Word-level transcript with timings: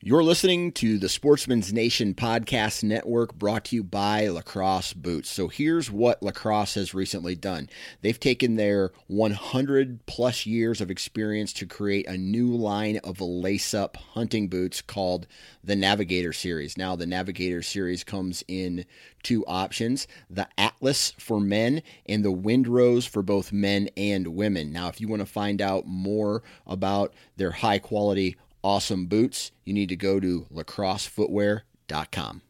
You're 0.00 0.22
listening 0.22 0.70
to 0.74 0.96
the 0.96 1.08
Sportsman's 1.08 1.72
Nation 1.72 2.14
Podcast 2.14 2.84
Network 2.84 3.34
brought 3.34 3.64
to 3.64 3.74
you 3.74 3.82
by 3.82 4.28
Lacrosse 4.28 4.92
Boots. 4.92 5.28
So 5.28 5.48
here's 5.48 5.90
what 5.90 6.22
Lacrosse 6.22 6.74
has 6.74 6.94
recently 6.94 7.34
done. 7.34 7.68
They've 8.00 8.18
taken 8.18 8.54
their 8.54 8.92
100 9.08 10.06
plus 10.06 10.46
years 10.46 10.80
of 10.80 10.88
experience 10.88 11.52
to 11.54 11.66
create 11.66 12.06
a 12.06 12.16
new 12.16 12.46
line 12.46 12.98
of 12.98 13.20
lace 13.20 13.74
up 13.74 13.96
hunting 13.96 14.46
boots 14.46 14.82
called 14.82 15.26
the 15.64 15.74
Navigator 15.74 16.32
Series. 16.32 16.78
Now, 16.78 16.94
the 16.94 17.04
Navigator 17.04 17.60
Series 17.60 18.04
comes 18.04 18.44
in 18.46 18.84
two 19.24 19.44
options 19.46 20.06
the 20.30 20.46
Atlas 20.56 21.12
for 21.18 21.40
men 21.40 21.82
and 22.06 22.24
the 22.24 22.32
Windrose 22.32 23.08
for 23.08 23.24
both 23.24 23.50
men 23.50 23.88
and 23.96 24.28
women. 24.28 24.70
Now, 24.70 24.86
if 24.86 25.00
you 25.00 25.08
want 25.08 25.22
to 25.22 25.26
find 25.26 25.60
out 25.60 25.88
more 25.88 26.44
about 26.68 27.14
their 27.36 27.50
high 27.50 27.80
quality 27.80 28.36
awesome 28.68 29.06
boots, 29.06 29.50
you 29.64 29.72
need 29.72 29.88
to 29.88 29.96
go 29.96 30.20
to 30.20 30.46
lacrossefootwear.com. 30.52 32.42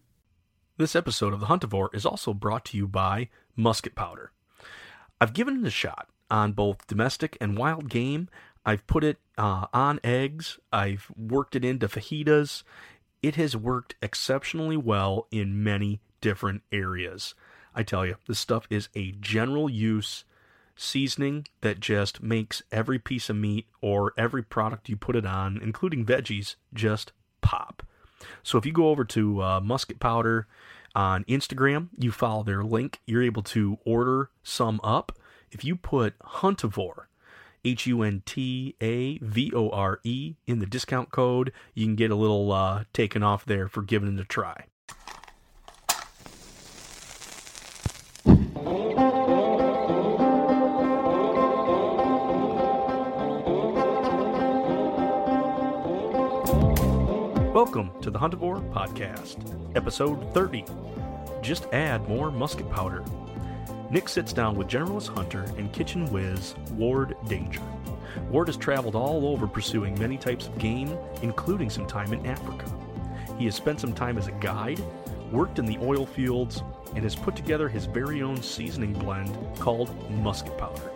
This 0.77 0.97
episode 0.97 1.33
of 1.33 1.39
The 1.39 1.47
Huntivore 1.47 1.95
is 1.95 2.05
also 2.05 2.35
brought 2.35 2.65
to 2.67 2.77
you 2.77 2.89
by 2.89 3.29
Musket 3.55 3.95
Powder. 3.95 4.33
I've 5.21 5.33
given 5.33 5.61
it 5.61 5.67
a 5.69 5.71
shot 5.71 6.09
on 6.29 6.55
both 6.55 6.89
domestic 6.89 7.39
and 7.41 7.57
wild 7.57 7.89
game. 7.89 8.29
I've 8.67 8.85
put 8.89 9.05
it 9.05 9.19
uh, 9.37 9.67
on 9.73 10.01
eggs. 10.03 10.59
I've 10.73 11.07
worked 11.17 11.55
it 11.55 11.65
into 11.65 11.87
fajitas. 11.87 12.65
It 13.23 13.37
has 13.37 13.57
worked 13.57 13.95
exceptionally 14.03 14.77
well 14.77 15.29
in 15.31 15.63
many 15.63 16.01
different 16.21 16.63
areas. 16.73 17.37
I 17.77 17.85
tell 17.85 18.05
you, 18.05 18.17
this 18.27 18.41
stuff 18.41 18.67
is 18.71 18.89
a 18.97 19.13
general 19.13 19.71
use 19.71 20.25
seasoning 20.79 21.47
that 21.61 21.81
just 21.81 22.23
makes 22.23 22.63
every 22.73 22.99
piece 22.99 23.29
of 23.29 23.37
meat 23.37 23.67
or 23.81 24.13
every 24.17 24.43
product 24.43 24.89
you 24.89 24.97
put 24.97 25.17
it 25.17 25.27
on, 25.27 25.59
including 25.63 26.07
veggies, 26.07 26.55
just 26.73 27.13
pop. 27.41 27.83
So 28.43 28.59
if 28.59 28.65
you 28.65 28.73
go 28.73 28.89
over 28.89 29.05
to 29.05 29.43
uh, 29.43 29.61
Musket 29.61 30.01
Powder 30.01 30.47
on 30.95 31.25
Instagram, 31.25 31.89
you 31.99 32.11
follow 32.11 32.43
their 32.43 32.65
link, 32.65 33.01
you're 33.07 33.23
able 33.23 33.43
to 33.43 33.79
order 33.85 34.31
some 34.43 34.81
up. 34.83 35.13
If 35.51 35.65
you 35.65 35.77
put 35.77 36.19
Huntivore, 36.21 37.07
H 37.65 37.87
U 37.87 38.03
N 38.03 38.23
T 38.25 38.77
A 38.81 39.19
V 39.19 39.53
O 39.55 39.71
R 39.71 40.01
E, 40.05 40.35
in 40.47 40.59
the 40.59 40.67
discount 40.67 41.11
code, 41.11 41.53
you 41.75 41.87
can 41.87 41.97
get 41.97 42.11
a 42.11 42.17
little 42.17 42.53
uh, 42.53 42.85
taken 42.93 43.23
off 43.23 43.45
there 43.45 43.69
for 43.69 43.83
giving 43.83 44.15
it 44.15 44.21
a 44.21 44.25
try. 44.25 44.67
Welcome 57.59 57.91
to 58.03 58.11
the 58.13 58.21
Huntivore 58.21 58.73
Podcast, 58.73 59.37
episode 59.75 60.33
30. 60.33 60.65
Just 61.43 61.67
add 61.73 62.09
more 62.09 62.31
musket 62.31 62.71
powder. 62.71 63.05
Nick 63.91 64.09
sits 64.09 64.33
down 64.33 64.55
with 64.55 64.69
generalist 64.69 65.09
hunter 65.09 65.43
and 65.59 65.73
kitchen 65.73 66.07
whiz 66.13 66.55
Ward 66.75 67.17
Danger. 67.27 67.61
Ward 68.31 68.47
has 68.47 68.57
traveled 68.57 68.95
all 68.95 69.27
over 69.27 69.49
pursuing 69.49 69.99
many 69.99 70.17
types 70.17 70.47
of 70.47 70.57
game, 70.59 70.97
including 71.21 71.69
some 71.69 71.85
time 71.85 72.13
in 72.13 72.25
Africa. 72.27 72.73
He 73.39 73.47
has 73.47 73.57
spent 73.57 73.81
some 73.81 73.93
time 73.93 74.19
as 74.19 74.29
a 74.29 74.33
guide, 74.39 74.81
worked 75.33 75.59
in 75.59 75.67
the 75.67 75.79
oil 75.79 76.07
fields, 76.07 76.63
and 76.95 77.03
has 77.03 77.17
put 77.17 77.35
together 77.35 77.69
his 77.69 77.87
very 77.87 78.23
own 78.23 78.41
seasoning 78.41 78.93
blend 78.93 79.37
called 79.59 79.91
musket 80.13 80.57
powder. 80.59 80.93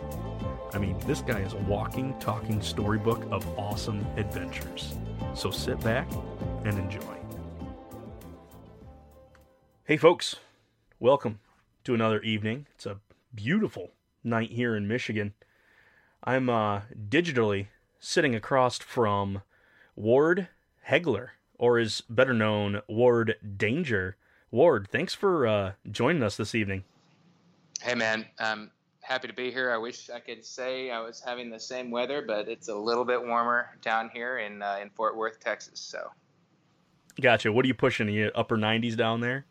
I 0.71 0.77
mean, 0.77 0.97
this 0.99 1.19
guy 1.19 1.39
is 1.39 1.51
a 1.51 1.57
walking, 1.57 2.17
talking 2.21 2.61
storybook 2.61 3.27
of 3.31 3.45
awesome 3.59 4.07
adventures. 4.15 4.95
So 5.35 5.49
sit 5.49 5.79
back 5.81 6.07
and 6.63 6.77
enjoy. 6.77 7.01
Hey, 9.85 9.97
folks, 9.97 10.35
welcome 10.99 11.39
to 11.83 11.93
another 11.93 12.21
evening. 12.21 12.67
It's 12.75 12.85
a 12.85 12.99
beautiful 13.33 13.91
night 14.23 14.51
here 14.51 14.75
in 14.75 14.87
Michigan. 14.87 15.33
I'm 16.23 16.49
uh, 16.49 16.81
digitally 17.09 17.67
sitting 17.99 18.35
across 18.35 18.77
from 18.77 19.41
Ward 19.95 20.49
Hegler, 20.87 21.29
or 21.57 21.79
is 21.79 22.01
better 22.09 22.33
known 22.33 22.81
Ward 22.87 23.35
Danger. 23.57 24.15
Ward, 24.51 24.87
thanks 24.91 25.15
for 25.15 25.47
uh, 25.47 25.71
joining 25.91 26.21
us 26.21 26.37
this 26.37 26.53
evening. 26.53 26.83
Hey, 27.81 27.95
man. 27.95 28.27
Um, 28.39 28.69
happy 29.03 29.27
to 29.27 29.33
be 29.33 29.51
here. 29.51 29.71
I 29.71 29.77
wish 29.77 30.09
I 30.09 30.19
could 30.19 30.45
say 30.45 30.89
I 30.89 30.99
was 31.01 31.21
having 31.21 31.49
the 31.49 31.59
same 31.59 31.91
weather, 31.91 32.23
but 32.25 32.47
it's 32.47 32.69
a 32.69 32.75
little 32.75 33.05
bit 33.05 33.25
warmer 33.25 33.77
down 33.81 34.09
here 34.09 34.39
in 34.39 34.61
uh, 34.61 34.79
in 34.81 34.89
Fort 34.89 35.15
Worth, 35.15 35.39
Texas. 35.39 35.79
So 35.79 36.09
Gotcha. 37.21 37.51
What 37.51 37.65
are 37.65 37.67
you 37.67 37.73
pushing? 37.73 38.07
Are 38.07 38.11
you 38.11 38.31
upper 38.33 38.57
90s 38.57 38.95
down 38.95 39.21
there? 39.21 39.45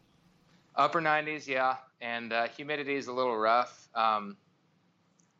Upper 0.75 1.01
90s, 1.01 1.47
yeah. 1.47 1.77
And 2.01 2.33
uh, 2.33 2.49
humidity 2.49 2.97
is 2.97 3.07
a 3.07 3.13
little 3.13 3.37
rough. 3.37 3.89
Um, 3.95 4.37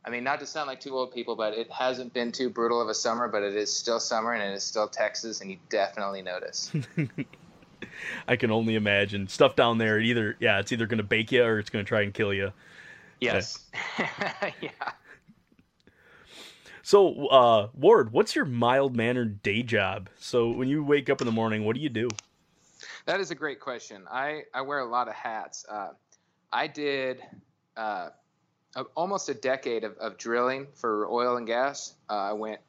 I 0.05 0.11
mean, 0.11 0.25
not 0.25 0.41
to 0.41 0.47
sound 0.47 0.69
like 0.69 0.81
two 0.81 0.95
old 0.95 1.13
people, 1.13 1.37
but 1.37 1.55
it 1.55 1.71
hasn't 1.71 2.13
been 2.13 2.33
too 2.33 2.51
brutal 2.51 2.81
of 2.81 2.89
a 2.89 2.95
summer, 2.95 3.29
but 3.29 3.43
it 3.43 3.57
is 3.57 3.73
still 3.73 4.01
summer 4.01 4.33
and 4.33 4.43
it 4.43 4.55
is 4.55 4.63
still 4.63 4.89
Texas, 4.89 5.41
and 5.41 5.51
you 5.51 5.59
definitely 5.69 6.23
notice. 6.23 6.73
I 8.29 8.37
can 8.37 8.51
only 8.51 8.75
imagine 8.75 9.29
stuff 9.29 9.57
down 9.57 9.79
there. 9.79 9.99
Either 9.99 10.37
yeah, 10.39 10.61
it's 10.61 10.73
either 10.73 10.87
going 10.87 10.99
to 10.99 11.05
bake 11.05 11.33
you 11.33 11.45
or 11.45 11.59
it's 11.59 11.71
going 11.71 11.85
to 11.85 11.89
try 11.89 12.03
and 12.03 12.15
kill 12.15 12.33
you. 12.33 12.53
Yes. 13.23 13.71
yeah. 14.61 14.71
So, 16.83 17.29
uh, 17.29 17.69
Ward, 17.75 18.13
what's 18.13 18.35
your 18.35 18.45
mild 18.45 18.97
mannered 18.97 19.43
day 19.43 19.63
job? 19.63 20.11
So, 20.19 20.51
when 20.51 20.69
you 20.69 20.83
wake 20.83 21.09
up 21.09 21.21
in 21.21 21.27
the 21.27 21.33
morning, 21.33 21.65
what 21.65 21.77
do 21.77 21.81
you 21.81 21.89
do? 21.89 22.09
That 23.07 23.21
is 23.21 23.31
a 23.31 23.37
great 23.37 23.61
question. 23.61 24.03
I, 24.11 24.43
I 24.53 24.63
wear 24.63 24.81
a 24.81 24.85
lot 24.85 25.07
of 25.07 25.15
hats. 25.15 25.65
Uh, 25.69 25.91
I 26.53 26.67
did 26.67 27.23
uh, 27.77 28.09
a, 28.75 28.83
almost 28.97 29.29
a 29.29 29.35
decade 29.35 29.85
of, 29.85 29.97
of, 29.99 30.19
drilling 30.19 30.67
for 30.75 31.09
oil 31.09 31.37
and 31.37 31.47
gas. 31.47 31.95
Uh, 32.11 32.15
I 32.15 32.33
went 32.33 32.61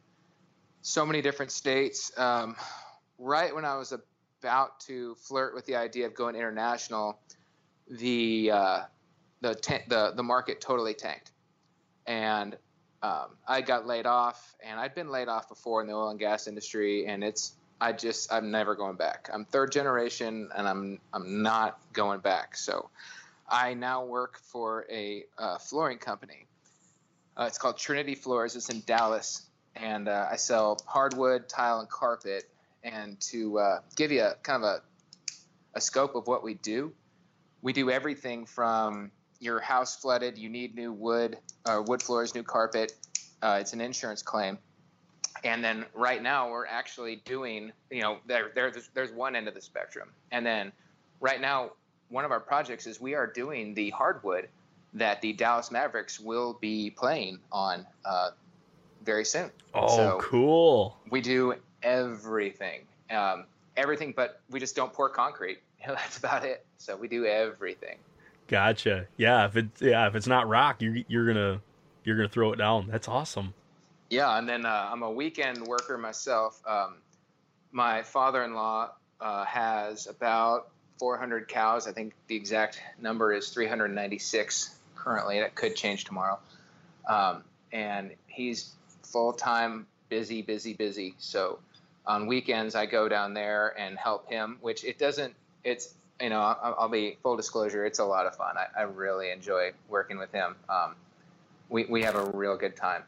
so 0.83 1.03
many 1.03 1.23
different 1.23 1.51
states. 1.51 2.11
Um, 2.17 2.55
right 3.17 3.53
when 3.53 3.65
I 3.65 3.75
was 3.77 3.91
about 3.91 4.79
to 4.81 5.15
flirt 5.15 5.55
with 5.55 5.65
the 5.65 5.75
idea 5.75 6.05
of 6.05 6.13
going 6.13 6.35
international, 6.35 7.19
the 7.89 8.51
the, 9.43 9.81
the 9.87 10.13
the 10.15 10.23
market 10.23 10.61
totally 10.61 10.93
tanked, 10.93 11.31
and 12.07 12.57
um, 13.03 13.27
I 13.45 13.61
got 13.61 13.85
laid 13.85 14.05
off, 14.05 14.55
and 14.65 14.79
I'd 14.79 14.95
been 14.95 15.09
laid 15.09 15.27
off 15.27 15.49
before 15.49 15.81
in 15.81 15.87
the 15.87 15.93
oil 15.93 16.09
and 16.09 16.19
gas 16.19 16.47
industry, 16.47 17.05
and 17.05 17.23
it's 17.23 17.53
I 17.79 17.91
just 17.91 18.31
I'm 18.31 18.49
never 18.49 18.73
going 18.73 18.95
back. 18.95 19.29
I'm 19.31 19.43
third 19.43 19.71
generation, 19.73 20.49
and 20.55 20.67
I'm 20.67 20.99
I'm 21.13 21.43
not 21.43 21.79
going 21.91 22.21
back. 22.21 22.55
So 22.55 22.89
I 23.47 23.73
now 23.73 24.05
work 24.05 24.39
for 24.39 24.85
a 24.89 25.25
uh, 25.37 25.57
flooring 25.57 25.97
company. 25.97 26.47
Uh, 27.35 27.43
it's 27.47 27.57
called 27.57 27.77
Trinity 27.77 28.15
Floors. 28.15 28.55
It's 28.55 28.69
in 28.69 28.81
Dallas, 28.85 29.45
and 29.75 30.07
uh, 30.07 30.27
I 30.31 30.37
sell 30.37 30.79
hardwood, 30.85 31.49
tile, 31.49 31.79
and 31.79 31.89
carpet. 31.89 32.45
And 32.85 33.19
to 33.31 33.59
uh, 33.59 33.79
give 33.95 34.11
you 34.11 34.23
a 34.23 34.35
kind 34.41 34.63
of 34.63 34.69
a 34.69 34.81
a 35.75 35.81
scope 35.81 36.15
of 36.15 36.27
what 36.27 36.43
we 36.43 36.53
do, 36.53 36.93
we 37.61 37.73
do 37.73 37.89
everything 37.89 38.45
from 38.45 39.11
your 39.43 39.59
house 39.59 39.95
flooded, 39.95 40.37
you 40.37 40.49
need 40.49 40.75
new 40.75 40.91
wood, 40.91 41.37
or 41.67 41.81
wood 41.81 42.01
floors, 42.01 42.33
new 42.33 42.43
carpet. 42.43 42.93
Uh, 43.41 43.57
it's 43.59 43.73
an 43.73 43.81
insurance 43.81 44.21
claim. 44.21 44.57
And 45.43 45.63
then 45.63 45.85
right 45.93 46.23
now 46.23 46.49
we're 46.49 46.65
actually 46.65 47.17
doing, 47.25 47.73
you 47.91 48.01
know, 48.01 48.19
there, 48.25 48.51
there's, 48.55 48.89
there's 48.93 49.11
one 49.11 49.35
end 49.35 49.47
of 49.47 49.53
the 49.53 49.61
spectrum. 49.61 50.09
And 50.31 50.45
then 50.45 50.71
right 51.19 51.41
now, 51.41 51.71
one 52.09 52.23
of 52.23 52.31
our 52.31 52.39
projects 52.39 52.87
is 52.87 53.01
we 53.01 53.15
are 53.15 53.27
doing 53.27 53.73
the 53.73 53.89
hardwood 53.89 54.47
that 54.93 55.21
the 55.21 55.33
Dallas 55.33 55.71
Mavericks 55.71 56.19
will 56.19 56.57
be 56.61 56.91
playing 56.91 57.39
on 57.51 57.85
uh, 58.05 58.29
very 59.03 59.25
soon. 59.25 59.49
Oh, 59.73 59.95
so 59.95 60.19
cool. 60.21 60.97
We 61.09 61.19
do 61.19 61.55
everything. 61.81 62.81
Um, 63.09 63.45
everything, 63.75 64.13
but 64.15 64.41
we 64.49 64.59
just 64.59 64.75
don't 64.75 64.93
pour 64.93 65.09
concrete. 65.09 65.59
That's 65.87 66.17
about 66.17 66.45
it. 66.45 66.65
So 66.77 66.95
we 66.95 67.07
do 67.07 67.25
everything. 67.25 67.97
Gotcha. 68.53 69.07
Yeah, 69.17 69.47
if 69.47 69.57
it's 69.57 69.81
yeah, 69.81 70.05
if 70.05 70.13
it's 70.13 70.27
not 70.27 70.47
rock, 70.47 70.79
you're 70.79 70.97
you're 71.07 71.25
gonna 71.25 71.59
you're 72.03 72.15
gonna 72.15 72.29
throw 72.29 72.53
it 72.53 72.57
down. 72.57 72.85
That's 72.87 73.07
awesome. 73.07 73.55
Yeah, 74.11 74.37
and 74.37 74.47
then 74.47 74.63
uh, 74.63 74.89
I'm 74.91 75.01
a 75.01 75.09
weekend 75.09 75.65
worker 75.65 75.97
myself. 75.97 76.61
Um, 76.67 76.97
my 77.71 78.03
father-in-law 78.03 78.91
uh, 79.19 79.45
has 79.45 80.05
about 80.05 80.69
400 80.99 81.47
cows. 81.47 81.87
I 81.87 81.93
think 81.93 82.13
the 82.27 82.35
exact 82.35 82.79
number 83.01 83.33
is 83.33 83.49
396 83.49 84.75
currently. 84.95 85.39
That 85.39 85.55
could 85.55 85.75
change 85.75 86.05
tomorrow. 86.05 86.37
Um, 87.09 87.43
and 87.71 88.11
he's 88.27 88.73
full-time 89.01 89.87
busy, 90.09 90.43
busy, 90.43 90.73
busy. 90.73 91.15
So 91.17 91.57
on 92.05 92.27
weekends 92.27 92.75
I 92.75 92.85
go 92.85 93.09
down 93.09 93.33
there 93.33 93.73
and 93.79 93.97
help 93.97 94.29
him, 94.29 94.59
which 94.61 94.83
it 94.83 94.99
doesn't. 94.99 95.33
It's 95.63 95.95
you 96.21 96.29
know 96.29 96.39
I'll, 96.39 96.75
I'll 96.79 96.89
be 96.89 97.17
full 97.21 97.35
disclosure. 97.35 97.85
It's 97.85 97.99
a 97.99 98.05
lot 98.05 98.25
of 98.25 98.35
fun. 98.35 98.55
I, 98.57 98.81
I 98.81 98.83
really 98.83 99.31
enjoy 99.31 99.71
working 99.89 100.17
with 100.17 100.31
him. 100.31 100.55
Um, 100.69 100.95
we 101.69 101.85
we 101.85 102.03
have 102.03 102.15
a 102.15 102.25
real 102.31 102.57
good 102.57 102.75
time. 102.75 103.03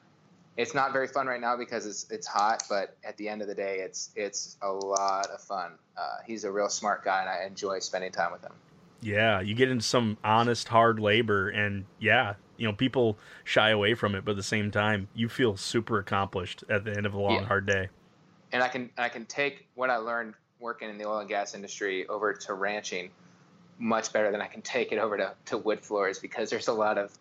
It's 0.57 0.73
not 0.73 0.93
very 0.93 1.07
fun 1.07 1.27
right 1.27 1.41
now 1.41 1.57
because 1.57 1.85
it's 1.85 2.05
it's 2.09 2.27
hot, 2.27 2.63
but 2.69 2.95
at 3.03 3.17
the 3.17 3.27
end 3.27 3.41
of 3.41 3.47
the 3.47 3.55
day, 3.55 3.79
it's 3.79 4.11
it's 4.15 4.57
a 4.61 4.71
lot 4.71 5.27
of 5.29 5.41
fun. 5.41 5.73
Uh, 5.97 6.17
he's 6.25 6.43
a 6.43 6.51
real 6.51 6.69
smart 6.69 7.03
guy, 7.03 7.21
and 7.21 7.29
I 7.29 7.45
enjoy 7.45 7.79
spending 7.79 8.11
time 8.11 8.31
with 8.31 8.43
him. 8.43 8.53
Yeah, 9.01 9.41
you 9.41 9.53
get 9.53 9.69
into 9.69 9.83
some 9.83 10.17
honest, 10.23 10.67
hard 10.67 10.99
labor, 10.99 11.49
and 11.49 11.85
yeah, 11.99 12.35
you 12.57 12.67
know 12.67 12.73
people 12.73 13.17
shy 13.43 13.69
away 13.69 13.93
from 13.93 14.15
it, 14.15 14.25
but 14.25 14.31
at 14.31 14.37
the 14.37 14.43
same 14.43 14.71
time, 14.71 15.09
you 15.13 15.29
feel 15.29 15.57
super 15.57 15.99
accomplished 15.99 16.63
at 16.69 16.85
the 16.85 16.95
end 16.95 17.05
of 17.05 17.13
a 17.13 17.19
long, 17.19 17.41
yeah. 17.41 17.45
hard 17.45 17.65
day 17.65 17.89
and 18.55 18.63
I 18.63 18.69
can 18.69 18.89
I 18.97 19.09
can 19.09 19.25
take 19.25 19.67
what 19.75 19.89
I 19.89 19.97
learned 19.97 20.33
working 20.65 20.89
in 20.89 20.97
the 20.97 21.05
oil 21.05 21.19
and 21.19 21.29
gas 21.29 21.53
industry 21.53 22.07
over 22.07 22.33
to 22.33 22.55
ranching 22.55 23.11
much 23.77 24.11
better 24.11 24.31
than 24.31 24.41
I 24.41 24.47
can 24.47 24.63
take 24.63 24.91
it 24.91 24.97
over 24.97 25.15
to, 25.15 25.33
to 25.45 25.57
wood 25.59 25.79
floors 25.79 26.17
because 26.17 26.49
there's 26.49 26.67
a 26.67 26.73
lot 26.73 26.97
of 26.97 27.13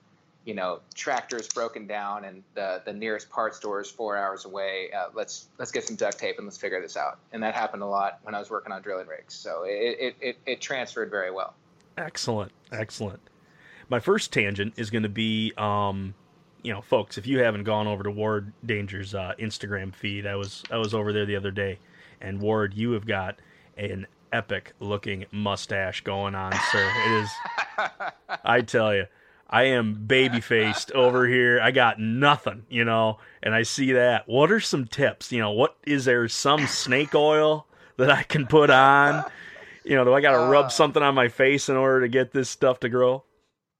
you 0.46 0.54
know 0.54 0.80
tractors 0.94 1.48
broken 1.48 1.86
down 1.86 2.24
and 2.24 2.42
the 2.54 2.82
the 2.84 2.92
nearest 2.92 3.28
parts 3.30 3.58
store 3.58 3.80
is 3.80 3.90
four 3.90 4.16
hours 4.16 4.46
away. 4.46 4.90
Uh, 4.96 5.08
let's 5.14 5.48
let's 5.58 5.70
get 5.70 5.84
some 5.84 5.94
duct 5.94 6.18
tape 6.18 6.38
and 6.38 6.46
let's 6.46 6.56
figure 6.56 6.80
this 6.80 6.96
out. 6.96 7.18
And 7.32 7.42
that 7.42 7.54
happened 7.54 7.82
a 7.82 7.86
lot 7.86 8.18
when 8.22 8.34
I 8.34 8.38
was 8.38 8.50
working 8.50 8.72
on 8.72 8.82
drilling 8.82 9.06
rigs. 9.06 9.34
So 9.34 9.64
it 9.64 9.96
it, 10.00 10.16
it, 10.20 10.36
it 10.46 10.60
transferred 10.60 11.10
very 11.10 11.30
well. 11.30 11.54
Excellent, 11.98 12.50
excellent. 12.72 13.20
My 13.90 14.00
first 14.00 14.32
tangent 14.32 14.74
is 14.76 14.90
going 14.90 15.02
to 15.02 15.08
be 15.10 15.52
um, 15.58 16.14
you 16.62 16.72
know, 16.72 16.80
folks, 16.80 17.18
if 17.18 17.26
you 17.26 17.40
haven't 17.40 17.64
gone 17.64 17.86
over 17.86 18.02
to 18.02 18.10
Ward 18.10 18.52
Danger's 18.64 19.14
uh, 19.14 19.34
Instagram 19.38 19.94
feed, 19.94 20.26
I 20.26 20.34
was 20.34 20.62
I 20.70 20.78
was 20.78 20.94
over 20.94 21.12
there 21.12 21.26
the 21.26 21.36
other 21.36 21.50
day, 21.50 21.78
and 22.24 22.40
Ward, 22.40 22.74
you 22.74 22.92
have 22.92 23.06
got 23.06 23.38
an 23.76 24.06
epic 24.32 24.72
looking 24.80 25.26
mustache 25.30 26.00
going 26.00 26.34
on, 26.34 26.52
sir. 26.72 26.92
It 27.06 27.12
is, 27.22 27.30
I 28.44 28.62
tell 28.62 28.94
you, 28.94 29.06
I 29.48 29.64
am 29.64 29.94
baby 30.06 30.40
faced 30.40 30.90
over 30.92 31.26
here. 31.26 31.60
I 31.62 31.70
got 31.70 32.00
nothing, 32.00 32.64
you 32.68 32.84
know, 32.84 33.18
and 33.42 33.54
I 33.54 33.62
see 33.62 33.92
that. 33.92 34.26
What 34.26 34.50
are 34.50 34.60
some 34.60 34.86
tips? 34.86 35.30
You 35.30 35.40
know, 35.40 35.52
what 35.52 35.76
is 35.86 36.06
there 36.06 36.26
some 36.28 36.66
snake 36.66 37.14
oil 37.14 37.66
that 37.98 38.10
I 38.10 38.22
can 38.22 38.46
put 38.46 38.70
on? 38.70 39.24
You 39.84 39.96
know, 39.96 40.04
do 40.04 40.14
I 40.14 40.20
got 40.20 40.32
to 40.32 40.50
rub 40.50 40.66
uh, 40.66 40.70
something 40.70 41.02
on 41.02 41.14
my 41.14 41.28
face 41.28 41.68
in 41.68 41.76
order 41.76 42.00
to 42.00 42.08
get 42.08 42.32
this 42.32 42.48
stuff 42.48 42.80
to 42.80 42.88
grow? 42.88 43.22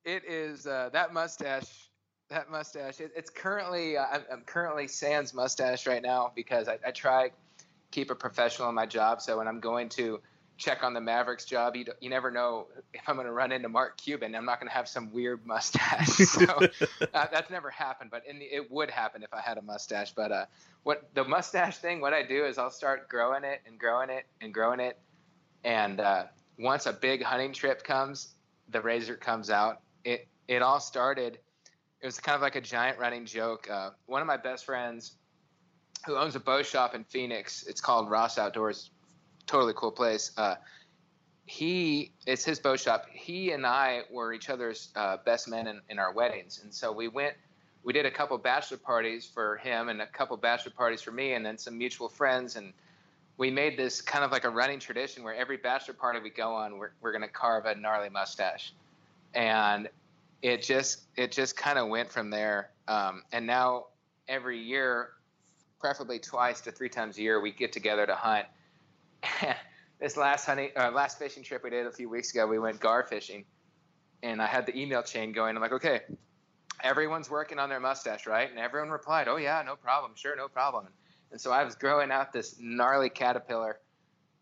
It 0.05 0.23
is 0.29 0.67
uh, 0.67 0.90
that 0.93 1.14
mustache 1.14 1.85
that 2.31 2.50
mustache. 2.50 3.00
It, 3.00 3.12
it's 3.17 3.31
currently 3.31 3.97
uh, 3.97 4.06
I'm, 4.11 4.23
I'm, 4.32 4.40
currently 4.43 4.88
Sans 4.88 5.32
mustache 5.35 5.87
right 5.87 6.02
now 6.02 6.32
because 6.35 6.69
I, 6.69 6.79
I 6.87 6.90
try 6.90 7.31
keep 7.94 8.11
it 8.11 8.19
professional 8.19 8.69
in 8.69 8.75
my 8.75 8.87
job. 8.87 9.23
So 9.23 9.38
when 9.38 9.46
I'm 9.46 9.61
going 9.61 9.88
to 9.91 10.20
check 10.56 10.82
on 10.82 10.94
the 10.94 11.00
Mavericks 11.00 11.44
job, 11.44 11.76
you, 11.76 11.85
you 12.00 12.11
never 12.11 12.31
know 12.31 12.67
if 12.93 13.02
I'm 13.08 13.14
going 13.14 13.26
to 13.26 13.32
run 13.32 13.52
into 13.52 13.69
Mark 13.69 13.96
Cuban. 13.96 14.35
I'm 14.35 14.44
not 14.44 14.58
going 14.58 14.69
to 14.69 14.75
have 14.75 14.88
some 14.88 15.12
weird 15.12 15.46
mustache. 15.46 16.08
so 16.08 16.44
uh, 17.14 17.26
that's 17.32 17.50
never 17.50 17.70
happened, 17.70 18.11
but 18.11 18.23
the, 18.25 18.44
it 18.44 18.70
would 18.70 18.91
happen 18.91 19.23
if 19.23 19.32
I 19.32 19.41
had 19.41 19.58
a 19.58 19.62
mustache. 19.62 20.12
But 20.12 20.32
uh, 20.32 20.46
what 20.82 21.08
the 21.14 21.25
mustache 21.25 21.79
thing, 21.79 22.00
what 22.00 22.12
I 22.12 22.25
do 22.25 22.44
is 22.44 22.58
I'll 22.58 22.70
start 22.70 23.08
growing 23.08 23.44
it 23.44 23.62
and 23.67 23.79
growing 23.79 24.11
it 24.11 24.26
and 24.40 24.52
growing 24.52 24.81
it, 24.81 24.99
and 25.62 26.00
uh, 26.00 26.25
once 26.58 26.87
a 26.87 26.93
big 26.93 27.23
hunting 27.23 27.52
trip 27.52 27.85
comes, 27.85 28.35
the 28.70 28.81
razor 28.81 29.17
comes 29.17 29.50
out. 29.50 29.81
It 30.05 30.26
it 30.49 30.62
all 30.62 30.81
started 30.81 31.38
it 32.05 32.08
was 32.08 32.20
kind 32.20 32.37
of 32.37 32.43
like 32.43 32.55
a 32.55 32.61
giant 32.61 32.99
running 32.99 33.25
joke. 33.25 33.67
Uh, 33.70 33.88
one 34.05 34.20
of 34.20 34.26
my 34.26 34.37
best 34.37 34.67
friends, 34.67 35.17
who 36.04 36.16
owns 36.16 36.36
a 36.36 36.40
bow 36.40 36.62
shop 36.62 36.94
in 36.94 37.04
Phoenix, 37.04 37.64
it's 37.64 37.80
called 37.80 38.10
Ross 38.10 38.38
Outdoors, 38.38 38.90
totally 39.46 39.72
cool 39.76 39.92
place. 39.92 40.32
Uh, 40.36 40.56
he, 41.46 42.12
it's 42.26 42.44
his 42.44 42.58
bow 42.58 42.76
shop. 42.76 43.06
He 43.12 43.52
and 43.52 43.66
I 43.66 44.02
were 44.10 44.32
each 44.32 44.48
other's 44.48 44.88
uh, 44.96 45.18
best 45.24 45.48
men 45.48 45.66
in, 45.66 45.80
in 45.88 45.98
our 45.98 46.12
weddings, 46.12 46.60
and 46.62 46.72
so 46.72 46.92
we 46.92 47.08
went. 47.08 47.34
We 47.82 47.92
did 47.92 48.06
a 48.06 48.10
couple 48.10 48.38
bachelor 48.38 48.78
parties 48.78 49.26
for 49.26 49.58
him 49.58 49.90
and 49.90 50.00
a 50.00 50.06
couple 50.06 50.38
bachelor 50.38 50.72
parties 50.72 51.02
for 51.02 51.12
me, 51.12 51.34
and 51.34 51.44
then 51.44 51.58
some 51.58 51.76
mutual 51.76 52.08
friends. 52.08 52.56
And 52.56 52.72
we 53.36 53.50
made 53.50 53.76
this 53.76 54.00
kind 54.00 54.24
of 54.24 54.32
like 54.32 54.44
a 54.44 54.48
running 54.48 54.78
tradition 54.78 55.22
where 55.22 55.34
every 55.34 55.58
bachelor 55.58 55.92
party 55.92 56.18
we 56.18 56.30
go 56.30 56.54
on, 56.54 56.78
we're, 56.78 56.92
we're 57.02 57.12
going 57.12 57.20
to 57.20 57.28
carve 57.28 57.66
a 57.66 57.74
gnarly 57.74 58.08
mustache. 58.08 58.72
And 59.34 59.90
it 60.40 60.62
just 60.62 61.02
it 61.16 61.30
just 61.30 61.58
kind 61.58 61.78
of 61.78 61.88
went 61.88 62.10
from 62.10 62.30
there. 62.30 62.70
Um, 62.88 63.22
and 63.32 63.46
now 63.46 63.86
every 64.28 64.58
year, 64.58 65.10
preferably 65.84 66.19
twice 66.19 66.62
to 66.62 66.72
three 66.72 66.88
times 66.88 67.19
a 67.19 67.20
year, 67.20 67.38
we 67.38 67.52
get 67.52 67.70
together 67.70 68.06
to 68.06 68.14
hunt. 68.14 68.46
this 70.00 70.16
last 70.16 70.46
hunting, 70.46 70.70
uh, 70.75 70.90
last 70.90 71.19
fishing 71.19 71.42
trip 71.42 71.62
we 71.62 71.69
did 71.69 71.84
a 71.86 71.92
few 71.92 72.08
weeks 72.08 72.31
ago, 72.31 72.46
we 72.46 72.58
went 72.58 72.81
gar 72.81 73.02
fishing, 73.02 73.44
and 74.22 74.40
I 74.40 74.46
had 74.46 74.64
the 74.64 74.75
email 74.75 75.02
chain 75.02 75.32
going. 75.32 75.54
I'm 75.54 75.60
like, 75.60 75.72
okay, 75.72 76.00
everyone's 76.82 77.28
working 77.28 77.58
on 77.58 77.69
their 77.69 77.81
mustache, 77.81 78.26
right? 78.26 78.48
And 78.48 78.58
everyone 78.58 78.88
replied, 78.88 79.28
oh 79.28 79.36
yeah, 79.36 79.62
no 79.66 79.76
problem, 79.76 80.12
sure, 80.14 80.34
no 80.34 80.48
problem. 80.48 80.88
And 81.32 81.38
so 81.38 81.52
I 81.52 81.64
was 81.64 81.75
growing 81.75 82.10
out 82.10 82.32
this 82.32 82.56
gnarly 82.58 83.10
caterpillar, 83.10 83.78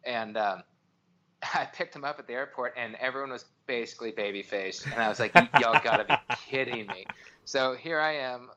and 0.04 0.36
um, 0.36 0.62
I 1.42 1.64
picked 1.64 1.96
him 1.96 2.04
up 2.04 2.20
at 2.20 2.28
the 2.28 2.34
airport, 2.34 2.74
and 2.76 2.94
everyone 3.00 3.30
was 3.30 3.46
basically 3.66 4.12
baby 4.12 4.44
faced, 4.44 4.86
and 4.86 4.94
I 4.94 5.08
was 5.08 5.18
like, 5.18 5.34
y'all 5.60 5.80
gotta 5.82 6.04
be 6.04 6.34
kidding 6.48 6.86
me. 6.86 7.04
So 7.44 7.74
here 7.74 7.98
I 7.98 8.12
am, 8.18 8.48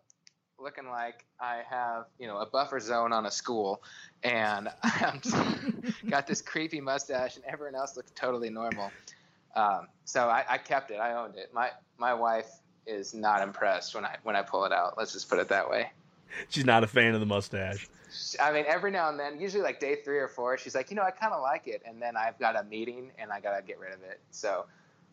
looking 0.60 0.90
like 0.90 1.26
I 1.40 1.62
have 1.70 2.06
you 2.20 2.28
know 2.28 2.38
a 2.38 2.46
buffer 2.46 2.80
zone 2.80 3.12
on 3.12 3.26
a 3.26 3.32
school, 3.32 3.82
and 4.24 4.70
I'm 4.84 5.22
got 6.10 6.28
this 6.28 6.42
creepy 6.42 6.82
mustache, 6.82 7.36
and 7.36 7.46
everyone 7.46 7.76
else 7.76 7.96
looks 7.96 8.12
totally 8.16 8.50
normal. 8.50 8.92
Um, 9.56 9.88
so 10.04 10.30
I, 10.30 10.44
I 10.50 10.58
kept 10.58 10.92
it. 10.92 10.96
I 10.96 11.14
owned 11.14 11.36
it. 11.36 11.54
My 11.54 11.72
my 11.98 12.14
wife 12.14 12.50
is 12.86 13.14
not 13.14 13.42
impressed 13.42 13.96
when 13.96 14.06
I 14.06 14.18
when 14.24 14.36
I 14.36 14.42
pull 14.42 14.66
it 14.66 14.72
out. 14.72 14.98
Let's 14.98 15.14
just 15.14 15.30
put 15.30 15.40
it 15.40 15.50
that 15.50 15.70
way. 15.70 15.92
She's 16.50 16.66
not 16.66 16.84
a 16.84 16.88
fan 16.88 17.14
of 17.14 17.20
the 17.20 17.26
mustache. 17.26 17.88
I 18.42 18.52
mean, 18.52 18.66
every 18.68 18.92
now 18.92 19.10
and 19.10 19.20
then, 19.20 19.40
usually 19.40 19.64
like 19.64 19.80
day 19.80 19.98
three 20.04 20.20
or 20.20 20.28
four, 20.28 20.58
she's 20.58 20.76
like, 20.76 20.90
you 20.90 20.96
know, 20.96 21.04
I 21.04 21.12
kind 21.12 21.34
of 21.34 21.42
like 21.42 21.68
it, 21.68 21.82
and 21.86 22.02
then 22.02 22.16
I've 22.16 22.38
got 22.40 22.56
a 22.60 22.64
meeting 22.64 23.12
and 23.18 23.32
I 23.32 23.40
gotta 23.40 23.62
get 23.62 23.80
rid 23.80 23.94
of 23.94 24.04
it. 24.04 24.20
So 24.32 24.66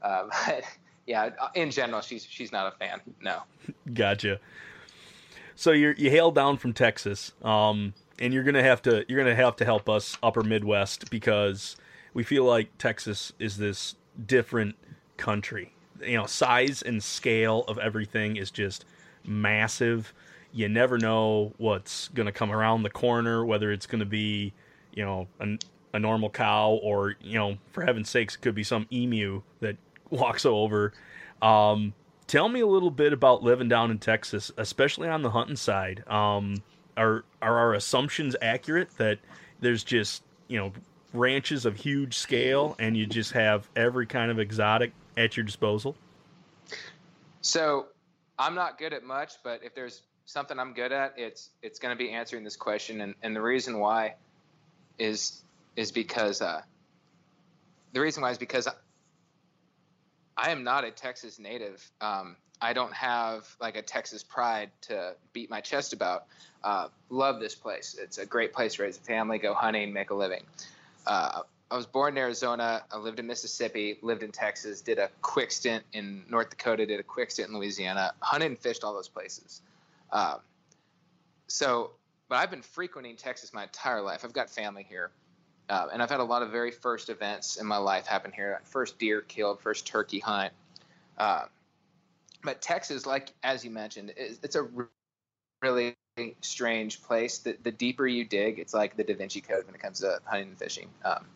uh, 0.03 0.25
but 0.47 0.65
yeah, 1.07 1.31
in 1.55 1.71
general, 1.71 2.01
she's 2.01 2.25
she's 2.25 2.53
not 2.53 2.73
a 2.73 2.77
fan. 2.77 3.01
No. 3.21 3.43
Gotcha. 3.93 4.39
So 5.55 5.73
you 5.73 5.95
you 5.97 6.11
hailed 6.11 6.35
down 6.35 6.57
from 6.57 6.73
Texas, 6.73 7.33
um, 7.43 7.95
and 8.19 8.33
you're 8.33 8.45
gonna 8.45 8.63
have 8.63 8.83
to 8.83 9.05
you're 9.09 9.23
gonna 9.23 9.35
have 9.35 9.57
to 9.57 9.65
help 9.65 9.89
us 9.89 10.17
Upper 10.23 10.43
Midwest 10.43 11.11
because 11.11 11.77
we 12.15 12.23
feel 12.23 12.45
like 12.45 12.77
Texas 12.79 13.33
is 13.39 13.57
this 13.57 13.97
different 14.27 14.77
country. 15.17 15.73
You 16.05 16.17
know, 16.19 16.27
size 16.27 16.83
and 16.83 17.03
scale 17.03 17.65
of 17.69 17.79
everything 17.79 18.37
is 18.37 18.51
just 18.51 18.85
massive. 19.25 20.13
You 20.53 20.69
never 20.69 20.99
know 20.99 21.53
what's 21.57 22.09
to 22.27 22.33
come 22.33 22.53
around 22.53 22.83
the 22.83 22.91
corner, 22.91 23.45
whether 23.45 23.73
it's 23.73 23.87
to 24.01 24.07
be, 24.07 24.53
you 24.93 25.05
know, 25.05 25.29
a, 25.41 25.57
a 25.95 25.99
normal 25.99 26.29
cow 26.29 26.73
or, 26.83 27.15
you 27.23 27.39
know, 27.39 27.57
for 27.71 27.85
heaven's 27.85 28.11
sakes, 28.11 28.35
it 28.35 28.43
could 28.43 28.55
be 28.55 28.65
some 28.65 28.87
emu 28.93 29.43
that 29.61 29.77
walks 30.11 30.45
over. 30.45 30.93
Um, 31.41 31.95
tell 32.33 32.49
me 32.49 32.61
a 32.61 32.67
little 32.67 32.91
bit 32.91 33.13
about 33.13 33.43
living 33.43 33.69
down 33.69 33.91
in 33.91 33.99
Texas, 33.99 34.51
especially 34.57 35.07
on 35.07 35.21
the 35.21 35.29
hunting 35.29 35.57
side. 35.57 36.03
Um, 36.09 36.63
are 36.97 37.25
are 37.43 37.59
our 37.59 37.75
assumptions 37.75 38.35
accurate 38.41 38.97
that 38.97 39.19
there's 39.61 39.85
just 39.85 40.23
you 40.49 40.59
know 40.59 40.73
ranches 41.13 41.67
of 41.67 41.77
huge 41.77 42.17
scale 42.17 42.75
and 42.79 42.97
you 42.97 43.05
just 43.05 43.33
have 43.33 43.69
every 43.77 44.07
kind 44.07 44.31
of 44.31 44.39
exotic 44.39 44.93
at 45.15 45.37
your 45.37 45.45
disposal? 45.45 45.95
So 47.43 47.89
I'm 48.39 48.55
not 48.55 48.79
good 48.79 48.95
at 48.95 49.05
much, 49.05 49.35
but 49.45 49.63
if 49.63 49.75
there's 49.75 50.01
something 50.25 50.59
I'm 50.59 50.73
good 50.73 50.91
at, 50.91 51.13
it's 51.19 51.51
it's 51.61 51.79
going 51.79 51.95
to 51.95 52.03
be 52.03 52.13
answering 52.13 52.45
this 52.45 52.57
question, 52.57 53.03
and, 53.03 53.15
and 53.23 53.37
the 53.37 53.43
reason 53.43 53.79
why 53.79 54.15
is 54.99 55.43
is 55.77 55.93
because 55.93 56.41
uh, 56.41 56.63
the 57.93 58.01
reason 58.01 58.23
why 58.23 58.31
is 58.31 58.39
because 58.39 58.69
I 60.43 60.51
am 60.51 60.65
not 60.65 60.85
a 60.85 60.91
Texas 60.91 61.39
native. 61.39 61.89
Um, 62.01 62.37
I 62.61 62.73
don't 62.73 62.93
have 62.93 63.47
like 63.61 63.77
a 63.77 63.83
Texas 63.83 64.25
pride 64.25 64.71
to 64.83 65.15
beat 65.33 65.49
my 65.49 65.61
chest 65.61 65.93
about. 65.93 66.27
Uh, 66.65 66.89
love 67.11 67.39
this 67.39 67.55
place. 67.55 67.97
It's 67.99 68.19
a 68.19 68.27
great 68.27 68.53
place 68.53 68.75
to 68.75 68.83
raise 68.83 68.99
a 68.99 69.01
family, 69.01 69.39
go 69.39 69.55
hunting, 69.55 69.93
make 69.93 70.11
a 70.11 70.15
living. 70.15 70.43
Uh, 71.07 71.43
I 71.71 71.77
was 71.77 71.87
born 71.87 72.15
in 72.15 72.19
Arizona. 72.19 72.83
I 72.91 72.99
lived 72.99 73.21
in 73.21 73.27
Mississippi, 73.29 73.99
lived 74.03 74.25
in 74.25 74.33
Texas, 74.33 74.81
did 74.81 74.99
a 74.99 75.11
quick 75.23 75.53
stint 75.53 75.85
in 75.93 76.25
North 76.29 76.51
Dakota, 76.51 76.87
did 76.87 76.99
a 76.99 77.05
quick 77.05 77.31
stint 77.31 77.49
in 77.49 77.57
Louisiana, 77.57 78.13
hunted 78.21 78.47
and 78.47 78.59
fished 78.59 78.83
all 78.83 78.93
those 78.93 79.09
places. 79.09 79.63
Um, 80.11 80.41
so, 81.47 81.93
but 82.29 82.37
I've 82.37 82.51
been 82.51 82.63
frequenting 82.63 83.17
Texas 83.17 83.55
my 83.55 83.63
entire 83.63 84.03
life. 84.03 84.25
I've 84.25 84.33
got 84.33 84.51
family 84.51 84.85
here. 84.89 85.13
Uh, 85.69 85.89
and 85.93 86.03
I've 86.03 86.11
had 86.11 86.21
a 86.21 86.25
lot 86.25 86.43
of 86.43 86.51
very 86.51 86.71
first 86.71 87.09
events 87.09 87.57
in 87.57 87.67
my 87.67 87.77
life 87.77 88.07
happen 88.07 88.33
here. 88.33 88.61
First 88.65 88.99
deer 88.99 89.21
killed, 89.21 89.61
first 89.61 89.87
turkey 89.87 90.19
hunt. 90.19 90.53
Uh, 91.17 91.45
but 92.43 92.61
Texas, 92.61 93.07
like 93.07 93.33
as 93.43 93.65
you 93.65 93.71
mentioned, 93.71 94.13
it's, 94.17 94.39
it's 94.43 94.57
a 94.57 94.69
really 95.63 95.97
strange 96.41 97.03
place. 97.03 97.39
The, 97.39 97.57
the 97.63 97.71
deeper 97.71 98.07
you 98.07 98.25
dig, 98.25 98.59
it's 98.59 98.75
like 98.75 98.97
the 98.97 99.05
Da 99.05 99.15
Vinci 99.15 99.41
Code 99.41 99.65
when 99.67 99.75
it 99.75 99.81
comes 99.81 100.01
to 100.01 100.19
hunting 100.25 100.49
and 100.49 100.59
fishing. 100.59 100.89
Um, 101.05 101.27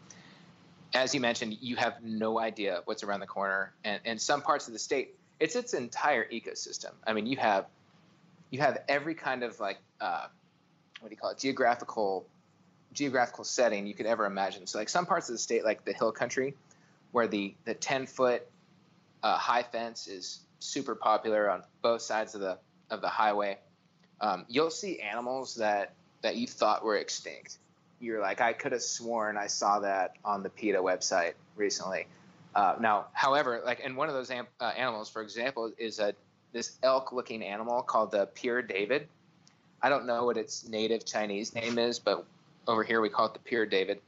as 0.94 1.14
you 1.14 1.20
mentioned, 1.20 1.56
you 1.60 1.76
have 1.76 2.02
no 2.02 2.38
idea 2.38 2.82
what's 2.84 3.02
around 3.02 3.20
the 3.20 3.26
corner, 3.26 3.72
and 3.84 4.00
in 4.04 4.18
some 4.18 4.42
parts 4.42 4.66
of 4.66 4.72
the 4.72 4.78
state, 4.78 5.14
it's 5.40 5.56
its 5.56 5.74
entire 5.74 6.28
ecosystem. 6.30 6.92
I 7.06 7.12
mean, 7.12 7.26
you 7.26 7.36
have 7.36 7.66
you 8.50 8.60
have 8.60 8.78
every 8.88 9.14
kind 9.14 9.42
of 9.42 9.58
like 9.60 9.78
uh, 10.00 10.26
what 11.00 11.08
do 11.08 11.14
you 11.14 11.20
call 11.20 11.30
it 11.30 11.38
geographical 11.38 12.26
geographical 12.92 13.44
setting 13.44 13.86
you 13.86 13.94
could 13.94 14.06
ever 14.06 14.26
imagine. 14.26 14.66
So 14.66 14.78
like 14.78 14.88
some 14.88 15.06
parts 15.06 15.28
of 15.28 15.34
the 15.34 15.38
state, 15.38 15.64
like 15.64 15.84
the 15.84 15.92
hill 15.92 16.12
country, 16.12 16.54
where 17.12 17.28
the 17.28 17.54
the 17.64 17.74
10 17.74 18.06
foot 18.06 18.46
uh, 19.22 19.36
high 19.36 19.62
fence 19.62 20.06
is 20.06 20.40
super 20.58 20.94
popular 20.94 21.50
on 21.50 21.62
both 21.82 22.02
sides 22.02 22.34
of 22.34 22.40
the 22.40 22.58
of 22.90 23.00
the 23.00 23.08
highway. 23.08 23.58
Um, 24.20 24.46
you'll 24.48 24.70
see 24.70 25.00
animals 25.00 25.56
that 25.56 25.92
that 26.22 26.36
you 26.36 26.46
thought 26.46 26.84
were 26.84 26.96
extinct. 26.96 27.58
You're 28.00 28.20
like, 28.20 28.40
I 28.40 28.52
could 28.52 28.72
have 28.72 28.82
sworn 28.82 29.36
I 29.36 29.46
saw 29.46 29.80
that 29.80 30.16
on 30.24 30.42
the 30.42 30.50
PETA 30.50 30.78
website 30.78 31.32
recently. 31.56 32.06
Uh, 32.54 32.74
now, 32.80 33.06
however, 33.12 33.62
like, 33.64 33.80
and 33.84 33.96
one 33.96 34.08
of 34.08 34.14
those 34.14 34.30
am- 34.30 34.46
uh, 34.60 34.72
animals, 34.76 35.10
for 35.10 35.22
example, 35.22 35.72
is 35.76 35.98
a 35.98 36.14
this 36.52 36.78
elk-looking 36.82 37.42
animal 37.42 37.82
called 37.82 38.10
the 38.10 38.26
Père 38.28 38.66
David. 38.66 39.08
I 39.82 39.90
don't 39.90 40.06
know 40.06 40.24
what 40.24 40.38
its 40.38 40.66
native 40.66 41.04
Chinese 41.04 41.54
name 41.54 41.78
is, 41.78 41.98
but 41.98 42.24
over 42.66 42.84
here 42.84 43.00
we 43.00 43.08
call 43.08 43.26
it 43.26 43.34
the 43.34 43.50
Père 43.50 43.68
David. 43.68 44.00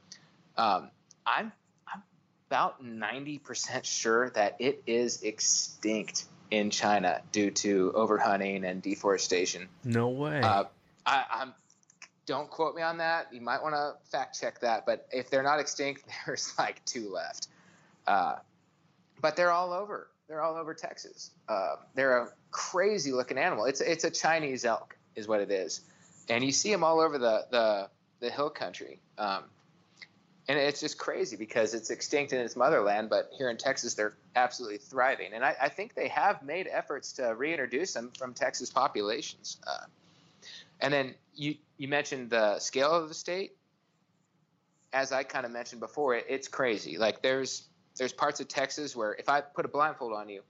Um, 0.57 0.91
I'm 1.27 1.53
I'm 1.87 2.03
about 2.49 2.83
ninety 2.83 3.39
percent 3.39 3.87
sure 3.87 4.31
that 4.31 4.57
it 4.61 4.83
is 4.87 5.23
extinct 5.23 6.25
in 6.51 6.71
China 6.71 7.21
due 7.33 7.51
to 7.51 7.93
overhunting 7.95 8.65
and 8.65 8.83
deforestation. 8.83 9.69
No 9.85 10.09
way. 10.09 10.41
Uh, 10.41 10.65
I, 11.05 11.25
I'm 11.31 11.55
don't 12.29 12.51
quote 12.51 12.77
me 12.77 12.83
on 12.83 12.99
that. 12.99 13.33
You 13.33 13.41
might 13.41 13.63
want 13.63 13.75
to 13.75 13.95
fact 14.11 14.39
check 14.39 14.61
that. 14.61 14.85
But 14.85 15.09
if 15.11 15.31
they're 15.31 15.43
not 15.43 15.61
extinct, 15.61 16.05
there's 16.27 16.53
like 16.59 16.85
two 16.85 17.11
left. 17.13 17.49
Uh, 18.07 18.37
but 19.21 19.35
they're 19.35 19.51
all 19.51 19.73
over. 19.73 20.09
They're 20.29 20.43
all 20.43 20.57
over 20.57 20.75
Texas. 20.75 21.31
Uh, 21.49 21.77
they're 21.95 22.19
a 22.19 22.29
crazy 22.51 23.13
looking 23.13 23.39
animal. 23.39 23.65
It's 23.65 23.81
it's 23.81 24.05
a 24.05 24.11
Chinese 24.11 24.65
elk, 24.65 24.97
is 25.17 25.27
what 25.27 25.41
it 25.41 25.51
is, 25.51 25.81
and 26.29 26.45
you 26.45 26.53
see 26.53 26.71
them 26.71 26.85
all 26.85 27.01
over 27.01 27.19
the 27.19 27.47
the, 27.51 27.89
the 28.21 28.31
hill 28.31 28.51
country. 28.51 29.01
Um, 29.17 29.45
and 30.49 30.59
it's 30.59 30.81
just 30.81 30.97
crazy 30.97 31.37
because 31.37 31.75
it's 31.75 31.91
extinct 31.91 32.33
in 32.33 32.41
its 32.41 32.57
motherland, 32.57 33.11
but 33.11 33.31
here 33.37 33.51
in 33.51 33.59
Texas 33.59 33.95
they're 33.95 34.15
absolutely 34.35 34.79
thriving. 34.79 35.35
And 35.35 35.45
I, 35.45 35.55
I 35.61 35.69
think 35.69 35.95
they 35.95 36.09
have 36.09 36.43
made 36.43 36.69
efforts 36.71 37.13
to 37.15 37.35
reintroduce 37.37 37.93
them 37.93 38.11
from 38.17 38.33
Texas 38.33 38.71
populations. 38.71 39.59
Uh, 39.67 39.85
and 40.81 40.93
then 40.93 41.15
you 41.35 41.57
you 41.77 41.89
mentioned 41.89 42.31
the 42.31 42.59
scale 42.59 42.91
of 42.91 43.09
the 43.09 43.15
state. 43.15 43.57
As 44.93 45.13
I 45.13 45.23
kind 45.23 45.45
of 45.45 45.53
mentioned 45.53 45.81
before, 45.81 46.15
it, 46.15 46.27
it's 46.29 46.49
crazy. 46.49 46.97
Like 46.97 47.21
there's 47.21 47.69
there's 47.99 48.13
parts 48.13 48.41
of 48.41 48.49
Texas 48.49 48.97
where 48.97 49.15
if 49.15 49.29
I 49.29 49.41
put 49.43 49.65
a 49.65 49.69
blindfold 49.69 50.15
on 50.15 50.29
you, 50.29 50.43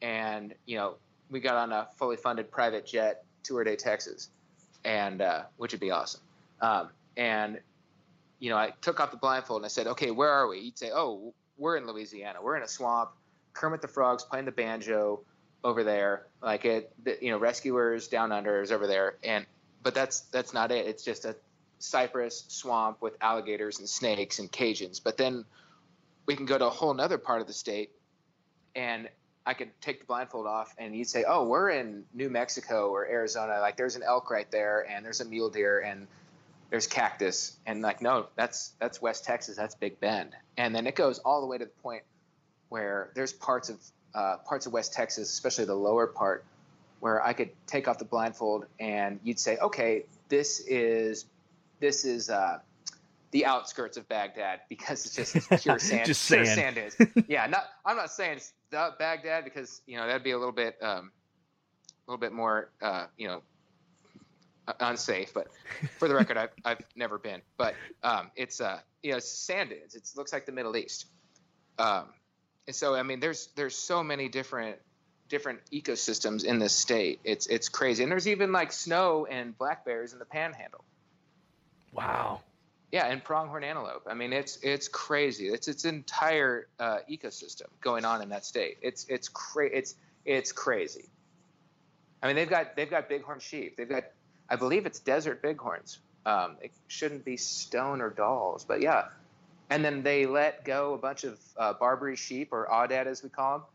and 0.00 0.54
you 0.66 0.76
know 0.76 0.94
we 1.30 1.40
got 1.40 1.56
on 1.56 1.72
a 1.72 1.88
fully 1.96 2.16
funded 2.16 2.50
private 2.50 2.86
jet 2.86 3.24
tour 3.42 3.64
day 3.64 3.76
Texas, 3.76 4.28
and 4.84 5.20
uh, 5.20 5.42
which 5.56 5.72
would 5.72 5.80
be 5.80 5.90
awesome. 5.90 6.20
Um, 6.60 6.90
and 7.16 7.60
you 8.38 8.50
know 8.50 8.56
I 8.56 8.72
took 8.80 9.00
off 9.00 9.10
the 9.10 9.16
blindfold 9.16 9.60
and 9.60 9.66
I 9.66 9.68
said, 9.68 9.86
okay, 9.88 10.10
where 10.10 10.30
are 10.30 10.48
we? 10.48 10.60
You'd 10.60 10.78
say, 10.78 10.90
oh, 10.92 11.34
we're 11.58 11.76
in 11.76 11.86
Louisiana. 11.86 12.40
We're 12.42 12.56
in 12.56 12.62
a 12.62 12.68
swamp. 12.68 13.10
Kermit 13.52 13.80
the 13.80 13.88
Frog's 13.88 14.24
playing 14.24 14.44
the 14.44 14.52
banjo 14.52 15.20
over 15.64 15.82
there. 15.82 16.26
Like 16.42 16.64
it, 16.64 16.92
the, 17.02 17.18
you 17.20 17.30
know, 17.30 17.38
rescuers 17.38 18.08
down 18.08 18.32
under 18.32 18.62
is 18.62 18.70
over 18.70 18.86
there, 18.86 19.16
and 19.24 19.46
but 19.82 19.94
that's 19.94 20.20
that's 20.20 20.52
not 20.52 20.70
it. 20.70 20.86
It's 20.86 21.04
just 21.04 21.24
a 21.24 21.36
cypress 21.78 22.44
swamp 22.48 23.00
with 23.00 23.16
alligators 23.20 23.78
and 23.78 23.88
snakes 23.88 24.38
and 24.38 24.50
Cajuns. 24.50 25.02
But 25.02 25.16
then 25.16 25.44
we 26.26 26.36
can 26.36 26.46
go 26.46 26.58
to 26.58 26.66
a 26.66 26.70
whole 26.70 26.92
nother 26.94 27.18
part 27.18 27.40
of 27.40 27.46
the 27.46 27.52
state, 27.52 27.90
and 28.74 29.08
I 29.46 29.54
could 29.54 29.70
take 29.80 30.00
the 30.00 30.06
blindfold 30.06 30.46
off, 30.46 30.74
and 30.78 30.94
you'd 30.94 31.08
say, 31.08 31.24
"Oh, 31.26 31.46
we're 31.46 31.70
in 31.70 32.04
New 32.12 32.28
Mexico 32.28 32.90
or 32.90 33.06
Arizona. 33.06 33.60
Like 33.60 33.76
there's 33.76 33.96
an 33.96 34.02
elk 34.02 34.30
right 34.30 34.50
there, 34.50 34.86
and 34.88 35.04
there's 35.04 35.20
a 35.20 35.24
mule 35.24 35.50
deer, 35.50 35.80
and 35.80 36.06
there's 36.70 36.86
cactus." 36.86 37.56
And 37.66 37.82
like, 37.82 38.02
no, 38.02 38.26
that's 38.36 38.74
that's 38.80 39.00
West 39.00 39.24
Texas. 39.24 39.56
That's 39.56 39.74
Big 39.74 40.00
Bend. 40.00 40.34
And 40.56 40.74
then 40.74 40.86
it 40.86 40.94
goes 40.94 41.18
all 41.20 41.40
the 41.40 41.46
way 41.46 41.58
to 41.58 41.64
the 41.64 41.82
point 41.82 42.02
where 42.68 43.10
there's 43.14 43.32
parts 43.32 43.68
of 43.68 43.80
uh, 44.14 44.38
parts 44.38 44.66
of 44.66 44.72
West 44.72 44.92
Texas, 44.92 45.30
especially 45.32 45.66
the 45.66 45.74
lower 45.74 46.06
part, 46.06 46.44
where 47.00 47.22
I 47.24 47.32
could 47.32 47.50
take 47.66 47.86
off 47.86 47.98
the 47.98 48.04
blindfold 48.04 48.66
and 48.80 49.20
you'd 49.22 49.38
say, 49.38 49.58
okay, 49.58 50.04
this 50.28 50.60
is 50.60 51.26
this 51.80 52.04
is 52.04 52.30
uh, 52.30 52.58
the 53.30 53.44
outskirts 53.44 53.96
of 53.96 54.08
Baghdad 54.08 54.60
because 54.68 55.04
it's 55.04 55.14
just 55.14 55.48
pure 55.62 55.78
sand. 55.78 56.06
Just 56.06 56.28
pure 56.28 56.44
sand. 56.44 56.76
sand 56.76 56.78
is. 56.78 57.24
yeah, 57.28 57.46
not. 57.46 57.64
I'm 57.84 57.96
not 57.96 58.10
saying 58.10 58.38
it's 58.38 58.52
the 58.70 58.94
Baghdad 58.98 59.44
because 59.44 59.82
you 59.86 59.96
know 59.96 60.06
that'd 60.06 60.24
be 60.24 60.30
a 60.30 60.38
little 60.38 60.52
bit 60.52 60.76
um, 60.82 61.12
a 62.06 62.10
little 62.10 62.20
bit 62.20 62.32
more 62.32 62.70
uh, 62.80 63.06
you 63.16 63.28
know 63.28 63.42
unsafe. 64.80 65.32
But 65.34 65.48
for 65.98 66.08
the 66.08 66.14
record, 66.14 66.36
I've 66.36 66.50
I've 66.64 66.80
never 66.94 67.18
been. 67.18 67.42
But 67.56 67.74
um, 68.02 68.30
it's 68.36 68.60
uh 68.60 68.80
you 69.02 69.12
know 69.12 69.18
sand 69.18 69.70
dunes. 69.70 69.94
It 69.94 70.08
looks 70.16 70.32
like 70.32 70.46
the 70.46 70.52
Middle 70.52 70.76
East. 70.76 71.06
Um, 71.78 72.06
and 72.66 72.74
so 72.74 72.94
I 72.94 73.02
mean, 73.02 73.20
there's 73.20 73.48
there's 73.56 73.76
so 73.76 74.02
many 74.02 74.28
different 74.28 74.78
different 75.28 75.60
ecosystems 75.72 76.44
in 76.44 76.58
this 76.58 76.72
state. 76.72 77.20
It's 77.24 77.46
it's 77.46 77.68
crazy, 77.68 78.02
and 78.02 78.10
there's 78.12 78.28
even 78.28 78.52
like 78.52 78.72
snow 78.72 79.26
and 79.28 79.56
black 79.56 79.84
bears 79.84 80.12
in 80.12 80.18
the 80.18 80.24
Panhandle. 80.24 80.84
wow. 81.92 82.40
Yeah, 82.92 83.06
and 83.06 83.22
pronghorn 83.22 83.64
antelope. 83.64 84.04
I 84.08 84.14
mean, 84.14 84.32
it's 84.32 84.58
it's 84.62 84.86
crazy. 84.86 85.48
It's 85.48 85.66
its 85.66 85.84
entire 85.84 86.68
uh, 86.78 86.98
ecosystem 87.10 87.66
going 87.80 88.04
on 88.04 88.22
in 88.22 88.28
that 88.28 88.44
state. 88.44 88.78
It's 88.80 89.04
it's 89.08 89.28
cra- 89.28 89.70
it's 89.72 89.96
it's 90.24 90.52
crazy. 90.52 91.10
I 92.22 92.28
mean, 92.28 92.36
they've 92.36 92.48
got 92.48 92.76
they've 92.76 92.88
got 92.88 93.08
bighorn 93.08 93.40
sheep. 93.40 93.76
They've 93.76 93.88
got, 93.88 94.04
I 94.48 94.56
believe 94.56 94.86
it's 94.86 95.00
desert 95.00 95.42
bighorns. 95.42 95.98
Um, 96.24 96.56
it 96.60 96.72
shouldn't 96.88 97.24
be 97.24 97.36
stone 97.36 98.00
or 98.00 98.10
Dalls, 98.10 98.64
but 98.66 98.80
yeah. 98.80 99.06
And 99.70 99.84
then 99.84 100.02
they 100.02 100.26
let 100.26 100.64
go 100.64 100.94
a 100.94 100.98
bunch 100.98 101.24
of 101.24 101.38
uh, 101.56 101.72
Barbary 101.74 102.16
sheep 102.16 102.52
or 102.52 102.68
aoudad 102.70 103.06
as 103.06 103.22
we 103.22 103.28
call 103.28 103.58
them 103.58 103.66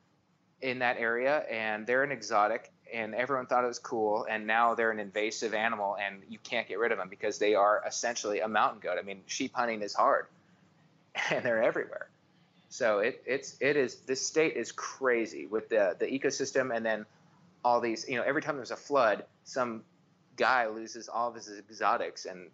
in 0.62 0.80
that 0.80 0.98
area, 0.98 1.40
and 1.50 1.86
they're 1.86 2.04
an 2.04 2.12
exotic, 2.12 2.72
and 2.94 3.16
everyone 3.16 3.46
thought 3.46 3.63
it 3.63 3.68
was 3.68 3.80
cool, 3.80 4.25
and 4.30 4.46
now 4.46 4.75
they're 4.75 4.92
an 4.92 5.00
invasive 5.00 5.54
animal, 5.54 5.98
and 5.98 6.22
you 6.30 6.38
can't 6.40 6.68
get 6.68 6.80
rid 6.80 6.92
of 6.92 6.98
them 6.98 7.10
because 7.10 7.40
they 7.40 7.56
are 7.56 7.82
essentially 7.86 8.40
a 8.42 8.48
mountain 8.48 8.80
goat. 8.80 8.98
I 9.00 9.01
mean, 9.01 9.22
sheep 9.25 9.54
hunting 9.54 9.82
is 9.82 9.94
hard, 9.94 10.28
and 11.32 11.44
they're 11.44 11.63
everywhere. 11.63 12.10
So 12.70 13.00
it, 13.00 13.22
it's 13.25 13.58
it 13.60 13.75
is 13.75 13.96
this 14.08 14.25
state 14.25 14.56
is 14.56 14.72
crazy 14.72 15.46
with 15.46 15.68
the 15.68 15.96
the 16.00 16.06
ecosystem, 16.06 16.74
and 16.75 16.86
then 16.86 17.06
all 17.66 17.82
these 17.82 18.08
you 18.08 18.16
know 18.16 18.24
every 18.24 18.42
time 18.42 18.56
there's 18.56 18.72
a 18.72 18.78
flood, 18.78 19.25
some 19.44 19.84
guy 20.36 20.68
loses 20.68 21.10
all 21.10 21.30
of 21.30 21.36
his 21.36 21.50
exotics, 21.50 22.26
and 22.26 22.50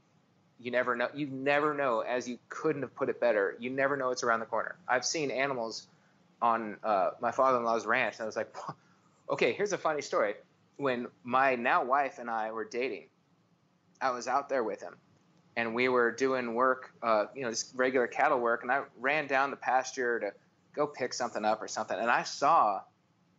you 0.60 0.72
never 0.72 0.96
know 0.96 1.10
you 1.14 1.28
never 1.28 1.74
know 1.74 2.02
as 2.02 2.28
you 2.28 2.40
couldn't 2.50 2.82
have 2.82 2.96
put 2.96 3.10
it 3.10 3.20
better. 3.20 3.56
You 3.60 3.70
never 3.70 3.98
know 3.98 4.12
it's 4.12 4.24
around 4.24 4.40
the 4.40 4.46
corner. 4.46 4.76
I've 4.88 5.06
seen 5.06 5.32
animals 5.32 5.88
on 6.42 6.78
uh, 6.84 7.12
my 7.20 7.32
father-in-law's 7.32 7.86
ranch, 7.86 8.16
and 8.16 8.24
I 8.24 8.26
was 8.26 8.36
like, 8.36 8.56
okay, 9.30 9.54
here's 9.54 9.74
a 9.74 9.78
funny 9.78 10.02
story. 10.02 10.36
When 10.78 11.08
my 11.24 11.56
now 11.56 11.84
wife 11.84 12.20
and 12.20 12.30
I 12.30 12.52
were 12.52 12.66
dating, 12.66 13.08
I 14.00 14.12
was 14.12 14.28
out 14.28 14.50
there 14.50 14.64
with 14.64 14.82
him, 14.82 14.96
and 15.56 15.74
we 15.74 15.90
were 15.90 16.12
doing 16.12 16.54
work, 16.54 16.92
uh, 17.02 17.26
you 17.36 17.44
know, 17.44 17.50
just 17.50 17.76
regular 17.76 18.08
cattle 18.08 18.40
work, 18.40 18.62
and 18.62 18.72
I 18.72 18.84
ran 19.00 19.28
down 19.28 19.50
the 19.50 19.58
pasture 19.58 20.20
to 20.20 20.32
go 20.76 20.86
pick 20.86 21.14
something 21.14 21.44
up 21.44 21.62
or 21.62 21.68
something, 21.68 21.98
and 21.98 22.12
I 22.12 22.24
saw 22.24 22.82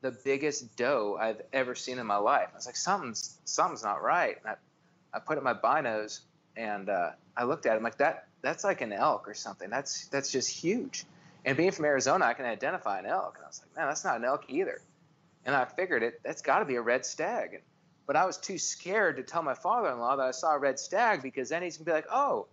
the 0.01 0.13
biggest 0.25 0.77
doe 0.77 1.17
I've 1.21 1.41
ever 1.53 1.75
seen 1.75 1.99
in 1.99 2.07
my 2.07 2.17
life. 2.17 2.49
I 2.53 2.57
was 2.57 2.67
like, 2.67 2.77
something's 2.77 3.39
something's 3.45 3.83
not 3.83 4.03
right. 4.03 4.37
And 4.45 4.55
I, 4.55 5.17
I 5.17 5.21
put 5.21 5.39
up 5.39 5.45
my 5.45 5.55
binos 5.55 6.21
and 6.57 6.89
uh, 6.89 7.11
I 7.37 7.45
looked 7.45 7.67
at 7.67 7.75
it. 7.75 7.77
I'm 7.77 7.83
like, 7.83 7.99
that 7.99 8.29
that's 8.43 8.65
like 8.65 8.81
an 8.81 8.93
elk 8.93 9.29
or 9.29 9.35
something. 9.35 9.71
That's 9.71 10.07
that's 10.09 10.31
just 10.31 10.49
huge. 10.51 11.05
And 11.45 11.57
being 11.57 11.71
from 11.71 11.85
Arizona, 11.85 12.27
I 12.27 12.35
can 12.35 12.47
identify 12.47 12.99
an 12.99 13.07
elk. 13.07 13.35
And 13.37 13.45
I 13.45 13.49
was 13.49 13.63
like, 13.63 13.77
man, 13.77 13.89
that's 13.89 14.05
not 14.05 14.17
an 14.17 14.25
elk 14.25 14.45
either. 14.49 14.81
And 15.45 15.55
I 15.55 15.65
figured 15.65 16.03
it 16.03 16.21
that's 16.25 16.43
got 16.43 16.61
to 16.61 16.65
be 16.65 16.77
a 16.77 16.83
red 16.83 17.05
stag. 17.05 17.63
But 18.07 18.17
I 18.17 18.25
was 18.25 18.39
too 18.39 18.59
scared 18.59 19.17
to 19.17 19.23
tell 19.23 19.43
my 19.43 19.55
father-in-law 19.55 20.17
that 20.17 20.27
I 20.27 20.31
saw 20.31 20.55
a 20.55 20.59
red 20.59 20.79
stag 20.79 21.23
because 21.23 21.51
then 21.51 21.63
he's 21.63 21.77
gonna 21.77 21.85
be 21.87 21.93
like, 21.93 22.07
oh, 22.11 22.47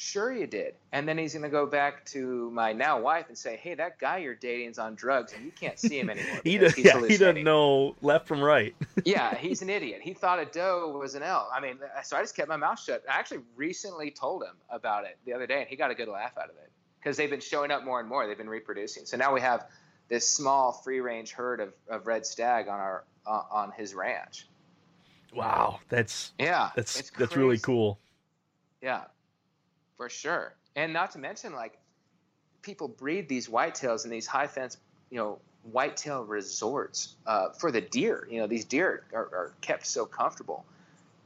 sure 0.00 0.32
you 0.32 0.46
did. 0.46 0.74
And 0.92 1.06
then 1.06 1.18
he's 1.18 1.34
gonna 1.34 1.50
go 1.50 1.66
back 1.66 2.06
to 2.06 2.50
my 2.52 2.72
now 2.72 2.98
wife 2.98 3.26
and 3.28 3.36
say, 3.36 3.56
hey, 3.56 3.74
that 3.74 3.98
guy 3.98 4.16
you're 4.18 4.34
dating's 4.34 4.78
on 4.78 4.94
drugs 4.94 5.34
and 5.34 5.44
you 5.44 5.52
can't 5.52 5.78
see 5.78 6.00
him 6.00 6.08
anymore. 6.08 6.40
He 6.44 6.56
does, 6.56 6.76
yeah, 6.78 6.98
he 7.06 7.18
doesn't 7.18 7.44
know 7.44 7.94
left 8.00 8.26
from 8.26 8.42
right. 8.42 8.74
yeah, 9.04 9.34
he's 9.36 9.60
an 9.60 9.68
idiot. 9.68 10.00
He 10.02 10.14
thought 10.14 10.38
a 10.38 10.46
doe 10.46 10.96
was 10.98 11.14
an 11.14 11.22
elk. 11.22 11.48
I 11.54 11.60
mean, 11.60 11.78
so 12.02 12.16
I 12.16 12.22
just 12.22 12.34
kept 12.34 12.48
my 12.48 12.56
mouth 12.56 12.80
shut. 12.80 13.04
I 13.08 13.18
actually 13.18 13.40
recently 13.56 14.10
told 14.10 14.42
him 14.42 14.56
about 14.70 15.04
it 15.04 15.18
the 15.26 15.34
other 15.34 15.46
day, 15.46 15.60
and 15.60 15.68
he 15.68 15.76
got 15.76 15.90
a 15.90 15.94
good 15.94 16.08
laugh 16.08 16.32
out 16.38 16.48
of 16.48 16.56
it 16.56 16.70
because 16.98 17.18
they've 17.18 17.30
been 17.30 17.40
showing 17.40 17.70
up 17.70 17.84
more 17.84 18.00
and 18.00 18.08
more. 18.08 18.26
They've 18.26 18.38
been 18.38 18.48
reproducing. 18.48 19.04
So 19.04 19.18
now 19.18 19.34
we 19.34 19.42
have 19.42 19.66
this 20.08 20.26
small 20.26 20.72
free 20.72 21.00
range 21.00 21.32
herd 21.32 21.60
of, 21.60 21.74
of 21.88 22.06
red 22.06 22.24
stag 22.24 22.68
on 22.68 22.80
our 22.80 23.04
uh, 23.26 23.42
on 23.50 23.72
his 23.72 23.94
ranch. 23.94 24.48
Wow, 25.34 25.80
that's 25.90 26.32
Yeah, 26.38 26.70
that's 26.74 27.10
that's 27.10 27.36
really 27.36 27.58
cool. 27.58 27.98
Yeah, 28.80 29.02
for 30.00 30.08
sure. 30.08 30.54
And 30.76 30.94
not 30.94 31.10
to 31.10 31.18
mention, 31.18 31.52
like, 31.52 31.76
people 32.62 32.88
breed 32.88 33.28
these 33.28 33.48
whitetails 33.48 34.06
in 34.06 34.10
these 34.10 34.26
high 34.26 34.46
fence, 34.46 34.78
you 35.10 35.18
know, 35.18 35.38
whitetail 35.72 36.24
resorts 36.24 37.16
uh, 37.26 37.50
for 37.50 37.70
the 37.70 37.82
deer. 37.82 38.26
You 38.30 38.40
know, 38.40 38.46
these 38.46 38.64
deer 38.64 39.04
are, 39.12 39.24
are 39.24 39.52
kept 39.60 39.86
so 39.86 40.06
comfortable, 40.06 40.64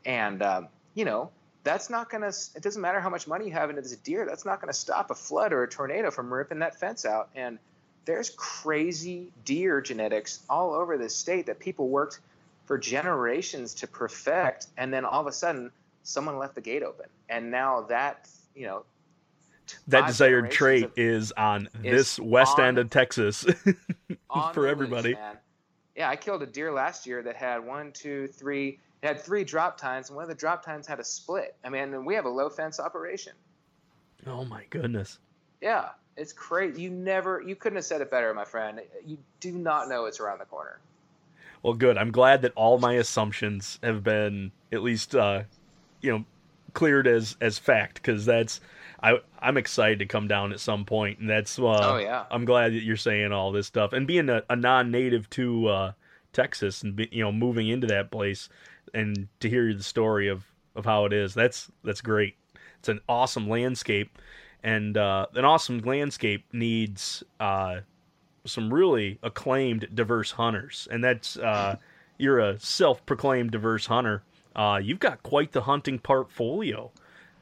and 0.04 0.42
um, 0.42 0.66
you 0.94 1.04
know, 1.04 1.30
that's 1.62 1.88
not 1.88 2.10
gonna. 2.10 2.32
It 2.56 2.62
doesn't 2.62 2.82
matter 2.82 2.98
how 2.98 3.10
much 3.10 3.28
money 3.28 3.46
you 3.46 3.52
have 3.52 3.70
into 3.70 3.80
this 3.80 3.94
deer. 3.94 4.26
That's 4.26 4.44
not 4.44 4.60
gonna 4.60 4.72
stop 4.72 5.12
a 5.12 5.14
flood 5.14 5.52
or 5.52 5.62
a 5.62 5.68
tornado 5.68 6.10
from 6.10 6.34
ripping 6.34 6.58
that 6.58 6.80
fence 6.80 7.04
out. 7.04 7.28
And 7.36 7.60
there's 8.06 8.30
crazy 8.30 9.30
deer 9.44 9.82
genetics 9.82 10.42
all 10.50 10.74
over 10.74 10.98
this 10.98 11.14
state 11.14 11.46
that 11.46 11.60
people 11.60 11.90
worked 11.90 12.18
for 12.64 12.76
generations 12.76 13.72
to 13.74 13.86
perfect, 13.86 14.66
and 14.76 14.92
then 14.92 15.04
all 15.04 15.20
of 15.20 15.28
a 15.28 15.32
sudden, 15.32 15.70
someone 16.02 16.38
left 16.38 16.56
the 16.56 16.60
gate 16.60 16.82
open, 16.82 17.06
and 17.28 17.52
now 17.52 17.82
that 17.82 18.28
you 18.54 18.66
know 18.66 18.84
That 19.88 20.06
desired 20.06 20.50
trait 20.50 20.84
of- 20.84 20.92
is 20.96 21.32
on 21.32 21.68
is 21.82 21.92
this 21.92 22.20
west 22.20 22.58
on- 22.58 22.66
end 22.66 22.78
of 22.78 22.90
Texas 22.90 23.44
for 24.52 24.66
everybody. 24.66 25.10
loose. 25.10 25.18
Yeah, 25.96 26.08
I 26.10 26.16
killed 26.16 26.42
a 26.42 26.46
deer 26.46 26.72
last 26.72 27.06
year 27.06 27.22
that 27.22 27.36
had 27.36 27.64
one, 27.64 27.92
two, 27.92 28.26
three. 28.28 28.80
It 29.02 29.06
had 29.06 29.20
three 29.20 29.44
drop 29.44 29.76
tines, 29.78 30.08
and 30.08 30.16
one 30.16 30.24
of 30.24 30.28
the 30.28 30.34
drop 30.34 30.64
tines 30.64 30.86
had 30.88 30.98
a 30.98 31.04
split. 31.04 31.54
I 31.64 31.68
mean, 31.68 31.94
and 31.94 32.04
we 32.04 32.14
have 32.14 32.24
a 32.24 32.28
low 32.30 32.48
fence 32.50 32.80
operation. 32.80 33.32
Oh 34.26 34.44
my 34.44 34.64
goodness. 34.70 35.18
Yeah, 35.60 35.90
it's 36.16 36.32
crazy. 36.32 36.82
You 36.82 36.90
never, 36.90 37.42
you 37.46 37.54
couldn't 37.54 37.76
have 37.76 37.84
said 37.84 38.00
it 38.00 38.10
better, 38.10 38.32
my 38.34 38.44
friend. 38.44 38.80
You 39.06 39.18
do 39.40 39.52
not 39.52 39.88
know 39.88 40.06
it's 40.06 40.18
around 40.20 40.40
the 40.40 40.46
corner. 40.46 40.80
Well, 41.62 41.74
good. 41.74 41.96
I'm 41.96 42.10
glad 42.10 42.42
that 42.42 42.52
all 42.56 42.78
my 42.78 42.94
assumptions 42.94 43.78
have 43.82 44.02
been 44.02 44.50
at 44.72 44.82
least, 44.82 45.14
uh, 45.14 45.42
you 46.00 46.10
know, 46.12 46.24
cleared 46.74 47.06
as 47.06 47.36
as 47.40 47.58
fact 47.58 47.94
because 47.94 48.26
that's 48.26 48.60
I 49.02 49.18
I'm 49.38 49.56
excited 49.56 49.98
to 50.00 50.06
come 50.06 50.28
down 50.28 50.52
at 50.52 50.60
some 50.60 50.84
point, 50.84 51.18
and 51.18 51.28
that's 51.28 51.58
uh, 51.58 51.62
oh 51.62 51.96
yeah, 51.98 52.24
I'm 52.30 52.44
glad 52.44 52.72
that 52.72 52.82
you're 52.82 52.96
saying 52.96 53.32
all 53.32 53.52
this 53.52 53.66
stuff 53.66 53.92
and 53.92 54.06
being 54.06 54.28
a, 54.28 54.42
a 54.50 54.56
non-native 54.56 55.28
to 55.30 55.68
uh, 55.68 55.92
Texas 56.32 56.82
and 56.82 56.96
be, 56.96 57.08
you 57.12 57.22
know 57.22 57.32
moving 57.32 57.68
into 57.68 57.86
that 57.88 58.10
place 58.10 58.48
and 58.92 59.28
to 59.40 59.48
hear 59.48 59.72
the 59.74 59.82
story 59.82 60.28
of 60.28 60.44
of 60.74 60.84
how 60.84 61.04
it 61.04 61.12
is. 61.12 61.34
That's 61.34 61.70
that's 61.82 62.00
great. 62.00 62.36
It's 62.78 62.88
an 62.88 63.00
awesome 63.08 63.48
landscape, 63.48 64.18
and 64.62 64.96
uh, 64.96 65.26
an 65.34 65.44
awesome 65.44 65.78
landscape 65.78 66.44
needs 66.52 67.22
uh, 67.40 67.80
some 68.46 68.72
really 68.72 69.18
acclaimed 69.22 69.88
diverse 69.94 70.30
hunters, 70.32 70.88
and 70.90 71.02
that's 71.02 71.36
uh, 71.36 71.76
you're 72.18 72.38
a 72.38 72.58
self-proclaimed 72.58 73.50
diverse 73.50 73.86
hunter. 73.86 74.22
Uh, 74.56 74.80
you've 74.82 75.00
got 75.00 75.22
quite 75.22 75.52
the 75.52 75.62
hunting 75.62 75.98
portfolio. 75.98 76.90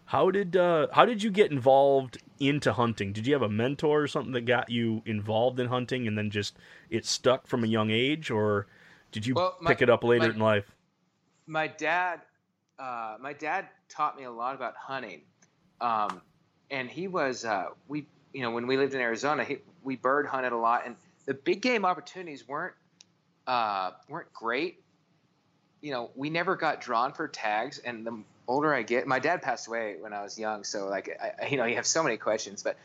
How 0.07 0.31
did 0.31 0.57
uh, 0.57 0.89
how 0.93 1.05
did 1.05 1.23
you 1.23 1.31
get 1.31 1.51
involved 1.51 2.19
into 2.39 2.73
hunting? 2.73 3.13
Did 3.13 3.27
you 3.27 3.33
have 3.35 3.43
a 3.43 3.49
mentor 3.49 4.03
or 4.03 4.07
something 4.09 4.33
that 4.33 4.43
got 4.43 4.69
you 4.71 5.03
involved 5.07 5.59
in 5.61 5.69
hunting, 5.69 6.07
and 6.07 6.17
then 6.19 6.31
just 6.31 6.57
it 6.91 7.07
stuck 7.07 7.47
from 7.47 7.65
a 7.65 7.67
young 7.67 7.91
age, 7.91 8.31
or 8.31 8.67
did 9.11 9.27
you 9.27 9.35
Well, 9.35 9.57
my- 9.61 9.71
pick 9.73 9.81
it 9.83 9.89
up 9.91 10.05
later 10.05 10.29
my- 10.29 10.35
in 10.35 10.39
life? 10.41 10.71
my 11.47 11.67
dad, 11.67 12.21
uh, 12.79 13.17
my 13.21 13.33
dad 13.33 13.69
taught 13.89 14.17
me 14.17 14.25
a 14.25 14.31
lot 14.31 14.55
about 14.55 14.75
hunting, 14.77 15.23
um, 15.81 16.21
and 16.71 16.91
he 16.91 17.09
was 17.09 17.45
uh, 17.45 17.69
we 17.89 18.07
you 18.35 18.43
know 18.43 18.51
when 18.51 18.67
we 18.67 18.77
lived 18.77 18.95
in 18.95 19.01
Arizona, 19.01 19.45
he, 19.45 19.59
we 19.83 19.97
bird 19.97 20.27
hunted 20.27 20.53
a 20.53 20.57
lot, 20.57 20.83
and 20.85 20.97
the 21.27 21.35
big 21.35 21.63
game 21.63 21.85
opportunities 21.85 22.47
weren't 22.47 22.75
uh, 23.47 23.93
weren't 24.09 24.33
great. 24.35 24.82
You 25.83 25.91
know, 25.91 26.11
we 26.15 26.31
never 26.31 26.57
got 26.57 26.81
drawn 26.81 27.13
for 27.13 27.29
tags, 27.29 27.79
and 27.79 28.07
the 28.07 28.23
older 28.49 28.73
I 28.73 28.83
get, 28.83 29.07
my 29.07 29.19
dad 29.19 29.43
passed 29.43 29.69
away 29.69 29.97
when 30.01 30.15
I 30.15 30.23
was 30.23 30.39
young, 30.39 30.65
so 30.65 30.89
like 30.89 31.11
I, 31.21 31.47
you 31.49 31.59
know, 31.59 31.65
you 31.65 31.77
have 31.77 31.87
so 31.87 32.03
many 32.03 32.17
questions, 32.17 32.63
but. 32.63 32.77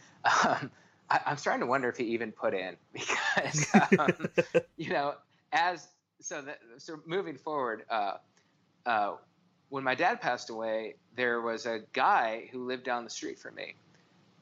Um, 0.45 0.71
I, 1.09 1.19
I'm 1.25 1.37
starting 1.37 1.61
to 1.61 1.67
wonder 1.67 1.89
if 1.89 1.97
he 1.97 2.05
even 2.05 2.31
put 2.31 2.53
in 2.53 2.75
because 2.93 3.67
um, 3.97 4.29
you 4.77 4.89
know 4.89 5.15
as 5.51 5.87
so 6.19 6.41
that 6.41 6.59
so 6.77 6.99
moving 7.05 7.37
forward 7.37 7.83
uh, 7.89 8.13
uh, 8.85 9.13
when 9.69 9.83
my 9.83 9.95
dad 9.95 10.21
passed 10.21 10.49
away 10.49 10.95
there 11.15 11.41
was 11.41 11.65
a 11.65 11.81
guy 11.93 12.49
who 12.51 12.65
lived 12.65 12.83
down 12.83 13.03
the 13.03 13.09
street 13.09 13.39
from 13.39 13.55
me 13.55 13.75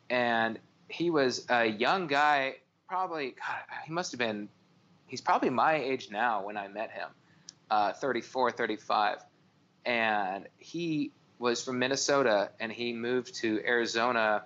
and 0.10 0.60
he 0.88 1.10
was 1.10 1.46
a 1.50 1.66
young 1.66 2.08
guy 2.08 2.56
probably 2.88 3.32
God, 3.32 3.58
he 3.86 3.92
must 3.92 4.12
have 4.12 4.20
been 4.20 4.50
he's 5.08 5.22
probably 5.22 5.50
my 5.50 5.76
age 5.76 6.10
now 6.12 6.44
when 6.46 6.58
i 6.58 6.68
met 6.68 6.92
him 6.92 7.10
uh, 7.70 7.94
34 7.94 8.52
35 8.52 9.18
and 9.86 10.48
he 10.58 11.12
was 11.40 11.64
from 11.64 11.80
minnesota 11.80 12.52
and 12.60 12.72
he 12.72 12.94
moved 12.94 13.36
to 13.36 13.62
arizona 13.66 14.44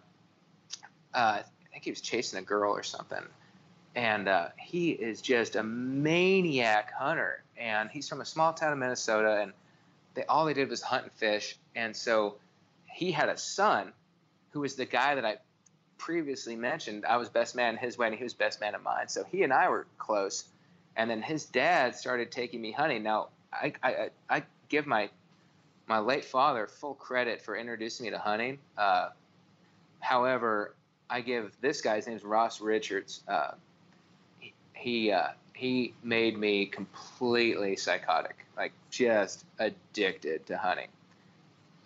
uh, 1.14 1.18
i 1.18 1.44
think 1.72 1.84
he 1.84 1.92
was 1.92 2.02
chasing 2.02 2.40
a 2.40 2.42
girl 2.42 2.72
or 2.72 2.84
something 2.84 3.24
and 3.96 4.28
uh, 4.28 4.48
he 4.58 4.92
is 4.92 5.22
just 5.22 5.56
a 5.56 5.64
maniac 5.64 6.94
hunter. 6.94 7.44
And 7.58 7.90
he's 7.90 8.08
from 8.08 8.22
a 8.22 8.26
small 8.26 8.54
town 8.54 8.72
in 8.72 8.80
Minnesota, 8.80 9.42
and 9.42 9.52
they 10.14 10.24
all 10.24 10.46
they 10.46 10.54
did 10.54 10.70
was 10.70 10.82
hunt 10.82 11.04
and 11.04 11.12
fish. 11.12 11.58
And 11.76 11.96
so 11.96 12.36
he 12.90 13.12
had 13.12 13.30
a 13.30 13.38
son 13.38 13.92
who 14.52 14.62
was 14.62 14.76
the 14.76 14.86
guy 14.86 15.16
that 15.16 15.26
I 15.26 15.38
previously 15.98 16.56
mentioned. 16.56 17.06
I 17.06 17.18
was 17.18 17.28
best 17.30 17.56
man 17.56 17.76
at 17.76 17.82
his 17.82 17.98
wedding. 17.98 18.18
He 18.18 18.24
was 18.24 18.34
best 18.34 18.62
man 18.62 18.74
at 18.74 18.82
mine. 18.82 19.10
So 19.10 19.26
he 19.30 19.44
and 19.44 19.52
I 19.52 19.70
were 19.70 19.86
close. 19.98 20.46
And 21.00 21.10
then 21.10 21.22
his 21.22 21.46
dad 21.46 21.96
started 21.96 22.30
taking 22.30 22.62
me 22.62 22.74
hunting. 22.74 23.02
Now 23.04 23.30
I 23.54 23.74
I, 23.82 24.10
I- 24.30 24.44
give 24.68 24.86
my 24.86 25.10
my 25.88 25.98
late 25.98 26.26
father 26.26 26.68
full 26.68 26.94
credit 26.94 27.42
for 27.42 27.56
introducing 27.56 28.04
me 28.06 28.12
to 28.12 28.20
hunting. 28.20 28.60
Uh, 28.78 29.10
however, 30.02 30.76
I 31.10 31.22
give 31.22 31.56
this 31.62 31.82
guy's 31.82 32.06
name's 32.06 32.24
Ross 32.24 32.62
Richards. 32.62 33.24
Uh, 33.28 33.52
he 34.40 34.54
he, 34.74 35.12
uh, 35.12 35.30
he 35.56 35.94
made 36.04 36.38
me 36.38 36.66
completely 36.68 37.76
psychotic, 37.78 38.46
like 38.58 38.74
just 38.92 39.46
addicted 39.58 40.46
to 40.48 40.58
hunting. 40.58 40.90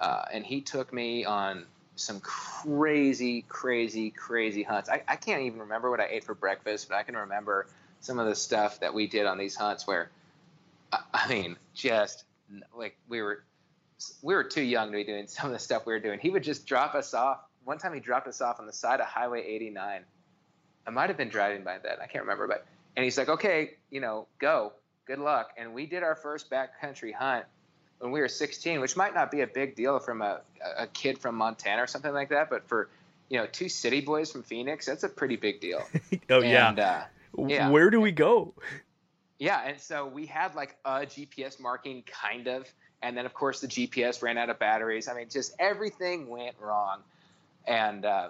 Uh, 0.01 0.25
and 0.33 0.43
he 0.45 0.59
took 0.59 0.91
me 0.91 1.23
on 1.23 1.65
some 1.95 2.19
crazy, 2.19 3.43
crazy, 3.47 4.09
crazy 4.09 4.63
hunts. 4.63 4.89
I, 4.89 5.03
I 5.07 5.15
can't 5.15 5.43
even 5.43 5.59
remember 5.59 5.89
what 5.91 5.99
I 6.01 6.07
ate 6.07 6.23
for 6.23 6.33
breakfast, 6.33 6.89
but 6.89 6.95
I 6.95 7.03
can 7.03 7.15
remember 7.15 7.67
some 8.03 8.19
of 8.19 8.27
the 8.27 8.35
stuff 8.35 8.81
that 8.81 8.93
we 8.93 9.07
did 9.07 9.25
on 9.25 9.37
these 9.37 9.55
hunts 9.55 9.87
where, 9.87 10.11
I, 11.13 11.27
mean, 11.29 11.55
just 11.73 12.25
like 12.77 12.97
we 13.07 13.21
were, 13.21 13.43
we 14.21 14.35
were 14.35 14.43
too 14.43 14.61
young 14.61 14.91
to 14.91 14.97
be 14.97 15.05
doing 15.05 15.27
some 15.27 15.47
of 15.47 15.53
the 15.53 15.59
stuff 15.59 15.85
we 15.85 15.93
were 15.93 15.99
doing. 15.99 16.19
He 16.19 16.29
would 16.29 16.43
just 16.43 16.65
drop 16.67 16.95
us 16.95 17.13
off. 17.13 17.39
One 17.63 17.77
time 17.77 17.93
he 17.93 18.01
dropped 18.01 18.27
us 18.27 18.41
off 18.41 18.59
on 18.59 18.65
the 18.65 18.73
side 18.73 18.99
of 18.99 19.05
Highway 19.05 19.45
89. 19.47 20.01
I 20.85 20.89
might 20.89 21.09
have 21.09 21.17
been 21.17 21.29
driving 21.29 21.63
by 21.63 21.77
then. 21.81 21.95
I 22.01 22.07
can't 22.07 22.25
remember, 22.25 22.45
but 22.45 22.65
and 22.97 23.05
he's 23.05 23.17
like, 23.17 23.29
okay, 23.29 23.71
you 23.89 24.01
know, 24.01 24.27
go, 24.37 24.73
good 25.05 25.19
luck. 25.19 25.51
And 25.57 25.73
we 25.73 25.85
did 25.85 26.03
our 26.03 26.15
first 26.15 26.51
backcountry 26.51 27.13
hunt 27.13 27.45
when 27.99 28.11
we 28.11 28.19
were 28.19 28.27
16, 28.27 28.81
which 28.81 28.97
might 28.97 29.15
not 29.15 29.31
be 29.31 29.41
a 29.41 29.47
big 29.47 29.77
deal 29.77 29.97
from 29.99 30.21
a, 30.21 30.41
a 30.77 30.87
kid 30.87 31.17
from 31.17 31.35
Montana 31.35 31.81
or 31.81 31.87
something 31.87 32.13
like 32.13 32.29
that, 32.29 32.49
but 32.49 32.67
for 32.67 32.89
you 33.29 33.39
know 33.39 33.47
two 33.47 33.69
city 33.69 34.01
boys 34.01 34.29
from 34.29 34.43
Phoenix, 34.43 34.85
that's 34.85 35.03
a 35.03 35.09
pretty 35.09 35.37
big 35.37 35.61
deal. 35.61 35.81
oh 36.29 36.41
yeah. 36.41 36.71
Uh, 36.71 37.03
yeah. 37.37 37.69
Where 37.69 37.89
do 37.89 38.01
we 38.01 38.11
go? 38.11 38.53
yeah, 39.39 39.61
and 39.65 39.79
so 39.79 40.07
we 40.07 40.25
had 40.25 40.55
like 40.55 40.77
a 40.85 41.01
GPS 41.01 41.59
marking, 41.59 42.03
kind 42.03 42.47
of, 42.47 42.71
and 43.01 43.17
then 43.17 43.25
of 43.25 43.33
course 43.33 43.59
the 43.61 43.67
GPS 43.67 44.21
ran 44.21 44.37
out 44.37 44.49
of 44.49 44.59
batteries. 44.59 45.07
I 45.07 45.13
mean, 45.15 45.29
just 45.29 45.53
everything 45.59 46.27
went 46.27 46.55
wrong, 46.59 46.99
and 47.67 48.05
uh, 48.05 48.29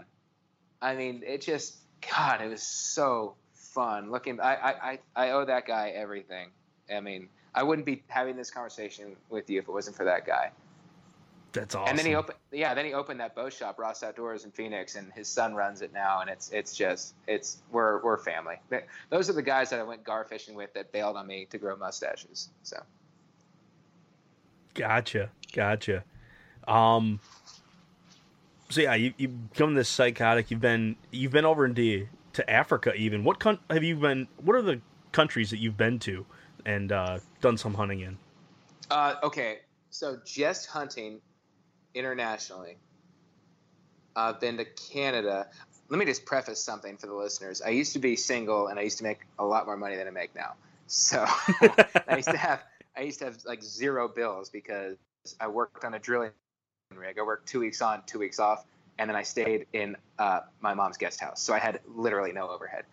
I 0.82 0.96
mean, 0.96 1.24
it 1.26 1.42
just 1.42 1.78
God, 2.16 2.42
it 2.42 2.50
was 2.50 2.63
so 2.63 3.36
fun 3.54 4.12
looking. 4.12 4.39
I, 4.39 4.56
I 4.56 4.72
I 4.72 5.00
I 5.16 5.30
owe 5.32 5.46
that 5.46 5.68
guy 5.68 5.89
everything. 5.89 6.50
I 6.94 7.00
mean, 7.00 7.30
I 7.54 7.63
wouldn't 7.63 7.86
be 7.86 8.04
having 8.08 8.36
this 8.36 8.52
conversation 8.52 9.16
with 9.30 9.50
you 9.50 9.60
if 9.60 9.68
it 9.68 9.72
wasn't 9.72 9.96
for 9.96 10.06
that 10.06 10.26
guy. 10.26 10.52
That's 11.54 11.76
awesome. 11.76 11.89
And 11.89 12.00
then 12.00 12.06
he 12.08 12.16
opened, 12.16 12.38
yeah, 12.52 12.74
then 12.74 12.86
he 12.86 12.94
opened 12.94 13.20
that 13.20 13.36
bow 13.36 13.50
shop, 13.50 13.78
Ross 13.78 14.02
Outdoors 14.02 14.44
in 14.44 14.52
Phoenix, 14.52 14.96
and 14.96 15.13
his 15.13 15.28
son 15.28 15.54
runs 15.54 15.84
it 15.84 15.94
now, 15.94 16.22
and 16.22 16.30
it's 16.30 16.50
it's 16.50 16.76
just 16.76 17.13
it's 17.28 17.62
we're 17.72 18.02
we're 18.04 18.18
family. 18.18 18.56
Those 19.10 19.30
are 19.30 19.34
the 19.34 19.44
guys 19.44 19.70
that 19.70 19.80
I 19.80 19.84
went 19.84 20.04
gar 20.04 20.26
fishing 20.26 20.56
with 20.56 20.74
that 20.74 20.92
bailed 20.92 21.16
on 21.16 21.28
me 21.28 21.46
to 21.52 21.58
grow 21.60 21.76
mustaches. 21.76 22.50
So 22.63 22.78
Gotcha, 24.74 25.30
gotcha. 25.54 26.04
Um, 26.68 27.20
so 28.70 28.82
yeah, 28.82 28.96
you 28.96 29.13
you 29.18 29.28
become 29.28 29.76
this 29.76 29.89
psychotic. 29.89 30.50
You've 30.50 30.62
been 30.62 30.96
you've 31.12 31.32
been 31.32 31.46
over 31.46 31.66
into 31.66 32.08
to 32.34 32.50
Africa 32.50 32.94
even. 32.96 33.24
What 33.24 33.39
con- 33.39 33.60
have 33.70 33.84
you 33.84 33.96
been? 33.96 34.28
What 34.44 34.56
are 34.56 34.63
the 34.63 34.82
countries 35.12 35.52
that 35.52 35.58
you've 35.58 35.78
been 35.78 36.00
to 36.00 36.26
and 36.66 36.92
uh, 36.92 37.20
done 37.42 37.58
some 37.58 37.76
hunting 37.76 38.00
in? 38.00 38.18
uh, 38.89 39.16
okay, 39.24 39.60
so 39.89 40.18
just 40.26 40.68
hunting 40.68 41.22
internationally. 41.93 42.77
I've 44.15 44.39
been 44.39 44.58
to 44.58 44.65
Canada. 44.65 45.47
Let 45.89 45.97
me 45.97 46.06
just 46.06 46.25
preface 46.25 46.60
something 46.60 46.97
for 46.97 47.08
the 47.08 47.13
listeners. 47.13 47.62
I 47.62 47.69
used 47.69 47.93
to 47.93 47.99
be 47.99 48.15
single, 48.15 48.67
and 48.67 48.79
I 48.79 48.84
used 48.84 48.97
to 48.99 49.03
make 49.03 49.21
a 49.39 49.45
lot 49.45 49.65
more 49.65 49.77
money 49.77 49.95
than 49.95 50.08
I 50.08 50.12
make 50.12 50.36
now. 50.36 50.53
So 50.88 51.25
I 52.08 52.17
used 52.17 52.29
to 52.29 52.38
have 52.38 52.63
I 52.95 53.01
used 53.01 53.19
to 53.19 53.25
have 53.25 53.38
like 53.45 53.63
zero 53.63 54.08
bills 54.08 54.49
because 54.49 54.97
I 55.39 55.47
worked 55.47 55.84
on 55.84 55.93
a 55.93 55.99
drilling 55.99 56.32
rig. 56.95 57.17
I 57.17 57.23
worked 57.23 57.47
two 57.47 57.60
weeks 57.60 57.82
on, 57.82 58.03
two 58.06 58.19
weeks 58.19 58.39
off, 58.39 58.65
and 58.99 59.10
then 59.10 59.15
I 59.15 59.23
stayed 59.23 59.65
in 59.73 59.95
uh, 60.19 60.41
my 60.62 60.73
mom's 60.73 60.97
guest 60.97 61.19
house. 61.19 61.41
So 61.41 61.53
I 61.53 61.60
had 61.60 61.79
literally 61.88 62.34
no 62.34 62.49
overhead. 62.49 62.86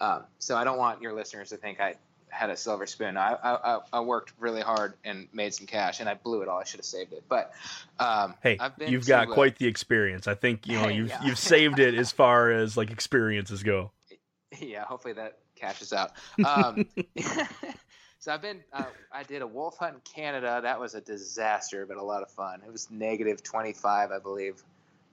Um, 0.00 0.24
so 0.38 0.56
I 0.56 0.64
don't 0.64 0.78
want 0.78 1.02
your 1.02 1.12
listeners 1.12 1.48
to 1.48 1.56
think 1.56 1.80
I 1.80 1.96
had 2.30 2.50
a 2.50 2.56
silver 2.56 2.86
spoon. 2.86 3.16
I, 3.16 3.36
I, 3.42 3.78
I 3.92 4.00
worked 4.00 4.32
really 4.38 4.60
hard 4.60 4.94
and 5.04 5.28
made 5.32 5.54
some 5.54 5.66
cash, 5.66 6.00
and 6.00 6.08
I 6.08 6.14
blew 6.14 6.42
it 6.42 6.48
all. 6.48 6.58
I 6.58 6.64
should 6.64 6.78
have 6.78 6.86
saved 6.86 7.12
it. 7.12 7.24
But 7.28 7.52
um, 7.98 8.34
hey, 8.42 8.58
you've 8.86 9.06
got 9.06 9.28
quite 9.28 9.58
the 9.58 9.66
experience. 9.66 10.26
I 10.26 10.34
think 10.34 10.66
you 10.66 10.80
know 10.80 10.88
you've 10.88 11.08
yeah. 11.08 11.24
you've 11.24 11.38
saved 11.38 11.78
it 11.78 11.94
as 11.94 12.12
far 12.12 12.50
as 12.50 12.76
like 12.76 12.90
experiences 12.90 13.62
go. 13.62 13.92
Yeah, 14.58 14.84
hopefully 14.84 15.12
that 15.12 15.40
cashes 15.56 15.92
out. 15.92 16.12
Um, 16.42 16.86
so 18.18 18.32
I've 18.32 18.40
been. 18.40 18.62
Uh, 18.72 18.84
I 19.12 19.22
did 19.22 19.42
a 19.42 19.46
wolf 19.46 19.76
hunt 19.76 19.94
in 19.94 20.00
Canada. 20.00 20.60
That 20.62 20.80
was 20.80 20.94
a 20.94 21.02
disaster, 21.02 21.84
but 21.84 21.98
a 21.98 22.02
lot 22.02 22.22
of 22.22 22.30
fun. 22.30 22.62
It 22.66 22.72
was 22.72 22.90
negative 22.90 23.42
25, 23.42 24.10
I 24.10 24.18
believe, 24.18 24.62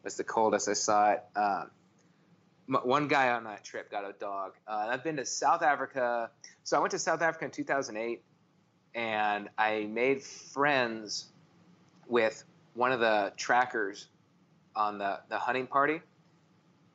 was 0.06 0.15
the 0.15 0.23
coldest 0.23 0.69
I 0.69 0.73
saw 0.73 1.12
it. 1.12 1.23
Um, 1.36 1.69
one 2.67 3.08
guy 3.08 3.30
on 3.30 3.43
that 3.43 3.63
trip 3.63 3.91
got 3.91 4.04
a 4.04 4.13
dog. 4.13 4.54
Uh, 4.67 4.88
I've 4.89 5.04
been 5.04 5.17
to 5.17 5.25
South 5.25 5.62
Africa. 5.62 6.30
So 6.63 6.78
I 6.78 6.80
went 6.80 6.91
to 6.91 6.99
South 6.99 7.21
Africa 7.21 7.45
in 7.45 7.51
2008, 7.51 8.23
and 8.95 9.49
I 9.58 9.88
made 9.91 10.23
friends 10.23 11.25
with 12.08 12.43
one 12.73 12.91
of 12.91 12.99
the 12.99 13.34
trackers 13.38 14.08
on 14.75 14.97
the, 14.97 15.19
the 15.30 15.38
hunting 15.38 15.67
party. 15.67 16.01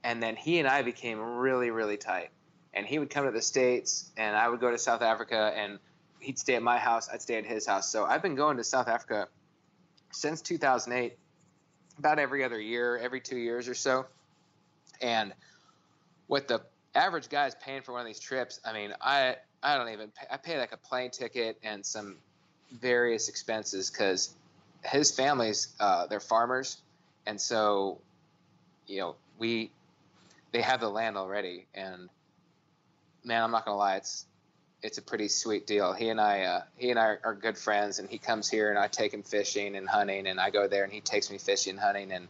And 0.02 0.22
then 0.22 0.36
he 0.36 0.58
and 0.58 0.66
I 0.66 0.82
became 0.82 1.20
really, 1.20 1.70
really 1.70 1.96
tight. 1.96 2.30
And 2.72 2.86
he 2.86 2.98
would 2.98 3.10
come 3.10 3.26
to 3.26 3.32
the 3.32 3.42
States, 3.42 4.10
and 4.16 4.36
I 4.36 4.48
would 4.48 4.60
go 4.60 4.70
to 4.70 4.78
South 4.78 5.02
Africa, 5.02 5.52
and 5.56 5.78
he'd 6.20 6.38
stay 6.38 6.54
at 6.54 6.62
my 6.62 6.78
house. 6.78 7.08
I'd 7.12 7.22
stay 7.22 7.36
at 7.36 7.44
his 7.44 7.66
house. 7.66 7.90
So 7.90 8.04
I've 8.04 8.22
been 8.22 8.36
going 8.36 8.56
to 8.56 8.64
South 8.64 8.88
Africa 8.88 9.28
since 10.12 10.40
2008, 10.42 11.16
about 11.98 12.18
every 12.18 12.44
other 12.44 12.60
year, 12.60 12.96
every 12.96 13.20
two 13.20 13.36
years 13.36 13.68
or 13.68 13.74
so. 13.74 14.06
And 15.00 15.32
what 16.30 16.46
the 16.46 16.60
average 16.94 17.28
guy 17.28 17.48
is 17.48 17.56
paying 17.56 17.82
for 17.82 17.90
one 17.90 18.02
of 18.02 18.06
these 18.06 18.20
trips, 18.20 18.60
I 18.64 18.72
mean, 18.72 18.94
I 19.00 19.34
I 19.64 19.76
don't 19.76 19.88
even 19.88 20.10
pay, 20.10 20.26
I 20.30 20.36
pay 20.36 20.58
like 20.60 20.70
a 20.70 20.76
plane 20.76 21.10
ticket 21.10 21.58
and 21.64 21.84
some 21.84 22.18
various 22.80 23.28
expenses 23.28 23.90
because 23.90 24.32
his 24.84 25.10
family's 25.10 25.74
uh, 25.80 26.06
they're 26.06 26.20
farmers, 26.20 26.80
and 27.26 27.40
so 27.40 27.98
you 28.86 29.00
know 29.00 29.16
we 29.40 29.72
they 30.52 30.60
have 30.60 30.78
the 30.78 30.88
land 30.88 31.16
already, 31.16 31.66
and 31.74 32.08
man, 33.24 33.42
I'm 33.42 33.50
not 33.50 33.64
gonna 33.64 33.76
lie, 33.76 33.96
it's 33.96 34.24
it's 34.84 34.98
a 34.98 35.02
pretty 35.02 35.26
sweet 35.26 35.66
deal. 35.66 35.92
He 35.92 36.10
and 36.10 36.20
I 36.20 36.42
uh, 36.42 36.62
he 36.76 36.90
and 36.90 36.98
I 37.00 37.16
are, 37.24 37.34
good 37.34 37.58
friends, 37.58 37.98
and 37.98 38.08
he 38.08 38.18
comes 38.18 38.48
here 38.48 38.70
and 38.70 38.78
I 38.78 38.86
take 38.86 39.12
him 39.12 39.24
fishing 39.24 39.74
and 39.74 39.88
hunting, 39.88 40.28
and 40.28 40.38
I 40.38 40.50
go 40.50 40.68
there 40.68 40.84
and 40.84 40.92
he 40.92 41.00
takes 41.00 41.28
me 41.28 41.38
fishing 41.38 41.72
and 41.72 41.80
hunting, 41.80 42.12
and 42.12 42.28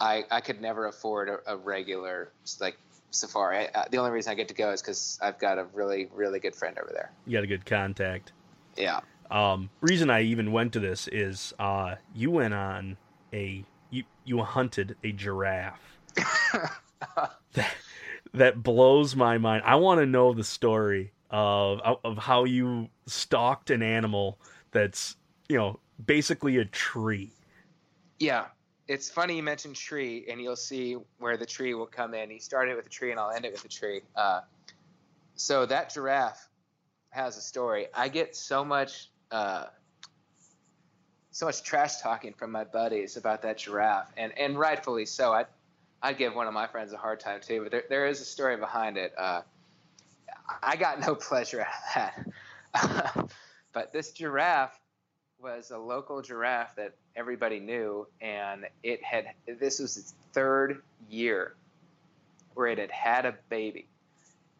I 0.00 0.24
I 0.28 0.40
could 0.40 0.60
never 0.60 0.86
afford 0.86 1.28
a, 1.28 1.38
a 1.46 1.56
regular 1.56 2.28
like 2.60 2.76
safari. 3.12 3.68
I, 3.74 3.86
the 3.90 3.98
only 3.98 4.10
reason 4.10 4.32
I 4.32 4.34
get 4.34 4.48
to 4.48 4.54
go 4.54 4.72
is 4.72 4.82
because 4.82 5.18
I've 5.22 5.38
got 5.38 5.58
a 5.58 5.64
really, 5.72 6.08
really 6.12 6.40
good 6.40 6.54
friend 6.54 6.78
over 6.78 6.90
there. 6.92 7.12
You 7.26 7.32
got 7.32 7.44
a 7.44 7.46
good 7.46 7.64
contact. 7.64 8.32
Yeah. 8.76 9.00
Um, 9.30 9.70
reason 9.80 10.10
I 10.10 10.22
even 10.22 10.52
went 10.52 10.72
to 10.74 10.80
this 10.80 11.08
is 11.08 11.54
uh, 11.58 11.96
you 12.14 12.30
went 12.30 12.54
on 12.54 12.96
a 13.32 13.64
you 13.90 14.04
you 14.24 14.42
hunted 14.42 14.96
a 15.02 15.12
giraffe. 15.12 15.80
that, 17.54 17.74
that 18.34 18.62
blows 18.62 19.16
my 19.16 19.38
mind. 19.38 19.62
I 19.64 19.76
want 19.76 20.00
to 20.00 20.06
know 20.06 20.34
the 20.34 20.44
story 20.44 21.12
of 21.30 21.80
of 22.04 22.18
how 22.18 22.44
you 22.44 22.88
stalked 23.06 23.70
an 23.70 23.82
animal 23.82 24.38
that's 24.70 25.16
you 25.48 25.56
know 25.56 25.80
basically 26.04 26.58
a 26.58 26.64
tree. 26.64 27.32
Yeah, 28.18 28.46
it's 28.92 29.08
funny 29.08 29.36
you 29.36 29.42
mentioned 29.42 29.74
tree, 29.74 30.26
and 30.28 30.38
you'll 30.38 30.54
see 30.54 30.98
where 31.18 31.38
the 31.38 31.46
tree 31.46 31.72
will 31.72 31.86
come 31.86 32.12
in. 32.12 32.28
He 32.28 32.38
started 32.38 32.76
with 32.76 32.84
a 32.84 32.90
tree, 32.90 33.10
and 33.10 33.18
I'll 33.18 33.30
end 33.30 33.46
it 33.46 33.52
with 33.52 33.64
a 33.64 33.68
tree. 33.68 34.02
Uh, 34.14 34.40
so 35.34 35.64
that 35.64 35.94
giraffe 35.94 36.46
has 37.08 37.38
a 37.38 37.40
story. 37.40 37.86
I 37.94 38.08
get 38.08 38.36
so 38.36 38.62
much, 38.62 39.08
uh, 39.30 39.64
so 41.30 41.46
much 41.46 41.62
trash 41.62 42.02
talking 42.02 42.34
from 42.34 42.52
my 42.52 42.64
buddies 42.64 43.16
about 43.16 43.40
that 43.42 43.56
giraffe, 43.56 44.12
and 44.18 44.36
and 44.38 44.58
rightfully 44.58 45.06
so. 45.06 45.32
I 45.32 45.46
I'd 46.02 46.18
give 46.18 46.34
one 46.34 46.46
of 46.46 46.52
my 46.52 46.66
friends 46.66 46.92
a 46.92 46.98
hard 46.98 47.18
time 47.18 47.40
too, 47.40 47.62
but 47.62 47.70
there 47.70 47.84
there 47.88 48.06
is 48.06 48.20
a 48.20 48.26
story 48.26 48.58
behind 48.58 48.98
it. 48.98 49.14
Uh, 49.16 49.40
I 50.62 50.76
got 50.76 51.00
no 51.00 51.14
pleasure 51.28 51.66
out 51.94 52.10
of 52.18 52.34
that. 52.74 53.30
but 53.72 53.90
this 53.94 54.12
giraffe 54.12 54.78
was 55.42 55.70
a 55.70 55.78
local 55.78 56.22
giraffe 56.22 56.76
that 56.76 56.94
everybody 57.16 57.58
knew, 57.58 58.06
and 58.20 58.66
it 58.82 59.02
had 59.02 59.26
this 59.46 59.80
was 59.80 59.96
its 59.96 60.14
third 60.32 60.82
year 61.10 61.54
where 62.54 62.68
it 62.68 62.78
had 62.78 62.90
had 62.90 63.26
a 63.26 63.34
baby, 63.48 63.86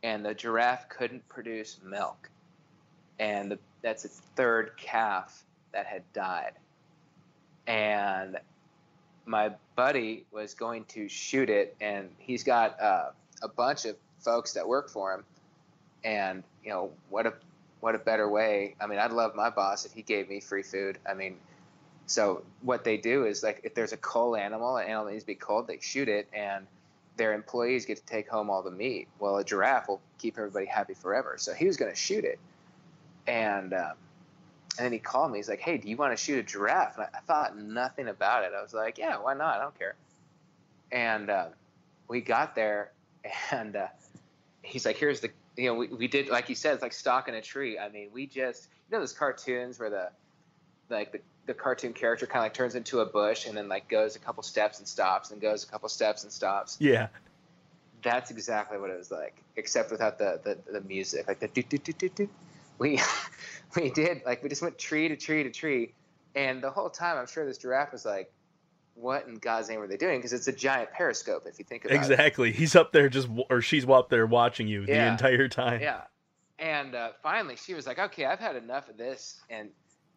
and 0.02 0.24
the 0.24 0.34
giraffe 0.34 0.88
couldn't 0.88 1.26
produce 1.28 1.78
milk, 1.84 2.28
and 3.18 3.52
the, 3.52 3.58
that's 3.82 4.04
its 4.04 4.20
third 4.34 4.72
calf 4.76 5.44
that 5.72 5.86
had 5.86 6.02
died, 6.12 6.52
and 7.66 8.38
my 9.24 9.52
buddy 9.76 10.24
was 10.32 10.54
going 10.54 10.84
to 10.86 11.08
shoot 11.08 11.48
it, 11.48 11.76
and 11.80 12.10
he's 12.18 12.42
got 12.42 12.80
uh, 12.80 13.10
a 13.42 13.48
bunch 13.48 13.84
of 13.84 13.96
folks 14.18 14.54
that 14.54 14.66
work 14.66 14.90
for 14.90 15.14
him, 15.14 15.24
and 16.04 16.42
you 16.64 16.70
know 16.70 16.90
what 17.08 17.26
a 17.26 17.34
what 17.82 17.96
a 17.96 17.98
better 17.98 18.28
way. 18.28 18.76
I 18.80 18.86
mean, 18.86 19.00
I'd 19.00 19.10
love 19.10 19.34
my 19.34 19.50
boss 19.50 19.84
if 19.84 19.92
he 19.92 20.02
gave 20.02 20.28
me 20.28 20.38
free 20.38 20.62
food. 20.62 20.98
I 21.04 21.14
mean, 21.14 21.36
so 22.06 22.44
what 22.60 22.84
they 22.84 22.96
do 22.96 23.26
is 23.26 23.42
like 23.42 23.60
if 23.64 23.74
there's 23.74 23.92
a 23.92 23.96
cull 23.96 24.36
animal, 24.36 24.76
an 24.76 24.86
animal 24.86 25.10
needs 25.10 25.24
to 25.24 25.26
be 25.26 25.34
culled, 25.34 25.66
they 25.66 25.80
shoot 25.80 26.08
it, 26.08 26.28
and 26.32 26.68
their 27.16 27.32
employees 27.32 27.84
get 27.84 27.96
to 27.96 28.06
take 28.06 28.28
home 28.28 28.50
all 28.50 28.62
the 28.62 28.70
meat. 28.70 29.08
Well, 29.18 29.38
a 29.38 29.44
giraffe 29.44 29.88
will 29.88 30.00
keep 30.18 30.38
everybody 30.38 30.64
happy 30.64 30.94
forever. 30.94 31.34
So 31.38 31.54
he 31.54 31.66
was 31.66 31.76
going 31.76 31.90
to 31.90 31.96
shoot 31.96 32.24
it, 32.24 32.38
and 33.26 33.74
um, 33.74 33.94
and 34.78 34.84
then 34.84 34.92
he 34.92 35.00
called 35.00 35.32
me. 35.32 35.40
He's 35.40 35.48
like, 35.48 35.60
"Hey, 35.60 35.76
do 35.76 35.88
you 35.88 35.96
want 35.96 36.16
to 36.16 36.24
shoot 36.24 36.38
a 36.38 36.44
giraffe?" 36.44 36.96
And 36.96 37.06
I, 37.12 37.18
I 37.18 37.20
thought 37.22 37.58
nothing 37.58 38.06
about 38.06 38.44
it. 38.44 38.52
I 38.56 38.62
was 38.62 38.72
like, 38.72 38.96
"Yeah, 38.96 39.16
why 39.16 39.34
not? 39.34 39.56
I 39.56 39.60
don't 39.60 39.76
care." 39.76 39.96
And 40.92 41.30
uh, 41.30 41.46
we 42.06 42.20
got 42.20 42.54
there, 42.54 42.92
and 43.50 43.74
uh, 43.74 43.88
he's 44.62 44.86
like, 44.86 44.98
"Here's 44.98 45.18
the 45.18 45.30
you 45.56 45.66
know, 45.66 45.74
we, 45.74 45.88
we 45.88 46.08
did 46.08 46.28
like 46.28 46.48
you 46.48 46.54
said, 46.54 46.74
it's 46.74 46.82
like 46.82 46.92
stalking 46.92 47.34
a 47.34 47.42
tree. 47.42 47.78
I 47.78 47.88
mean, 47.88 48.08
we 48.12 48.26
just 48.26 48.68
you 48.88 48.96
know 48.96 49.00
those 49.00 49.12
cartoons 49.12 49.78
where 49.78 49.90
the 49.90 50.10
like 50.88 51.12
the, 51.12 51.20
the 51.46 51.54
cartoon 51.54 51.92
character 51.92 52.26
kind 52.26 52.38
of 52.38 52.44
like 52.44 52.54
turns 52.54 52.74
into 52.74 53.00
a 53.00 53.06
bush 53.06 53.46
and 53.46 53.56
then 53.56 53.68
like 53.68 53.88
goes 53.88 54.16
a 54.16 54.18
couple 54.18 54.42
steps 54.42 54.78
and 54.78 54.88
stops 54.88 55.30
and 55.30 55.40
goes 55.40 55.64
a 55.64 55.66
couple 55.66 55.88
steps 55.88 56.22
and 56.22 56.32
stops. 56.32 56.76
Yeah. 56.80 57.08
That's 58.02 58.30
exactly 58.30 58.78
what 58.78 58.90
it 58.90 58.98
was 58.98 59.10
like, 59.10 59.42
except 59.56 59.90
without 59.90 60.18
the 60.18 60.40
the, 60.42 60.72
the 60.72 60.80
music, 60.82 61.28
like 61.28 61.40
the 61.40 61.48
do 61.48 61.62
do 61.62 61.78
do 61.78 61.92
do 61.92 62.08
do. 62.08 62.28
We 62.78 63.00
we 63.76 63.90
did 63.90 64.22
like 64.24 64.42
we 64.42 64.48
just 64.48 64.62
went 64.62 64.78
tree 64.78 65.08
to 65.08 65.16
tree 65.16 65.42
to 65.44 65.50
tree, 65.50 65.92
and 66.34 66.62
the 66.62 66.70
whole 66.70 66.90
time 66.90 67.18
I'm 67.18 67.26
sure 67.26 67.46
this 67.46 67.58
giraffe 67.58 67.92
was 67.92 68.04
like, 68.04 68.32
what 68.94 69.26
in 69.26 69.36
God's 69.36 69.68
name 69.68 69.80
are 69.80 69.86
they 69.86 69.96
doing? 69.96 70.18
Because 70.18 70.32
it's 70.32 70.48
a 70.48 70.52
giant 70.52 70.92
periscope 70.92 71.44
if 71.46 71.58
you 71.58 71.64
think 71.64 71.84
about 71.84 71.94
exactly. 71.94 72.14
it. 72.14 72.18
Exactly. 72.18 72.52
He's 72.52 72.76
up 72.76 72.92
there 72.92 73.08
just, 73.08 73.28
or 73.50 73.60
she's 73.60 73.88
up 73.88 74.08
there 74.08 74.26
watching 74.26 74.68
you 74.68 74.84
yeah. 74.86 75.04
the 75.04 75.12
entire 75.12 75.48
time. 75.48 75.80
Yeah. 75.80 76.02
And 76.58 76.94
uh, 76.94 77.10
finally, 77.22 77.56
she 77.56 77.74
was 77.74 77.86
like, 77.86 77.98
"Okay, 77.98 78.24
I've 78.24 78.38
had 78.38 78.54
enough 78.54 78.88
of 78.88 78.96
this," 78.96 79.40
and 79.50 79.70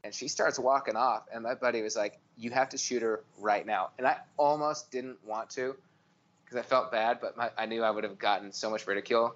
and 0.03 0.13
she 0.13 0.27
starts 0.27 0.59
walking 0.59 0.95
off. 0.95 1.23
And 1.33 1.43
my 1.43 1.55
buddy 1.55 1.81
was 1.81 1.95
like, 1.95 2.19
"You 2.37 2.51
have 2.51 2.69
to 2.69 2.77
shoot 2.77 3.01
her 3.01 3.23
right 3.39 3.65
now." 3.65 3.89
And 3.97 4.05
I 4.05 4.17
almost 4.37 4.91
didn't 4.91 5.17
want 5.25 5.49
to 5.51 5.75
because 6.43 6.57
I 6.57 6.61
felt 6.61 6.91
bad, 6.91 7.19
but 7.19 7.35
my, 7.35 7.49
I 7.57 7.65
knew 7.65 7.81
I 7.81 7.89
would 7.89 8.03
have 8.03 8.19
gotten 8.19 8.51
so 8.51 8.69
much 8.69 8.85
ridicule. 8.85 9.35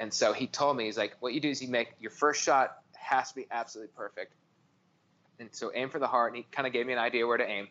And 0.00 0.12
so 0.12 0.32
he 0.32 0.48
told 0.48 0.76
me, 0.76 0.86
he's 0.86 0.98
like, 0.98 1.14
"What 1.20 1.32
you 1.32 1.40
do 1.40 1.50
is 1.50 1.62
you 1.62 1.68
make 1.68 1.92
your 2.00 2.10
first 2.10 2.42
shot 2.42 2.78
has 2.94 3.28
to 3.28 3.36
be 3.36 3.46
absolutely 3.50 3.92
perfect." 3.96 4.32
And 5.38 5.48
so 5.52 5.70
aim 5.72 5.90
for 5.90 6.00
the 6.00 6.08
heart. 6.08 6.32
And 6.32 6.38
he 6.38 6.46
kind 6.50 6.66
of 6.66 6.72
gave 6.72 6.86
me 6.86 6.92
an 6.92 6.98
idea 6.98 7.24
where 7.24 7.36
to 7.36 7.46
aim 7.46 7.68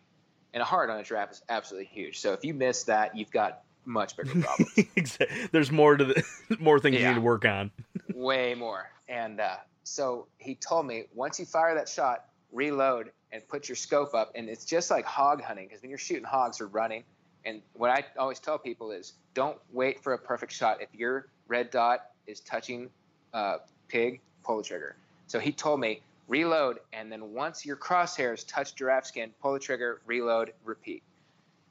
and 0.53 0.61
a 0.61 0.65
heart 0.65 0.89
on 0.89 0.99
a 0.99 1.03
giraffe 1.03 1.31
is 1.31 1.41
absolutely 1.49 1.89
huge. 1.91 2.19
So 2.19 2.33
if 2.33 2.43
you 2.43 2.53
miss 2.53 2.83
that, 2.83 3.15
you've 3.15 3.31
got 3.31 3.63
much 3.85 4.15
bigger 4.15 4.41
problems. 4.41 5.17
There's 5.51 5.71
more 5.71 5.97
to 5.97 6.05
the 6.05 6.23
more 6.59 6.79
things 6.79 6.95
yeah. 6.95 7.01
you 7.01 7.07
need 7.09 7.15
to 7.15 7.21
work 7.21 7.45
on. 7.45 7.71
Way 8.13 8.53
more. 8.55 8.89
And 9.07 9.39
uh, 9.39 9.57
so 9.83 10.27
he 10.37 10.55
told 10.55 10.85
me 10.85 11.05
once 11.13 11.39
you 11.39 11.45
fire 11.45 11.75
that 11.75 11.89
shot, 11.89 12.25
reload 12.51 13.11
and 13.31 13.47
put 13.47 13.69
your 13.69 13.75
scope 13.75 14.13
up. 14.13 14.31
And 14.35 14.49
it's 14.49 14.65
just 14.65 14.91
like 14.91 15.05
hog 15.05 15.41
hunting 15.41 15.67
because 15.67 15.81
when 15.81 15.89
you're 15.89 15.99
shooting 15.99 16.23
hogs 16.23 16.61
or 16.61 16.67
running, 16.67 17.03
and 17.45 17.61
what 17.73 17.89
I 17.89 18.05
always 18.19 18.39
tell 18.39 18.59
people 18.59 18.91
is 18.91 19.13
don't 19.33 19.57
wait 19.71 20.03
for 20.03 20.13
a 20.13 20.17
perfect 20.17 20.51
shot. 20.51 20.81
If 20.81 20.89
your 20.93 21.27
red 21.47 21.71
dot 21.71 22.11
is 22.27 22.39
touching 22.41 22.89
uh, 23.33 23.57
pig, 23.87 24.21
pull 24.43 24.57
the 24.57 24.63
trigger. 24.63 24.95
So 25.27 25.39
he 25.39 25.51
told 25.51 25.79
me 25.79 26.01
reload, 26.31 26.79
and 26.93 27.11
then 27.11 27.33
once 27.33 27.65
your 27.65 27.75
crosshairs 27.75 28.47
touch 28.47 28.73
giraffe 28.73 29.05
skin, 29.05 29.31
pull 29.41 29.53
the 29.53 29.59
trigger, 29.59 30.01
reload, 30.05 30.53
repeat. 30.63 31.03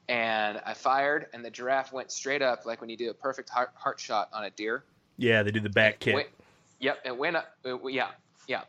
And 0.07 0.61
I 0.63 0.75
fired, 0.75 1.25
and 1.33 1.43
the 1.43 1.49
giraffe 1.49 1.91
went 1.91 2.11
straight 2.11 2.43
up, 2.43 2.65
like 2.65 2.79
when 2.79 2.89
you 2.89 2.95
do 2.95 3.09
a 3.09 3.13
perfect 3.13 3.49
heart, 3.49 3.71
heart 3.73 3.99
shot 3.99 4.29
on 4.31 4.43
a 4.45 4.51
deer. 4.51 4.83
Yeah, 5.17 5.41
they 5.41 5.49
do 5.49 5.59
the 5.59 5.69
back 5.69 5.99
kick. 5.99 6.13
Went, 6.13 6.27
yep, 6.79 6.99
it 7.03 7.17
went 7.17 7.37
up. 7.37 7.55
It, 7.63 7.79
yeah, 7.89 8.09
yeah, 8.47 8.61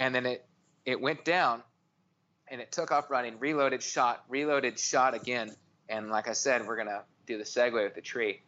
and 0.00 0.14
then 0.14 0.26
it 0.26 0.44
it 0.84 1.00
went 1.00 1.24
down, 1.24 1.62
and 2.48 2.60
it 2.60 2.72
took 2.72 2.90
off 2.90 3.08
running, 3.08 3.38
reloaded, 3.38 3.82
shot, 3.82 4.24
reloaded, 4.28 4.78
shot 4.78 5.14
again, 5.14 5.54
and 5.88 6.10
like 6.10 6.28
I 6.28 6.32
said, 6.32 6.66
we're 6.66 6.76
gonna 6.76 7.02
do 7.26 7.38
the 7.38 7.44
segue 7.44 7.72
with 7.72 7.94
the 7.94 8.00
tree. 8.00 8.40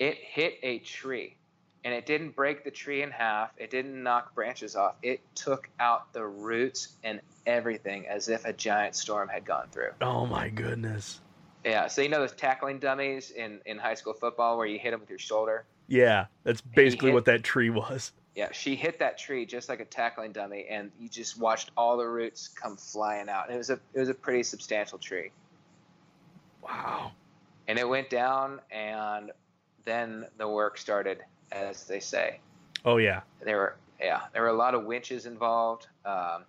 It 0.00 0.16
hit 0.16 0.58
a 0.62 0.80
tree, 0.80 1.36
and 1.84 1.92
it 1.94 2.06
didn't 2.06 2.34
break 2.34 2.64
the 2.64 2.70
tree 2.70 3.02
in 3.02 3.10
half. 3.10 3.50
It 3.58 3.70
didn't 3.70 4.02
knock 4.02 4.34
branches 4.34 4.74
off. 4.74 4.94
It 5.02 5.20
took 5.34 5.68
out 5.78 6.12
the 6.12 6.24
roots 6.24 6.94
and 7.04 7.20
everything 7.46 8.06
as 8.08 8.28
if 8.28 8.44
a 8.46 8.52
giant 8.52 8.94
storm 8.96 9.28
had 9.28 9.44
gone 9.44 9.68
through. 9.70 9.90
Oh 10.00 10.24
my 10.26 10.48
goodness. 10.48 11.20
Yeah, 11.64 11.86
so 11.86 12.02
you 12.02 12.08
know 12.08 12.20
those 12.20 12.32
tackling 12.32 12.78
dummies 12.78 13.30
in, 13.30 13.60
in 13.66 13.78
high 13.78 13.94
school 13.94 14.12
football 14.14 14.56
where 14.58 14.66
you 14.66 14.78
hit 14.78 14.90
them 14.90 15.00
with 15.00 15.10
your 15.10 15.18
shoulder? 15.18 15.64
Yeah, 15.88 16.26
that's 16.42 16.60
basically 16.60 17.08
hit- 17.08 17.14
what 17.14 17.24
that 17.26 17.42
tree 17.42 17.70
was. 17.70 18.12
Yeah, 18.34 18.50
she 18.50 18.74
hit 18.74 18.98
that 18.98 19.16
tree 19.16 19.46
just 19.46 19.68
like 19.68 19.78
a 19.80 19.84
tackling 19.84 20.32
dummy, 20.32 20.66
and 20.68 20.90
you 20.98 21.08
just 21.08 21.38
watched 21.38 21.70
all 21.76 21.96
the 21.96 22.06
roots 22.08 22.48
come 22.48 22.76
flying 22.76 23.28
out. 23.28 23.46
And 23.46 23.54
it 23.54 23.58
was 23.58 23.70
a 23.70 23.78
it 23.92 24.00
was 24.00 24.08
a 24.08 24.14
pretty 24.14 24.42
substantial 24.42 24.98
tree, 24.98 25.30
Wow. 26.62 27.12
and 27.68 27.78
it 27.78 27.88
went 27.88 28.10
down, 28.10 28.60
and 28.72 29.30
then 29.84 30.26
the 30.36 30.48
work 30.48 30.78
started, 30.78 31.18
as 31.54 31.84
they 31.84 32.00
say. 32.00 32.40
Oh 32.84 32.96
yeah. 32.98 33.20
There 33.42 33.56
were 33.56 33.76
yeah, 34.00 34.22
there 34.32 34.42
were 34.42 34.48
a 34.48 34.56
lot 34.56 34.74
of 34.74 34.84
winches 34.84 35.26
involved. 35.26 35.86
Um, 36.04 36.44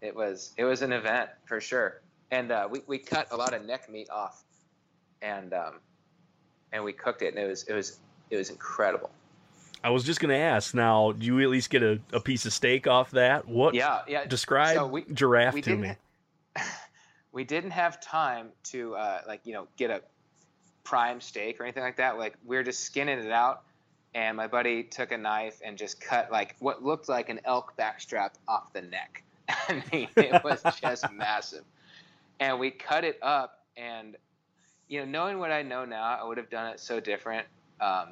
it 0.00 0.14
was 0.14 0.52
it 0.56 0.64
was 0.64 0.82
an 0.82 0.92
event 0.92 1.30
for 1.44 1.60
sure, 1.60 2.00
and 2.30 2.50
uh, 2.50 2.68
we 2.70 2.80
we 2.86 2.98
cut 2.98 3.28
a 3.30 3.36
lot 3.36 3.54
of 3.54 3.64
neck 3.64 3.88
meat 3.90 4.10
off, 4.10 4.42
and 5.22 5.52
um, 5.52 5.74
and 6.72 6.82
we 6.82 6.92
cooked 6.92 7.22
it, 7.22 7.34
and 7.34 7.38
it 7.38 7.48
was 7.48 7.64
it 7.64 7.74
was 7.74 7.98
it 8.30 8.36
was 8.36 8.50
incredible. 8.50 9.10
I 9.82 9.90
was 9.90 10.02
just 10.02 10.18
gonna 10.18 10.34
ask. 10.34 10.74
Now, 10.74 11.12
do 11.12 11.26
you 11.26 11.40
at 11.40 11.48
least 11.48 11.68
get 11.68 11.82
a, 11.82 12.00
a 12.12 12.20
piece 12.20 12.46
of 12.46 12.52
steak 12.54 12.86
off 12.86 13.10
that? 13.12 13.46
What? 13.46 13.74
Yeah, 13.74 14.00
yeah. 14.08 14.24
Describe 14.24 14.76
So 14.76 14.86
we- 14.86 15.04
giraffe 15.12 15.54
we 15.54 15.62
to 15.62 15.76
me. 15.76 15.92
we 17.32 17.44
didn't 17.44 17.72
have 17.72 18.00
time 18.00 18.48
to 18.64 18.94
uh, 18.96 19.20
like 19.26 19.42
you 19.44 19.52
know 19.52 19.68
get 19.76 19.90
a 19.90 20.00
prime 20.82 21.20
steak 21.20 21.60
or 21.60 21.64
anything 21.64 21.82
like 21.82 21.96
that. 21.96 22.18
Like 22.18 22.34
we 22.46 22.56
are 22.56 22.62
just 22.62 22.80
skinning 22.80 23.18
it 23.18 23.30
out, 23.30 23.62
and 24.14 24.36
my 24.36 24.46
buddy 24.46 24.82
took 24.82 25.12
a 25.12 25.18
knife 25.18 25.60
and 25.64 25.76
just 25.76 26.00
cut 26.00 26.30
like 26.30 26.54
what 26.60 26.84
looked 26.84 27.08
like 27.08 27.28
an 27.28 27.40
elk 27.44 27.74
backstrap 27.76 28.30
off 28.46 28.72
the 28.72 28.82
neck. 28.82 29.22
I 29.48 29.82
mean, 29.92 30.08
it 30.16 30.42
was 30.44 30.62
just 30.80 31.10
massive, 31.12 31.64
and 32.40 32.58
we 32.58 32.70
cut 32.70 33.04
it 33.04 33.18
up. 33.22 33.60
And 33.76 34.16
you 34.88 35.00
know, 35.00 35.06
knowing 35.06 35.38
what 35.38 35.50
I 35.50 35.62
know 35.62 35.84
now, 35.84 36.02
I 36.02 36.24
would 36.24 36.38
have 36.38 36.50
done 36.50 36.72
it 36.72 36.80
so 36.80 37.00
different. 37.00 37.46
Um, 37.80 38.08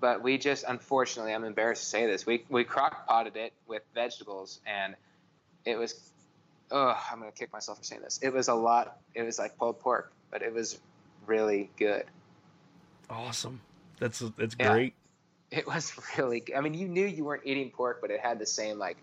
but 0.00 0.22
we 0.22 0.36
just, 0.36 0.64
unfortunately, 0.66 1.32
I'm 1.32 1.44
embarrassed 1.44 1.84
to 1.84 1.88
say 1.88 2.06
this. 2.06 2.26
We 2.26 2.44
we 2.48 2.64
crock 2.64 3.06
potted 3.06 3.36
it 3.36 3.52
with 3.66 3.82
vegetables, 3.94 4.60
and 4.66 4.94
it 5.64 5.76
was 5.76 6.10
oh, 6.70 6.98
I'm 7.10 7.20
gonna 7.20 7.32
kick 7.32 7.52
myself 7.52 7.78
for 7.78 7.84
saying 7.84 8.02
this. 8.02 8.18
It 8.22 8.32
was 8.32 8.48
a 8.48 8.54
lot. 8.54 8.98
It 9.14 9.22
was 9.22 9.38
like 9.38 9.56
pulled 9.56 9.78
pork, 9.80 10.12
but 10.30 10.42
it 10.42 10.52
was 10.52 10.80
really 11.26 11.70
good. 11.78 12.04
Awesome. 13.08 13.60
That's 13.98 14.20
that's 14.36 14.56
Yeah. 14.58 14.72
great. 14.72 14.94
It 15.52 15.66
was 15.66 15.92
really. 16.18 16.40
Good. 16.40 16.56
I 16.56 16.60
mean, 16.60 16.74
you 16.74 16.88
knew 16.88 17.06
you 17.06 17.24
weren't 17.24 17.42
eating 17.44 17.70
pork, 17.70 18.00
but 18.00 18.10
it 18.10 18.18
had 18.20 18.40
the 18.40 18.46
same 18.46 18.78
like 18.78 18.96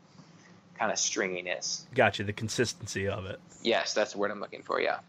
kind 0.78 0.92
of 0.92 0.98
stringiness. 0.98 1.84
Gotcha. 1.94 2.24
The 2.24 2.34
consistency 2.34 3.08
of 3.08 3.26
it. 3.26 3.40
Yes, 3.62 3.94
that's 3.94 4.14
the 4.14 4.18
word 4.18 4.32
I'm 4.32 4.42
looking 4.42 4.64
for. 4.64 4.82
Yeah. 4.82 5.00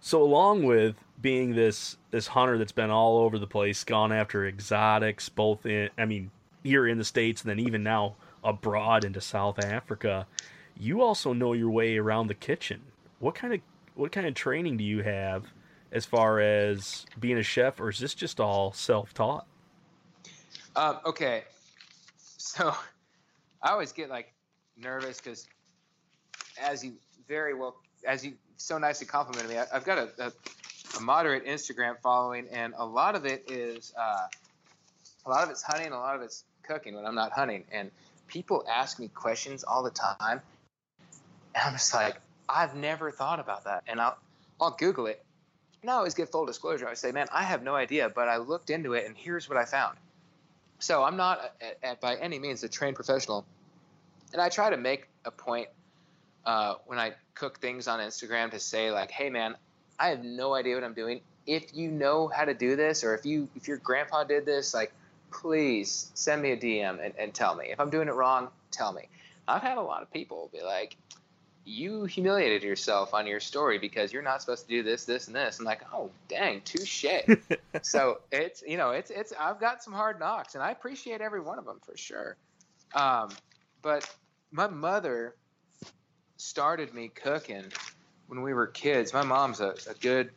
So 0.00 0.22
along 0.22 0.64
with 0.64 0.96
being 1.20 1.54
this 1.54 1.96
this 2.10 2.28
hunter 2.28 2.56
that's 2.56 2.72
been 2.72 2.90
all 2.90 3.18
over 3.18 3.38
the 3.38 3.46
place, 3.46 3.84
gone 3.84 4.12
after 4.12 4.46
exotics, 4.46 5.28
both 5.28 5.66
in 5.66 5.90
I 5.98 6.06
mean 6.06 6.30
here 6.62 6.86
in 6.86 6.98
the 6.98 7.04
states 7.04 7.42
and 7.42 7.50
then 7.50 7.58
even 7.58 7.82
now 7.82 8.14
abroad 8.44 9.04
into 9.04 9.20
South 9.20 9.58
Africa, 9.58 10.26
you 10.78 11.02
also 11.02 11.32
know 11.32 11.52
your 11.52 11.70
way 11.70 11.98
around 11.98 12.28
the 12.28 12.34
kitchen. 12.34 12.80
What 13.18 13.34
kind 13.34 13.54
of 13.54 13.60
what 13.94 14.12
kind 14.12 14.26
of 14.26 14.34
training 14.34 14.76
do 14.76 14.84
you 14.84 15.02
have 15.02 15.46
as 15.92 16.06
far 16.06 16.40
as 16.40 17.06
being 17.20 17.38
a 17.38 17.42
chef, 17.42 17.78
or 17.78 17.90
is 17.90 17.98
this 17.98 18.14
just 18.14 18.40
all 18.40 18.72
self 18.72 19.12
taught? 19.14 19.46
Um, 20.74 20.98
okay. 21.04 21.44
So 22.16 22.74
I 23.62 23.70
always 23.70 23.92
get 23.92 24.08
like 24.08 24.32
nervous 24.76 25.20
because, 25.20 25.46
as 26.60 26.84
you 26.84 26.94
very 27.28 27.54
well, 27.54 27.76
as 28.06 28.24
you 28.24 28.34
so 28.56 28.78
nicely 28.78 29.06
complimented 29.06 29.50
me, 29.50 29.58
I, 29.58 29.66
I've 29.72 29.84
got 29.84 29.98
a, 29.98 30.08
a, 30.18 30.32
a 30.98 31.00
moderate 31.00 31.46
Instagram 31.46 31.96
following, 32.02 32.48
and 32.50 32.74
a 32.76 32.84
lot 32.84 33.14
of 33.14 33.26
it 33.26 33.50
is 33.50 33.92
uh, 33.98 34.26
a 35.26 35.30
lot 35.30 35.44
of 35.44 35.50
it's 35.50 35.62
hunting, 35.62 35.92
a 35.92 35.98
lot 35.98 36.16
of 36.16 36.22
it's 36.22 36.44
cooking 36.62 36.94
when 36.94 37.04
I'm 37.04 37.14
not 37.14 37.32
hunting, 37.32 37.64
and 37.70 37.90
people 38.28 38.64
ask 38.70 38.98
me 38.98 39.08
questions 39.08 39.62
all 39.62 39.82
the 39.82 39.90
time, 39.90 40.40
and 41.54 41.64
I'm 41.64 41.72
just 41.74 41.92
like, 41.92 42.16
I've 42.48 42.74
never 42.74 43.10
thought 43.10 43.40
about 43.40 43.64
that, 43.64 43.82
and 43.86 44.00
I'll 44.00 44.16
I'll 44.58 44.76
Google 44.78 45.06
it. 45.06 45.22
And 45.82 45.90
I 45.90 45.94
always 45.94 46.14
give 46.14 46.30
full 46.30 46.46
disclosure. 46.46 46.88
I 46.88 46.94
say, 46.94 47.10
man, 47.10 47.26
I 47.32 47.42
have 47.42 47.62
no 47.62 47.74
idea, 47.74 48.08
but 48.08 48.28
I 48.28 48.36
looked 48.36 48.70
into 48.70 48.92
it, 48.94 49.04
and 49.04 49.16
here's 49.16 49.48
what 49.48 49.58
I 49.58 49.64
found. 49.64 49.98
So 50.78 51.02
I'm 51.02 51.16
not 51.16 51.54
at, 51.60 51.78
at, 51.82 52.00
by 52.00 52.16
any 52.16 52.38
means 52.38 52.62
a 52.62 52.68
trained 52.68 52.94
professional, 52.94 53.44
and 54.32 54.40
I 54.40 54.48
try 54.48 54.70
to 54.70 54.76
make 54.76 55.08
a 55.24 55.30
point 55.30 55.68
uh, 56.46 56.74
when 56.86 56.98
I 56.98 57.12
cook 57.34 57.58
things 57.58 57.88
on 57.88 57.98
Instagram 58.00 58.50
to 58.52 58.60
say 58.60 58.90
like, 58.90 59.10
"Hey, 59.10 59.28
man, 59.28 59.56
I 59.98 60.08
have 60.08 60.24
no 60.24 60.54
idea 60.54 60.76
what 60.76 60.84
I'm 60.84 60.94
doing. 60.94 61.20
If 61.46 61.74
you 61.74 61.90
know 61.90 62.28
how 62.28 62.44
to 62.44 62.54
do 62.54 62.76
this, 62.76 63.04
or 63.04 63.14
if 63.14 63.26
you 63.26 63.48
if 63.56 63.68
your 63.68 63.76
grandpa 63.78 64.24
did 64.24 64.46
this, 64.46 64.74
like, 64.74 64.92
please 65.32 66.10
send 66.14 66.42
me 66.42 66.52
a 66.52 66.56
DM 66.56 67.04
and, 67.04 67.14
and 67.18 67.34
tell 67.34 67.54
me. 67.54 67.66
If 67.66 67.80
I'm 67.80 67.90
doing 67.90 68.08
it 68.08 68.14
wrong, 68.14 68.48
tell 68.70 68.92
me." 68.92 69.08
I've 69.48 69.62
had 69.62 69.76
a 69.76 69.82
lot 69.82 70.02
of 70.02 70.12
people 70.12 70.50
be 70.52 70.62
like, 70.62 70.96
"You 71.64 72.04
humiliated 72.04 72.62
yourself 72.62 73.14
on 73.14 73.26
your 73.26 73.40
story 73.40 73.78
because 73.78 74.12
you're 74.12 74.22
not 74.22 74.40
supposed 74.40 74.62
to 74.64 74.68
do 74.68 74.82
this, 74.82 75.04
this, 75.04 75.26
and 75.26 75.36
this." 75.36 75.58
I'm 75.58 75.64
like, 75.64 75.82
"Oh, 75.92 76.10
dang, 76.28 76.60
touche." 76.62 77.04
so 77.82 78.20
it's 78.30 78.62
you 78.66 78.76
know 78.76 78.90
it's 78.90 79.10
it's 79.10 79.32
I've 79.38 79.60
got 79.60 79.82
some 79.82 79.92
hard 79.92 80.18
knocks, 80.18 80.54
and 80.54 80.62
I 80.62 80.70
appreciate 80.70 81.20
every 81.20 81.40
one 81.40 81.58
of 81.58 81.64
them 81.64 81.80
for 81.84 81.96
sure. 81.96 82.36
Um, 82.94 83.30
but 83.82 84.08
my 84.50 84.68
mother 84.68 85.34
started 86.36 86.92
me 86.92 87.08
cooking 87.08 87.64
when 88.26 88.42
we 88.42 88.54
were 88.54 88.66
kids. 88.66 89.12
My 89.12 89.22
mom's 89.22 89.60
a, 89.60 89.74
a 89.88 89.94
good 90.00 90.30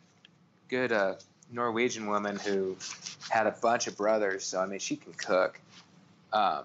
good 0.69 0.91
uh, 0.91 1.15
Norwegian 1.51 2.07
woman 2.07 2.37
who 2.37 2.75
had 3.29 3.47
a 3.47 3.51
bunch 3.51 3.87
of 3.87 3.97
brothers, 3.97 4.45
so 4.45 4.59
I 4.59 4.65
mean 4.65 4.79
she 4.79 4.95
can 4.95 5.13
cook. 5.13 5.59
Um, 6.33 6.63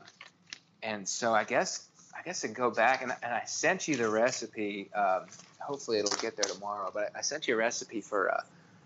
and 0.83 1.09
so 1.09 1.35
I 1.35 1.45
guess 1.45 1.87
I 2.21 2.23
guess 2.23 2.45
I 2.45 2.49
go 2.49 2.71
back 2.71 3.03
and, 3.03 3.13
and 3.23 3.33
I 3.33 3.45
sent 3.47 3.89
you 3.89 3.97
the 3.97 4.09
recipe. 4.09 4.91
Um, 4.93 5.25
hopefully 5.59 5.99
it'll 6.01 6.21
get 6.21 6.37
there 6.37 6.53
tomorrow. 6.53 6.91
But 6.93 7.13
I 7.17 7.23
sent 7.23 7.49
you 7.49 7.55
a 7.55 7.57
recipe 7.57 8.03
for 8.03 8.31
uh, 8.31 8.43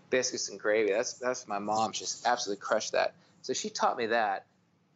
biscuits 0.09 0.47
and 0.47 0.57
gravy. 0.57 0.93
That's 0.93 1.13
that's 1.13 1.45
my 1.45 1.59
mom 1.59 1.91
just 1.91 2.25
absolutely 2.25 2.61
crushed 2.61 2.93
that. 2.93 3.13
So 3.41 3.51
she 3.51 3.69
taught 3.69 3.97
me 3.97 4.05
that, 4.07 4.45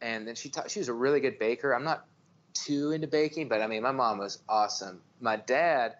and 0.00 0.26
then 0.26 0.36
she 0.36 0.48
taught. 0.48 0.70
She 0.70 0.78
was 0.78 0.88
a 0.88 0.94
really 0.94 1.20
good 1.20 1.38
baker. 1.38 1.74
I'm 1.74 1.84
not 1.84 2.06
too 2.54 2.92
into 2.92 3.06
baking, 3.06 3.48
but 3.48 3.60
I 3.60 3.66
mean 3.66 3.82
my 3.82 3.92
mom 3.92 4.16
was 4.16 4.38
awesome. 4.48 5.02
My 5.20 5.36
dad, 5.36 5.96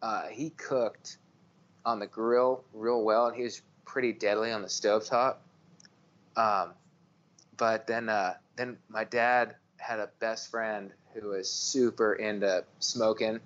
uh, 0.00 0.28
he 0.28 0.50
cooked 0.50 1.18
on 1.84 1.98
the 1.98 2.06
grill 2.06 2.64
real 2.72 3.02
well, 3.02 3.26
and 3.26 3.36
he 3.36 3.42
was 3.42 3.60
pretty 3.84 4.14
deadly 4.14 4.52
on 4.52 4.62
the 4.62 4.68
stovetop. 4.68 5.36
Um, 6.34 6.70
but 7.58 7.86
then 7.86 8.08
uh, 8.08 8.36
then 8.56 8.78
my 8.88 9.04
dad 9.04 9.56
had 9.76 9.98
a 9.98 10.08
best 10.18 10.50
friend 10.50 10.90
who 11.14 11.28
was 11.28 11.48
super 11.48 12.14
into 12.14 12.64
smoking 12.80 13.40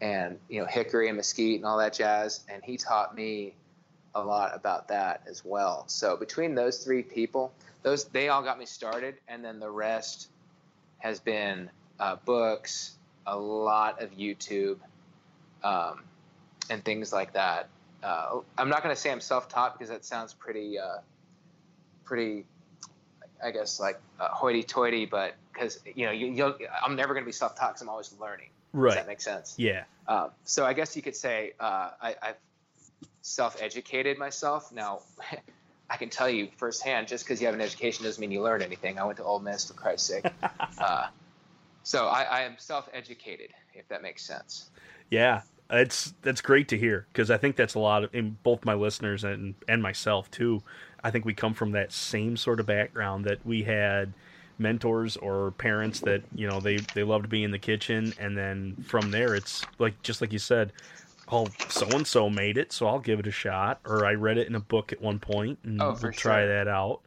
and 0.00 0.38
you 0.48 0.60
know 0.60 0.66
hickory 0.66 1.08
and 1.08 1.16
mesquite 1.16 1.56
and 1.56 1.64
all 1.64 1.78
that 1.78 1.92
jazz 1.92 2.44
and 2.48 2.62
he 2.62 2.76
taught 2.76 3.14
me 3.14 3.54
a 4.14 4.22
lot 4.22 4.54
about 4.54 4.88
that 4.88 5.22
as 5.28 5.44
well. 5.44 5.84
So 5.86 6.16
between 6.16 6.54
those 6.54 6.78
three 6.78 7.02
people 7.02 7.52
those 7.82 8.04
they 8.04 8.28
all 8.28 8.42
got 8.42 8.58
me 8.58 8.66
started 8.66 9.16
and 9.28 9.44
then 9.44 9.60
the 9.60 9.70
rest 9.70 10.28
has 10.98 11.20
been 11.20 11.70
uh, 12.00 12.16
books 12.24 12.96
a 13.26 13.36
lot 13.36 14.02
of 14.02 14.10
youtube 14.16 14.78
um, 15.62 16.02
and 16.70 16.84
things 16.84 17.12
like 17.12 17.32
that. 17.32 17.68
Uh, 18.02 18.40
i'm 18.56 18.68
not 18.68 18.82
going 18.82 18.94
to 18.94 19.00
say 19.00 19.10
i'm 19.10 19.20
self-taught 19.20 19.76
because 19.76 19.88
that 19.88 20.04
sounds 20.04 20.32
pretty 20.32 20.78
uh, 20.78 20.98
pretty 22.04 22.44
i 23.42 23.50
guess 23.50 23.80
like 23.80 24.00
uh, 24.20 24.28
hoity-toity 24.28 25.04
but 25.04 25.34
because 25.58 25.80
you 25.94 26.06
know 26.06 26.12
you, 26.12 26.26
you'll, 26.28 26.54
i'm 26.84 26.94
never 26.96 27.14
going 27.14 27.24
to 27.24 27.28
be 27.28 27.32
self-taught 27.32 27.70
because 27.70 27.82
i'm 27.82 27.88
always 27.88 28.14
learning 28.20 28.48
Right. 28.72 28.90
does 28.90 28.96
that 28.96 29.06
make 29.08 29.20
sense 29.20 29.54
Yeah. 29.56 29.84
um, 30.06 30.30
so 30.44 30.64
I 30.64 30.74
guess 30.74 30.94
you 30.94 31.02
could 31.02 31.16
say 31.16 31.52
uh, 31.58 31.90
I, 32.00 32.14
I've 32.22 32.36
self-educated 33.22 34.18
myself. 34.18 34.72
Now, 34.72 35.00
I 35.90 35.96
can 35.96 36.10
tell 36.10 36.28
you 36.28 36.48
firsthand, 36.56 37.08
just 37.08 37.24
because 37.24 37.40
you 37.40 37.46
have 37.46 37.54
an 37.54 37.60
education 37.60 38.04
doesn't 38.04 38.20
mean 38.20 38.30
you 38.30 38.42
learn 38.42 38.60
anything. 38.62 38.98
I 38.98 39.04
went 39.04 39.16
to 39.18 39.24
Ole 39.24 39.40
Miss, 39.40 39.66
for 39.66 39.74
Christ's 39.74 40.08
sake. 40.08 40.26
uh, 40.78 41.06
so 41.82 42.06
I, 42.06 42.22
I 42.22 42.40
am 42.42 42.56
self-educated, 42.58 43.50
if 43.74 43.88
that 43.88 44.02
makes 44.02 44.22
sense. 44.22 44.70
Yeah, 45.10 45.42
it's 45.70 46.12
that's 46.22 46.40
great 46.42 46.68
to 46.68 46.78
hear 46.78 47.06
because 47.12 47.30
I 47.30 47.38
think 47.38 47.56
that's 47.56 47.74
a 47.74 47.78
lot 47.78 48.04
of 48.04 48.14
in 48.14 48.36
both 48.42 48.64
my 48.64 48.74
listeners 48.74 49.24
and 49.24 49.54
and 49.66 49.82
myself 49.82 50.30
too. 50.30 50.62
I 51.02 51.10
think 51.10 51.24
we 51.24 51.32
come 51.32 51.54
from 51.54 51.72
that 51.72 51.92
same 51.92 52.36
sort 52.36 52.60
of 52.60 52.66
background 52.66 53.24
that 53.24 53.44
we 53.46 53.62
had 53.62 54.12
mentors 54.58 55.16
or 55.16 55.52
parents 55.52 56.00
that 56.00 56.22
you 56.34 56.46
know 56.46 56.60
they 56.60 56.78
they 56.94 57.02
love 57.04 57.22
to 57.22 57.28
be 57.28 57.44
in 57.44 57.50
the 57.50 57.58
kitchen, 57.58 58.12
and 58.18 58.36
then 58.36 58.76
from 58.86 59.10
there 59.10 59.34
it's 59.34 59.68
like 59.78 60.02
just 60.02 60.20
like 60.20 60.32
you 60.32 60.38
said, 60.38 60.72
oh 61.30 61.52
so 61.68 61.94
and 61.96 62.06
so 62.06 62.28
made 62.30 62.58
it, 62.58 62.72
so 62.72 62.86
I'll 62.86 62.98
give 63.00 63.20
it 63.20 63.26
a 63.26 63.30
shot, 63.32 63.80
or 63.84 64.04
I 64.04 64.14
read 64.14 64.38
it 64.38 64.46
in 64.48 64.54
a 64.54 64.60
book 64.60 64.92
at 64.92 65.00
one 65.00 65.18
point 65.18 65.58
and 65.64 65.80
Oh, 65.80 65.98
we'll 66.02 66.12
try 66.12 66.44
sure. 66.44 66.46
that 66.46 66.68
out. 66.68 67.00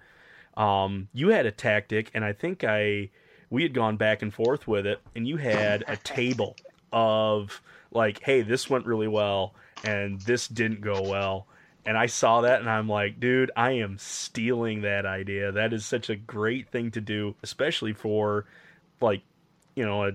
Um, 0.57 1.07
you 1.13 1.29
had 1.29 1.45
a 1.45 1.51
tactic, 1.51 2.11
and 2.13 2.23
I 2.25 2.33
think 2.33 2.63
I 2.63 3.09
we 3.49 3.63
had 3.63 3.73
gone 3.73 3.97
back 3.97 4.21
and 4.21 4.33
forth 4.33 4.67
with 4.67 4.85
it, 4.85 5.01
and 5.15 5.27
you 5.27 5.37
had 5.37 5.83
a 5.87 5.97
table 5.97 6.57
of 6.93 7.61
like, 7.91 8.19
hey, 8.23 8.41
this 8.41 8.69
went 8.69 8.85
really 8.85 9.07
well, 9.07 9.53
and 9.83 10.23
this 10.25 10.47
didn't 10.47 10.81
go 10.81 11.01
well. 11.03 11.47
And 11.85 11.97
I 11.97 12.05
saw 12.05 12.41
that, 12.41 12.59
and 12.59 12.69
I'm 12.69 12.87
like, 12.87 13.19
dude, 13.19 13.51
I 13.55 13.71
am 13.71 13.97
stealing 13.97 14.81
that 14.81 15.05
idea. 15.05 15.51
That 15.51 15.73
is 15.73 15.85
such 15.85 16.09
a 16.09 16.15
great 16.15 16.69
thing 16.69 16.91
to 16.91 17.01
do, 17.01 17.35
especially 17.41 17.93
for 17.93 18.45
like, 18.99 19.23
you 19.75 19.83
know, 19.83 20.05
a, 20.05 20.11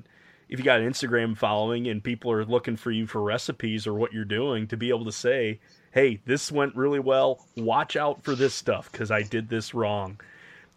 if 0.49 0.61
you 0.61 0.65
got 0.65 0.81
an 0.81 0.89
Instagram 0.89 1.37
following 1.37 1.89
and 1.89 2.05
people 2.05 2.31
are 2.31 2.45
looking 2.45 2.77
for 2.77 2.93
you 2.93 3.07
for 3.07 3.21
recipes 3.21 3.87
or 3.87 3.95
what 3.95 4.13
you're 4.13 4.25
doing, 4.25 4.69
to 4.69 4.77
be 4.77 4.91
able 4.91 5.05
to 5.07 5.13
say, 5.13 5.59
hey, 5.91 6.21
this 6.25 6.53
went 6.53 6.77
really 6.77 7.01
well. 7.01 7.45
Watch 7.57 7.97
out 7.97 8.23
for 8.23 8.37
this 8.37 8.55
stuff 8.55 8.93
because 8.93 9.11
I 9.11 9.23
did 9.23 9.49
this 9.49 9.75
wrong. 9.75 10.21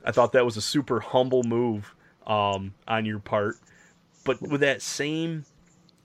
I 0.03 0.11
thought 0.11 0.31
that 0.31 0.45
was 0.45 0.57
a 0.57 0.61
super 0.61 0.99
humble 1.01 1.43
move 1.43 1.93
um, 2.25 2.73
on 2.87 3.05
your 3.05 3.19
part. 3.19 3.57
But 4.23 4.41
with 4.41 4.61
that 4.61 4.81
same 4.81 5.45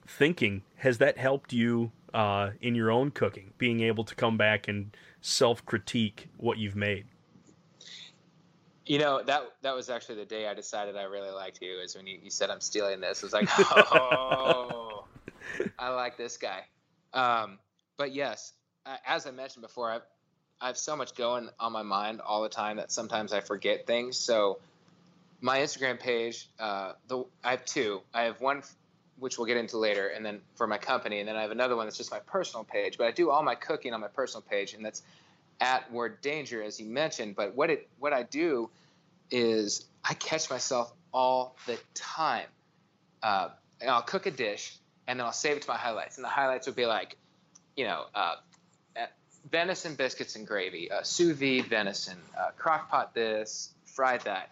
thinking, 0.05 0.61
has 0.77 0.99
that 0.99 1.17
helped 1.17 1.53
you 1.53 1.91
uh, 2.15 2.51
in 2.61 2.73
your 2.75 2.91
own 2.91 3.11
cooking, 3.11 3.51
being 3.57 3.81
able 3.81 4.05
to 4.05 4.15
come 4.15 4.37
back 4.37 4.69
and 4.69 4.95
self 5.21 5.63
critique 5.65 6.29
what 6.37 6.57
you've 6.57 6.75
made? 6.75 7.05
You 8.85 8.99
know 8.99 9.21
that 9.23 9.43
that 9.63 9.75
was 9.75 9.89
actually 9.89 10.15
the 10.15 10.25
day 10.25 10.47
I 10.47 10.53
decided 10.53 10.95
I 10.95 11.03
really 11.03 11.31
liked 11.31 11.59
you. 11.61 11.79
Is 11.79 11.95
when 11.95 12.07
you, 12.07 12.17
you 12.23 12.29
said 12.29 12.49
I'm 12.49 12.61
stealing 12.61 13.01
this. 13.01 13.21
I 13.21 13.25
was 13.25 13.33
like, 13.33 13.49
oh, 13.59 15.05
I 15.77 15.89
like 15.89 16.17
this 16.17 16.37
guy. 16.37 16.61
Um, 17.13 17.59
but 17.97 18.13
yes, 18.13 18.53
uh, 18.85 18.95
as 19.05 19.27
I 19.27 19.31
mentioned 19.31 19.63
before, 19.63 19.91
I've 19.91 20.03
I 20.61 20.67
have 20.67 20.77
so 20.77 20.95
much 20.95 21.15
going 21.15 21.49
on 21.59 21.73
my 21.73 21.83
mind 21.83 22.21
all 22.21 22.41
the 22.43 22.49
time 22.49 22.77
that 22.77 22.93
sometimes 22.93 23.33
I 23.33 23.41
forget 23.41 23.85
things. 23.85 24.17
So 24.17 24.59
my 25.41 25.59
Instagram 25.59 25.99
page, 25.99 26.49
uh, 26.59 26.93
the 27.09 27.25
I 27.43 27.51
have 27.51 27.65
two. 27.65 28.01
I 28.13 28.23
have 28.23 28.39
one 28.39 28.63
which 29.19 29.37
we'll 29.37 29.47
get 29.47 29.57
into 29.57 29.77
later, 29.77 30.07
and 30.07 30.25
then 30.25 30.41
for 30.55 30.67
my 30.67 30.77
company, 30.77 31.19
and 31.19 31.27
then 31.27 31.35
I 31.35 31.41
have 31.41 31.51
another 31.51 31.75
one 31.75 31.85
that's 31.85 31.97
just 31.97 32.11
my 32.11 32.19
personal 32.19 32.63
page. 32.63 32.97
But 32.97 33.07
I 33.07 33.11
do 33.11 33.29
all 33.29 33.43
my 33.43 33.55
cooking 33.55 33.93
on 33.93 34.01
my 34.01 34.07
personal 34.07 34.41
page, 34.41 34.73
and 34.73 34.83
that's 34.83 35.03
at 35.61 35.91
Word 35.91 36.21
Danger, 36.21 36.61
as 36.61 36.79
you 36.79 36.85
mentioned. 36.85 37.35
But 37.35 37.55
what 37.55 37.69
it 37.69 37.87
what 37.99 38.13
I 38.13 38.23
do 38.23 38.69
is 39.31 39.85
I 40.03 40.13
catch 40.13 40.49
myself 40.49 40.91
all 41.13 41.55
the 41.65 41.79
time. 41.93 42.47
Uh, 43.23 43.49
and 43.81 43.89
I'll 43.89 44.01
cook 44.01 44.25
a 44.25 44.31
dish, 44.31 44.75
and 45.07 45.19
then 45.19 45.25
I'll 45.25 45.33
save 45.33 45.57
it 45.57 45.63
to 45.63 45.69
my 45.69 45.77
highlights, 45.77 46.17
and 46.17 46.23
the 46.23 46.29
highlights 46.29 46.67
would 46.67 46.75
be 46.75 46.85
like, 46.85 47.17
you 47.75 47.85
know, 47.85 48.05
uh, 48.13 48.35
uh, 48.95 49.05
venison 49.49 49.95
biscuits 49.95 50.35
and 50.35 50.45
gravy, 50.45 50.91
uh, 50.91 51.03
sous 51.03 51.35
vide 51.35 51.65
venison, 51.65 52.17
uh, 52.37 52.51
crock 52.57 52.89
pot 52.89 53.13
this, 53.13 53.73
fried 53.85 54.21
that, 54.21 54.51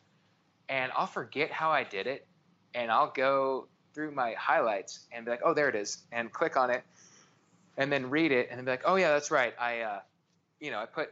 and 0.69 0.91
I'll 0.95 1.07
forget 1.07 1.51
how 1.51 1.71
I 1.71 1.83
did 1.83 2.07
it, 2.07 2.25
and 2.73 2.91
I'll 2.91 3.11
go 3.11 3.67
through 3.93 4.11
my 4.11 4.33
highlights 4.33 5.01
and 5.11 5.25
be 5.25 5.31
like, 5.31 5.41
oh, 5.43 5.53
there 5.53 5.69
it 5.69 5.75
is, 5.75 5.99
and 6.11 6.31
click 6.31 6.57
on 6.57 6.69
it, 6.69 6.83
and 7.77 7.91
then 7.91 8.09
read 8.09 8.31
it, 8.31 8.49
and 8.51 8.63
be 8.65 8.71
like, 8.71 8.83
oh 8.85 8.95
yeah, 8.95 9.09
that's 9.09 9.31
right, 9.31 9.53
I, 9.59 9.79
uh, 9.81 9.99
you 10.59 10.71
know, 10.71 10.79
I 10.79 10.85
put. 10.85 11.09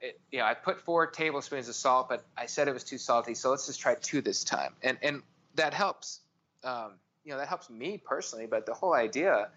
It, 0.00 0.20
you 0.30 0.38
know, 0.38 0.44
I 0.44 0.54
put 0.54 0.80
four 0.80 1.08
tablespoons 1.08 1.68
of 1.68 1.74
salt, 1.74 2.08
but 2.08 2.22
I 2.36 2.46
said 2.46 2.68
it 2.68 2.72
was 2.72 2.84
too 2.84 2.96
salty, 2.96 3.34
so 3.34 3.50
let's 3.50 3.66
just 3.66 3.80
try 3.80 3.96
two 3.96 4.20
this 4.20 4.44
time, 4.44 4.72
and 4.84 4.96
and 5.02 5.22
that 5.56 5.74
helps. 5.74 6.20
Um, 6.62 6.92
you 7.24 7.32
know, 7.32 7.38
that 7.38 7.48
helps 7.48 7.68
me 7.68 7.98
personally, 7.98 8.46
but 8.46 8.66
the 8.66 8.72
whole 8.72 8.94
idea 8.94 9.48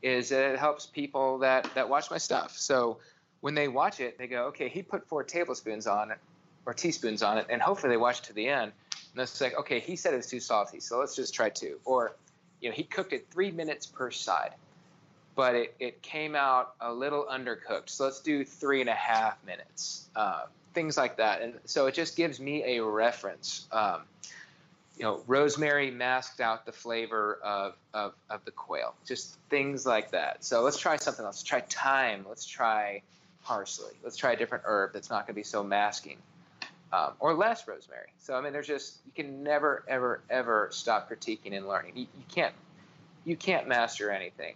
is 0.00 0.28
that 0.28 0.52
it 0.52 0.58
helps 0.58 0.86
people 0.86 1.38
that 1.38 1.68
that 1.74 1.88
watch 1.88 2.12
my 2.12 2.18
stuff. 2.18 2.56
So 2.56 2.98
when 3.40 3.54
they 3.54 3.66
watch 3.66 3.98
it, 3.98 4.18
they 4.18 4.28
go, 4.28 4.44
okay, 4.46 4.68
he 4.68 4.82
put 4.82 5.08
four 5.08 5.24
tablespoons 5.24 5.88
on 5.88 6.12
it 6.12 6.18
or 6.64 6.74
teaspoons 6.74 7.22
on 7.24 7.38
it, 7.38 7.46
and 7.50 7.60
hopefully 7.60 7.90
they 7.90 7.96
watch 7.96 8.22
to 8.22 8.32
the 8.32 8.48
end. 8.48 8.72
And 9.14 9.22
it's 9.22 9.40
like, 9.40 9.58
okay, 9.58 9.80
he 9.80 9.96
said 9.96 10.14
it 10.14 10.18
was 10.18 10.26
too 10.26 10.40
salty, 10.40 10.80
so 10.80 10.98
let's 10.98 11.14
just 11.14 11.34
try 11.34 11.50
two. 11.50 11.78
Or, 11.84 12.14
you 12.60 12.68
know, 12.68 12.74
he 12.74 12.82
cooked 12.82 13.12
it 13.12 13.26
three 13.30 13.50
minutes 13.50 13.86
per 13.86 14.10
side, 14.10 14.52
but 15.34 15.54
it, 15.54 15.74
it 15.78 16.02
came 16.02 16.34
out 16.34 16.74
a 16.80 16.92
little 16.92 17.26
undercooked, 17.30 17.88
so 17.90 18.04
let's 18.04 18.20
do 18.20 18.44
three 18.44 18.80
and 18.80 18.88
a 18.88 18.94
half 18.94 19.36
minutes. 19.44 20.08
Uh, 20.16 20.44
things 20.74 20.96
like 20.96 21.18
that. 21.18 21.42
And 21.42 21.54
so 21.66 21.86
it 21.86 21.94
just 21.94 22.16
gives 22.16 22.40
me 22.40 22.76
a 22.76 22.84
reference. 22.84 23.66
Um, 23.70 24.02
you 24.96 25.04
know, 25.04 25.22
rosemary 25.26 25.90
masked 25.90 26.40
out 26.40 26.66
the 26.66 26.72
flavor 26.72 27.38
of, 27.42 27.74
of, 27.94 28.12
of 28.28 28.44
the 28.44 28.50
quail, 28.50 28.94
just 29.06 29.38
things 29.48 29.86
like 29.86 30.10
that. 30.10 30.44
So 30.44 30.62
let's 30.62 30.78
try 30.78 30.96
something 30.96 31.24
else. 31.24 31.36
Let's 31.36 31.42
try 31.42 31.60
thyme. 31.60 32.26
Let's 32.28 32.44
try 32.44 33.02
parsley. 33.42 33.94
Let's 34.04 34.16
try 34.16 34.32
a 34.32 34.36
different 34.36 34.64
herb 34.66 34.92
that's 34.92 35.10
not 35.10 35.26
going 35.26 35.34
to 35.34 35.40
be 35.40 35.44
so 35.44 35.64
masking, 35.64 36.18
um, 36.92 37.12
or 37.20 37.34
less 37.34 37.66
rosemary. 37.66 38.08
So 38.18 38.34
I 38.34 38.40
mean, 38.40 38.52
there's 38.52 38.66
just 38.66 38.98
you 39.06 39.12
can 39.12 39.42
never, 39.42 39.84
ever, 39.88 40.22
ever 40.28 40.68
stop 40.70 41.10
critiquing 41.10 41.56
and 41.56 41.66
learning. 41.66 41.92
You, 41.96 42.06
you 42.16 42.24
can't 42.32 42.54
you 43.24 43.36
can't 43.36 43.68
master 43.68 44.10
anything. 44.10 44.54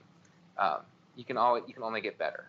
Um, 0.58 0.80
you 1.16 1.24
can 1.24 1.36
always 1.36 1.64
you 1.66 1.74
can 1.74 1.82
only 1.82 2.00
get 2.00 2.18
better. 2.18 2.48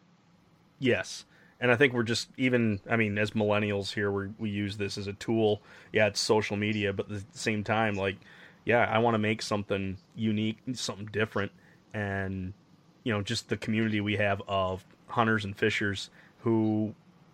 Yes. 0.80 1.26
And 1.60 1.72
I 1.72 1.76
think 1.76 1.94
we're 1.94 2.04
just 2.04 2.30
even 2.38 2.80
I 2.90 2.98
mean 2.98 3.18
as 3.18 3.32
millennials 3.32 3.94
here 3.94 4.12
we 4.12 4.28
we 4.38 4.50
use 4.50 4.78
this 4.78 4.98
as 4.98 5.08
a 5.08 5.14
tool. 5.14 5.62
Yeah, 5.94 6.08
it's 6.08 6.20
social 6.20 6.58
media, 6.58 6.94
but 6.94 7.10
at 7.10 7.32
the 7.32 7.38
same 7.38 7.64
time 7.64 7.96
like 7.96 8.18
yeah, 8.66 8.84
I 8.92 9.00
want 9.00 9.14
to 9.14 9.20
make 9.20 9.42
something 9.42 9.98
unique, 10.16 10.58
something 10.74 11.06
different 11.06 11.52
and 11.94 12.54
you 13.04 13.14
know, 13.14 13.22
just 13.22 13.48
the 13.48 13.56
community 13.56 14.02
we 14.02 14.18
have 14.18 14.42
of 14.50 14.84
hunters 15.08 15.46
and 15.46 15.56
fishers 15.56 16.10
who 16.40 16.94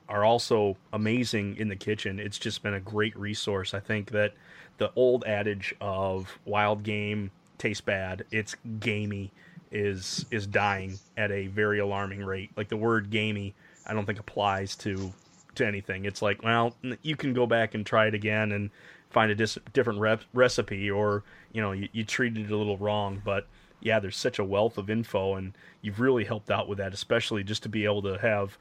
are 0.10 0.24
also 0.24 0.78
amazing 0.92 1.58
in 1.58 1.68
the 1.70 1.76
kitchen. 1.76 2.20
It's 2.20 2.38
just 2.38 2.64
been 2.64 2.74
a 2.74 2.80
great 2.80 3.18
resource. 3.18 3.74
I 3.74 3.80
think 3.80 4.12
that 4.12 4.34
the 4.78 4.92
old 4.96 5.24
adage 5.26 5.74
of 5.82 6.38
wild 6.46 6.84
game 6.84 7.32
tastes 7.58 7.82
bad, 7.82 8.26
it's 8.32 8.56
gamey 8.80 9.32
is 9.72 10.26
is 10.30 10.46
dying 10.46 11.00
at 11.18 11.32
a 11.32 11.48
very 11.48 11.80
alarming 11.80 12.24
rate. 12.24 12.52
Like 12.56 12.70
the 12.70 12.78
word 12.78 13.10
gamey, 13.10 13.56
I 13.86 13.94
don't 13.94 14.06
think 14.06 14.20
applies 14.20 14.76
to 14.78 15.14
to 15.56 15.66
anything. 15.66 16.06
It's 16.06 16.22
like, 16.22 16.44
well, 16.44 16.76
you 17.02 17.16
can 17.16 17.34
go 17.34 17.46
back 17.46 17.74
and 17.74 17.86
try 17.86 18.08
it 18.08 18.14
again 18.14 18.52
and 18.52 18.70
find 19.10 19.32
a 19.32 19.36
dis- 19.36 19.60
different 19.72 20.00
rep- 20.00 20.24
recipe, 20.34 20.90
or 20.90 21.24
you 21.52 21.62
know, 21.62 21.72
you, 21.72 21.88
you 21.92 22.04
treated 22.04 22.46
it 22.46 22.52
a 22.52 22.58
little 22.58 22.78
wrong. 22.78 23.22
But 23.24 23.48
yeah, 23.82 24.00
there's 24.00 24.18
such 24.18 24.40
a 24.40 24.44
wealth 24.44 24.78
of 24.78 24.90
info, 24.90 25.36
and 25.36 25.54
you've 25.82 26.00
really 26.00 26.24
helped 26.26 26.50
out 26.50 26.68
with 26.68 26.78
that, 26.80 26.94
especially 26.94 27.44
just 27.44 27.64
to 27.64 27.70
be 27.70 27.86
able 27.86 28.02
to 28.04 28.18
have 28.18 28.58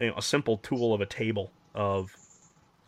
you 0.00 0.08
know, 0.08 0.14
a 0.16 0.22
simple 0.22 0.58
tool 0.58 0.94
of 0.94 1.00
a 1.00 1.06
table 1.06 1.50
of 1.74 2.14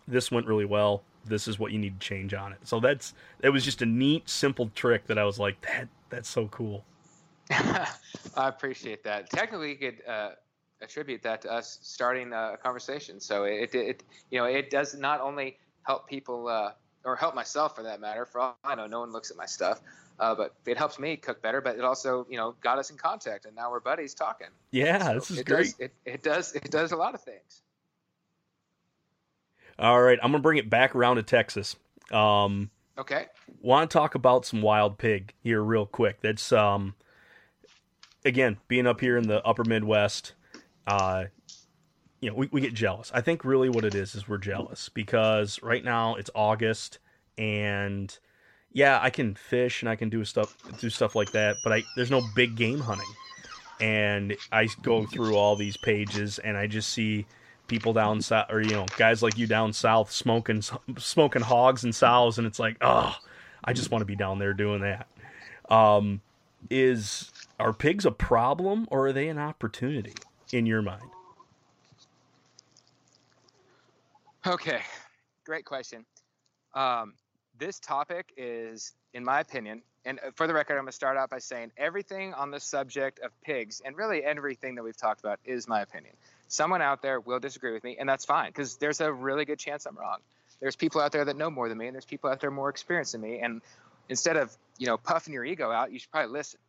this 0.08 0.30
went 0.30 0.46
really 0.46 0.64
well. 0.64 1.02
This 1.24 1.48
is 1.48 1.58
what 1.58 1.72
you 1.72 1.78
need 1.78 2.00
to 2.00 2.06
change 2.06 2.34
on 2.34 2.52
it. 2.52 2.58
So 2.64 2.80
that's 2.80 3.14
it 3.42 3.50
was 3.50 3.64
just 3.64 3.82
a 3.82 3.86
neat, 3.86 4.28
simple 4.28 4.70
trick 4.74 5.06
that 5.06 5.18
I 5.18 5.24
was 5.24 5.38
like, 5.38 5.60
that 5.62 5.88
that's 6.10 6.28
so 6.28 6.46
cool. 6.48 6.84
I 7.50 7.88
appreciate 8.36 9.04
that. 9.04 9.30
Technically, 9.30 9.70
you 9.70 9.76
could 9.76 10.02
uh, 10.06 10.30
attribute 10.82 11.22
that 11.22 11.42
to 11.42 11.52
us 11.52 11.78
starting 11.82 12.32
a 12.32 12.56
conversation. 12.62 13.20
So 13.20 13.44
it, 13.44 13.74
it, 13.74 14.04
you 14.30 14.38
know, 14.38 14.46
it 14.46 14.70
does 14.70 14.94
not 14.94 15.20
only 15.20 15.58
help 15.82 16.08
people 16.08 16.48
uh, 16.48 16.72
or 17.04 17.16
help 17.16 17.34
myself 17.34 17.76
for 17.76 17.82
that 17.82 18.00
matter. 18.00 18.26
For 18.26 18.40
all 18.40 18.58
I 18.64 18.74
know, 18.74 18.86
no 18.86 19.00
one 19.00 19.12
looks 19.12 19.30
at 19.30 19.36
my 19.36 19.46
stuff, 19.46 19.80
uh, 20.18 20.34
but 20.34 20.54
it 20.66 20.76
helps 20.76 20.98
me 20.98 21.16
cook 21.16 21.42
better. 21.42 21.60
But 21.60 21.76
it 21.76 21.84
also, 21.84 22.26
you 22.30 22.36
know, 22.36 22.54
got 22.60 22.78
us 22.78 22.90
in 22.90 22.96
contact, 22.96 23.44
and 23.46 23.54
now 23.54 23.70
we're 23.70 23.80
buddies 23.80 24.14
talking. 24.14 24.48
Yeah, 24.70 25.08
So 25.08 25.14
this 25.14 25.30
is 25.30 25.38
it 25.40 25.46
great. 25.46 25.64
Does, 25.64 25.74
it, 25.78 25.92
it 26.04 26.22
does 26.22 26.54
it 26.54 26.70
does 26.70 26.92
a 26.92 26.96
lot 26.96 27.14
of 27.14 27.22
things. 27.22 27.62
All 29.78 30.00
right, 30.00 30.18
I'm 30.22 30.30
gonna 30.32 30.42
bring 30.42 30.58
it 30.58 30.70
back 30.70 30.94
around 30.94 31.16
to 31.16 31.22
Texas. 31.22 31.76
Um, 32.10 32.70
Okay. 32.98 33.26
want 33.60 33.90
to 33.90 33.92
talk 33.94 34.14
about 34.14 34.46
some 34.46 34.62
wild 34.62 34.96
pig 34.96 35.34
here 35.42 35.62
real 35.62 35.84
quick. 35.84 36.20
That's 36.22 36.50
um, 36.50 36.94
again 38.24 38.56
being 38.68 38.86
up 38.86 39.00
here 39.00 39.18
in 39.18 39.28
the 39.28 39.44
upper 39.44 39.64
Midwest. 39.64 40.32
Uh, 40.86 41.24
you 42.20 42.30
know, 42.30 42.36
we, 42.36 42.48
we 42.50 42.60
get 42.62 42.72
jealous. 42.72 43.10
I 43.12 43.20
think 43.20 43.44
really 43.44 43.68
what 43.68 43.84
it 43.84 43.94
is 43.94 44.14
is 44.14 44.26
we're 44.26 44.38
jealous 44.38 44.88
because 44.88 45.62
right 45.62 45.84
now 45.84 46.14
it's 46.14 46.30
August 46.34 46.98
and 47.36 48.18
yeah, 48.76 48.98
I 49.02 49.08
can 49.08 49.34
fish 49.34 49.80
and 49.80 49.88
I 49.88 49.96
can 49.96 50.10
do 50.10 50.22
stuff 50.22 50.54
do 50.78 50.90
stuff 50.90 51.16
like 51.16 51.32
that, 51.32 51.56
but 51.64 51.72
I 51.72 51.82
there's 51.96 52.10
no 52.10 52.20
big 52.20 52.56
game 52.56 52.78
hunting. 52.78 53.06
And 53.80 54.36
I 54.52 54.68
go 54.82 55.06
through 55.06 55.34
all 55.34 55.56
these 55.56 55.78
pages 55.78 56.38
and 56.38 56.58
I 56.58 56.66
just 56.66 56.90
see 56.90 57.24
people 57.68 57.94
down 57.94 58.20
south 58.20 58.50
or 58.50 58.60
you 58.60 58.74
know, 58.74 58.84
guys 58.98 59.22
like 59.22 59.38
you 59.38 59.46
down 59.46 59.72
south 59.72 60.12
smoking 60.12 60.60
smoking 60.98 61.40
hogs 61.40 61.84
and 61.84 61.94
sows 61.94 62.36
and 62.36 62.46
it's 62.46 62.58
like, 62.58 62.76
"Oh, 62.82 63.16
I 63.64 63.72
just 63.72 63.90
want 63.90 64.02
to 64.02 64.06
be 64.06 64.14
down 64.14 64.38
there 64.38 64.52
doing 64.52 64.82
that." 64.82 65.08
Um 65.70 66.20
is 66.68 67.32
are 67.58 67.72
pigs 67.72 68.04
a 68.04 68.10
problem 68.10 68.86
or 68.90 69.06
are 69.06 69.12
they 69.14 69.28
an 69.28 69.38
opportunity 69.38 70.12
in 70.52 70.66
your 70.66 70.82
mind? 70.82 71.10
Okay, 74.46 74.82
great 75.46 75.64
question. 75.64 76.04
Um, 76.74 77.14
this 77.58 77.78
topic 77.78 78.32
is, 78.36 78.92
in 79.14 79.24
my 79.24 79.40
opinion, 79.40 79.82
and 80.04 80.20
for 80.34 80.46
the 80.46 80.54
record, 80.54 80.74
I'm 80.74 80.84
going 80.84 80.86
to 80.86 80.92
start 80.92 81.16
out 81.16 81.30
by 81.30 81.38
saying 81.38 81.72
everything 81.76 82.32
on 82.34 82.52
the 82.52 82.60
subject 82.60 83.18
of 83.20 83.32
pigs 83.42 83.82
and 83.84 83.96
really 83.96 84.22
everything 84.22 84.76
that 84.76 84.84
we've 84.84 84.96
talked 84.96 85.20
about 85.20 85.40
is 85.44 85.66
my 85.66 85.82
opinion. 85.82 86.14
Someone 86.46 86.80
out 86.80 87.02
there 87.02 87.18
will 87.18 87.40
disagree 87.40 87.72
with 87.72 87.82
me, 87.82 87.96
and 87.98 88.08
that's 88.08 88.24
fine 88.24 88.50
because 88.50 88.76
there's 88.76 89.00
a 89.00 89.12
really 89.12 89.44
good 89.44 89.58
chance 89.58 89.84
I'm 89.84 89.96
wrong. 89.96 90.18
There's 90.60 90.76
people 90.76 91.00
out 91.00 91.10
there 91.10 91.24
that 91.24 91.36
know 91.36 91.50
more 91.50 91.68
than 91.68 91.76
me, 91.76 91.86
and 91.86 91.94
there's 91.94 92.04
people 92.04 92.30
out 92.30 92.40
there 92.40 92.52
more 92.52 92.68
experienced 92.68 93.12
than 93.12 93.20
me. 93.20 93.40
And 93.40 93.62
instead 94.08 94.36
of 94.36 94.56
you 94.78 94.86
know 94.86 94.96
puffing 94.96 95.34
your 95.34 95.44
ego 95.44 95.72
out, 95.72 95.92
you 95.92 95.98
should 95.98 96.10
probably 96.10 96.32
listen. 96.32 96.60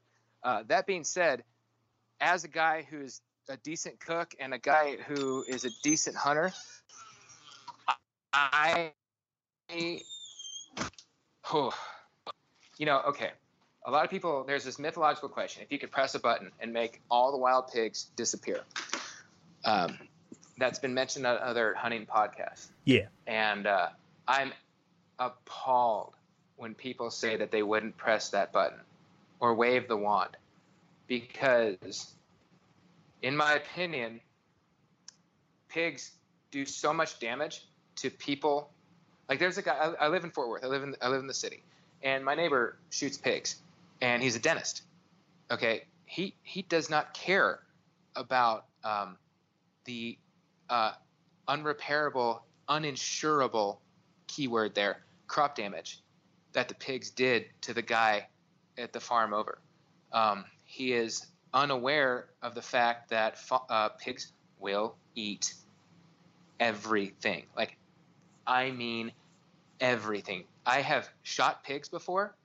Uh, 0.43 0.63
that 0.67 0.87
being 0.87 1.03
said, 1.03 1.43
as 2.19 2.43
a 2.43 2.47
guy 2.47 2.87
who's 2.89 3.21
a 3.49 3.57
decent 3.57 3.99
cook 3.99 4.33
and 4.39 4.53
a 4.53 4.57
guy 4.57 4.97
who 5.07 5.43
is 5.47 5.63
a 5.63 5.69
decent 5.83 6.15
hunter, 6.15 6.51
I, 8.33 8.91
oh, 11.53 11.73
you 12.77 12.85
know, 12.85 13.01
okay. 13.07 13.31
A 13.85 13.91
lot 13.91 14.03
of 14.03 14.11
people, 14.11 14.43
there's 14.45 14.65
this 14.65 14.79
mythological 14.79 15.29
question: 15.29 15.63
if 15.63 15.71
you 15.71 15.79
could 15.79 15.91
press 15.91 16.13
a 16.15 16.19
button 16.19 16.51
and 16.59 16.73
make 16.73 17.01
all 17.09 17.31
the 17.31 17.37
wild 17.37 17.71
pigs 17.71 18.07
disappear, 18.15 18.61
um, 19.63 19.97
that's 20.57 20.79
been 20.79 20.93
mentioned 20.93 21.25
on 21.25 21.37
other 21.37 21.73
hunting 21.73 22.05
podcasts. 22.05 22.67
Yeah. 22.85 23.07
And 23.25 23.65
uh, 23.67 23.89
I'm 24.27 24.51
appalled 25.19 26.13
when 26.57 26.73
people 26.73 27.11
say 27.11 27.37
that 27.37 27.51
they 27.51 27.63
wouldn't 27.63 27.97
press 27.97 28.29
that 28.29 28.51
button 28.51 28.79
or 29.39 29.53
wave 29.53 29.87
the 29.87 29.97
wand 29.97 30.35
because 31.07 32.13
in 33.21 33.35
my 33.35 33.53
opinion, 33.53 34.21
pigs 35.69 36.11
do 36.51 36.65
so 36.65 36.93
much 36.93 37.19
damage 37.19 37.65
to 37.97 38.09
people. 38.09 38.71
Like 39.29 39.39
there's 39.39 39.57
a 39.57 39.61
guy. 39.61 39.73
I, 39.73 40.05
I, 40.05 40.07
live 40.07 40.23
in 40.23 40.31
Fort 40.31 40.49
Worth. 40.49 40.63
I 40.63 40.67
live 40.67 40.83
in 40.83 40.95
I 41.01 41.09
live 41.09 41.19
in 41.19 41.27
the 41.27 41.33
city, 41.33 41.63
and 42.01 42.23
my 42.23 42.35
neighbor 42.35 42.77
shoots 42.89 43.17
pigs, 43.17 43.57
and 44.01 44.23
he's 44.23 44.35
a 44.35 44.39
dentist. 44.39 44.83
Okay, 45.51 45.83
he 46.05 46.35
he 46.43 46.61
does 46.61 46.89
not 46.89 47.13
care 47.13 47.59
about 48.15 48.65
um, 48.83 49.17
the 49.85 50.17
uh, 50.69 50.93
unrepairable, 51.47 52.41
uninsurable 52.69 53.77
keyword 54.27 54.75
there 54.75 55.03
crop 55.27 55.55
damage 55.55 56.01
that 56.53 56.67
the 56.67 56.75
pigs 56.75 57.09
did 57.09 57.45
to 57.61 57.73
the 57.73 57.81
guy 57.81 58.27
at 58.77 58.93
the 58.93 58.99
farm 58.99 59.33
over. 59.33 59.59
Um, 60.11 60.45
he 60.63 60.93
is 60.93 61.27
unaware 61.53 62.29
of 62.41 62.55
the 62.55 62.61
fact 62.61 63.09
that 63.09 63.37
uh, 63.69 63.89
pigs 63.89 64.31
will 64.59 64.95
eat 65.15 65.53
everything. 66.59 67.45
Like, 67.55 67.76
I 68.47 68.71
mean 68.71 69.11
everything. 69.79 70.45
I 70.65 70.81
have 70.81 71.09
shot 71.23 71.63
pigs 71.63 71.89
before 71.89 72.35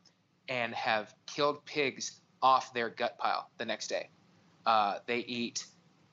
and 0.49 0.75
have 0.75 1.15
killed 1.27 1.65
pigs 1.65 2.21
off 2.43 2.75
their 2.75 2.91
gut 2.91 3.17
pile 3.19 3.49
the 3.59 3.65
next 3.65 3.87
day. 3.87 4.09
Uh, 4.67 4.99
they 5.07 5.19
eat 5.19 5.65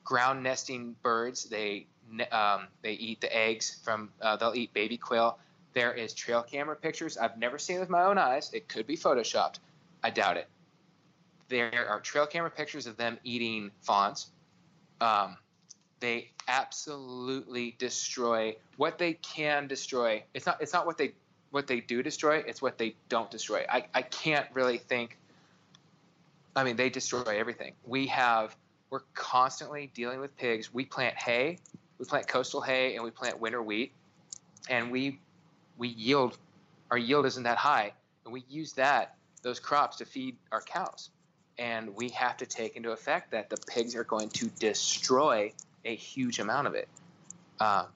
ground 0.04 0.42
nesting 0.42 0.96
birds. 1.02 1.44
They 1.44 1.86
um, 2.32 2.68
they 2.82 2.92
eat 2.92 3.20
the 3.20 3.36
eggs 3.36 3.80
from. 3.84 4.10
Uh, 4.20 4.36
they'll 4.36 4.54
eat 4.54 4.72
baby 4.72 4.96
quail. 4.96 5.38
There 5.72 5.92
is 5.92 6.14
trail 6.14 6.42
camera 6.42 6.74
pictures. 6.74 7.16
I've 7.18 7.38
never 7.38 7.58
seen 7.58 7.78
with 7.78 7.88
my 7.88 8.04
own 8.04 8.18
eyes. 8.18 8.50
It 8.52 8.68
could 8.68 8.86
be 8.86 8.96
photoshopped. 8.96 9.58
I 10.02 10.10
doubt 10.10 10.36
it 10.36 10.48
there 11.50 11.88
are 11.88 12.00
trail 12.00 12.26
camera 12.26 12.50
pictures 12.50 12.86
of 12.86 12.96
them 12.96 13.18
eating 13.24 13.70
fawns. 13.82 14.30
Um, 15.00 15.36
they 16.00 16.30
absolutely 16.48 17.76
destroy 17.78 18.56
what 18.76 18.98
they 18.98 19.14
can 19.14 19.66
destroy. 19.66 20.22
It's 20.34 20.46
not 20.46 20.60
it's 20.60 20.72
not 20.72 20.86
what 20.86 20.98
they 20.98 21.12
what 21.50 21.66
they 21.66 21.80
do 21.80 22.02
destroy. 22.02 22.38
It's 22.46 22.62
what 22.62 22.78
they 22.78 22.94
don't 23.08 23.30
destroy. 23.30 23.64
I, 23.68 23.86
I 23.94 24.02
can't 24.02 24.46
really 24.54 24.78
think. 24.78 25.18
I 26.56 26.64
mean, 26.64 26.76
they 26.76 26.90
destroy 26.90 27.38
everything. 27.38 27.74
We 27.84 28.06
have 28.08 28.56
we're 28.88 29.02
constantly 29.14 29.90
dealing 29.94 30.20
with 30.20 30.36
pigs. 30.36 30.72
We 30.74 30.84
plant 30.84 31.16
hay, 31.16 31.58
we 31.98 32.06
plant 32.06 32.26
coastal 32.26 32.60
hay, 32.60 32.96
and 32.96 33.04
we 33.04 33.10
plant 33.10 33.40
winter 33.40 33.62
wheat, 33.62 33.92
and 34.68 34.90
we 34.90 35.20
we 35.78 35.88
yield. 35.88 36.36
Our 36.90 36.98
yield 36.98 37.26
isn't 37.26 37.44
that 37.44 37.58
high, 37.58 37.92
and 38.24 38.32
we 38.32 38.44
use 38.48 38.72
that 38.74 39.14
those 39.42 39.60
crops 39.60 39.98
to 39.98 40.04
feed 40.04 40.36
our 40.52 40.60
cows 40.60 41.10
and 41.58 41.94
we 41.94 42.08
have 42.10 42.36
to 42.38 42.46
take 42.46 42.76
into 42.76 42.90
effect 42.90 43.30
that 43.30 43.50
the 43.50 43.56
pigs 43.68 43.94
are 43.94 44.04
going 44.04 44.28
to 44.30 44.48
destroy 44.58 45.52
a 45.84 45.94
huge 45.94 46.38
amount 46.38 46.66
of 46.66 46.74
it. 46.74 46.88
Uh, 47.58 47.86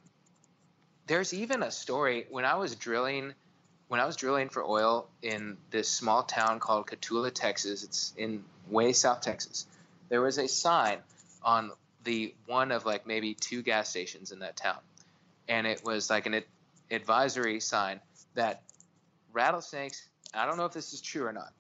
there's 1.07 1.35
even 1.35 1.63
a 1.63 1.71
story 1.71 2.27
when 2.31 2.45
I 2.45 2.57
was 2.57 2.75
drilling, 2.75 3.35
when 3.89 4.01
I 4.01 4.07
was 4.07 4.17
drilling 4.17 4.49
for 4.49 4.65
oil 4.65 5.09
in 5.23 5.57
this 5.71 5.89
small 5.89 6.23
town 6.23 6.61
called 6.61 6.87
Cotulla, 6.87 7.31
Texas. 7.31 7.85
It's 7.85 8.15
in 8.17 8.45
way 8.69 8.93
South 8.93 9.21
Texas. 9.21 9.67
There 10.09 10.21
was 10.21 10.39
a 10.39 10.49
sign 10.49 10.99
on 11.43 11.73
the 12.05 12.35
one 12.47 12.73
of 12.73 12.87
like 12.87 13.07
maybe 13.07 13.35
two 13.35 13.63
gas 13.63 13.89
stations 13.89 14.33
in 14.33 14.41
that 14.41 14.57
town, 14.57 14.79
and 15.49 15.67
it 15.67 15.83
was 15.85 16.11
like 16.11 16.27
an 16.27 16.43
advisory 16.91 17.61
sign 17.61 18.01
that 18.35 18.63
rattlesnakes. 19.33 20.09
I 20.33 20.47
don't 20.47 20.57
know 20.57 20.65
if 20.65 20.73
this 20.73 20.93
is 20.93 21.01
true 21.01 21.27
or 21.27 21.33
not. 21.33 21.53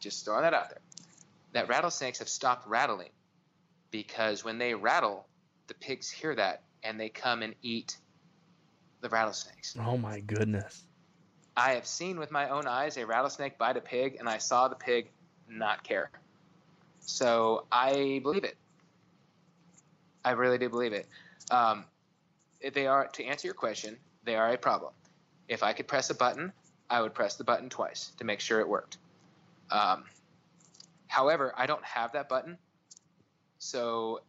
Just 0.00 0.24
throwing 0.24 0.42
that 0.42 0.54
out 0.54 0.68
there 0.70 0.78
that 1.52 1.68
rattlesnakes 1.68 2.18
have 2.18 2.28
stopped 2.28 2.66
rattling 2.68 3.10
because 3.90 4.44
when 4.44 4.58
they 4.58 4.74
rattle, 4.74 5.26
the 5.66 5.74
pigs 5.74 6.10
hear 6.10 6.34
that 6.34 6.62
and 6.82 6.98
they 6.98 7.08
come 7.08 7.42
and 7.42 7.54
eat 7.62 7.96
the 9.00 9.08
rattlesnakes. 9.08 9.76
Oh 9.78 9.96
my 9.96 10.20
goodness. 10.20 10.82
I 11.56 11.72
have 11.72 11.86
seen 11.86 12.18
with 12.18 12.30
my 12.30 12.48
own 12.50 12.66
eyes 12.66 12.96
a 12.96 13.06
rattlesnake 13.06 13.58
bite 13.58 13.76
a 13.76 13.80
pig 13.80 14.16
and 14.18 14.28
I 14.28 14.38
saw 14.38 14.68
the 14.68 14.76
pig 14.76 15.10
not 15.48 15.82
care. 15.82 16.10
So 17.00 17.66
I 17.72 18.20
believe 18.22 18.44
it. 18.44 18.56
I 20.24 20.32
really 20.32 20.58
do 20.58 20.68
believe 20.68 20.92
it. 20.92 21.06
Um, 21.50 21.84
they 22.72 22.86
are 22.86 23.08
to 23.08 23.24
answer 23.24 23.46
your 23.48 23.54
question. 23.54 23.96
They 24.24 24.36
are 24.36 24.52
a 24.52 24.58
problem. 24.58 24.92
If 25.48 25.62
I 25.62 25.72
could 25.72 25.88
press 25.88 26.10
a 26.10 26.14
button, 26.14 26.52
I 26.90 27.00
would 27.00 27.14
press 27.14 27.36
the 27.36 27.44
button 27.44 27.70
twice 27.70 28.12
to 28.18 28.24
make 28.24 28.40
sure 28.40 28.60
it 28.60 28.68
worked. 28.68 28.98
Um, 29.70 30.04
However, 31.08 31.52
I 31.56 31.66
don't 31.66 31.84
have 31.84 32.12
that 32.12 32.28
button, 32.28 32.58
so 33.58 34.20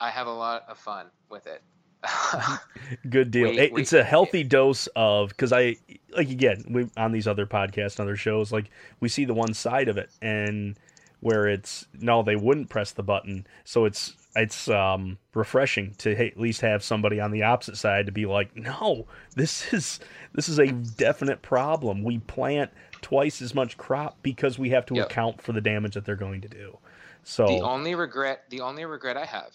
I 0.00 0.10
have 0.10 0.26
a 0.26 0.32
lot 0.32 0.64
of 0.68 0.78
fun 0.78 1.06
with 1.30 1.46
it. 1.46 1.62
Good 3.10 3.30
deal. 3.30 3.48
Wait, 3.48 3.72
it's 3.76 3.92
a 3.92 4.02
healthy 4.02 4.42
dose 4.42 4.88
of 4.96 5.28
because 5.28 5.52
I 5.52 5.76
like 6.16 6.30
again 6.30 6.64
we 6.68 6.90
on 6.96 7.12
these 7.12 7.28
other 7.28 7.46
podcasts 7.46 7.98
and 7.98 8.08
other 8.08 8.16
shows 8.16 8.50
like 8.50 8.70
we 8.98 9.08
see 9.08 9.24
the 9.24 9.34
one 9.34 9.54
side 9.54 9.88
of 9.88 9.96
it 9.98 10.10
and 10.20 10.76
where 11.20 11.46
it's 11.46 11.86
no 12.00 12.24
they 12.24 12.34
wouldn't 12.34 12.68
press 12.68 12.90
the 12.90 13.04
button 13.04 13.46
so 13.64 13.84
it's 13.84 14.16
it's 14.34 14.68
um 14.68 15.16
refreshing 15.34 15.94
to 15.98 16.12
at 16.26 16.36
least 16.36 16.60
have 16.60 16.82
somebody 16.82 17.20
on 17.20 17.30
the 17.30 17.44
opposite 17.44 17.76
side 17.76 18.06
to 18.06 18.12
be 18.12 18.26
like 18.26 18.56
no 18.56 19.06
this 19.36 19.72
is 19.72 20.00
this 20.34 20.48
is 20.48 20.58
a 20.58 20.66
definite 20.66 21.40
problem 21.40 22.02
we 22.02 22.18
plant 22.18 22.72
twice 23.02 23.42
as 23.42 23.54
much 23.54 23.76
crop 23.76 24.16
because 24.22 24.58
we 24.58 24.70
have 24.70 24.86
to 24.86 24.94
yep. 24.94 25.06
account 25.06 25.42
for 25.42 25.52
the 25.52 25.60
damage 25.60 25.94
that 25.94 26.04
they're 26.06 26.16
going 26.16 26.40
to 26.40 26.48
do. 26.48 26.78
So 27.24 27.46
the 27.46 27.60
only 27.60 27.94
regret, 27.94 28.44
the 28.50 28.60
only 28.60 28.84
regret 28.84 29.16
I 29.16 29.24
have, 29.24 29.54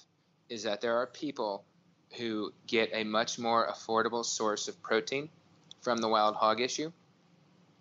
is 0.50 0.64
that 0.64 0.82
there 0.82 0.98
are 0.98 1.08
people 1.08 1.64
who 2.18 2.54
get 2.68 2.90
a 2.94 3.04
much 3.04 3.38
more 3.38 3.68
affordable 3.68 4.24
source 4.24 4.68
of 4.68 4.82
protein 4.82 5.30
from 5.82 5.98
the 5.98 6.08
wild 6.08 6.36
hog 6.36 6.62
issue. 6.62 6.92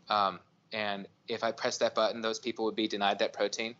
Um, 0.09 0.41
and 0.73 1.07
if 1.29 1.45
I 1.45 1.53
press 1.53 1.79
that 1.79 1.95
button, 1.95 2.21
those 2.21 2.39
people 2.39 2.65
would 2.65 2.77
be 2.77 2.89
denied 2.89 3.21
that 3.21 3.33
protein. 3.33 3.75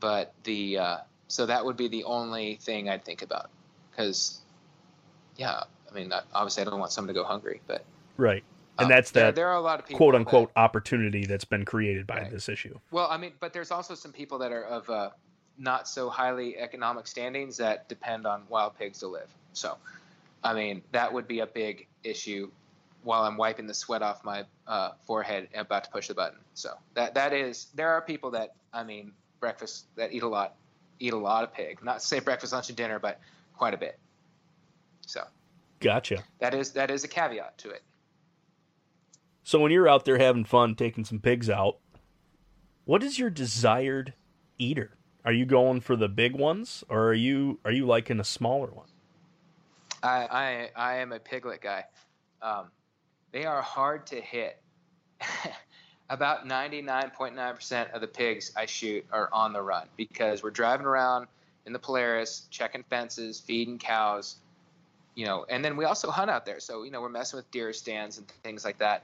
But 0.00 0.32
the 0.44 0.78
uh, 0.78 0.96
so 1.28 1.46
that 1.46 1.64
would 1.64 1.76
be 1.76 1.88
the 1.88 2.04
only 2.04 2.56
thing 2.56 2.88
I'd 2.88 3.04
think 3.04 3.22
about, 3.22 3.50
because 3.90 4.40
yeah, 5.36 5.62
I 5.90 5.94
mean, 5.94 6.12
obviously 6.34 6.62
I 6.62 6.64
don't 6.64 6.78
want 6.78 6.92
someone 6.92 7.14
to 7.14 7.20
go 7.20 7.24
hungry, 7.24 7.60
but 7.66 7.84
right 8.16 8.42
and 8.78 8.86
um, 8.86 8.90
that's 8.90 9.10
that 9.12 9.20
there, 9.20 9.32
there, 9.32 9.48
are 9.48 9.56
a 9.56 9.60
lot 9.60 9.80
of 9.80 9.86
people 9.86 9.98
quote 9.98 10.14
unquote 10.14 10.54
that, 10.54 10.60
opportunity 10.60 11.26
that's 11.26 11.44
been 11.44 11.64
created 11.64 12.06
by 12.06 12.18
right. 12.18 12.30
this 12.30 12.48
issue. 12.48 12.78
Well, 12.90 13.08
I 13.10 13.16
mean, 13.16 13.32
but 13.40 13.52
there's 13.52 13.70
also 13.70 13.94
some 13.94 14.12
people 14.12 14.38
that 14.38 14.52
are 14.52 14.64
of 14.64 14.88
uh, 14.88 15.10
not 15.58 15.88
so 15.88 16.08
highly 16.08 16.56
economic 16.56 17.06
standings 17.06 17.56
that 17.56 17.88
depend 17.88 18.26
on 18.26 18.44
wild 18.48 18.78
pigs 18.78 19.00
to 19.00 19.08
live. 19.08 19.28
So, 19.52 19.76
I 20.42 20.54
mean, 20.54 20.82
that 20.92 21.12
would 21.12 21.26
be 21.26 21.40
a 21.40 21.46
big 21.46 21.86
issue 22.04 22.50
while 23.02 23.22
I'm 23.22 23.36
wiping 23.36 23.66
the 23.66 23.74
sweat 23.74 24.02
off 24.02 24.24
my 24.24 24.44
uh, 24.66 24.90
forehead 25.06 25.48
and 25.52 25.62
about 25.62 25.84
to 25.84 25.90
push 25.90 26.08
the 26.08 26.14
button. 26.14 26.38
So 26.54 26.74
that 26.94 27.14
that 27.14 27.32
is 27.32 27.68
there 27.74 27.90
are 27.90 28.02
people 28.02 28.30
that 28.32 28.54
I 28.72 28.84
mean 28.84 29.12
breakfast 29.40 29.86
that 29.96 30.12
eat 30.12 30.22
a 30.22 30.28
lot 30.28 30.56
eat 30.98 31.12
a 31.12 31.16
lot 31.16 31.44
of 31.44 31.52
pig. 31.52 31.82
Not 31.82 32.02
say 32.02 32.20
breakfast, 32.20 32.52
lunch, 32.52 32.68
and 32.68 32.76
dinner, 32.76 32.98
but 32.98 33.20
quite 33.56 33.74
a 33.74 33.78
bit. 33.78 33.98
So. 35.06 35.24
Gotcha. 35.80 36.24
That 36.40 36.54
is 36.54 36.72
that 36.72 36.90
is 36.90 37.04
a 37.04 37.08
caveat 37.08 37.58
to 37.58 37.70
it. 37.70 37.82
So 39.44 39.60
when 39.60 39.72
you're 39.72 39.88
out 39.88 40.04
there 40.04 40.18
having 40.18 40.44
fun 40.44 40.74
taking 40.74 41.04
some 41.04 41.20
pigs 41.20 41.48
out, 41.48 41.78
what 42.84 43.02
is 43.02 43.18
your 43.18 43.30
desired 43.30 44.12
eater? 44.58 44.97
Are 45.28 45.32
you 45.32 45.44
going 45.44 45.82
for 45.82 45.94
the 45.94 46.08
big 46.08 46.34
ones, 46.34 46.82
or 46.88 47.08
are 47.08 47.14
you 47.14 47.58
are 47.62 47.70
you 47.70 47.84
liking 47.84 48.18
a 48.18 48.24
smaller 48.24 48.68
one? 48.68 48.86
I 50.02 50.08
I, 50.08 50.70
I 50.74 50.94
am 51.00 51.12
a 51.12 51.18
piglet 51.18 51.60
guy. 51.60 51.84
Um, 52.40 52.70
they 53.30 53.44
are 53.44 53.60
hard 53.60 54.06
to 54.06 54.18
hit. 54.22 54.58
About 56.08 56.48
99.9% 56.48 57.92
of 57.92 58.00
the 58.00 58.06
pigs 58.06 58.52
I 58.56 58.64
shoot 58.64 59.04
are 59.12 59.28
on 59.30 59.52
the 59.52 59.60
run 59.60 59.86
because 59.98 60.42
we're 60.42 60.48
driving 60.48 60.86
around 60.86 61.26
in 61.66 61.74
the 61.74 61.78
Polaris, 61.78 62.46
checking 62.48 62.82
fences, 62.84 63.38
feeding 63.38 63.76
cows, 63.76 64.36
you 65.14 65.26
know, 65.26 65.44
and 65.50 65.62
then 65.62 65.76
we 65.76 65.84
also 65.84 66.10
hunt 66.10 66.30
out 66.30 66.46
there. 66.46 66.58
So, 66.58 66.84
you 66.84 66.90
know, 66.90 67.02
we're 67.02 67.10
messing 67.10 67.36
with 67.36 67.50
deer 67.50 67.74
stands 67.74 68.16
and 68.16 68.26
things 68.42 68.64
like 68.64 68.78
that. 68.78 69.02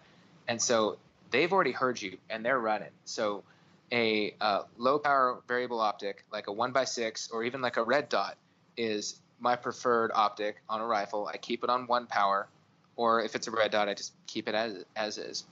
And 0.48 0.62
so 0.62 0.96
they've 1.30 1.52
already 1.52 1.72
heard 1.72 2.00
you 2.00 2.16
and 2.30 2.42
they're 2.42 2.58
running. 2.58 2.92
So, 3.04 3.44
a 3.92 4.34
uh, 4.40 4.62
low 4.76 4.98
power 4.98 5.40
variable 5.46 5.80
optic, 5.80 6.24
like 6.32 6.48
a 6.48 6.50
1x6 6.50 7.32
or 7.32 7.44
even 7.44 7.60
like 7.60 7.76
a 7.76 7.82
red 7.82 8.08
dot, 8.08 8.36
is 8.76 9.20
my 9.40 9.56
preferred 9.56 10.10
optic 10.14 10.56
on 10.68 10.80
a 10.80 10.86
rifle. 10.86 11.28
I 11.32 11.36
keep 11.36 11.64
it 11.64 11.70
on 11.70 11.86
one 11.86 12.06
power, 12.06 12.48
or 12.96 13.22
if 13.22 13.34
it's 13.34 13.46
a 13.46 13.50
red 13.50 13.70
dot, 13.70 13.88
I 13.88 13.94
just 13.94 14.12
keep 14.26 14.48
it 14.48 14.54
as, 14.54 14.84
as 14.96 15.18
is. 15.18 15.44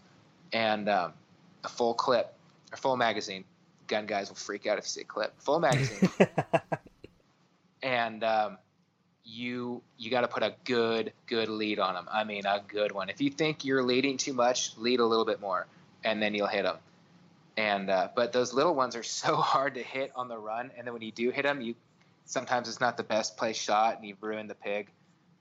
And 0.53 0.89
um, 0.89 1.12
a 1.64 1.68
full 1.68 1.95
clip 1.95 2.33
or 2.72 2.76
full 2.76 2.97
magazine. 2.97 3.45
Gun 3.87 4.07
guys 4.07 4.28
will 4.28 4.37
freak 4.37 4.66
out 4.66 4.78
if 4.78 4.85
you 4.85 4.89
say 4.89 5.05
clip. 5.05 5.35
Full 5.41 5.61
magazine. 5.61 6.09
and 7.83 8.24
um, 8.24 8.59
you 9.24 9.83
you 9.99 10.11
got 10.11 10.22
to 10.22 10.28
put 10.28 10.43
a 10.43 10.55
good 10.64 11.12
good 11.26 11.49
lead 11.49 11.78
on 11.78 11.95
them. 11.95 12.09
I 12.11 12.24
mean, 12.24 12.47
a 12.47 12.62
good 12.66 12.93
one. 12.93 13.09
If 13.09 13.20
you 13.20 13.30
think 13.30 13.64
you're 13.64 13.83
leading 13.83 14.16
too 14.16 14.33
much, 14.33 14.76
lead 14.76 15.01
a 15.01 15.07
little 15.07 15.24
bit 15.24 15.41
more, 15.41 15.66
and 16.05 16.22
then 16.22 16.35
you'll 16.35 16.49
hit 16.49 16.62
them. 16.62 16.76
And 17.57 17.91
uh, 17.91 18.09
but 18.15 18.33
those 18.33 18.53
little 18.53 18.75
ones 18.75 18.97
are 18.97 19.03
so 19.03 19.37
hard 19.37 19.75
to 19.75 19.83
hit 19.83 20.13
on 20.17 20.29
the 20.29 20.39
run, 20.39 20.71
and 20.77 20.87
then 20.87 20.93
when 20.93 21.03
you 21.03 21.13
do 21.13 21.31
hit 21.31 21.43
them, 21.43 21.61
you 21.61 21.75
sometimes 22.25 22.69
it's 22.69 22.81
not 22.81 22.97
the 22.97 23.03
best 23.03 23.37
place 23.37 23.57
shot, 23.57 23.97
and 23.97 24.07
you've 24.07 24.23
ruined 24.23 24.49
the 24.49 24.55
pig. 24.55 24.89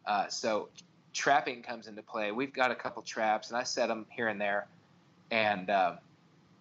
Uh, 0.06 0.28
so 0.28 0.70
trapping 1.14 1.62
comes 1.62 1.88
into 1.88 2.02
play. 2.02 2.32
We've 2.32 2.54
got 2.54 2.72
a 2.72 2.76
couple 2.76 3.02
traps, 3.04 3.50
and 3.50 3.58
I 3.58 3.64
set 3.64 3.88
them 3.88 4.06
here 4.10 4.28
and 4.28 4.42
there, 4.42 4.68
and 5.30 5.70
um, 5.70 5.98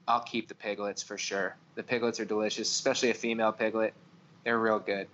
I'll 0.06 0.22
keep 0.22 0.48
the 0.48 0.54
piglets 0.54 1.02
for 1.02 1.16
sure. 1.16 1.56
The 1.74 1.82
piglets 1.82 2.20
are 2.20 2.24
delicious, 2.24 2.70
especially 2.70 3.10
a 3.10 3.14
female 3.14 3.52
piglet. 3.52 3.94
They're 4.44 4.58
real 4.58 4.78
good. 4.78 5.08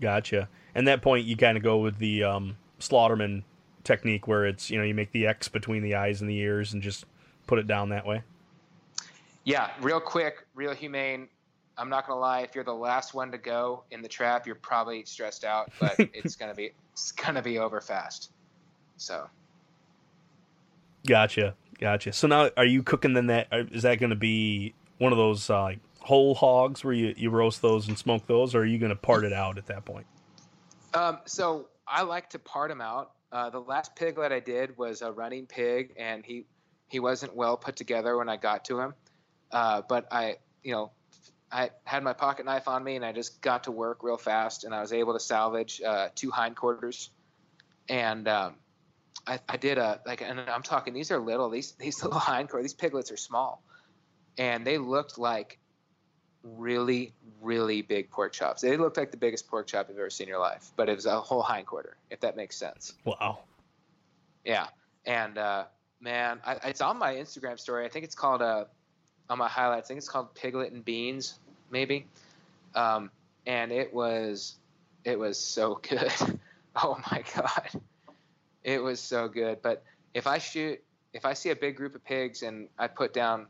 Gotcha. 0.00 0.48
And 0.74 0.88
that 0.88 1.02
point, 1.02 1.26
you 1.26 1.36
kind 1.36 1.56
of 1.56 1.62
go 1.62 1.78
with 1.78 1.98
the 1.98 2.24
um, 2.24 2.56
Slaughterman 2.80 3.44
technique, 3.84 4.26
where 4.26 4.46
it's 4.46 4.70
you 4.70 4.78
know 4.78 4.84
you 4.84 4.94
make 4.94 5.12
the 5.12 5.26
X 5.26 5.48
between 5.48 5.82
the 5.82 5.94
eyes 5.94 6.20
and 6.20 6.28
the 6.28 6.38
ears, 6.38 6.72
and 6.72 6.82
just 6.82 7.04
put 7.46 7.58
it 7.58 7.66
down 7.66 7.90
that 7.90 8.06
way. 8.06 8.22
Yeah, 9.44 9.70
real 9.80 10.00
quick, 10.00 10.46
real 10.54 10.74
humane. 10.74 11.28
I'm 11.76 11.88
not 11.88 12.06
gonna 12.06 12.20
lie. 12.20 12.40
If 12.40 12.54
you're 12.54 12.64
the 12.64 12.74
last 12.74 13.14
one 13.14 13.32
to 13.32 13.38
go 13.38 13.84
in 13.90 14.02
the 14.02 14.08
trap, 14.08 14.46
you're 14.46 14.54
probably 14.54 15.04
stressed 15.04 15.44
out, 15.44 15.72
but 15.80 15.94
it's 15.98 16.36
gonna 16.36 16.54
be 16.54 16.72
it's 16.92 17.12
gonna 17.12 17.42
be 17.42 17.58
over 17.58 17.80
fast. 17.80 18.30
So. 18.96 19.28
Gotcha, 21.06 21.54
gotcha. 21.80 22.12
So 22.12 22.28
now, 22.28 22.50
are 22.56 22.64
you 22.64 22.82
cooking 22.82 23.14
then? 23.14 23.26
That 23.26 23.48
is 23.50 23.82
that 23.82 23.98
going 23.98 24.10
to 24.10 24.16
be 24.16 24.74
one 24.98 25.10
of 25.10 25.18
those 25.18 25.50
uh, 25.50 25.62
like 25.62 25.80
whole 25.98 26.34
hogs 26.34 26.84
where 26.84 26.94
you, 26.94 27.14
you 27.16 27.30
roast 27.30 27.60
those 27.60 27.88
and 27.88 27.98
smoke 27.98 28.26
those, 28.26 28.54
or 28.54 28.60
are 28.60 28.64
you 28.64 28.78
going 28.78 28.90
to 28.90 28.96
part 28.96 29.24
it 29.24 29.32
out 29.32 29.58
at 29.58 29.66
that 29.66 29.84
point? 29.84 30.06
Um, 30.94 31.18
so 31.24 31.68
I 31.88 32.02
like 32.02 32.30
to 32.30 32.38
part 32.38 32.70
them 32.70 32.80
out. 32.80 33.12
Uh, 33.32 33.50
the 33.50 33.58
last 33.58 33.96
piglet 33.96 34.30
I 34.30 34.40
did 34.40 34.76
was 34.76 35.02
a 35.02 35.10
running 35.10 35.46
pig, 35.46 35.94
and 35.96 36.24
he 36.24 36.44
he 36.88 37.00
wasn't 37.00 37.34
well 37.34 37.56
put 37.56 37.74
together 37.74 38.16
when 38.16 38.28
I 38.28 38.36
got 38.36 38.64
to 38.66 38.78
him. 38.78 38.94
Uh, 39.52 39.82
but 39.86 40.06
I, 40.10 40.36
you 40.62 40.72
know, 40.72 40.92
I 41.50 41.70
had 41.84 42.02
my 42.02 42.14
pocket 42.14 42.46
knife 42.46 42.66
on 42.66 42.82
me, 42.82 42.96
and 42.96 43.04
I 43.04 43.12
just 43.12 43.42
got 43.42 43.64
to 43.64 43.70
work 43.70 44.02
real 44.02 44.16
fast, 44.16 44.64
and 44.64 44.74
I 44.74 44.80
was 44.80 44.92
able 44.92 45.12
to 45.12 45.20
salvage 45.20 45.82
uh, 45.82 46.08
two 46.14 46.30
hindquarters, 46.30 47.10
and 47.88 48.26
um, 48.26 48.54
I, 49.26 49.38
I, 49.48 49.58
did 49.58 49.76
a 49.76 50.00
like, 50.06 50.22
and 50.22 50.40
I'm 50.40 50.62
talking. 50.62 50.94
These 50.94 51.10
are 51.10 51.18
little. 51.18 51.50
These 51.50 51.72
these 51.72 52.02
little 52.02 52.18
hindquarters. 52.18 52.64
These 52.64 52.74
piglets 52.74 53.12
are 53.12 53.18
small, 53.18 53.62
and 54.38 54.66
they 54.66 54.78
looked 54.78 55.18
like 55.18 55.58
really, 56.42 57.12
really 57.42 57.82
big 57.82 58.10
pork 58.10 58.32
chops. 58.32 58.62
They 58.62 58.76
looked 58.78 58.96
like 58.96 59.10
the 59.10 59.18
biggest 59.18 59.46
pork 59.48 59.66
chop 59.66 59.88
you've 59.90 59.98
ever 59.98 60.10
seen 60.10 60.24
in 60.24 60.28
your 60.30 60.40
life, 60.40 60.72
but 60.76 60.88
it 60.88 60.96
was 60.96 61.06
a 61.06 61.20
whole 61.20 61.42
hindquarter, 61.42 61.96
if 62.10 62.20
that 62.20 62.36
makes 62.36 62.56
sense. 62.56 62.94
Wow. 63.04 63.40
Yeah, 64.44 64.68
and 65.04 65.36
uh, 65.36 65.64
man, 66.00 66.40
I, 66.46 66.54
it's 66.64 66.80
on 66.80 66.98
my 66.98 67.14
Instagram 67.14 67.60
story. 67.60 67.84
I 67.84 67.88
think 67.88 68.06
it's 68.06 68.14
called 68.14 68.40
uh, 68.40 68.64
on 69.32 69.38
my 69.38 69.48
highlights. 69.48 69.86
I 69.86 69.88
think 69.88 69.98
it's 69.98 70.08
called 70.08 70.34
Piglet 70.34 70.72
and 70.72 70.84
Beans, 70.84 71.38
maybe. 71.70 72.06
Um, 72.74 73.10
and 73.46 73.72
it 73.72 73.92
was, 73.92 74.56
it 75.04 75.18
was 75.18 75.38
so 75.38 75.80
good. 75.88 76.12
oh 76.76 77.00
my 77.10 77.24
god, 77.34 77.70
it 78.62 78.82
was 78.82 79.00
so 79.00 79.28
good. 79.28 79.60
But 79.62 79.82
if 80.14 80.26
I 80.26 80.38
shoot, 80.38 80.80
if 81.12 81.24
I 81.24 81.32
see 81.32 81.50
a 81.50 81.56
big 81.56 81.76
group 81.76 81.94
of 81.94 82.04
pigs 82.04 82.42
and 82.42 82.68
I 82.78 82.86
put 82.86 83.12
down, 83.12 83.46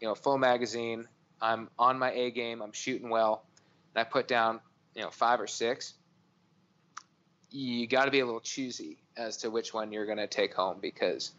you 0.00 0.08
know, 0.08 0.14
full 0.14 0.38
magazine, 0.38 1.08
I'm 1.40 1.68
on 1.78 1.98
my 1.98 2.12
A 2.12 2.30
game, 2.30 2.62
I'm 2.62 2.72
shooting 2.72 3.08
well, 3.08 3.44
and 3.94 4.00
I 4.00 4.04
put 4.04 4.28
down, 4.28 4.60
you 4.94 5.02
know, 5.02 5.10
five 5.10 5.40
or 5.40 5.46
six, 5.46 5.94
you 7.50 7.86
got 7.86 8.04
to 8.04 8.10
be 8.10 8.20
a 8.20 8.26
little 8.26 8.40
choosy 8.40 8.98
as 9.16 9.38
to 9.38 9.50
which 9.50 9.72
one 9.72 9.92
you're 9.92 10.06
going 10.06 10.18
to 10.18 10.26
take 10.26 10.54
home 10.54 10.78
because 10.80 11.32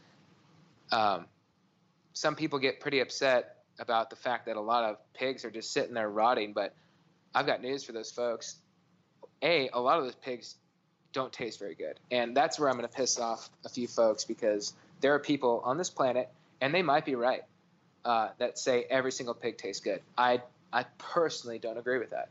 um, 0.91 1.25
some 2.15 2.35
people 2.35 2.57
get 2.57 2.79
pretty 2.79 3.01
upset 3.01 3.57
about 3.77 4.09
the 4.09 4.15
fact 4.15 4.47
that 4.47 4.55
a 4.55 4.61
lot 4.61 4.85
of 4.85 4.97
pigs 5.13 5.45
are 5.45 5.51
just 5.51 5.71
sitting 5.71 5.93
there 5.93 6.09
rotting. 6.09 6.53
But 6.53 6.73
I've 7.35 7.45
got 7.45 7.61
news 7.61 7.83
for 7.83 7.91
those 7.91 8.09
folks. 8.09 8.55
A, 9.43 9.69
a 9.73 9.79
lot 9.79 9.99
of 9.99 10.05
those 10.05 10.15
pigs 10.15 10.55
don't 11.13 11.31
taste 11.31 11.59
very 11.59 11.75
good. 11.75 11.99
And 12.09 12.35
that's 12.35 12.57
where 12.57 12.69
I'm 12.69 12.77
going 12.77 12.87
to 12.87 12.95
piss 12.95 13.19
off 13.19 13.49
a 13.63 13.69
few 13.69 13.87
folks 13.87 14.23
because 14.23 14.73
there 15.01 15.13
are 15.13 15.19
people 15.19 15.61
on 15.63 15.77
this 15.77 15.89
planet, 15.89 16.29
and 16.61 16.73
they 16.73 16.81
might 16.81 17.05
be 17.05 17.15
right, 17.15 17.43
uh, 18.05 18.29
that 18.39 18.57
say 18.57 18.85
every 18.89 19.11
single 19.11 19.35
pig 19.35 19.57
tastes 19.57 19.83
good. 19.83 20.01
I 20.17 20.41
I 20.71 20.85
personally 20.97 21.59
don't 21.59 21.77
agree 21.77 21.99
with 21.99 22.11
that. 22.11 22.29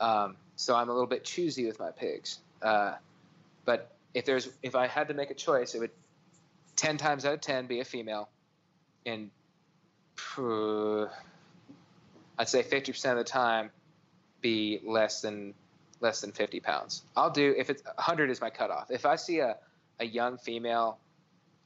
Um, 0.00 0.36
so 0.56 0.74
I'm 0.74 0.88
a 0.88 0.92
little 0.92 1.06
bit 1.06 1.24
choosy 1.24 1.66
with 1.66 1.78
my 1.78 1.90
pigs. 1.90 2.38
Uh, 2.62 2.94
but 3.64 3.92
if 4.14 4.24
there's 4.24 4.48
if 4.62 4.74
I 4.74 4.86
had 4.86 5.08
to 5.08 5.14
make 5.14 5.30
a 5.30 5.34
choice, 5.34 5.74
it 5.74 5.80
would 5.80 5.90
ten 6.76 6.96
times 6.96 7.24
out 7.24 7.34
of 7.34 7.40
ten 7.40 7.66
be 7.66 7.80
a 7.80 7.84
female, 7.84 8.28
and 9.08 9.30
uh, 10.36 11.06
I'd 12.38 12.48
say 12.48 12.62
fifty 12.62 12.92
percent 12.92 13.18
of 13.18 13.24
the 13.24 13.30
time 13.30 13.70
be 14.40 14.80
less 14.84 15.20
than 15.20 15.54
less 16.00 16.20
than 16.20 16.32
50 16.32 16.60
pounds. 16.60 17.02
I'll 17.16 17.30
do 17.30 17.54
if 17.56 17.70
it's 17.70 17.82
100 17.84 18.30
is 18.30 18.40
my 18.40 18.50
cutoff. 18.50 18.90
If 18.90 19.06
I 19.06 19.16
see 19.16 19.40
a, 19.40 19.56
a 19.98 20.04
young 20.04 20.38
female 20.38 20.98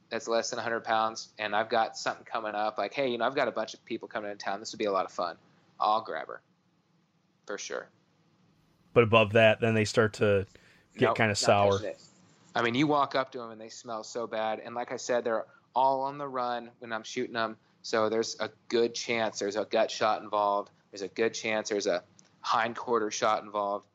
that's 0.09 0.27
less 0.27 0.49
than 0.49 0.57
100 0.57 0.83
pounds 0.83 1.29
and 1.37 1.55
I've 1.55 1.69
got 1.69 1.97
something 1.97 2.25
coming 2.25 2.55
up, 2.55 2.77
like, 2.77 2.93
hey, 2.93 3.09
you 3.09 3.17
know, 3.17 3.25
I've 3.25 3.35
got 3.35 3.47
a 3.47 3.51
bunch 3.51 3.73
of 3.73 3.83
people 3.85 4.07
coming 4.07 4.31
into 4.31 4.43
town. 4.43 4.59
This 4.59 4.71
would 4.71 4.79
be 4.79 4.85
a 4.85 4.91
lot 4.91 5.05
of 5.05 5.11
fun. 5.11 5.37
I'll 5.79 6.01
grab 6.01 6.27
her 6.27 6.41
for 7.45 7.57
sure. 7.57 7.87
But 8.93 9.03
above 9.03 9.33
that, 9.33 9.59
then 9.59 9.73
they 9.73 9.85
start 9.85 10.13
to 10.13 10.45
get 10.97 11.07
nope, 11.07 11.17
kind 11.17 11.31
of 11.31 11.37
sour. 11.37 11.79
I 12.55 12.61
mean, 12.61 12.75
you 12.75 12.85
walk 12.85 13.15
up 13.15 13.31
to 13.31 13.39
them 13.39 13.49
and 13.49 13.59
they 13.59 13.69
smell 13.69 14.03
so 14.03 14.27
bad. 14.27 14.61
And 14.63 14.75
like 14.75 14.91
I 14.91 14.97
said, 14.97 15.23
they're 15.23 15.45
all 15.75 16.01
on 16.01 16.17
the 16.17 16.27
run 16.27 16.69
when 16.79 16.91
I'm 16.91 17.03
shooting 17.03 17.33
them. 17.33 17.57
So 17.81 18.09
there's 18.09 18.37
a 18.39 18.49
good 18.69 18.95
chance 18.95 19.39
there's 19.39 19.55
a 19.55 19.65
gut 19.65 19.91
shot 19.91 20.21
involved. 20.21 20.71
There's 20.91 21.01
a 21.01 21.07
good 21.07 21.33
chance 21.33 21.69
there's 21.69 21.87
a 21.87 22.03
hindquarter 22.41 23.11
shot 23.11 23.43
involved. 23.43 23.87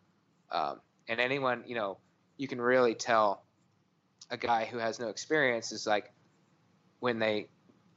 Um, 0.50 0.80
and 1.08 1.20
anyone, 1.20 1.64
you 1.66 1.74
know, 1.74 1.98
you 2.36 2.48
can 2.48 2.60
really 2.60 2.94
tell 2.94 3.44
a 4.30 4.36
guy 4.36 4.66
who 4.66 4.78
has 4.78 5.00
no 5.00 5.08
experience 5.08 5.72
is 5.72 5.86
like 5.86 6.12
when 7.00 7.18
they, 7.18 7.48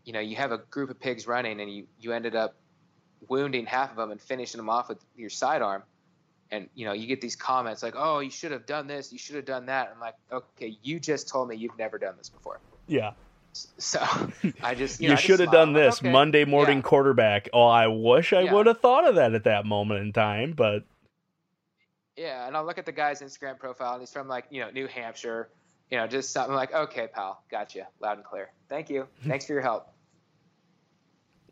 you 0.05 0.13
know, 0.13 0.19
you 0.19 0.35
have 0.35 0.51
a 0.51 0.57
group 0.57 0.89
of 0.89 0.99
pigs 0.99 1.27
running 1.27 1.59
and 1.59 1.71
you, 1.71 1.87
you 1.99 2.13
ended 2.13 2.35
up 2.35 2.55
wounding 3.27 3.65
half 3.65 3.91
of 3.91 3.97
them 3.97 4.11
and 4.11 4.21
finishing 4.21 4.57
them 4.57 4.69
off 4.69 4.89
with 4.89 4.99
your 5.15 5.29
sidearm. 5.29 5.83
And, 6.51 6.69
you 6.75 6.85
know, 6.85 6.93
you 6.93 7.07
get 7.07 7.21
these 7.21 7.35
comments 7.35 7.81
like, 7.81 7.93
oh, 7.95 8.19
you 8.19 8.29
should 8.29 8.51
have 8.51 8.65
done 8.65 8.87
this, 8.87 9.11
you 9.11 9.17
should 9.17 9.35
have 9.35 9.45
done 9.45 9.67
that. 9.67 9.91
I'm 9.93 9.99
like, 10.01 10.15
okay, 10.31 10.77
you 10.81 10.99
just 10.99 11.29
told 11.29 11.47
me 11.49 11.55
you've 11.55 11.77
never 11.77 11.97
done 11.97 12.15
this 12.17 12.29
before. 12.29 12.59
Yeah. 12.87 13.11
So 13.53 13.99
I 14.63 14.75
just 14.75 15.01
you, 15.01 15.09
you 15.11 15.17
should 15.17 15.39
have 15.39 15.51
done 15.51 15.73
this 15.73 15.99
okay. 15.99 16.11
Monday 16.11 16.45
morning 16.45 16.77
yeah. 16.77 16.83
quarterback. 16.83 17.49
Oh, 17.53 17.65
I 17.67 17.87
wish 17.87 18.33
I 18.33 18.41
Yeah. 18.41 18.53
would 18.53 18.67
have 18.67 18.79
thought 18.79 19.07
of 19.07 19.15
that 19.15 19.33
at 19.33 19.43
that 19.45 19.65
moment 19.65 20.01
in 20.01 20.13
time, 20.13 20.53
but 20.53 20.85
Yeah, 22.15 22.47
and 22.47 22.55
I'll 22.55 22.65
look 22.65 22.77
at 22.77 22.85
the 22.85 22.91
guy's 22.91 23.21
Instagram 23.21 23.57
profile, 23.59 23.93
and 23.93 24.01
he's 24.01 24.11
from 24.11 24.27
like 24.27 24.45
you 24.49 24.61
know 24.61 24.69
New 24.71 24.87
Hampshire, 24.87 25.49
you 25.89 25.97
know, 25.97 26.07
just 26.07 26.31
something 26.31 26.55
like, 26.55 26.73
okay, 26.73 27.07
pal, 27.13 27.43
gotcha, 27.51 27.87
loud 28.01 28.17
and 28.17 28.25
clear. 28.25 28.51
Thank 28.69 28.89
you, 28.89 29.07
thanks 29.27 29.45
for 29.45 29.53
your 29.53 29.61
help. 29.61 29.87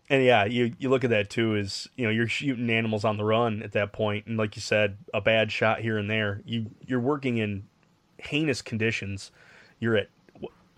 and 0.10 0.24
yeah, 0.24 0.46
you 0.46 0.74
you 0.80 0.90
look 0.90 1.04
at 1.04 1.10
that 1.12 1.30
too 1.30 1.56
is 1.56 1.88
you 1.96 2.06
know 2.06 2.10
you're 2.12 2.28
shooting 2.28 2.70
animals 2.70 3.06
on 3.06 3.18
the 3.18 3.24
run 3.26 3.62
at 3.64 3.74
that 3.74 3.92
point, 3.94 4.26
and 4.28 4.38
like 4.38 4.56
you 4.56 4.62
said, 4.62 4.98
a 5.14 5.22
bad 5.22 5.52
shot 5.52 5.82
here 5.82 5.98
and 5.98 6.10
there. 6.10 6.42
You 6.46 6.72
you're 6.86 7.00
working 7.00 7.38
in 7.38 7.64
heinous 8.18 8.62
conditions. 8.62 9.32
You're 9.80 9.98
at 9.98 10.10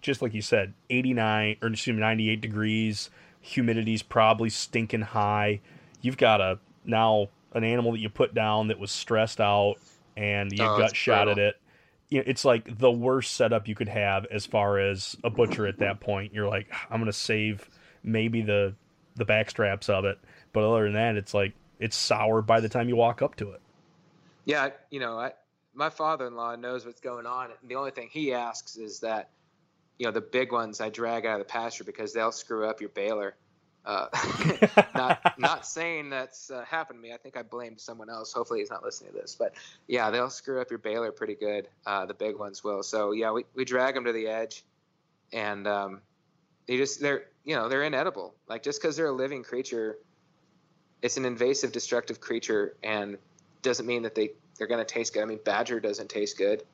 just 0.02 0.22
like 0.22 0.34
you 0.34 0.42
said, 0.42 0.74
89 0.90 1.58
or 1.62 1.68
excuse 1.70 1.94
me, 1.96 2.00
98 2.02 2.42
degrees. 2.42 3.10
Humidity's 3.44 4.04
probably 4.04 4.50
stinking 4.50 5.02
high. 5.02 5.62
You've 6.02 6.18
got 6.18 6.42
a 6.42 6.60
now 6.86 7.30
an 7.54 7.64
animal 7.64 7.92
that 7.92 8.00
you 8.00 8.10
put 8.10 8.34
down 8.34 8.68
that 8.68 8.80
was 8.80 8.92
stressed 8.92 9.42
out 9.42 9.76
and 10.16 10.52
you 10.52 10.64
Oh, 10.64 10.78
gut 10.78 10.96
shot 10.96 11.28
at 11.28 11.38
it. 11.38 11.56
you 12.10 12.20
know, 12.20 12.24
it's 12.28 12.46
like 12.46 12.78
the 12.78 12.92
worst 12.92 13.34
setup 13.36 13.68
you 13.68 13.76
could 13.76 13.90
have 13.90 14.26
as 14.32 14.46
far 14.46 14.80
as 14.80 15.16
a 15.24 15.30
butcher 15.30 15.66
at 15.68 15.80
that 15.80 16.00
point. 16.00 16.34
You're 16.34 16.48
like, 16.48 16.72
I'm 16.90 17.00
gonna 17.00 17.12
save 17.14 17.70
maybe 18.04 18.42
the 18.42 18.74
the 19.16 19.26
back 19.26 19.50
straps 19.50 19.90
of 19.90 20.06
it, 20.06 20.18
but 20.54 20.64
other 20.64 20.84
than 20.86 20.94
that, 20.94 21.16
it's 21.18 21.34
like 21.34 21.54
it's 21.80 21.96
sour 21.96 22.42
by 22.42 22.60
the 22.60 22.70
time 22.70 22.88
you 22.90 22.96
walk 22.96 23.22
up 23.22 23.36
to 23.38 23.52
it. 23.52 23.62
Yeah, 24.46 24.70
you 24.90 25.00
know, 25.00 25.20
I, 25.20 25.34
my 25.74 25.90
father-in-law 25.90 26.56
knows 26.58 26.86
what's 26.86 27.02
going 27.02 27.26
on. 27.26 27.46
And 27.52 27.70
the 27.70 27.76
only 27.76 27.92
thing 27.92 28.10
he 28.12 28.34
asks 28.34 28.76
is 28.78 29.00
that, 29.02 29.30
you 30.02 30.08
know, 30.08 30.12
the 30.12 30.20
big 30.20 30.52
ones 30.52 30.82
I 30.82 30.90
drag 30.90 31.28
out 31.28 31.40
of 31.40 31.46
the 31.46 31.52
pasture 31.52 31.84
because 31.84 32.12
they'll 32.12 32.32
screw 32.32 32.66
up 32.68 32.82
your 32.82 32.90
baler. 32.90 33.36
Uh, 33.86 34.08
not 34.96 35.22
not 35.38 35.64
saying 35.64 36.10
that's 36.10 36.50
uh, 36.50 36.66
happened 36.66 36.98
to 36.98 37.04
me. 37.04 37.14
I 37.14 37.18
think 37.18 37.38
I 37.38 37.44
blamed 37.44 37.80
someone 37.80 38.10
else. 38.10 38.34
Hopefully 38.34 38.62
he's 38.62 38.72
not 38.72 38.84
listening 38.84 39.14
to 39.14 39.20
this. 39.20 39.36
But 39.38 39.54
yeah, 39.88 40.10
they'll 40.10 40.32
screw 40.32 40.60
up 40.60 40.72
your 40.72 40.80
baler 40.80 41.12
pretty 41.12 41.36
good. 41.36 41.68
Uh, 41.86 42.08
the 42.08 42.16
big 42.16 42.40
ones 42.40 42.64
will. 42.64 42.82
So 42.82 43.12
yeah, 43.12 43.32
we, 43.32 43.46
we 43.54 43.64
drag 43.64 43.94
them 43.94 44.06
to 44.06 44.12
the 44.12 44.26
edge, 44.26 44.64
and 45.32 45.68
um, 45.68 46.02
they 46.66 46.78
just 46.78 47.00
they're 47.00 47.26
you 47.44 47.56
know 47.56 47.70
they're 47.70 47.84
inedible. 47.84 48.34
Like 48.50 48.64
just 48.64 48.82
because 48.82 48.96
they're 48.96 49.06
a 49.06 49.12
living 49.12 49.44
creature, 49.44 50.00
it's 51.04 51.18
an 51.18 51.26
invasive, 51.26 51.72
destructive 51.72 52.20
creature, 52.20 52.76
and 52.82 53.20
doesn't 53.62 53.86
mean 53.86 54.02
that 54.02 54.16
they 54.16 54.32
they're 54.58 54.66
going 54.66 54.84
to 54.84 54.94
taste 54.94 55.14
good. 55.14 55.22
I 55.22 55.26
mean, 55.26 55.42
badger 55.46 55.80
doesn't 55.80 56.10
taste 56.10 56.40
good. 56.40 56.64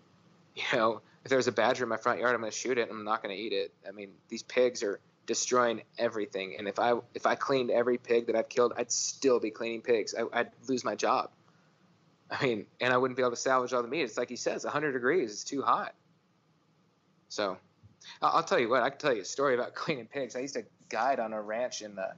You 0.56 0.64
know, 0.76 1.02
if 1.28 1.30
there's 1.30 1.48
a 1.48 1.52
badger 1.52 1.84
in 1.84 1.90
my 1.90 1.98
front 1.98 2.22
yard, 2.22 2.34
I'm 2.34 2.40
going 2.40 2.54
to 2.54 2.58
shoot 2.58 2.78
it. 2.78 2.88
I'm 2.90 3.04
not 3.04 3.22
going 3.22 3.36
to 3.36 3.42
eat 3.42 3.52
it. 3.52 3.74
I 3.86 3.92
mean, 3.92 4.12
these 4.30 4.44
pigs 4.44 4.82
are 4.82 5.02
destroying 5.26 5.82
everything. 5.98 6.56
And 6.58 6.70
if 6.70 6.80
I 6.80 6.94
if 7.14 7.26
I 7.26 7.36
cleaned 7.36 7.70
every 7.70 7.98
pig 7.98 8.28
that 8.28 8.38
I've 8.38 8.48
killed, 8.48 8.72
I'd 8.78 8.94
still 8.94 9.38
be 9.38 9.52
cleaning 9.52 9.82
pigs. 9.82 10.16
I, 10.18 10.24
would 10.24 10.52
lose 10.70 10.86
my 10.86 10.96
job. 10.96 11.32
I 12.32 12.46
mean, 12.46 12.66
and 12.80 12.94
I 12.94 12.98
wouldn't 12.98 13.18
be 13.18 13.24
able 13.24 13.32
to 13.32 13.36
salvage 13.36 13.74
all 13.74 13.82
the 13.82 13.90
meat. 13.90 14.04
It's 14.04 14.18
like 14.18 14.30
he 14.30 14.38
says, 14.38 14.64
100 14.64 14.94
degrees 14.94 15.34
It's 15.34 15.44
too 15.44 15.62
hot. 15.62 15.94
So, 17.28 17.58
I'll, 18.22 18.38
I'll 18.38 18.44
tell 18.44 18.60
you 18.60 18.70
what. 18.70 18.82
I 18.82 18.90
can 18.90 18.98
tell 18.98 19.14
you 19.14 19.24
a 19.24 19.26
story 19.26 19.54
about 19.54 19.76
cleaning 19.82 20.08
pigs. 20.08 20.34
I 20.34 20.40
used 20.40 20.54
to 20.54 20.64
guide 20.88 21.20
on 21.20 21.34
a 21.34 21.42
ranch 21.42 21.82
in 21.82 22.00
uh, 22.00 22.14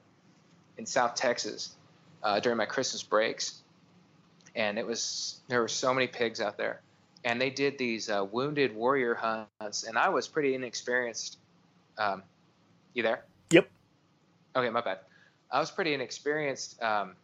in 0.78 0.86
South 0.86 1.16
Texas 1.16 1.76
uh, 2.22 2.40
during 2.42 2.60
my 2.60 2.68
Christmas 2.68 3.02
breaks, 3.02 3.60
and 4.54 4.78
it 4.78 4.86
was 4.86 5.40
there 5.48 5.62
were 5.62 5.68
so 5.68 5.96
many 5.96 6.06
pigs 6.06 6.40
out 6.40 6.60
there, 6.60 6.82
and 7.24 7.40
they 7.40 7.50
did 7.50 7.78
these 7.78 8.10
uh, 8.10 8.26
wounded 8.32 8.76
warrior 8.76 9.16
hunts, 9.16 9.84
and 9.84 9.98
I 9.98 10.10
was 10.10 10.28
pretty 10.28 10.56
inexperienced. 10.56 11.38
Um, 11.98 12.24
you 12.94 13.04
there? 13.04 13.26
Yep. 13.52 13.70
Okay, 14.56 14.70
my 14.70 14.82
bad. 14.82 15.00
I 15.52 15.60
was 15.60 15.72
pretty 15.72 15.94
inexperienced. 15.94 16.82
Um, 16.82 17.16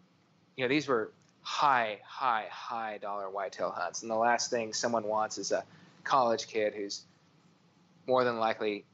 you 0.56 0.64
know, 0.64 0.70
these 0.70 0.88
were 0.88 1.12
high, 1.44 2.00
high, 2.06 2.46
high 2.50 2.98
dollar 3.02 3.30
whitetail 3.30 3.72
hunts, 3.72 4.02
and 4.02 4.12
the 4.12 4.16
last 4.16 4.50
thing 4.50 4.74
someone 4.74 5.04
wants 5.04 5.38
is 5.38 5.52
a 5.52 5.64
college 6.04 6.48
kid 6.48 6.74
who's 6.74 7.04
more 8.08 8.24
than 8.24 8.38
likely 8.38 8.86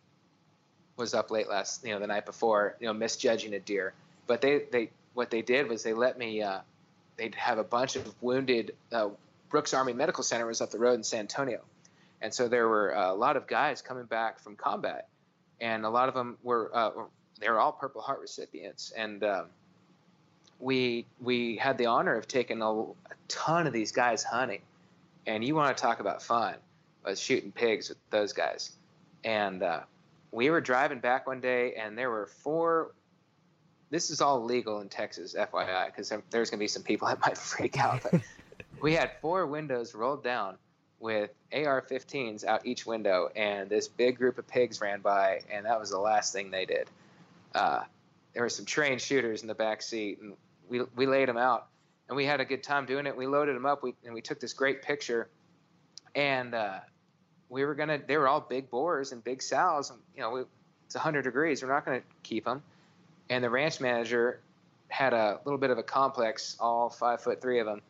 was 0.97 1.13
up 1.13 1.31
late 1.31 1.49
last, 1.49 1.83
you 1.83 1.91
know, 1.91 1.99
the 1.99 2.07
night 2.07 2.25
before, 2.25 2.75
you 2.79 2.87
know, 2.87 2.93
misjudging 2.93 3.53
a 3.53 3.59
deer. 3.59 3.93
But 4.27 4.41
they, 4.41 4.63
they, 4.71 4.89
what 5.13 5.29
they 5.29 5.41
did 5.41 5.67
was 5.67 5.83
they 5.83 5.93
let 5.93 6.17
me 6.17 6.41
uh, 6.41 6.59
they'd 7.17 7.35
have 7.35 7.57
a 7.57 7.63
bunch 7.63 7.95
of 7.95 8.13
wounded. 8.21 8.75
Uh, 8.91 9.09
Brooks 9.51 9.73
Army 9.73 9.93
Medical 9.93 10.23
Center 10.23 10.47
was 10.47 10.61
up 10.61 10.71
the 10.71 10.79
road 10.79 10.93
in 10.93 11.03
San 11.03 11.21
Antonio, 11.21 11.61
and 12.21 12.33
so 12.33 12.47
there 12.47 12.67
were 12.67 12.91
a 12.91 13.13
lot 13.13 13.35
of 13.35 13.47
guys 13.47 13.81
coming 13.81 14.05
back 14.05 14.39
from 14.39 14.55
combat, 14.55 15.09
and 15.59 15.85
a 15.85 15.89
lot 15.89 16.07
of 16.07 16.15
them 16.15 16.37
were 16.41 16.71
uh, 16.73 16.91
they 17.39 17.49
were 17.49 17.59
all 17.59 17.73
Purple 17.73 18.01
Heart 18.01 18.21
recipients, 18.21 18.91
and 18.95 19.23
um, 19.23 19.45
we 20.59 21.05
we 21.19 21.57
had 21.57 21.77
the 21.77 21.87
honor 21.87 22.15
of 22.15 22.27
taking 22.27 22.61
a, 22.61 22.71
a, 22.71 22.95
ton 23.27 23.67
of 23.67 23.73
these 23.73 23.91
guys 23.91 24.23
hunting, 24.23 24.61
and 25.27 25.43
you 25.43 25.53
want 25.53 25.75
to 25.75 25.81
talk 25.81 25.99
about 25.99 26.23
fun, 26.23 26.55
was 27.05 27.19
shooting 27.19 27.51
pigs 27.51 27.89
with 27.89 27.97
those 28.09 28.31
guys, 28.31 28.71
and 29.23 29.61
uh, 29.61 29.81
we 30.31 30.49
were 30.49 30.61
driving 30.61 30.99
back 30.99 31.27
one 31.27 31.41
day, 31.41 31.73
and 31.75 31.97
there 31.97 32.09
were 32.09 32.27
four 32.27 32.93
this 33.91 34.09
is 34.09 34.21
all 34.21 34.43
legal 34.43 34.79
in 34.79 34.87
Texas, 34.87 35.35
FYI, 35.37 35.87
because 35.87 36.09
there's 36.29 36.49
going 36.49 36.57
to 36.57 36.63
be 36.63 36.67
some 36.67 36.81
people 36.81 37.09
that 37.09 37.19
might 37.19 37.37
freak 37.37 37.77
out. 37.77 38.01
But 38.01 38.21
we 38.81 38.93
had 38.93 39.11
four 39.21 39.45
windows 39.45 39.93
rolled 39.93 40.23
down 40.23 40.57
with 40.99 41.31
AR-15s 41.51 42.43
out 42.43 42.65
each 42.65 42.85
window, 42.85 43.29
and 43.35 43.69
this 43.69 43.87
big 43.87 44.17
group 44.17 44.37
of 44.37 44.47
pigs 44.47 44.81
ran 44.81 45.01
by, 45.01 45.41
and 45.51 45.65
that 45.65 45.79
was 45.79 45.89
the 45.89 45.97
last 45.99 46.33
thing 46.33 46.51
they 46.51 46.65
did. 46.65 46.87
Uh, 47.55 47.83
there 48.33 48.43
were 48.43 48.49
some 48.49 48.65
trained 48.65 49.01
shooters 49.01 49.41
in 49.41 49.47
the 49.47 49.55
back 49.55 49.81
seat, 49.81 50.19
and 50.21 50.33
we 50.69 50.81
we 50.95 51.05
laid 51.05 51.27
them 51.27 51.37
out, 51.37 51.67
and 52.07 52.15
we 52.15 52.25
had 52.25 52.39
a 52.39 52.45
good 52.45 52.63
time 52.63 52.85
doing 52.85 53.05
it. 53.07 53.17
We 53.17 53.27
loaded 53.27 53.55
them 53.55 53.65
up, 53.65 53.83
we, 53.83 53.93
and 54.05 54.13
we 54.13 54.21
took 54.21 54.39
this 54.39 54.53
great 54.53 54.81
picture, 54.81 55.27
and 56.15 56.53
uh, 56.53 56.79
we 57.49 57.65
were 57.65 57.75
gonna. 57.75 57.99
They 58.05 58.17
were 58.17 58.27
all 58.27 58.41
big 58.41 58.69
boars 58.69 59.11
and 59.11 59.23
big 59.23 59.41
sows, 59.41 59.89
and 59.89 59.99
you 60.15 60.21
know, 60.21 60.31
we, 60.31 60.41
it's 60.85 60.95
100 60.95 61.23
degrees. 61.23 61.61
We're 61.61 61.69
not 61.69 61.83
gonna 61.83 62.03
keep 62.23 62.45
them 62.45 62.61
and 63.31 63.41
the 63.43 63.49
ranch 63.49 63.79
manager 63.79 64.41
had 64.89 65.13
a 65.13 65.39
little 65.45 65.57
bit 65.57 65.69
of 65.69 65.77
a 65.77 65.83
complex, 65.83 66.57
all 66.59 66.89
five 66.89 67.21
foot 67.21 67.41
three 67.41 67.59
of 67.59 67.65
them, 67.65 67.81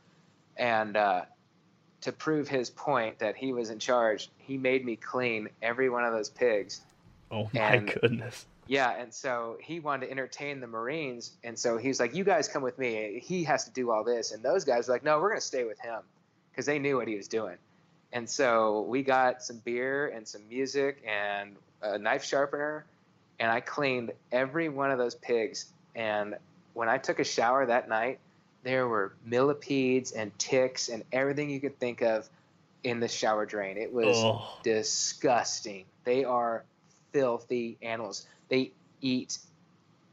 and 0.58 0.98
uh, 0.98 1.22
to 2.02 2.12
prove 2.12 2.48
his 2.48 2.70
point 2.70 3.20
that 3.20 3.36
he 3.36 3.54
was 3.54 3.70
in 3.70 3.80
charge, 3.80 4.30
he 4.38 4.58
made 4.58 4.86
me 4.86 4.96
clean 4.96 5.50
every 5.62 5.90
one 5.90 6.04
of 6.04 6.14
those 6.14 6.30
pigs. 6.30 6.82
Oh 7.32 7.50
my 7.54 7.62
and, 7.62 8.00
goodness! 8.02 8.46
Yeah, 8.68 8.92
and 8.92 9.14
so 9.14 9.58
he 9.62 9.80
wanted 9.80 10.08
to 10.08 10.12
entertain 10.12 10.60
the 10.60 10.68
Marines, 10.68 11.32
and 11.44 11.58
so 11.58 11.78
he's 11.78 12.00
like, 12.00 12.16
"You 12.16 12.24
guys 12.24 12.48
come 12.48 12.64
with 12.64 12.78
me. 12.78 13.22
He 13.24 13.44
has 13.46 13.66
to 13.66 13.72
do 13.72 13.92
all 13.92 14.04
this." 14.04 14.32
And 14.32 14.44
those 14.44 14.66
guys 14.66 14.88
were 14.88 14.96
like, 14.96 15.04
"No, 15.04 15.20
we're 15.20 15.30
going 15.30 15.42
to 15.42 15.46
stay 15.46 15.64
with 15.64 15.80
him," 15.80 16.02
because 16.52 16.66
they 16.66 16.80
knew 16.80 16.98
what 16.98 17.08
he 17.08 17.16
was 17.16 17.28
doing. 17.28 17.58
And 18.14 18.30
so 18.30 18.82
we 18.82 19.04
got 19.04 19.42
some 19.42 19.58
beer 19.60 20.10
and 20.10 20.28
some 20.28 20.42
music 20.50 21.02
and 21.08 21.56
a 21.82 21.98
knife 21.98 22.26
sharpener 22.26 22.86
and 23.42 23.52
I 23.52 23.60
cleaned 23.60 24.12
every 24.32 24.70
one 24.70 24.92
of 24.92 25.00
those 25.00 25.16
pigs. 25.16 25.66
And 25.96 26.36
when 26.74 26.88
I 26.88 27.00
took 27.00 27.20
a 27.20 27.24
shower 27.24 27.66
that 27.66 27.90
night, 27.90 28.20
there 28.64 28.88
were 28.88 29.14
millipedes 29.26 30.12
and 30.12 30.38
ticks 30.38 30.90
and 30.90 31.04
everything 31.12 31.50
you 31.50 31.60
could 31.60 31.80
think 31.80 32.02
of 32.02 32.30
in 32.84 33.00
the 33.00 33.08
shower 33.08 33.46
drain. 33.46 33.78
It 33.78 33.92
was 33.92 34.18
oh. 34.18 34.60
disgusting. 34.64 35.86
They 36.04 36.24
are 36.24 36.64
filthy 37.12 37.78
animals. 37.82 38.26
They 38.50 38.72
eat 39.02 39.38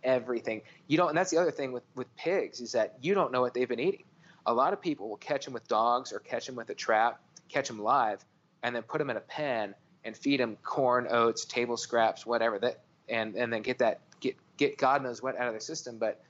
everything. 0.03 0.62
You 0.86 0.96
don't, 0.96 1.11
and 1.11 1.18
that's 1.18 1.30
the 1.30 1.38
other 1.38 1.51
thing 1.51 1.72
with, 1.72 1.84
with 1.94 2.14
pigs 2.16 2.61
is 2.61 2.72
that 2.72 2.96
you 3.01 3.14
don't 3.14 3.32
know 3.32 3.40
what 3.40 3.55
they've 3.55 3.68
been 3.68 3.80
eating. 3.80 4.05
A 4.46 4.53
lot 4.53 4.72
of 4.72 4.80
people 4.80 5.09
will 5.09 5.16
catch 5.16 5.44
them 5.44 5.55
with 5.55 5.66
dogs 5.68 6.12
or 6.12 6.20
catch 6.20 6.46
them 6.46 6.57
with 6.57 6.70
a 6.70 6.74
trap, 6.74 7.20
catch 7.49 7.68
them 7.68 7.78
live, 7.78 8.24
and 8.62 8.74
then 8.74 8.82
put 8.82 8.99
them 8.99 9.11
in 9.11 9.16
a 9.16 9.20
pen 9.20 9.74
and 10.05 10.16
feed 10.16 10.40
them 10.40 10.57
corn, 10.62 11.07
oats, 11.11 11.44
table 11.44 11.76
scraps, 11.76 12.24
whatever. 12.24 12.59
That 12.59 12.80
and 13.09 13.34
and 13.36 13.53
then 13.53 13.62
get 13.62 13.78
that 13.78 14.01
get 14.20 14.36
get 14.57 14.78
God 14.78 15.03
knows 15.03 15.22
what 15.22 15.38
out 15.38 15.49
of 15.49 15.53
their 15.53 15.61
system. 15.61 15.99
But 15.99 16.22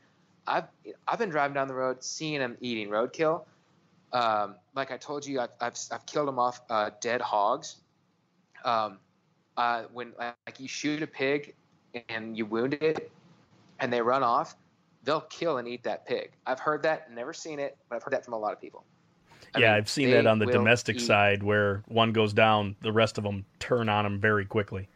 I've 0.48 0.64
I've 1.06 1.18
been 1.18 1.28
driving 1.28 1.54
down 1.54 1.68
the 1.68 1.74
road 1.74 2.02
seeing 2.02 2.38
them 2.38 2.56
eating 2.60 2.88
roadkill. 2.88 3.44
Um, 4.12 4.54
like 4.74 4.90
I 4.90 4.96
told 4.96 5.26
you, 5.26 5.40
I've 5.40 5.50
I've, 5.60 5.78
I've 5.92 6.06
killed 6.06 6.28
them 6.28 6.38
off 6.38 6.60
uh, 6.70 6.90
dead 7.00 7.20
hogs. 7.20 7.76
Um, 8.64 8.98
uh, 9.56 9.84
when 9.92 10.12
like 10.18 10.58
you 10.58 10.68
shoot 10.68 11.02
a 11.02 11.06
pig 11.06 11.54
and 12.08 12.36
you 12.36 12.46
wound 12.46 12.74
it, 12.74 13.10
and 13.80 13.92
they 13.92 14.00
run 14.00 14.22
off, 14.22 14.56
they'll 15.04 15.20
kill 15.22 15.58
and 15.58 15.68
eat 15.68 15.82
that 15.84 16.06
pig. 16.06 16.30
I've 16.46 16.60
heard 16.60 16.82
that, 16.84 17.12
never 17.12 17.32
seen 17.32 17.58
it, 17.58 17.76
but 17.88 17.96
I've 17.96 18.02
heard 18.02 18.12
that 18.12 18.24
from 18.24 18.34
a 18.34 18.38
lot 18.38 18.52
of 18.52 18.60
people. 18.60 18.84
I 19.54 19.60
yeah, 19.60 19.68
mean, 19.68 19.74
I've 19.76 19.88
seen 19.88 20.10
that 20.10 20.26
on 20.26 20.38
the 20.38 20.46
domestic 20.46 20.96
eat. 20.96 21.00
side 21.00 21.42
where 21.42 21.82
one 21.88 22.12
goes 22.12 22.32
down, 22.32 22.76
the 22.82 22.92
rest 22.92 23.18
of 23.18 23.24
them 23.24 23.44
turn 23.58 23.88
on 23.88 24.04
them 24.04 24.20
very 24.20 24.44
quickly 24.44 24.88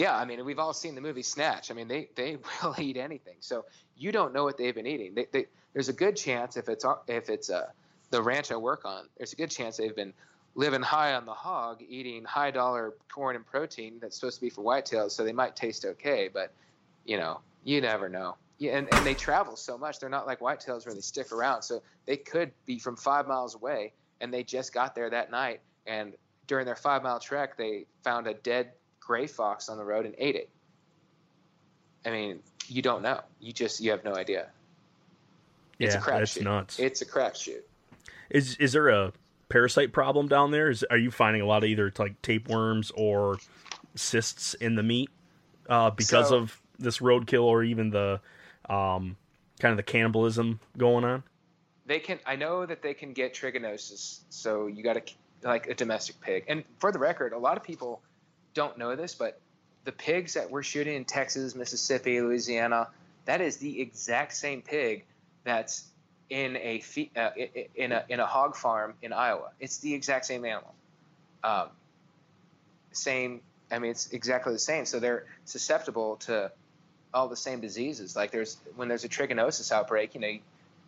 yeah, 0.00 0.16
I 0.16 0.24
mean, 0.24 0.42
we've 0.46 0.58
all 0.58 0.72
seen 0.72 0.94
the 0.94 1.02
movie 1.02 1.22
Snatch. 1.22 1.70
I 1.70 1.74
mean, 1.74 1.86
they 1.86 2.08
they 2.14 2.38
will 2.62 2.74
eat 2.78 2.96
anything. 2.96 3.36
So 3.40 3.66
you 3.98 4.12
don't 4.12 4.32
know 4.32 4.44
what 4.44 4.56
they've 4.56 4.74
been 4.74 4.86
eating. 4.86 5.14
They, 5.14 5.26
they, 5.30 5.46
there's 5.74 5.90
a 5.90 5.92
good 5.92 6.16
chance 6.16 6.56
if 6.56 6.70
it's 6.70 6.86
if 7.06 7.28
it's 7.28 7.50
uh, 7.50 7.66
the 8.08 8.22
ranch 8.22 8.50
I 8.50 8.56
work 8.56 8.86
on, 8.86 9.08
there's 9.18 9.34
a 9.34 9.36
good 9.36 9.50
chance 9.50 9.76
they've 9.76 9.94
been 9.94 10.14
living 10.54 10.80
high 10.80 11.12
on 11.12 11.26
the 11.26 11.34
hog, 11.34 11.82
eating 11.86 12.24
high 12.24 12.50
dollar 12.50 12.94
corn 13.12 13.36
and 13.36 13.44
protein 13.44 13.98
that's 14.00 14.16
supposed 14.16 14.36
to 14.36 14.40
be 14.40 14.48
for 14.48 14.64
whitetails. 14.64 15.10
So 15.10 15.22
they 15.22 15.34
might 15.34 15.54
taste 15.54 15.84
okay, 15.84 16.30
but 16.32 16.50
you 17.04 17.18
know, 17.18 17.40
you 17.62 17.82
never 17.82 18.08
know. 18.08 18.36
Yeah, 18.56 18.78
and, 18.78 18.88
and 18.94 19.06
they 19.06 19.14
travel 19.14 19.54
so 19.54 19.76
much. 19.76 20.00
They're 20.00 20.08
not 20.08 20.26
like 20.26 20.40
whitetails 20.40 20.86
where 20.86 20.94
they 20.94 21.02
stick 21.02 21.30
around. 21.30 21.60
So 21.60 21.82
they 22.06 22.16
could 22.16 22.52
be 22.64 22.78
from 22.78 22.96
five 22.96 23.26
miles 23.26 23.54
away, 23.54 23.92
and 24.22 24.32
they 24.32 24.44
just 24.44 24.72
got 24.72 24.94
there 24.94 25.10
that 25.10 25.30
night. 25.30 25.60
And 25.86 26.14
during 26.46 26.64
their 26.64 26.76
five 26.76 27.02
mile 27.02 27.20
trek, 27.20 27.58
they 27.58 27.84
found 28.02 28.26
a 28.26 28.32
dead 28.32 28.72
gray 29.00 29.26
fox 29.26 29.68
on 29.68 29.78
the 29.78 29.84
road 29.84 30.06
and 30.06 30.14
ate 30.18 30.36
it. 30.36 30.48
I 32.04 32.10
mean, 32.10 32.40
you 32.68 32.82
don't 32.82 33.02
know. 33.02 33.20
You 33.40 33.52
just 33.52 33.80
you 33.80 33.90
have 33.90 34.04
no 34.04 34.14
idea. 34.14 34.48
It's 35.78 35.94
yeah, 35.94 36.00
a 36.00 36.02
crapshoot. 36.02 36.18
That's 36.18 36.40
nuts. 36.40 36.78
It's 36.78 37.02
a 37.02 37.06
crapshoot. 37.06 37.62
Is 38.30 38.56
is 38.56 38.72
there 38.72 38.88
a 38.88 39.12
parasite 39.48 39.92
problem 39.92 40.28
down 40.28 40.50
there? 40.50 40.70
Is 40.70 40.84
are 40.90 40.96
you 40.96 41.10
finding 41.10 41.42
a 41.42 41.46
lot 41.46 41.64
of 41.64 41.70
either 41.70 41.92
like 41.98 42.20
tapeworms 42.22 42.92
or 42.94 43.38
cysts 43.94 44.54
in 44.54 44.76
the 44.76 44.82
meat 44.82 45.10
uh, 45.68 45.90
because 45.90 46.28
so, 46.28 46.36
of 46.36 46.60
this 46.78 46.98
roadkill 46.98 47.44
or 47.44 47.64
even 47.64 47.90
the 47.90 48.20
um, 48.68 49.16
kind 49.58 49.72
of 49.72 49.76
the 49.76 49.82
cannibalism 49.82 50.60
going 50.76 51.04
on? 51.04 51.22
They 51.86 51.98
can. 51.98 52.20
I 52.24 52.36
know 52.36 52.64
that 52.64 52.82
they 52.82 52.94
can 52.94 53.12
get 53.12 53.34
trichinosis, 53.34 54.20
so 54.28 54.68
you 54.68 54.82
got 54.82 54.94
to 54.94 55.02
like 55.42 55.66
a 55.66 55.74
domestic 55.74 56.20
pig. 56.20 56.44
And 56.48 56.64
for 56.78 56.92
the 56.92 56.98
record, 56.98 57.32
a 57.32 57.38
lot 57.38 57.56
of 57.56 57.62
people 57.62 58.02
don't 58.60 58.76
know 58.76 58.94
this, 58.94 59.14
but 59.14 59.40
the 59.84 59.92
pigs 59.92 60.34
that 60.34 60.50
we're 60.50 60.62
shooting 60.62 60.94
in 60.94 61.06
Texas, 61.06 61.54
Mississippi, 61.54 62.20
Louisiana, 62.20 62.88
that 63.24 63.40
is 63.40 63.56
the 63.56 63.80
exact 63.80 64.34
same 64.34 64.60
pig 64.60 65.06
that's 65.44 65.84
in 66.28 66.56
a 66.56 66.82
uh, 67.16 67.30
in 67.74 67.92
a 67.92 68.04
in 68.10 68.20
a 68.20 68.26
hog 68.26 68.54
farm 68.54 68.92
in 69.00 69.14
Iowa. 69.14 69.48
It's 69.60 69.78
the 69.78 69.94
exact 69.94 70.26
same 70.26 70.44
animal. 70.44 70.74
Um, 71.42 71.68
same. 72.92 73.40
I 73.72 73.78
mean, 73.78 73.92
it's 73.92 74.10
exactly 74.12 74.52
the 74.52 74.58
same. 74.58 74.84
So 74.84 75.00
they're 75.00 75.24
susceptible 75.46 76.16
to 76.26 76.52
all 77.14 77.28
the 77.28 77.36
same 77.36 77.62
diseases. 77.62 78.14
Like 78.14 78.30
there's 78.30 78.58
when 78.76 78.88
there's 78.88 79.04
a 79.04 79.08
trichinosis 79.08 79.72
outbreak, 79.72 80.14
you 80.14 80.20
know, 80.20 80.38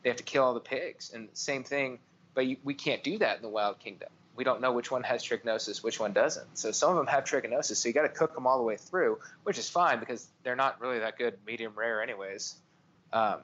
they 0.02 0.10
have 0.10 0.18
to 0.18 0.24
kill 0.24 0.44
all 0.44 0.52
the 0.52 0.60
pigs, 0.60 1.10
and 1.14 1.30
same 1.32 1.64
thing. 1.64 2.00
But 2.34 2.46
you, 2.46 2.58
we 2.64 2.74
can't 2.74 3.02
do 3.02 3.16
that 3.18 3.36
in 3.36 3.42
the 3.42 3.48
wild 3.48 3.78
kingdom. 3.78 4.10
We 4.34 4.44
don't 4.44 4.60
know 4.60 4.72
which 4.72 4.90
one 4.90 5.02
has 5.02 5.22
trichinosis, 5.22 5.82
which 5.82 6.00
one 6.00 6.12
doesn't. 6.12 6.56
So 6.56 6.72
some 6.72 6.90
of 6.90 6.96
them 6.96 7.06
have 7.06 7.24
trichinosis. 7.24 7.76
So 7.76 7.88
you 7.88 7.92
got 7.92 8.02
to 8.02 8.08
cook 8.08 8.34
them 8.34 8.46
all 8.46 8.58
the 8.58 8.64
way 8.64 8.76
through, 8.76 9.18
which 9.44 9.58
is 9.58 9.68
fine 9.68 10.00
because 10.00 10.26
they're 10.42 10.56
not 10.56 10.80
really 10.80 11.00
that 11.00 11.18
good 11.18 11.34
medium 11.46 11.72
rare, 11.76 12.02
anyways. 12.02 12.54
Um, 13.12 13.40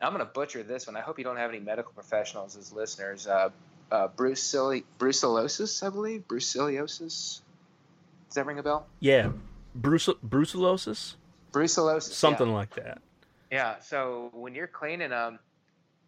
I'm 0.00 0.12
going 0.12 0.24
to 0.24 0.32
butcher 0.32 0.62
this 0.62 0.86
one. 0.86 0.96
I 0.96 1.00
hope 1.00 1.18
you 1.18 1.24
don't 1.24 1.36
have 1.36 1.50
any 1.50 1.60
medical 1.60 1.92
professionals 1.92 2.56
as 2.56 2.72
listeners. 2.72 3.26
Uh, 3.26 3.50
uh, 3.90 4.08
brucellosis, 4.08 5.86
I 5.86 5.90
believe. 5.90 6.28
Brucellosis. 6.28 7.40
Does 8.28 8.34
that 8.34 8.46
ring 8.46 8.58
a 8.58 8.62
bell? 8.62 8.86
Yeah, 9.00 9.30
Bruce 9.74 10.08
brucellosis. 10.26 11.14
Brucellosis. 11.52 12.12
Something 12.12 12.48
yeah. 12.48 12.54
like 12.54 12.74
that. 12.76 13.00
Yeah. 13.50 13.78
So 13.80 14.30
when 14.34 14.54
you're 14.54 14.66
cleaning 14.66 15.10
them, 15.10 15.38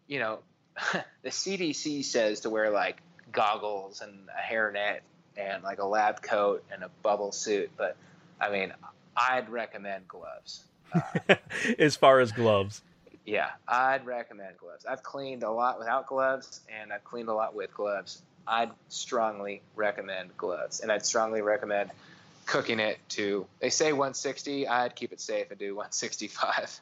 you 0.07 0.19
know, 0.19 0.39
the 1.23 1.29
CDC 1.29 2.05
says 2.05 2.41
to 2.41 2.49
wear 2.49 2.69
like 2.69 3.01
goggles 3.31 4.01
and 4.01 4.27
a 4.29 4.53
hairnet 4.53 4.99
and 5.37 5.63
like 5.63 5.79
a 5.79 5.85
lab 5.85 6.21
coat 6.21 6.63
and 6.71 6.83
a 6.83 6.89
bubble 7.01 7.31
suit, 7.31 7.71
but 7.77 7.95
I 8.39 8.51
mean, 8.51 8.73
I'd 9.15 9.49
recommend 9.49 10.07
gloves. 10.07 10.63
Uh, 10.93 11.35
as 11.79 11.95
far 11.95 12.19
as 12.19 12.31
gloves. 12.31 12.81
Yeah, 13.25 13.49
I'd 13.67 14.05
recommend 14.05 14.57
gloves. 14.57 14.85
I've 14.85 15.03
cleaned 15.03 15.43
a 15.43 15.51
lot 15.51 15.77
without 15.79 16.07
gloves, 16.07 16.61
and 16.69 16.91
I've 16.91 17.03
cleaned 17.03 17.29
a 17.29 17.33
lot 17.33 17.53
with 17.53 17.73
gloves. 17.73 18.21
I'd 18.47 18.71
strongly 18.89 19.61
recommend 19.75 20.35
gloves, 20.37 20.79
and 20.79 20.91
I'd 20.91 21.05
strongly 21.05 21.41
recommend 21.41 21.91
cooking 22.45 22.79
it 22.79 22.97
to. 23.09 23.45
They 23.59 23.69
say 23.69 23.93
160. 23.93 24.67
I'd 24.67 24.95
keep 24.95 25.13
it 25.13 25.21
safe 25.21 25.51
and 25.51 25.59
do 25.59 25.75
165. 25.75 26.81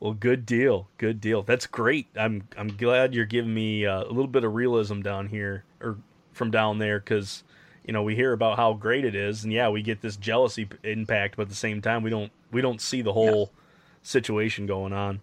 Well, 0.00 0.12
good 0.12 0.44
deal, 0.44 0.88
good 0.98 1.20
deal. 1.20 1.42
That's 1.42 1.66
great. 1.66 2.08
I'm 2.16 2.48
I'm 2.56 2.76
glad 2.76 3.14
you're 3.14 3.24
giving 3.24 3.54
me 3.54 3.86
uh, 3.86 4.04
a 4.04 4.08
little 4.08 4.26
bit 4.26 4.44
of 4.44 4.54
realism 4.54 5.00
down 5.00 5.28
here 5.28 5.64
or 5.80 5.96
from 6.32 6.50
down 6.50 6.78
there 6.78 6.98
because 6.98 7.42
you 7.86 7.92
know 7.92 8.02
we 8.02 8.14
hear 8.14 8.32
about 8.32 8.56
how 8.56 8.74
great 8.74 9.04
it 9.04 9.14
is, 9.14 9.44
and 9.44 9.52
yeah, 9.52 9.68
we 9.68 9.82
get 9.82 10.02
this 10.02 10.16
jealousy 10.16 10.68
impact, 10.82 11.36
but 11.36 11.42
at 11.42 11.48
the 11.48 11.54
same 11.54 11.80
time, 11.80 12.02
we 12.02 12.10
don't 12.10 12.32
we 12.52 12.60
don't 12.60 12.80
see 12.80 13.02
the 13.02 13.12
whole. 13.12 13.50
Yeah 13.54 13.60
situation 14.04 14.66
going 14.66 14.92
on. 14.92 15.20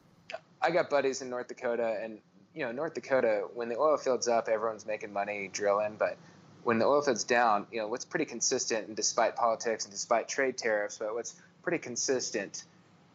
I 0.61 0.72
got 0.72 0.89
buddies 0.89 1.22
in 1.22 1.30
North 1.30 1.47
Dakota, 1.47 1.97
and 2.03 2.19
you 2.53 2.65
know, 2.65 2.72
North 2.74 2.93
Dakota, 2.93 3.47
when 3.53 3.69
the 3.69 3.78
oil 3.78 3.95
field's 3.95 4.28
up, 4.28 4.49
everyone's 4.49 4.86
making 4.86 5.13
money 5.13 5.49
drilling, 5.53 5.95
but 5.97 6.17
when 6.63 6.78
the 6.78 6.86
oil 6.86 7.01
field's 7.01 7.24
down, 7.24 7.65
you 7.72 7.80
know, 7.80 7.88
what's 7.88 8.03
pretty 8.03 8.26
consistent, 8.26 8.88
and 8.88 8.95
despite 8.95 9.36
politics 9.36 9.86
and 9.86 9.93
despite 9.93 10.28
trade 10.28 10.57
tariffs, 10.57 10.97
but 10.97 11.13
what's 11.13 11.36
pretty 11.63 11.78
consistent 11.78 12.65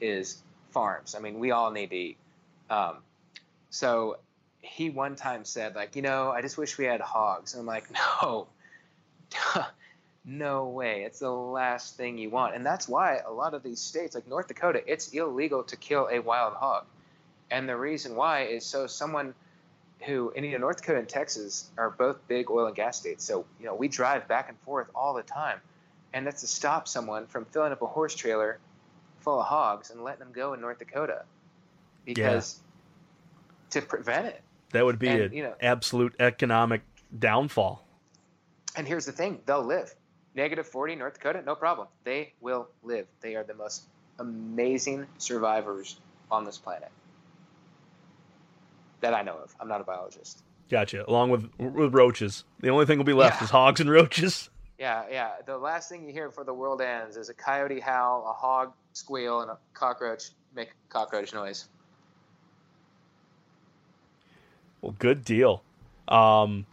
is 0.00 0.42
farms. 0.76 1.14
I 1.14 1.20
mean, 1.20 1.38
we 1.38 1.52
all 1.52 1.70
need 1.70 1.88
to 1.88 1.96
eat. 1.96 2.18
Um, 2.68 2.98
so 3.70 4.18
he 4.60 4.90
one 4.90 5.16
time 5.16 5.46
said, 5.46 5.74
like, 5.74 5.96
you 5.96 6.02
know, 6.02 6.30
I 6.30 6.42
just 6.42 6.58
wish 6.58 6.76
we 6.76 6.84
had 6.84 7.00
hogs. 7.00 7.54
And 7.54 7.62
I'm 7.62 7.66
like, 7.66 7.86
no, 8.22 8.46
no 10.26 10.66
way. 10.66 11.04
It's 11.04 11.20
the 11.20 11.30
last 11.30 11.96
thing 11.96 12.18
you 12.18 12.28
want. 12.28 12.54
And 12.54 12.66
that's 12.66 12.86
why 12.86 13.20
a 13.26 13.32
lot 13.32 13.54
of 13.54 13.62
these 13.62 13.80
states, 13.80 14.14
like 14.14 14.28
North 14.28 14.48
Dakota, 14.48 14.82
it's 14.86 15.14
illegal 15.14 15.62
to 15.62 15.76
kill 15.76 16.10
a 16.12 16.18
wild 16.18 16.52
hog. 16.52 16.84
And 17.50 17.66
the 17.66 17.76
reason 17.76 18.14
why 18.14 18.42
is 18.42 18.62
so 18.66 18.86
someone 18.86 19.32
who, 20.04 20.30
and 20.36 20.44
you 20.44 20.52
know, 20.52 20.58
North 20.58 20.82
Dakota 20.82 20.98
and 20.98 21.08
Texas 21.08 21.70
are 21.78 21.88
both 21.88 22.18
big 22.28 22.50
oil 22.50 22.66
and 22.66 22.76
gas 22.76 22.98
states. 22.98 23.24
So, 23.24 23.46
you 23.58 23.64
know, 23.64 23.74
we 23.74 23.88
drive 23.88 24.28
back 24.28 24.50
and 24.50 24.58
forth 24.58 24.88
all 24.94 25.14
the 25.14 25.22
time. 25.22 25.58
And 26.12 26.26
that's 26.26 26.42
to 26.42 26.46
stop 26.46 26.86
someone 26.86 27.26
from 27.28 27.46
filling 27.46 27.72
up 27.72 27.80
a 27.80 27.86
horse 27.86 28.14
trailer 28.14 28.58
full 29.26 29.40
of 29.40 29.46
hogs 29.46 29.90
and 29.90 30.04
letting 30.04 30.20
them 30.20 30.32
go 30.32 30.54
in 30.54 30.60
North 30.60 30.78
Dakota. 30.78 31.24
Because 32.04 32.60
yeah. 33.74 33.80
to 33.80 33.86
prevent 33.86 34.26
it. 34.26 34.40
That 34.70 34.84
would 34.84 35.00
be 35.00 35.08
an 35.08 35.32
you 35.32 35.42
know, 35.42 35.54
absolute 35.60 36.14
economic 36.20 36.82
downfall. 37.18 37.84
And 38.76 38.86
here's 38.86 39.04
the 39.04 39.12
thing 39.12 39.40
they'll 39.44 39.64
live 39.64 39.94
negative 40.36 40.66
40 40.68 40.96
North 40.96 41.14
Dakota, 41.14 41.42
no 41.44 41.54
problem. 41.56 41.88
They 42.04 42.34
will 42.40 42.68
live. 42.84 43.06
They 43.20 43.34
are 43.34 43.42
the 43.42 43.54
most 43.54 43.82
amazing 44.18 45.06
survivors 45.18 45.98
on 46.30 46.44
this 46.44 46.58
planet 46.58 46.90
that 49.00 49.12
I 49.12 49.22
know 49.22 49.36
of. 49.38 49.54
I'm 49.58 49.68
not 49.68 49.80
a 49.80 49.84
biologist. 49.84 50.42
Gotcha. 50.68 51.08
Along 51.08 51.30
with 51.30 51.48
with 51.58 51.94
roaches, 51.94 52.44
the 52.60 52.68
only 52.68 52.86
thing 52.86 52.98
will 52.98 53.04
be 53.04 53.12
left 53.12 53.40
yeah. 53.40 53.44
is 53.44 53.50
hogs 53.50 53.80
and 53.80 53.90
roaches. 53.90 54.50
Yeah, 54.78 55.04
yeah. 55.10 55.30
The 55.46 55.56
last 55.56 55.88
thing 55.88 56.04
you 56.04 56.12
hear 56.12 56.28
before 56.28 56.44
the 56.44 56.54
world 56.54 56.82
ends 56.82 57.16
is 57.16 57.28
a 57.28 57.34
coyote 57.34 57.80
howl, 57.80 58.26
a 58.28 58.32
hog 58.32 58.72
squeal, 58.97 59.42
and 59.42 59.51
a 59.51 59.59
cockroach 59.74 60.30
make 60.55 60.70
cockroach 60.88 61.34
noise. 61.34 61.68
Well, 64.80 64.94
good 64.99 65.24
deal. 65.24 65.62
Um, 66.09 66.66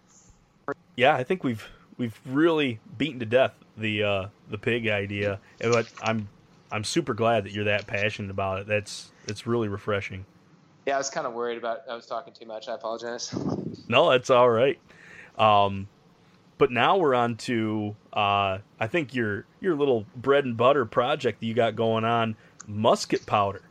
yeah, 0.96 1.16
I 1.16 1.24
think 1.24 1.44
we've 1.44 1.68
we've 1.98 2.20
really 2.26 2.80
beaten 2.98 3.20
to 3.20 3.26
death 3.26 3.54
the 3.78 4.04
uh, 4.04 4.28
the 4.50 4.58
pig 4.58 4.88
idea, 4.88 5.40
but 5.60 5.88
I'm 6.02 6.28
I'm 6.72 6.84
super 6.84 7.14
glad 7.14 7.46
that 7.46 7.52
you're 7.52 7.66
that 7.66 7.88
passionate 7.88 8.32
about 8.32 8.60
it. 8.60 8.68
That's 8.68 9.12
it's 9.28 9.46
really 9.46 9.68
refreshing. 9.68 10.26
Yeah, 10.86 10.96
I 10.96 10.98
was 10.98 11.10
kind 11.10 11.26
of 11.26 11.34
worried 11.34 11.58
about 11.58 11.80
I 11.90 11.96
was 11.96 12.06
talking 12.06 12.34
too 12.34 12.46
much. 12.46 12.68
I 12.68 12.76
apologize. 12.76 13.34
No, 13.88 14.10
that's 14.10 14.30
all 14.30 14.50
right. 14.50 14.80
Um, 15.38 15.88
but 16.64 16.72
now 16.72 16.96
we're 16.96 17.14
on 17.14 17.36
to 17.36 17.94
uh, 18.14 18.58
I 18.80 18.88
think 18.88 19.14
your 19.14 19.46
your 19.60 19.76
little 19.76 20.06
bread 20.16 20.46
and 20.46 20.56
butter 20.56 20.86
project 20.86 21.42
that 21.42 21.46
you 21.46 21.54
got 21.54 21.76
going 21.76 22.06
on, 22.06 22.38
musket 22.66 23.26
powder. 23.26 23.64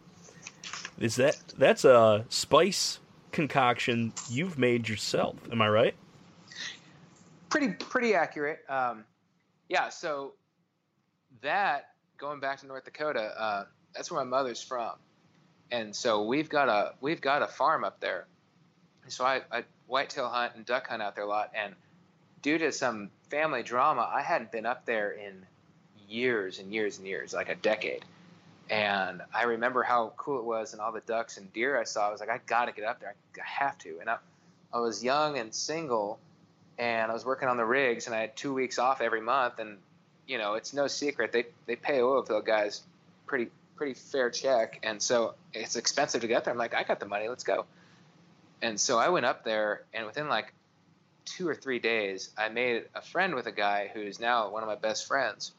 Is 0.98 1.16
that 1.16 1.38
that's 1.56 1.86
a 1.86 2.26
spice 2.28 2.98
concoction 3.30 4.12
you've 4.28 4.58
made 4.58 4.90
yourself? 4.90 5.36
Am 5.50 5.62
I 5.62 5.70
right? 5.70 5.94
pretty 7.48 7.68
pretty 7.68 8.14
accurate. 8.14 8.58
Um, 8.68 9.06
yeah, 9.70 9.88
so 9.88 10.34
that 11.40 11.92
going 12.18 12.40
back 12.40 12.60
to 12.60 12.66
North 12.66 12.84
Dakota, 12.84 13.32
uh, 13.40 13.64
that's 13.94 14.10
where 14.10 14.22
my 14.22 14.28
mother's 14.28 14.62
from, 14.62 14.96
and 15.70 15.96
so 15.96 16.26
we've 16.26 16.50
got 16.50 16.68
a 16.68 16.92
we've 17.00 17.22
got 17.22 17.40
a 17.40 17.46
farm 17.46 17.84
up 17.84 18.00
there. 18.00 18.26
So 19.08 19.24
I, 19.24 19.40
I 19.50 19.64
whitetail 19.86 20.28
hunt 20.28 20.56
and 20.56 20.66
duck 20.66 20.88
hunt 20.88 21.00
out 21.00 21.14
there 21.14 21.24
a 21.24 21.26
lot, 21.26 21.52
and 21.54 21.74
due 22.42 22.58
to 22.58 22.72
some 22.72 23.10
family 23.30 23.62
drama, 23.62 24.08
I 24.12 24.22
hadn't 24.22 24.52
been 24.52 24.66
up 24.66 24.84
there 24.84 25.12
in 25.12 25.46
years 26.08 26.58
and 26.58 26.72
years 26.72 26.98
and 26.98 27.06
years, 27.06 27.32
like 27.32 27.48
a 27.48 27.54
decade. 27.54 28.04
And 28.68 29.22
I 29.34 29.44
remember 29.44 29.82
how 29.82 30.12
cool 30.16 30.38
it 30.38 30.44
was, 30.44 30.72
and 30.72 30.80
all 30.80 30.92
the 30.92 31.00
ducks 31.00 31.36
and 31.36 31.52
deer 31.52 31.78
I 31.78 31.84
saw. 31.84 32.08
I 32.08 32.10
was 32.10 32.20
like, 32.20 32.30
I 32.30 32.40
got 32.46 32.66
to 32.66 32.72
get 32.72 32.84
up 32.84 33.00
there. 33.00 33.14
I 33.36 33.40
have 33.44 33.78
to. 33.78 33.98
And 34.00 34.10
I, 34.10 34.16
I 34.72 34.80
was 34.80 35.02
young 35.02 35.38
and 35.38 35.54
single, 35.54 36.18
and 36.78 37.10
I 37.10 37.14
was 37.14 37.24
working 37.24 37.48
on 37.48 37.56
the 37.56 37.64
rigs, 37.64 38.06
and 38.06 38.14
I 38.14 38.20
had 38.20 38.36
two 38.36 38.54
weeks 38.54 38.78
off 38.78 39.00
every 39.00 39.20
month, 39.20 39.58
and 39.58 39.78
you 40.26 40.38
know 40.38 40.54
it's 40.54 40.72
no 40.72 40.86
secret 40.86 41.32
they 41.32 41.46
they 41.66 41.74
pay 41.74 42.00
oil 42.00 42.22
field 42.22 42.46
guys 42.46 42.82
pretty 43.26 43.50
pretty 43.76 43.94
fair 43.94 44.30
check, 44.30 44.80
and 44.82 45.02
so 45.02 45.34
it's 45.52 45.76
expensive 45.76 46.22
to 46.22 46.28
get 46.28 46.44
there. 46.44 46.52
I'm 46.52 46.58
like, 46.58 46.74
I 46.74 46.84
got 46.84 47.00
the 47.00 47.06
money, 47.06 47.28
let's 47.28 47.44
go. 47.44 47.66
And 48.62 48.78
so 48.78 48.98
I 48.98 49.08
went 49.08 49.26
up 49.26 49.44
there, 49.44 49.82
and 49.92 50.06
within 50.06 50.28
like 50.28 50.54
two 51.24 51.48
or 51.48 51.54
three 51.54 51.78
days, 51.78 52.30
I 52.36 52.48
made 52.48 52.84
a 52.94 53.02
friend 53.02 53.34
with 53.34 53.46
a 53.46 53.52
guy 53.52 53.90
who's 53.92 54.20
now 54.20 54.50
one 54.50 54.62
of 54.62 54.68
my 54.68 54.76
best 54.76 55.06
friends, 55.06 55.52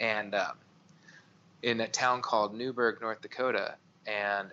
and 0.00 0.34
um, 0.34 0.56
in 1.62 1.80
a 1.80 1.88
town 1.88 2.22
called 2.22 2.54
Newburg, 2.54 3.00
North 3.00 3.20
Dakota, 3.20 3.74
and 4.06 4.50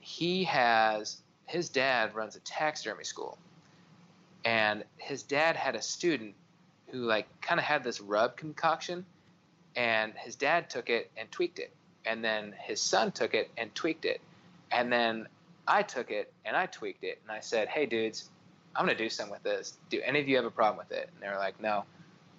he 0.00 0.44
has 0.44 1.20
his 1.48 1.70
dad 1.70 2.14
runs 2.14 2.36
a 2.36 2.40
taxidermy 2.40 3.04
school. 3.04 3.38
And 4.44 4.84
his 4.98 5.22
dad 5.22 5.56
had 5.56 5.74
a 5.74 5.82
student 5.82 6.34
who 6.88 6.98
like 6.98 7.26
kind 7.40 7.58
of 7.58 7.64
had 7.64 7.82
this 7.82 8.00
rub 8.00 8.36
concoction. 8.36 9.04
And 9.74 10.12
his 10.14 10.36
dad 10.36 10.70
took 10.70 10.90
it 10.90 11.10
and 11.16 11.30
tweaked 11.30 11.58
it. 11.58 11.72
And 12.04 12.24
then 12.24 12.54
his 12.58 12.80
son 12.80 13.12
took 13.12 13.34
it 13.34 13.50
and 13.56 13.74
tweaked 13.74 14.04
it. 14.04 14.20
And 14.70 14.92
then 14.92 15.26
i 15.66 15.82
took 15.82 16.10
it 16.10 16.32
and 16.44 16.56
i 16.56 16.66
tweaked 16.66 17.04
it. 17.04 17.18
And 17.22 17.32
i 17.32 17.40
said 17.40 17.68
hey 17.68 17.86
dudes 17.86 18.28
i'm 18.76 18.84
going 18.84 18.96
to 18.96 19.02
do 19.02 19.10
something 19.10 19.32
with 19.32 19.42
this 19.42 19.76
do 19.90 20.00
any 20.04 20.20
of 20.20 20.28
you 20.28 20.36
have 20.36 20.44
a 20.44 20.50
problem 20.50 20.78
with 20.78 20.96
it 20.96 21.10
and 21.12 21.22
they're 21.22 21.38
like 21.38 21.60
no 21.60 21.84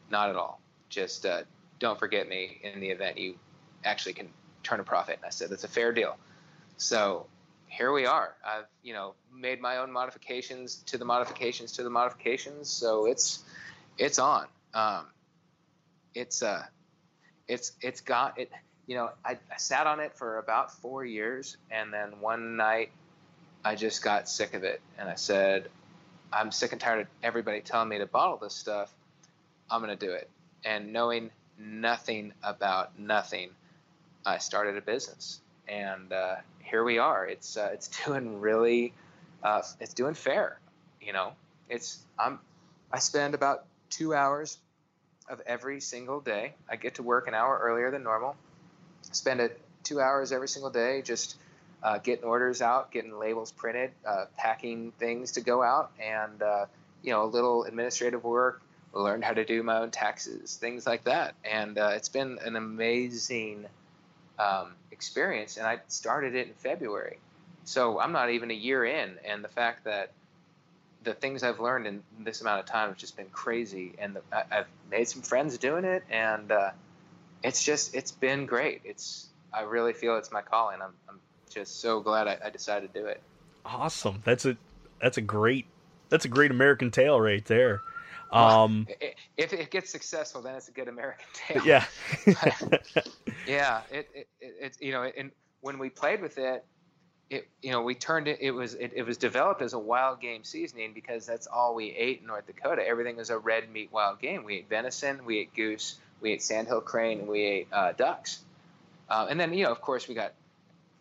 not 0.09 0.29
at 0.29 0.35
all 0.35 0.59
just 0.89 1.25
uh, 1.25 1.41
don't 1.79 1.99
forget 1.99 2.27
me 2.27 2.59
in 2.63 2.79
the 2.79 2.89
event 2.89 3.17
you 3.17 3.35
actually 3.83 4.13
can 4.13 4.27
turn 4.63 4.79
a 4.79 4.83
profit 4.83 5.17
and 5.17 5.25
i 5.25 5.29
said 5.29 5.49
that's 5.49 5.63
a 5.63 5.69
fair 5.69 5.91
deal 5.91 6.17
so 6.77 7.25
here 7.69 7.91
we 7.91 8.05
are. 8.05 8.35
I've 8.43 8.65
you 8.83 8.93
know 8.93 9.13
made 9.33 9.61
my 9.61 9.77
own 9.77 9.91
modifications 9.91 10.77
to 10.87 10.97
the 10.97 11.05
modifications 11.05 11.73
to 11.73 11.83
the 11.83 11.89
modifications, 11.89 12.69
so 12.69 13.05
it's 13.05 13.43
it's 13.97 14.19
on. 14.19 14.47
Um, 14.73 15.05
it's 16.13 16.43
uh, 16.43 16.63
it's 17.47 17.73
it's 17.81 18.01
got 18.01 18.37
it. 18.39 18.51
You 18.87 18.95
know, 18.95 19.11
I, 19.23 19.37
I 19.51 19.57
sat 19.57 19.85
on 19.85 19.99
it 19.99 20.17
for 20.17 20.39
about 20.39 20.71
four 20.81 21.05
years, 21.05 21.57
and 21.69 21.93
then 21.93 22.19
one 22.19 22.57
night 22.57 22.89
I 23.63 23.75
just 23.75 24.03
got 24.03 24.27
sick 24.27 24.55
of 24.55 24.63
it, 24.63 24.81
and 24.97 25.07
I 25.07 25.15
said, 25.15 25.69
I'm 26.31 26.51
sick 26.51 26.71
and 26.71 26.81
tired 26.81 27.01
of 27.01 27.07
everybody 27.23 27.61
telling 27.61 27.89
me 27.89 27.97
to 27.97 28.05
bottle 28.05 28.37
this 28.37 28.53
stuff. 28.53 28.93
I'm 29.69 29.81
gonna 29.81 29.95
do 29.95 30.11
it. 30.11 30.29
And 30.63 30.93
knowing 30.93 31.31
nothing 31.57 32.33
about 32.43 32.97
nothing, 32.99 33.51
I 34.25 34.37
started 34.37 34.77
a 34.77 34.81
business, 34.81 35.41
and 35.67 36.11
uh, 36.11 36.35
here 36.63 36.83
we 36.83 36.97
are. 36.97 37.25
It's 37.25 37.57
uh, 37.57 37.69
it's 37.73 37.87
doing 38.05 38.39
really, 38.39 38.93
uh, 39.43 39.61
it's 39.79 39.93
doing 39.93 40.13
fair. 40.13 40.59
You 41.01 41.13
know, 41.13 41.33
it's 41.69 41.99
I'm 42.17 42.39
I 42.91 42.99
spend 42.99 43.33
about 43.33 43.65
two 43.89 44.13
hours 44.13 44.57
of 45.29 45.41
every 45.45 45.79
single 45.79 46.19
day. 46.19 46.53
I 46.69 46.75
get 46.75 46.95
to 46.95 47.03
work 47.03 47.27
an 47.27 47.33
hour 47.33 47.59
earlier 47.61 47.91
than 47.91 48.03
normal. 48.03 48.35
Spend 49.11 49.39
it 49.39 49.59
two 49.83 49.99
hours 49.99 50.31
every 50.31 50.47
single 50.47 50.71
day 50.71 51.01
just 51.01 51.37
uh, 51.83 51.97
getting 51.99 52.25
orders 52.25 52.61
out, 52.61 52.91
getting 52.91 53.17
labels 53.17 53.51
printed, 53.51 53.91
uh, 54.05 54.25
packing 54.37 54.91
things 54.99 55.33
to 55.33 55.41
go 55.41 55.63
out, 55.63 55.91
and 56.01 56.41
uh, 56.41 56.65
you 57.01 57.11
know 57.11 57.23
a 57.23 57.27
little 57.27 57.63
administrative 57.63 58.23
work. 58.23 58.61
Learned 58.91 59.23
how 59.23 59.33
to 59.33 59.45
do 59.45 59.61
my 59.61 59.77
own 59.77 59.91
taxes, 59.91 60.55
things 60.55 60.87
like 60.87 61.03
that, 61.03 61.35
and 61.43 61.77
uh, 61.77 61.91
it's 61.93 62.09
been 62.09 62.39
an 62.43 62.55
amazing 62.55 63.67
um, 64.39 64.71
experience. 64.91 65.57
And 65.57 65.67
I 65.67 65.77
started 65.89 66.33
it 66.33 66.47
in 66.47 66.53
February, 66.55 67.19
so 67.65 67.99
I'm 67.99 68.11
not 68.11 68.31
even 68.31 68.49
a 68.49 68.55
year 68.55 68.83
in, 68.83 69.19
and 69.23 69.43
the 69.43 69.47
fact 69.47 69.83
that 69.83 70.11
the 71.03 71.13
things 71.13 71.43
I've 71.43 71.59
learned 71.59 71.87
in 71.87 72.03
this 72.19 72.41
amount 72.41 72.59
of 72.61 72.65
time 72.65 72.89
have 72.89 72.97
just 72.97 73.15
been 73.15 73.29
crazy, 73.29 73.93
and 73.99 74.15
the, 74.15 74.21
I, 74.31 74.43
have 74.49 74.67
made 74.89 75.07
some 75.07 75.21
friends 75.21 75.57
doing 75.57 75.85
it, 75.85 76.03
and 76.09 76.51
uh, 76.51 76.71
it's 77.43 77.63
just 77.63 77.95
it's 77.95 78.11
been 78.11 78.45
great. 78.47 78.81
It's 78.85 79.27
I 79.53 79.61
really 79.61 79.93
feel 79.93 80.17
it's 80.17 80.31
my 80.31 80.41
calling. 80.41 80.81
I'm, 80.81 80.93
I'm 81.07 81.19
just 81.53 81.81
so 81.81 81.99
glad 81.99 82.27
I, 82.27 82.37
I 82.45 82.49
decided 82.49 82.93
to 82.93 82.99
do 82.99 83.05
it. 83.07 83.21
Awesome. 83.65 84.21
That's 84.23 84.45
a 84.45 84.57
that's 85.01 85.17
a 85.17 85.21
great 85.21 85.65
that's 86.09 86.25
a 86.25 86.29
great 86.29 86.51
American 86.51 86.91
tale 86.91 87.19
right 87.19 87.43
there. 87.45 87.81
Um, 88.31 88.87
if 89.37 89.53
it 89.53 89.71
gets 89.71 89.89
successful, 89.89 90.41
then 90.41 90.55
it's 90.55 90.67
a 90.67 90.71
good 90.71 90.87
American 90.87 91.25
tale. 91.33 91.65
Yeah, 91.65 91.85
yeah. 93.47 93.81
It, 93.91 94.09
it, 94.13 94.27
it, 94.39 94.55
it, 94.61 94.77
you 94.79 94.91
know, 94.91 95.03
and 95.03 95.31
when 95.61 95.79
we 95.79 95.89
played 95.89 96.21
with 96.21 96.37
it, 96.37 96.63
it 97.31 97.47
you 97.61 97.71
know 97.71 97.81
we 97.81 97.95
turned 97.95 98.27
it. 98.27 98.37
It 98.39 98.51
was 98.51 98.75
it, 98.75 98.91
it 98.95 99.03
was 99.03 99.17
developed 99.17 99.61
as 99.61 99.73
a 99.73 99.79
wild 99.79 100.21
game 100.21 100.43
seasoning 100.43 100.93
because 100.93 101.25
that's 101.25 101.47
all 101.47 101.73
we 101.73 101.89
ate 101.89 102.21
in 102.21 102.27
North 102.27 102.45
Dakota. 102.45 102.85
Everything 102.87 103.17
was 103.17 103.31
a 103.31 103.37
red 103.37 103.69
meat 103.71 103.89
wild 103.91 104.19
game. 104.19 104.43
We 104.43 104.57
ate 104.57 104.69
venison, 104.69 105.25
we 105.25 105.39
ate 105.39 105.55
goose, 105.55 105.99
we 106.21 106.31
ate 106.33 106.43
sandhill 106.43 106.81
crane, 106.81 107.19
and 107.19 107.27
we 107.27 107.41
ate 107.43 107.67
uh, 107.71 107.93
ducks. 107.93 108.39
Uh, 109.09 109.25
and 109.29 109.39
then 109.39 109.53
you 109.53 109.65
know, 109.65 109.71
of 109.71 109.81
course, 109.81 110.07
we 110.07 110.13
got 110.13 110.33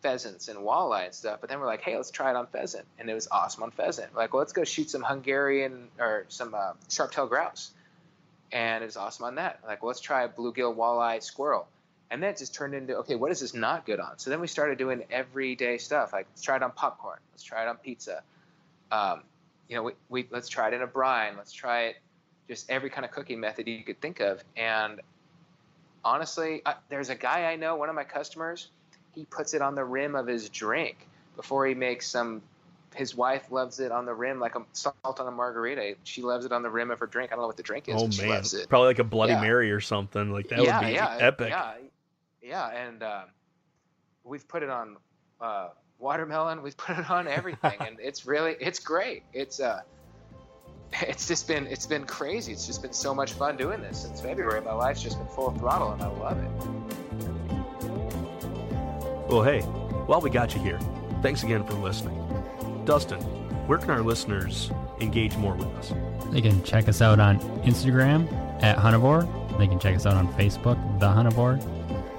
pheasants 0.01 0.47
and 0.47 0.59
walleye 0.59 1.05
and 1.05 1.13
stuff. 1.13 1.39
But 1.41 1.49
then 1.49 1.59
we're 1.59 1.65
like, 1.65 1.81
hey, 1.81 1.95
let's 1.95 2.11
try 2.11 2.29
it 2.29 2.35
on 2.35 2.47
pheasant, 2.47 2.85
and 2.97 3.09
it 3.09 3.13
was 3.13 3.27
awesome 3.31 3.63
on 3.63 3.71
pheasant. 3.71 4.13
We're 4.13 4.21
like, 4.21 4.33
well, 4.33 4.39
let's 4.39 4.53
go 4.53 4.63
shoot 4.63 4.89
some 4.89 5.03
Hungarian 5.03 5.89
or 5.99 6.25
some 6.29 6.53
uh, 6.53 6.73
sharp-tailed 6.89 7.29
grouse, 7.29 7.71
and 8.51 8.83
it 8.83 8.87
was 8.87 8.97
awesome 8.97 9.25
on 9.25 9.35
that. 9.35 9.59
Like, 9.65 9.81
well, 9.81 9.87
let's 9.87 9.99
try 9.99 10.23
a 10.23 10.29
bluegill 10.29 10.75
walleye 10.75 11.21
squirrel, 11.21 11.67
and 12.09 12.23
then 12.23 12.31
it 12.31 12.37
just 12.37 12.53
turned 12.53 12.73
into, 12.73 12.97
okay, 12.97 13.15
what 13.15 13.31
is 13.31 13.39
this 13.41 13.53
not 13.53 13.85
good 13.85 13.99
on? 13.99 14.17
So 14.19 14.29
then 14.29 14.41
we 14.41 14.47
started 14.47 14.77
doing 14.77 15.03
everyday 15.11 15.77
stuff. 15.77 16.13
Like, 16.13 16.27
let's 16.31 16.41
try 16.41 16.55
it 16.55 16.63
on 16.63 16.71
popcorn. 16.71 17.19
Let's 17.33 17.43
try 17.43 17.63
it 17.63 17.67
on 17.67 17.77
pizza. 17.77 18.23
Um, 18.91 19.23
you 19.67 19.75
know, 19.75 19.83
we, 19.83 19.91
we 20.09 20.27
let's 20.31 20.49
try 20.49 20.69
it 20.69 20.73
in 20.73 20.81
a 20.81 20.87
brine. 20.87 21.37
Let's 21.37 21.53
try 21.53 21.83
it 21.83 21.97
just 22.47 22.69
every 22.71 22.89
kind 22.89 23.05
of 23.05 23.11
cooking 23.11 23.39
method 23.39 23.67
you 23.67 23.83
could 23.83 24.01
think 24.01 24.19
of. 24.19 24.43
And 24.57 25.01
honestly, 26.03 26.63
I, 26.65 26.73
there's 26.89 27.09
a 27.09 27.15
guy 27.15 27.45
I 27.45 27.55
know, 27.55 27.75
one 27.75 27.89
of 27.89 27.95
my 27.95 28.03
customers 28.03 28.69
he 29.19 29.25
puts 29.25 29.53
it 29.53 29.61
on 29.61 29.75
the 29.75 29.83
rim 29.83 30.15
of 30.15 30.27
his 30.27 30.47
drink 30.47 31.05
before 31.35 31.67
he 31.67 31.75
makes 31.75 32.07
some 32.07 32.41
his 32.95 33.13
wife 33.13 33.51
loves 33.51 33.79
it 33.79 33.91
on 33.91 34.05
the 34.05 34.13
rim 34.13 34.39
like 34.39 34.55
a 34.55 34.63
salt 34.71 35.19
on 35.19 35.27
a 35.27 35.31
margarita. 35.31 35.95
She 36.05 36.21
loves 36.21 36.45
it 36.45 36.51
on 36.51 36.63
the 36.63 36.69
rim 36.69 36.89
of 36.89 36.99
her 36.99 37.05
drink. 37.05 37.31
I 37.31 37.35
don't 37.35 37.43
know 37.43 37.47
what 37.47 37.57
the 37.57 37.63
drink 37.63 37.89
is. 37.89 37.95
Oh 37.97 38.07
man, 38.25 38.43
probably 38.67 38.87
like 38.87 38.99
a 38.99 39.03
Bloody 39.03 39.33
yeah. 39.33 39.41
Mary 39.41 39.71
or 39.71 39.81
something 39.81 40.31
like 40.31 40.47
that. 40.49 40.63
Yeah, 40.63 40.79
would 40.79 40.87
be 40.87 40.93
yeah, 40.93 41.17
epic. 41.19 41.49
Yeah, 41.49 41.73
yeah, 42.41 42.67
and 42.69 43.03
uh, 43.03 43.21
we've 44.23 44.47
put 44.47 44.63
it 44.63 44.69
on 44.69 44.95
uh, 45.41 45.69
watermelon. 45.99 46.63
We've 46.63 46.77
put 46.77 46.97
it 46.97 47.11
on 47.11 47.27
everything, 47.27 47.75
and 47.79 47.97
it's 47.99 48.25
really 48.25 48.55
it's 48.59 48.79
great. 48.79 49.23
It's 49.33 49.59
uh, 49.59 49.81
it's 51.01 51.27
just 51.27 51.45
been 51.45 51.67
it's 51.67 51.85
been 51.85 52.05
crazy. 52.05 52.53
It's 52.53 52.65
just 52.65 52.81
been 52.81 52.93
so 52.93 53.13
much 53.13 53.33
fun 53.33 53.57
doing 53.57 53.81
this 53.81 54.01
since 54.01 54.21
February. 54.21 54.61
My 54.61 54.73
life's 54.73 55.03
just 55.03 55.17
been 55.17 55.27
full 55.27 55.51
throttle, 55.51 55.91
and 55.91 56.01
I 56.01 56.07
love 56.07 56.39
it. 56.39 56.78
Well, 59.29 59.43
hey, 59.43 59.61
while 60.07 60.21
we 60.21 60.31
got 60.31 60.55
you 60.55 60.61
here, 60.61 60.79
thanks 61.21 61.43
again 61.43 61.63
for 61.63 61.75
listening. 61.75 62.17
Dustin, 62.83 63.19
where 63.67 63.77
can 63.77 63.91
our 63.91 64.01
listeners 64.01 64.71
engage 64.99 65.37
more 65.37 65.53
with 65.53 65.67
us? 65.75 65.93
They 66.31 66.41
can 66.41 66.63
check 66.63 66.89
us 66.89 66.99
out 66.99 67.19
on 67.19 67.39
Instagram 67.61 68.27
at 68.63 68.77
Huntivore. 68.77 69.27
They 69.59 69.67
can 69.67 69.79
check 69.79 69.95
us 69.95 70.07
out 70.07 70.15
on 70.15 70.33
Facebook, 70.33 70.79
The 70.99 71.05
Huntivore, 71.05 71.61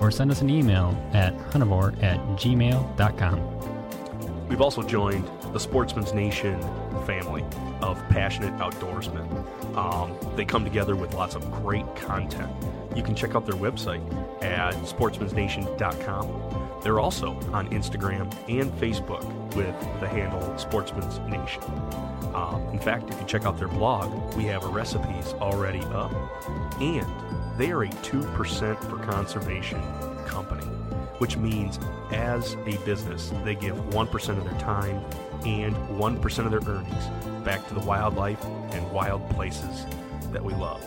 or 0.00 0.12
send 0.12 0.30
us 0.30 0.40
an 0.40 0.50
email 0.50 0.96
at 1.12 1.36
huntivore 1.50 2.00
at 2.00 2.20
gmail.com. 2.38 4.48
We've 4.48 4.60
also 4.60 4.84
joined 4.84 5.28
the 5.52 5.58
Sportsman's 5.58 6.12
Nation 6.12 6.60
family 7.06 7.44
of 7.82 7.98
passionate 8.08 8.56
outdoorsmen. 8.58 9.76
Um, 9.76 10.16
they 10.36 10.44
come 10.44 10.62
together 10.62 10.94
with 10.94 11.12
lots 11.14 11.34
of 11.34 11.50
great 11.50 11.92
content. 11.96 12.52
You 12.94 13.02
can 13.02 13.14
check 13.14 13.34
out 13.34 13.46
their 13.46 13.54
website 13.54 14.02
at 14.42 14.74
sportsmansnation.com 14.74 16.70
they're 16.82 17.00
also 17.00 17.32
on 17.52 17.68
Instagram 17.68 18.32
and 18.48 18.72
Facebook 18.72 19.24
with 19.54 19.78
the 20.00 20.08
handle 20.08 20.56
Sportsman's 20.56 21.18
Nation. 21.28 21.62
Um, 22.34 22.66
in 22.72 22.78
fact, 22.78 23.10
if 23.10 23.20
you 23.20 23.26
check 23.26 23.44
out 23.44 23.58
their 23.58 23.68
blog, 23.68 24.34
we 24.34 24.44
have 24.44 24.64
a 24.64 24.68
recipes 24.68 25.34
already 25.40 25.80
up, 25.92 26.12
and 26.80 27.06
they 27.58 27.70
are 27.72 27.82
a 27.82 27.88
2% 27.88 28.84
for 28.88 28.98
conservation 29.04 29.82
company, 30.24 30.64
which 31.18 31.36
means 31.36 31.78
as 32.12 32.54
a 32.66 32.76
business, 32.84 33.32
they 33.44 33.54
give 33.54 33.76
1% 33.76 34.38
of 34.38 34.44
their 34.44 34.58
time 34.60 35.04
and 35.44 35.74
1% 35.76 36.44
of 36.44 36.50
their 36.50 36.74
earnings 36.74 37.44
back 37.44 37.66
to 37.68 37.74
the 37.74 37.80
wildlife 37.80 38.42
and 38.44 38.90
wild 38.92 39.28
places 39.30 39.84
that 40.32 40.42
we 40.42 40.54
love. 40.54 40.82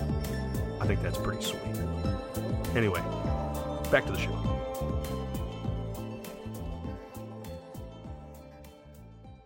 I 0.83 0.85
think 0.85 1.01
that's 1.01 1.17
pretty 1.17 1.41
sweet. 1.41 1.61
Anyway, 2.75 2.99
back 3.89 4.05
to 4.05 4.11
the 4.11 4.17
show. 4.17 4.37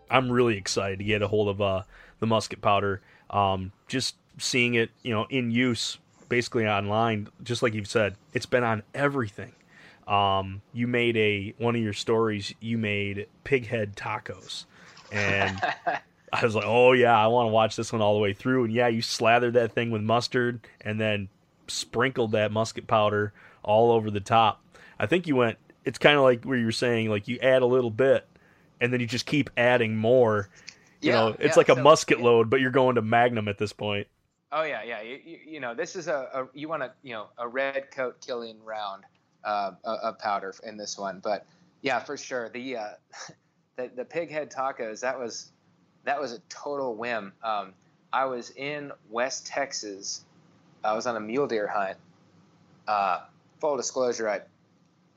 I'm 0.10 0.32
really 0.32 0.58
excited 0.58 0.98
to 0.98 1.06
get 1.06 1.22
a 1.22 1.28
hold 1.28 1.50
of 1.50 1.62
uh, 1.62 1.84
the 2.20 2.26
musket 2.26 2.60
powder. 2.60 3.04
Um, 3.30 3.72
just 3.88 4.16
seeing 4.40 4.74
it, 4.74 4.90
you 5.04 5.14
know, 5.14 5.28
in 5.30 5.52
use 5.52 6.00
basically 6.28 6.66
online, 6.66 7.28
just 7.44 7.62
like 7.62 7.76
you've 7.76 7.88
said, 7.88 8.16
it's 8.34 8.48
been 8.48 8.64
on 8.64 8.82
everything. 8.96 9.54
Um, 10.08 10.64
you 10.74 10.88
made 10.88 11.16
a 11.18 11.54
one 11.60 11.76
of 11.76 11.82
your 11.84 11.94
stories. 11.94 12.52
You 12.60 12.80
made 12.80 13.28
pig 13.44 13.68
head 13.68 13.96
tacos, 13.96 14.66
and 15.12 15.62
I 16.42 16.46
was 16.46 16.56
like, 16.56 16.66
oh 16.66 16.94
yeah, 16.94 17.18
I 17.18 17.28
want 17.28 17.48
to 17.48 17.52
watch 17.52 17.76
this 17.76 17.92
one 17.92 18.02
all 18.02 18.14
the 18.14 18.20
way 18.20 18.34
through. 18.34 18.66
And 18.66 18.74
yeah, 18.74 18.88
you 18.88 19.02
slathered 19.02 19.54
that 19.56 19.74
thing 19.74 19.92
with 19.92 20.02
mustard 20.02 20.62
and 20.82 21.00
then 21.00 21.30
sprinkled 21.68 22.32
that 22.34 22.52
musket 22.52 22.88
powder 22.88 23.34
all 23.64 23.92
over 23.92 24.12
the 24.12 24.20
top. 24.20 24.64
I 25.00 25.06
think 25.08 25.28
you 25.28 25.36
went. 25.36 25.58
It's 25.84 25.98
kind 25.98 26.18
of 26.18 26.24
like 26.24 26.44
where 26.44 26.58
you're 26.58 26.72
saying, 26.72 27.10
like 27.10 27.28
you 27.28 27.40
add 27.42 27.62
a 27.62 27.66
little 27.66 27.92
bit 27.92 28.28
and 28.82 28.92
then 28.92 29.00
you 29.00 29.08
just 29.08 29.26
keep 29.26 29.50
adding 29.58 29.96
more. 29.96 30.50
You 31.02 31.12
yeah, 31.12 31.16
know, 31.16 31.28
it's 31.40 31.42
yeah, 31.42 31.54
like 31.56 31.70
a 31.70 31.76
so, 31.76 31.84
musket 31.84 32.20
load, 32.20 32.50
but 32.50 32.60
you're 32.60 32.72
going 32.72 32.96
to 32.96 33.02
Magnum 33.02 33.48
at 33.48 33.58
this 33.58 33.74
point. 33.74 34.08
Oh 34.52 34.64
yeah, 34.64 34.84
yeah. 34.84 35.02
You, 35.02 35.20
you, 35.24 35.40
you 35.46 35.60
know, 35.60 35.74
this 35.74 35.96
is 35.96 36.08
a, 36.08 36.30
a, 36.34 36.48
you 36.54 36.68
want 36.68 36.84
a 36.84 36.92
you 37.04 37.14
know 37.14 37.28
a 37.38 37.48
red 37.48 37.92
coat 37.92 38.20
killing 38.26 38.64
round 38.64 39.04
uh, 39.44 39.72
of 39.84 40.18
powder 40.20 40.54
in 40.64 40.78
this 40.78 40.98
one, 40.98 41.20
but 41.24 41.46
yeah, 41.82 42.00
for 42.00 42.18
sure. 42.18 42.50
The 42.50 42.78
uh, 42.78 42.88
the 43.78 43.92
the 43.96 44.06
pig 44.06 44.32
head 44.32 44.52
tacos 44.52 45.02
that 45.02 45.18
was 45.18 45.52
that 46.08 46.22
was 46.22 46.32
a 46.32 46.40
total 46.48 46.96
whim. 46.96 47.34
Um, 47.44 47.74
I 48.14 48.26
was 48.26 48.52
in 48.52 48.94
West 49.10 49.46
Texas. 49.46 50.24
I 50.82 50.94
was 50.94 51.06
on 51.06 51.18
a 51.18 51.20
mule 51.20 51.48
deer 51.48 51.68
hunt. 51.68 51.98
Uh, 52.88 53.26
full 53.60 53.76
disclosure, 53.76 54.30
I 54.30 54.42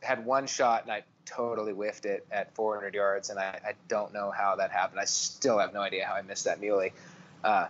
had 0.05 0.26
one 0.26 0.49
shot 0.49 0.82
and 0.82 0.91
I 0.91 1.05
totally 1.24 1.72
whiffed 1.72 2.07
it 2.07 2.26
at 2.32 2.53
400 2.57 2.93
yards, 2.95 3.30
and 3.30 3.38
I, 3.38 3.61
I, 3.64 3.74
don't 3.86 4.12
know 4.12 4.32
how 4.32 4.57
that 4.57 4.72
happened. 4.72 4.99
I 4.99 5.05
still 5.05 5.59
have 5.61 5.72
no 5.72 5.80
idea 5.80 6.05
how 6.05 6.14
I 6.14 6.22
missed 6.22 6.47
that 6.47 6.61
muley. 6.61 6.93
Uh, 7.45 7.68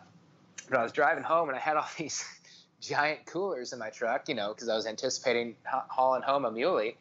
but 0.71 0.79
I 0.79 0.83
was 0.83 0.93
driving 0.93 1.23
home, 1.23 1.51
and 1.51 1.59
I 1.59 1.61
had 1.61 1.77
all 1.77 1.87
these 1.99 2.25
giant 2.81 3.27
coolers 3.27 3.75
in 3.75 3.79
my 3.79 3.91
truck, 3.91 4.31
you 4.31 4.35
know, 4.35 4.55
because 4.55 4.71
I 4.71 4.77
was 4.77 4.87
anticipating 4.87 5.57
ha- 5.65 5.85
hauling 5.89 6.23
home 6.23 6.47
a 6.47 6.51
muley. 6.51 6.97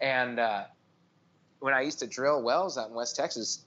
And 0.00 0.40
uh, 0.40 0.64
when 1.58 1.74
I 1.74 1.82
used 1.82 1.98
to 1.98 2.06
drill 2.06 2.40
wells 2.40 2.78
out 2.78 2.88
in 2.88 2.94
West 2.94 3.16
Texas, 3.16 3.62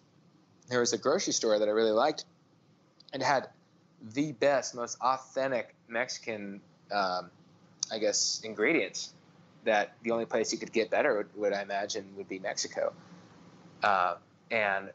there 0.70 0.80
was 0.80 0.94
a 0.94 0.98
grocery 0.98 1.34
store 1.34 1.60
that 1.60 1.68
I 1.68 1.72
really 1.72 1.92
liked, 1.92 2.26
and 3.12 3.22
had 3.22 3.50
the 4.14 4.32
best, 4.34 4.76
most 4.76 4.98
authentic 5.02 5.76
Mexican, 5.88 6.62
um, 6.92 7.30
I 7.92 8.00
guess, 8.00 8.42
ingredients. 8.44 9.14
That 9.66 9.94
the 10.04 10.12
only 10.12 10.26
place 10.26 10.52
you 10.52 10.60
could 10.60 10.74
get 10.74 10.92
better 10.92 11.16
would, 11.16 11.28
would 11.36 11.54
I 11.54 11.62
imagine 11.62 12.06
would 12.18 12.28
be 12.28 12.38
Mexico. 12.38 12.92
Uh, 13.82 14.16
and 14.52 14.90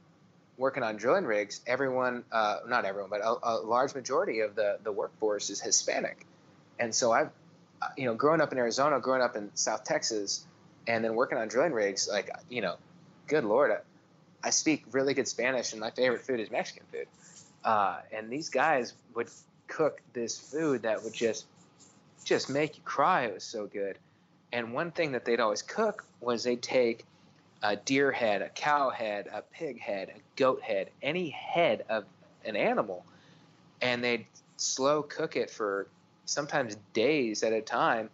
working 0.58 0.82
on 0.82 0.96
drilling 0.96 1.24
rigs, 1.24 1.60
everyone, 1.66 2.24
uh, 2.32 2.58
not 2.66 2.84
everyone, 2.84 3.08
but 3.08 3.20
a, 3.20 3.36
a, 3.42 3.54
large 3.60 3.94
majority 3.94 4.40
of 4.40 4.56
the, 4.56 4.78
the 4.82 4.92
workforce 4.92 5.50
is 5.50 5.60
Hispanic. 5.60 6.26
And 6.78 6.94
so 6.94 7.12
I've, 7.12 7.30
you 7.96 8.06
know, 8.06 8.14
growing 8.14 8.40
up 8.40 8.52
in 8.52 8.58
Arizona, 8.58 9.00
growing 9.00 9.22
up 9.22 9.36
in 9.36 9.50
South 9.54 9.84
Texas, 9.84 10.44
and 10.86 11.04
then 11.04 11.14
working 11.14 11.38
on 11.38 11.48
drilling 11.48 11.72
rigs, 11.72 12.08
like, 12.10 12.30
you 12.48 12.60
know, 12.60 12.76
good 13.26 13.44
Lord, 13.44 13.70
I, 14.48 14.50
speak 14.50 14.84
really 14.92 15.14
good 15.14 15.28
Spanish 15.28 15.72
and 15.72 15.80
my 15.80 15.90
favorite 15.90 16.22
food 16.22 16.40
is 16.40 16.50
Mexican 16.50 16.84
food. 16.90 17.06
Uh, 17.64 17.98
and 18.12 18.30
these 18.30 18.48
guys 18.48 18.94
would 19.14 19.28
cook 19.66 20.00
this 20.14 20.38
food 20.38 20.82
that 20.82 21.04
would 21.04 21.12
just, 21.12 21.46
just 22.24 22.48
make 22.48 22.76
you 22.76 22.82
cry. 22.84 23.24
It 23.24 23.34
was 23.34 23.44
so 23.44 23.66
good. 23.66 23.98
And 24.52 24.72
one 24.72 24.90
thing 24.90 25.12
that 25.12 25.24
they'd 25.24 25.40
always 25.40 25.62
cook 25.62 26.04
was 26.20 26.44
they'd 26.44 26.62
take 26.62 27.04
a 27.62 27.76
deer 27.76 28.10
head, 28.10 28.40
a 28.40 28.48
cow 28.48 28.90
head, 28.90 29.28
a 29.32 29.42
pig 29.42 29.80
head, 29.80 30.08
a 30.08 30.20
goat 30.36 30.62
head, 30.62 30.88
any 31.02 31.28
head 31.30 31.84
of 31.88 32.04
an 32.44 32.56
animal, 32.56 33.04
and 33.82 34.02
they'd 34.02 34.26
slow 34.56 35.02
cook 35.02 35.36
it 35.36 35.50
for 35.50 35.88
sometimes 36.24 36.76
days 36.92 37.42
at 37.42 37.52
a 37.52 37.60
time, 37.60 38.08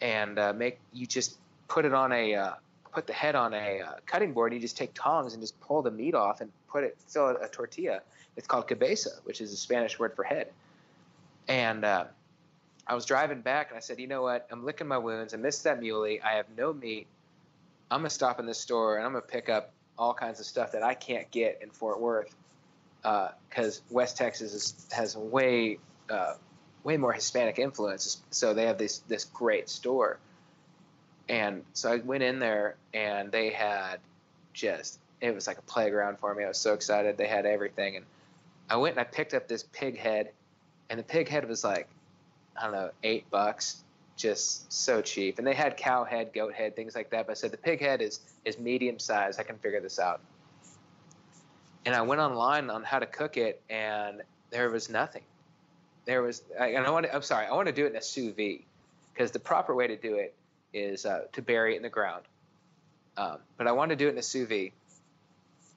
and 0.00 0.38
uh, 0.38 0.52
make 0.52 0.78
you 0.92 1.06
just 1.06 1.36
put 1.66 1.84
it 1.84 1.92
on 1.92 2.12
a 2.12 2.34
uh, 2.34 2.54
put 2.92 3.06
the 3.06 3.12
head 3.12 3.34
on 3.34 3.54
a 3.54 3.80
uh, 3.80 3.92
cutting 4.06 4.32
board. 4.32 4.52
You 4.52 4.60
just 4.60 4.76
take 4.76 4.92
tongs 4.94 5.34
and 5.34 5.42
just 5.42 5.58
pull 5.60 5.82
the 5.82 5.90
meat 5.90 6.14
off 6.14 6.40
and 6.40 6.50
put 6.68 6.84
it 6.84 6.96
fill 7.06 7.28
a 7.30 7.48
tortilla. 7.48 8.00
It's 8.36 8.46
called 8.46 8.68
cabeza, 8.68 9.10
which 9.24 9.40
is 9.40 9.52
a 9.52 9.56
Spanish 9.56 9.98
word 9.98 10.14
for 10.14 10.22
head. 10.22 10.48
And 11.48 11.84
uh, 11.84 12.04
I 12.86 12.94
was 12.94 13.04
driving 13.04 13.40
back 13.40 13.70
and 13.70 13.76
I 13.76 13.80
said, 13.80 13.98
you 13.98 14.06
know 14.06 14.22
what? 14.22 14.46
I'm 14.50 14.64
licking 14.64 14.86
my 14.86 14.98
wounds. 14.98 15.34
I 15.34 15.36
missed 15.36 15.64
that 15.64 15.80
muley. 15.80 16.20
I 16.22 16.32
have 16.32 16.46
no 16.56 16.72
meat. 16.72 17.06
I'm 17.90 18.00
gonna 18.00 18.10
stop 18.10 18.38
in 18.38 18.46
this 18.46 18.58
store 18.58 18.96
and 18.96 19.06
I'm 19.06 19.12
gonna 19.12 19.22
pick 19.22 19.48
up 19.48 19.72
all 19.98 20.14
kinds 20.14 20.40
of 20.40 20.46
stuff 20.46 20.72
that 20.72 20.82
I 20.82 20.94
can't 20.94 21.30
get 21.30 21.60
in 21.62 21.70
Fort 21.70 22.00
Worth 22.00 22.34
because 23.02 23.78
uh, 23.78 23.82
West 23.90 24.16
Texas 24.16 24.52
is, 24.52 24.86
has 24.92 25.16
way 25.16 25.78
uh, 26.10 26.34
way 26.84 26.96
more 26.96 27.12
Hispanic 27.12 27.58
influence. 27.58 28.22
So 28.30 28.54
they 28.54 28.66
have 28.66 28.78
this 28.78 28.98
this 29.00 29.24
great 29.24 29.68
store, 29.68 30.18
and 31.28 31.64
so 31.72 31.92
I 31.92 31.96
went 31.96 32.22
in 32.22 32.38
there 32.38 32.76
and 32.94 33.30
they 33.30 33.50
had 33.50 33.98
just 34.54 34.98
it 35.20 35.34
was 35.34 35.46
like 35.46 35.58
a 35.58 35.62
playground 35.62 36.18
for 36.18 36.34
me. 36.34 36.44
I 36.44 36.48
was 36.48 36.58
so 36.58 36.74
excited. 36.74 37.16
They 37.16 37.26
had 37.26 37.44
everything, 37.44 37.96
and 37.96 38.06
I 38.70 38.76
went 38.76 38.96
and 38.96 39.00
I 39.00 39.04
picked 39.04 39.34
up 39.34 39.48
this 39.48 39.64
pig 39.72 39.98
head, 39.98 40.30
and 40.90 40.98
the 40.98 41.04
pig 41.04 41.28
head 41.28 41.48
was 41.48 41.64
like 41.64 41.88
I 42.56 42.64
don't 42.64 42.72
know 42.72 42.90
eight 43.02 43.30
bucks 43.30 43.82
just 44.16 44.70
so 44.72 45.00
cheap. 45.00 45.38
And 45.38 45.46
they 45.46 45.54
had 45.54 45.76
cow 45.76 46.04
head, 46.04 46.32
goat 46.34 46.52
head, 46.52 46.74
things 46.76 46.94
like 46.94 47.10
that. 47.10 47.26
But 47.26 47.32
I 47.32 47.34
said 47.34 47.52
the 47.52 47.56
pig 47.56 47.80
head 47.80 48.02
is 48.02 48.20
is 48.44 48.58
medium 48.58 48.98
size. 48.98 49.38
I 49.38 49.42
can 49.42 49.56
figure 49.58 49.80
this 49.80 49.98
out. 49.98 50.20
And 51.86 51.94
I 51.94 52.02
went 52.02 52.20
online 52.20 52.68
on 52.68 52.82
how 52.82 52.98
to 52.98 53.06
cook 53.06 53.36
it, 53.36 53.62
and 53.70 54.22
there 54.50 54.68
was 54.70 54.90
nothing. 54.90 55.22
There 56.04 56.22
was, 56.22 56.42
and 56.58 56.86
I 56.86 56.90
want 56.90 57.06
to, 57.06 57.14
I'm 57.14 57.22
sorry, 57.22 57.46
I 57.46 57.52
want 57.52 57.66
to 57.66 57.72
do 57.72 57.86
it 57.86 57.90
in 57.90 57.96
a 57.96 58.02
sous 58.02 58.34
vide 58.34 58.62
because 59.12 59.30
the 59.30 59.38
proper 59.38 59.74
way 59.74 59.86
to 59.86 59.96
do 59.96 60.16
it 60.16 60.34
is 60.72 61.06
uh, 61.06 61.22
to 61.32 61.42
bury 61.42 61.74
it 61.74 61.76
in 61.76 61.82
the 61.82 61.88
ground. 61.88 62.24
Um, 63.16 63.38
but 63.56 63.66
I 63.66 63.72
wanted 63.72 63.98
to 63.98 64.04
do 64.04 64.08
it 64.08 64.12
in 64.12 64.18
a 64.18 64.22
sous 64.22 64.48
vide, 64.48 64.72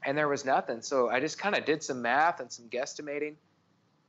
and 0.03 0.17
there 0.17 0.27
was 0.27 0.45
nothing. 0.45 0.81
So 0.81 1.09
I 1.09 1.19
just 1.19 1.39
kind 1.39 1.55
of 1.55 1.65
did 1.65 1.83
some 1.83 2.01
math 2.01 2.39
and 2.39 2.51
some 2.51 2.65
guesstimating 2.69 3.35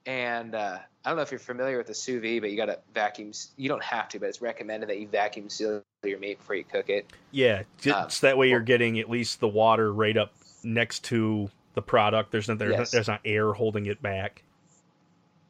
and 0.06 0.54
uh, 0.54 0.78
I 1.04 1.08
don't 1.08 1.16
know 1.16 1.22
if 1.22 1.30
you're 1.30 1.40
familiar 1.40 1.78
with 1.78 1.86
the 1.86 1.94
sous 1.94 2.20
vide, 2.20 2.40
but 2.40 2.50
you 2.50 2.56
got 2.56 2.66
to 2.66 2.78
vacuum. 2.94 3.32
You 3.56 3.68
don't 3.68 3.82
have 3.82 4.08
to, 4.10 4.18
but 4.18 4.28
it's 4.28 4.42
recommended 4.42 4.88
that 4.88 4.98
you 4.98 5.06
vacuum 5.06 5.48
seal 5.48 5.82
your 6.02 6.18
meat 6.18 6.38
before 6.38 6.56
you 6.56 6.64
cook 6.64 6.88
it. 6.88 7.06
Yeah, 7.30 7.62
just 7.80 8.24
um, 8.24 8.28
that 8.28 8.36
way 8.36 8.48
you're 8.48 8.60
getting 8.60 8.98
at 8.98 9.08
least 9.08 9.40
the 9.40 9.48
water 9.48 9.92
right 9.92 10.16
up 10.16 10.32
next 10.64 11.04
to 11.04 11.50
the 11.74 11.82
product. 11.82 12.32
There's 12.32 12.48
not 12.48 12.58
there's, 12.58 12.72
yes. 12.72 12.90
there's 12.90 13.08
not 13.08 13.20
air 13.24 13.52
holding 13.52 13.86
it 13.86 14.02
back. 14.02 14.42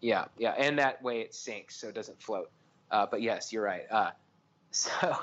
Yeah, 0.00 0.26
yeah, 0.36 0.50
and 0.58 0.78
that 0.78 1.02
way 1.02 1.20
it 1.20 1.34
sinks 1.34 1.76
so 1.76 1.88
it 1.88 1.94
doesn't 1.94 2.20
float. 2.20 2.50
Uh, 2.90 3.06
but 3.10 3.22
yes, 3.22 3.52
you're 3.52 3.62
right. 3.62 3.84
Uh, 3.90 4.10
so 4.76 5.16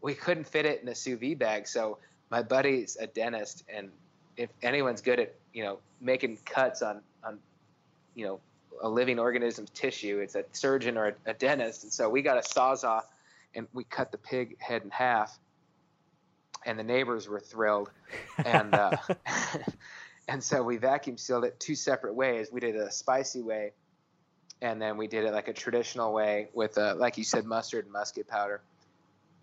we 0.00 0.14
couldn't 0.14 0.44
fit 0.44 0.66
it 0.66 0.82
in 0.82 0.88
a 0.88 0.94
sous 0.94 1.18
vide 1.18 1.38
bag. 1.38 1.66
So 1.66 1.98
my 2.30 2.42
buddy's 2.42 2.96
a 3.00 3.06
dentist, 3.06 3.64
and 3.68 3.90
if 4.36 4.50
anyone's 4.62 5.00
good 5.00 5.20
at 5.20 5.34
you 5.52 5.64
know 5.64 5.78
making 6.00 6.38
cuts 6.44 6.82
on 6.82 7.00
on 7.24 7.38
you 8.14 8.26
know 8.26 8.40
a 8.82 8.88
living 8.88 9.18
organism's 9.18 9.70
tissue. 9.70 10.18
It's 10.18 10.34
a 10.34 10.44
surgeon 10.52 10.96
or 10.96 11.08
a, 11.08 11.30
a 11.30 11.34
dentist, 11.34 11.84
and 11.84 11.92
so 11.92 12.08
we 12.08 12.22
got 12.22 12.36
a 12.36 12.40
sawzall, 12.40 13.02
and 13.54 13.66
we 13.72 13.84
cut 13.84 14.12
the 14.12 14.18
pig 14.18 14.60
head 14.60 14.82
in 14.82 14.90
half. 14.90 15.38
And 16.66 16.78
the 16.78 16.84
neighbors 16.84 17.28
were 17.28 17.40
thrilled, 17.40 17.90
and 18.44 18.74
uh, 18.74 18.96
and 20.28 20.42
so 20.42 20.62
we 20.62 20.76
vacuum 20.76 21.18
sealed 21.18 21.44
it 21.44 21.58
two 21.60 21.74
separate 21.74 22.14
ways. 22.14 22.48
We 22.50 22.60
did 22.60 22.76
a 22.76 22.90
spicy 22.90 23.42
way, 23.42 23.72
and 24.62 24.80
then 24.80 24.96
we 24.96 25.06
did 25.06 25.24
it 25.24 25.32
like 25.32 25.48
a 25.48 25.52
traditional 25.52 26.12
way 26.12 26.48
with, 26.54 26.78
a, 26.78 26.94
like 26.94 27.18
you 27.18 27.24
said, 27.24 27.44
mustard 27.44 27.84
and 27.84 27.92
musket 27.92 28.26
powder. 28.26 28.62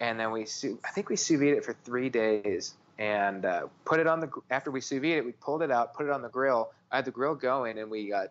And 0.02 0.20
then 0.20 0.32
we, 0.32 0.42
I 0.84 0.90
think 0.90 1.10
we 1.10 1.16
sous 1.16 1.40
vide 1.40 1.54
it 1.54 1.64
for 1.64 1.74
three 1.86 2.10
days, 2.10 2.74
and 2.98 3.46
uh, 3.46 3.68
put 3.86 4.00
it 4.00 4.08
on 4.08 4.20
the. 4.20 4.30
After 4.50 4.72
we 4.72 4.82
sous 4.82 5.00
vide 5.00 5.18
it, 5.18 5.26
we 5.26 5.32
pulled 5.32 5.62
it 5.62 5.72
out, 5.72 5.94
put 5.94 6.08
it 6.08 6.12
on 6.12 6.24
the 6.24 6.28
grill. 6.28 6.72
I 6.92 6.96
had 6.98 7.06
the 7.06 7.12
grill 7.12 7.36
going, 7.36 7.78
and 7.78 7.90
we 7.90 8.12
uh, 8.12 8.24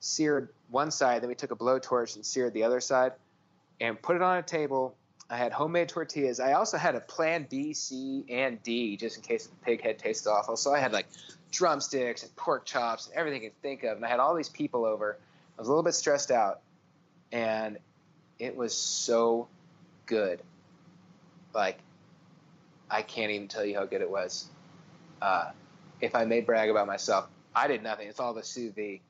seared 0.00 0.48
one 0.70 0.90
side, 0.90 1.22
then 1.22 1.28
we 1.28 1.34
took 1.34 1.50
a 1.50 1.56
blowtorch 1.56 2.16
and 2.16 2.24
seared 2.24 2.54
the 2.54 2.64
other 2.64 2.80
side, 2.80 3.12
and 3.78 4.00
put 4.00 4.16
it 4.16 4.22
on 4.22 4.38
a 4.38 4.42
table. 4.42 4.94
I 5.30 5.36
had 5.36 5.52
homemade 5.52 5.90
tortillas. 5.90 6.40
I 6.40 6.54
also 6.54 6.78
had 6.78 6.94
a 6.94 7.00
plan 7.00 7.46
B, 7.50 7.74
C, 7.74 8.24
and 8.30 8.62
D 8.62 8.96
just 8.96 9.18
in 9.18 9.22
case 9.22 9.46
the 9.46 9.56
pig 9.56 9.82
head 9.82 9.98
tasted 9.98 10.30
awful. 10.30 10.56
So 10.56 10.72
I 10.74 10.78
had 10.78 10.94
like 10.94 11.06
drumsticks 11.52 12.22
and 12.22 12.34
pork 12.36 12.64
chops 12.64 13.06
and 13.06 13.14
everything 13.14 13.42
you 13.42 13.50
could 13.50 13.60
think 13.60 13.84
of. 13.84 13.96
And 13.96 14.06
I 14.06 14.08
had 14.08 14.20
all 14.20 14.34
these 14.34 14.48
people 14.48 14.86
over. 14.86 15.18
I 15.58 15.60
was 15.60 15.68
a 15.68 15.70
little 15.70 15.82
bit 15.82 15.94
stressed 15.94 16.30
out, 16.30 16.60
and 17.30 17.76
it 18.38 18.56
was 18.56 18.74
so 18.74 19.48
good. 20.06 20.40
Like, 21.54 21.78
I 22.90 23.02
can't 23.02 23.30
even 23.30 23.48
tell 23.48 23.64
you 23.64 23.74
how 23.74 23.84
good 23.84 24.00
it 24.00 24.10
was. 24.10 24.48
Uh, 25.20 25.50
if 26.00 26.14
I 26.14 26.24
may 26.24 26.40
brag 26.40 26.70
about 26.70 26.86
myself, 26.86 27.28
I 27.54 27.66
did 27.66 27.82
nothing. 27.82 28.08
It's 28.08 28.20
all 28.20 28.34
the 28.34 28.42
sous 28.42 28.72
vide. 28.74 29.00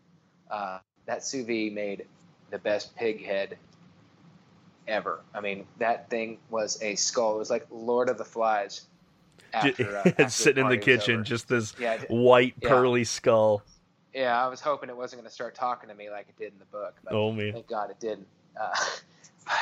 Uh, 0.51 0.79
that 1.07 1.25
sous 1.25 1.47
vide 1.47 1.73
made 1.73 2.07
the 2.51 2.59
best 2.59 2.97
pig 2.97 3.25
head 3.25 3.59
ever. 4.87 5.21
I 5.35 5.41
mean, 5.41 5.67
that 5.79 6.09
thing 6.11 6.39
was 6.51 6.83
a 6.83 6.95
skull. 6.95 7.37
It 7.37 7.39
was 7.39 7.51
like 7.51 7.67
Lord 7.71 8.09
of 8.09 8.19
the 8.19 8.25
Flies. 8.25 8.87
After, 9.53 9.97
uh, 9.97 10.03
after 10.07 10.29
sitting 10.31 10.65
in 10.65 10.71
the 10.71 10.79
kitchen, 10.79 11.25
just 11.25 11.49
this 11.49 11.75
yeah, 11.79 11.99
white 12.09 12.55
yeah. 12.61 12.69
pearly 12.69 13.05
skull. 13.05 13.63
Yeah, 14.15 14.43
I 14.43 14.49
was 14.49 14.61
hoping 14.61 14.89
it 14.89 14.97
wasn't 14.97 15.23
going 15.23 15.29
to 15.29 15.35
start 15.35 15.55
talking 15.55 15.89
to 15.89 15.95
me 15.95 16.11
like 16.11 16.29
it 16.29 16.37
did 16.39 16.53
in 16.53 16.59
the 16.59 16.65
book. 16.67 16.97
But 17.05 17.13
oh 17.13 17.31
man! 17.33 17.53
Thank 17.53 17.69
God 17.69 17.91
it 17.91 18.01
didn't. 18.01 18.27
Uh, 18.59 18.75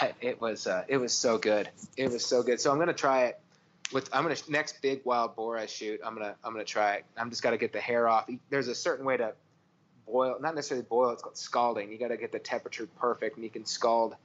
but 0.01 0.14
it 0.20 0.41
was 0.41 0.66
uh, 0.66 0.84
it 0.89 0.97
was 0.97 1.12
so 1.12 1.39
good. 1.39 1.68
It 1.97 2.11
was 2.11 2.24
so 2.24 2.43
good. 2.43 2.61
So 2.61 2.72
I'm 2.72 2.87
to 2.87 2.93
try 2.93 3.24
it 3.24 3.41
with 3.93 4.09
I'm 4.12 4.28
to 4.32 4.51
next 4.51 4.82
big 4.82 5.03
wild 5.05 5.37
boar 5.37 5.57
I 5.57 5.66
shoot. 5.66 6.01
I'm 6.05 6.14
gonna 6.14 6.34
I'm 6.45 6.53
gonna 6.53 6.64
try 6.64 6.95
it. 6.97 7.05
I'm 7.16 7.30
just 7.30 7.43
got 7.43 7.51
to 7.51 7.59
get 7.59 7.72
the 7.72 7.80
hair 7.80 8.09
off. 8.09 8.28
There's 8.51 8.68
a 8.68 8.74
certain 8.74 9.05
way 9.05 9.16
to 9.16 9.32
boil, 10.07 10.37
not 10.41 10.55
necessarily 10.55 10.87
boil, 10.89 11.11
it's 11.11 11.22
called 11.22 11.37
scalding. 11.37 11.91
You 11.91 11.99
got 11.99 12.09
to 12.09 12.16
get 12.16 12.32
the 12.32 12.39
temperature 12.39 12.89
perfect, 12.99 13.37
and 13.37 13.45
you 13.45 13.51
can 13.51 13.66
scald 13.66 14.16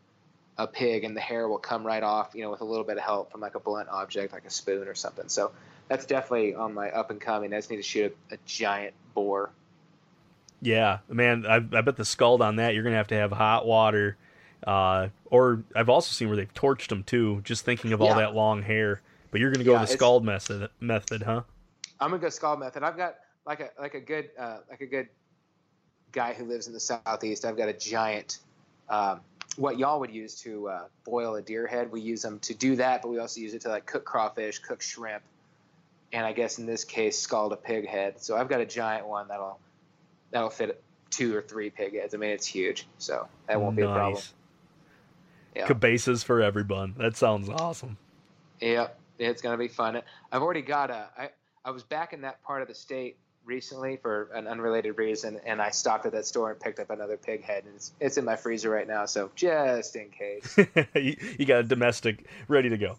a 0.58 0.68
pig, 0.68 1.04
and 1.04 1.16
the 1.16 1.22
hair 1.22 1.48
will 1.48 1.58
come 1.58 1.86
right 1.86 2.04
off, 2.04 2.32
you 2.36 2.44
know, 2.44 2.52
with 2.52 2.62
a 2.62 2.66
little 2.66 2.84
bit 2.84 2.98
of 2.98 3.04
help 3.04 3.32
from 3.32 3.42
like 3.42 3.56
a 3.56 3.60
blunt 3.60 3.90
object, 3.90 4.34
like 4.34 4.46
a 4.46 4.50
spoon 4.50 4.88
or 4.88 4.96
something. 4.96 5.28
So 5.28 5.52
that's 5.88 6.06
definitely 6.06 6.56
on 6.56 6.74
my 6.74 6.92
up 6.92 7.10
and 7.10 7.20
coming. 7.20 7.54
I 7.54 7.58
just 7.58 7.70
need 7.70 7.78
to 7.78 7.84
shoot 7.84 8.16
a, 8.30 8.36
a 8.36 8.38
giant 8.46 8.94
boar. 9.14 9.52
Yeah, 10.62 11.00
man, 11.10 11.46
I, 11.48 11.56
I 11.56 11.82
bet 11.82 11.96
the 11.98 12.06
scald 12.06 12.42
on 12.42 12.58
that 12.58 12.76
you're 12.76 12.84
gonna 12.84 12.98
have 12.98 13.08
to 13.08 13.16
have 13.16 13.32
hot 13.32 13.66
water, 13.66 14.18
uh, 14.66 15.10
or 15.26 15.64
I've 15.76 15.90
also 15.90 16.12
seen 16.12 16.28
where 16.28 16.38
they've 16.38 16.54
torched 16.54 16.90
them 16.90 17.04
too. 17.04 17.42
Just 17.44 17.66
thinking 17.66 17.94
of 17.94 18.02
all 18.02 18.16
that 18.16 18.36
long 18.36 18.62
hair, 18.62 19.02
but 19.32 19.42
you're 19.42 19.52
gonna 19.52 19.64
go 19.64 19.74
yeah, 19.74 19.82
the 19.82 19.88
scald 19.88 20.24
method, 20.24 20.70
method, 20.80 21.24
huh? 21.24 21.44
I'm 22.00 22.10
gonna 22.10 22.22
go 22.22 22.30
scald 22.30 22.60
method. 22.60 22.84
I've 22.84 22.98
got 22.98 23.16
like 23.46 23.60
a 23.60 23.70
like 23.80 23.94
a 23.94 24.00
good 24.00 24.30
uh, 24.38 24.60
like 24.70 24.82
a 24.82 24.86
good 24.86 25.08
guy 26.12 26.34
who 26.34 26.46
lives 26.46 26.68
in 26.68 26.74
the 26.74 26.80
southeast, 26.80 27.46
I've 27.46 27.58
got 27.58 27.70
a 27.70 27.74
giant. 27.74 28.40
Um, 28.90 29.22
what 29.58 29.78
y'all 29.78 30.00
would 30.00 30.12
use 30.12 30.36
to 30.42 30.70
uh, 30.70 30.84
boil 31.04 31.36
a 31.36 31.42
deer 31.42 31.68
head, 31.68 31.92
we 31.92 32.02
use 32.02 32.22
them 32.22 32.40
to 32.40 32.54
do 32.54 32.76
that, 32.78 33.02
but 33.02 33.10
we 33.10 33.20
also 33.20 33.42
use 33.42 33.54
it 33.54 33.62
to 33.62 33.70
like 33.70 33.86
cook 33.86 34.06
crawfish, 34.06 34.60
cook 34.60 34.82
shrimp, 34.82 35.24
and 36.14 36.26
I 36.26 36.34
guess 36.34 36.58
in 36.58 36.66
this 36.66 36.84
case 36.84 37.20
scald 37.20 37.54
a 37.54 37.58
pig 37.58 37.88
head. 37.88 38.22
So 38.22 38.38
I've 38.38 38.50
got 38.50 38.62
a 38.62 38.66
giant 38.66 39.08
one 39.08 39.28
that'll 39.28 39.60
that'll 40.32 40.50
fit 40.50 40.82
two 41.10 41.36
or 41.36 41.42
three 41.42 41.70
pig 41.70 41.96
heads. 41.96 42.14
I 42.14 42.18
mean, 42.18 42.30
it's 42.30 42.48
huge, 42.48 42.88
so 42.98 43.28
that 43.48 43.60
won't 43.60 43.76
nice. 43.76 43.86
be 43.86 43.90
a 43.90 43.94
problem. 43.94 44.22
Yeah. 45.56 45.68
Cabezas 45.68 46.24
for 46.24 46.42
everyone. 46.42 46.96
That 46.98 47.18
sounds 47.18 47.50
awesome. 47.50 47.98
Yep, 48.62 49.00
it's 49.20 49.42
gonna 49.42 49.58
be 49.58 49.68
fun. 49.68 50.02
I've 50.32 50.42
already 50.42 50.62
got 50.62 50.90
a. 50.90 51.08
I, 51.18 51.30
I 51.66 51.72
was 51.72 51.84
back 51.84 52.14
in 52.14 52.22
that 52.22 52.42
part 52.44 52.62
of 52.62 52.68
the 52.68 52.76
state 52.76 53.18
recently 53.46 53.98
for 53.98 54.30
an 54.34 54.48
unrelated 54.48 54.98
reason, 54.98 55.40
and 55.46 55.62
I 55.62 55.72
stopped 55.72 56.06
at 56.06 56.12
that 56.14 56.26
store 56.26 56.52
and 56.52 56.60
picked 56.60 56.80
up 56.80 56.90
another 56.90 57.18
pig 57.18 57.44
head, 57.44 57.66
and 57.66 57.76
it's, 57.76 57.92
it's 58.00 58.18
in 58.18 58.26
my 58.26 58.36
freezer 58.36 58.70
right 58.70 58.88
now. 58.88 59.06
So 59.06 59.32
just 59.36 59.96
in 59.96 60.10
case. 60.10 60.58
you, 60.96 61.16
you 61.38 61.46
got 61.46 61.60
a 61.60 61.64
domestic 61.64 62.26
ready 62.48 62.70
to 62.70 62.78
go. 62.78 62.98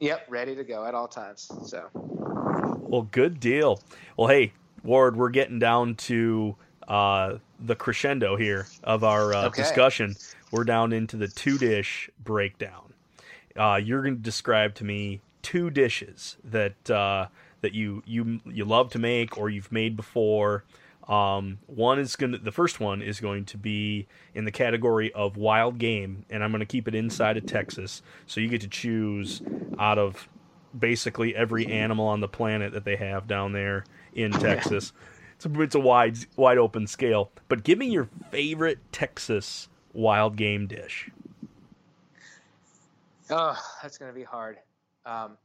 Yep, 0.00 0.26
ready 0.28 0.56
to 0.56 0.64
go 0.64 0.84
at 0.84 0.94
all 0.94 1.08
times. 1.08 1.50
So. 1.66 1.88
Well, 1.94 3.08
good 3.10 3.38
deal. 3.38 3.80
Well, 4.16 4.28
hey, 4.28 4.52
Ward, 4.82 5.16
we're 5.16 5.30
getting 5.30 5.58
down 5.58 5.94
to 5.94 6.56
uh, 6.88 7.38
the 7.58 7.76
crescendo 7.76 8.36
here 8.36 8.70
of 8.82 9.04
our 9.04 9.34
uh, 9.34 9.48
Okay. 9.48 9.62
discussion. 9.62 10.18
We're 10.50 10.64
down 10.64 10.92
into 10.92 11.16
the 11.16 11.28
two 11.28 11.58
dish 11.58 12.10
breakdown. 12.22 12.94
Uh, 13.56 13.80
you're 13.82 14.02
going 14.02 14.16
to 14.16 14.22
describe 14.22 14.74
to 14.76 14.84
me 14.84 15.20
two 15.42 15.70
dishes 15.70 16.36
that 16.44 16.90
uh, 16.90 17.26
that 17.60 17.72
you 17.74 18.02
you 18.06 18.40
you 18.46 18.64
love 18.64 18.90
to 18.92 18.98
make 18.98 19.36
or 19.36 19.50
you've 19.50 19.72
made 19.72 19.96
before. 19.96 20.64
Um, 21.08 21.58
one 21.66 21.98
is 21.98 22.16
going 22.16 22.32
to 22.32 22.38
the 22.38 22.52
first 22.52 22.80
one 22.80 23.02
is 23.02 23.20
going 23.20 23.44
to 23.46 23.58
be 23.58 24.06
in 24.34 24.44
the 24.44 24.52
category 24.52 25.12
of 25.12 25.36
wild 25.36 25.78
game, 25.78 26.24
and 26.30 26.44
I'm 26.44 26.50
going 26.52 26.60
to 26.60 26.66
keep 26.66 26.88
it 26.88 26.94
inside 26.94 27.36
of 27.36 27.46
Texas. 27.46 28.02
So 28.26 28.40
you 28.40 28.48
get 28.48 28.60
to 28.62 28.68
choose 28.68 29.42
out 29.78 29.98
of 29.98 30.28
basically 30.76 31.34
every 31.36 31.68
animal 31.68 32.06
on 32.06 32.20
the 32.20 32.28
planet 32.28 32.72
that 32.72 32.84
they 32.84 32.96
have 32.96 33.26
down 33.26 33.52
there 33.52 33.86
in 34.12 34.36
Texas. 34.36 34.92
A, 34.92 35.11
it's 35.44 35.74
a 35.74 35.80
wide 35.80 36.18
wide 36.36 36.58
open 36.58 36.86
scale. 36.86 37.30
But 37.48 37.64
give 37.64 37.78
me 37.78 37.86
your 37.86 38.08
favorite 38.30 38.78
Texas 38.92 39.68
wild 39.92 40.36
game 40.36 40.66
dish. 40.66 41.10
Oh, 43.30 43.56
that's 43.82 43.98
to 43.98 44.14
be 44.14 44.24
hard. 44.24 44.58
Um, 45.06 45.36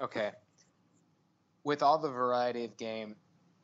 okay. 0.00 0.32
With 1.64 1.82
all 1.82 1.98
the 1.98 2.10
variety 2.10 2.64
of 2.64 2.76
game, 2.76 3.16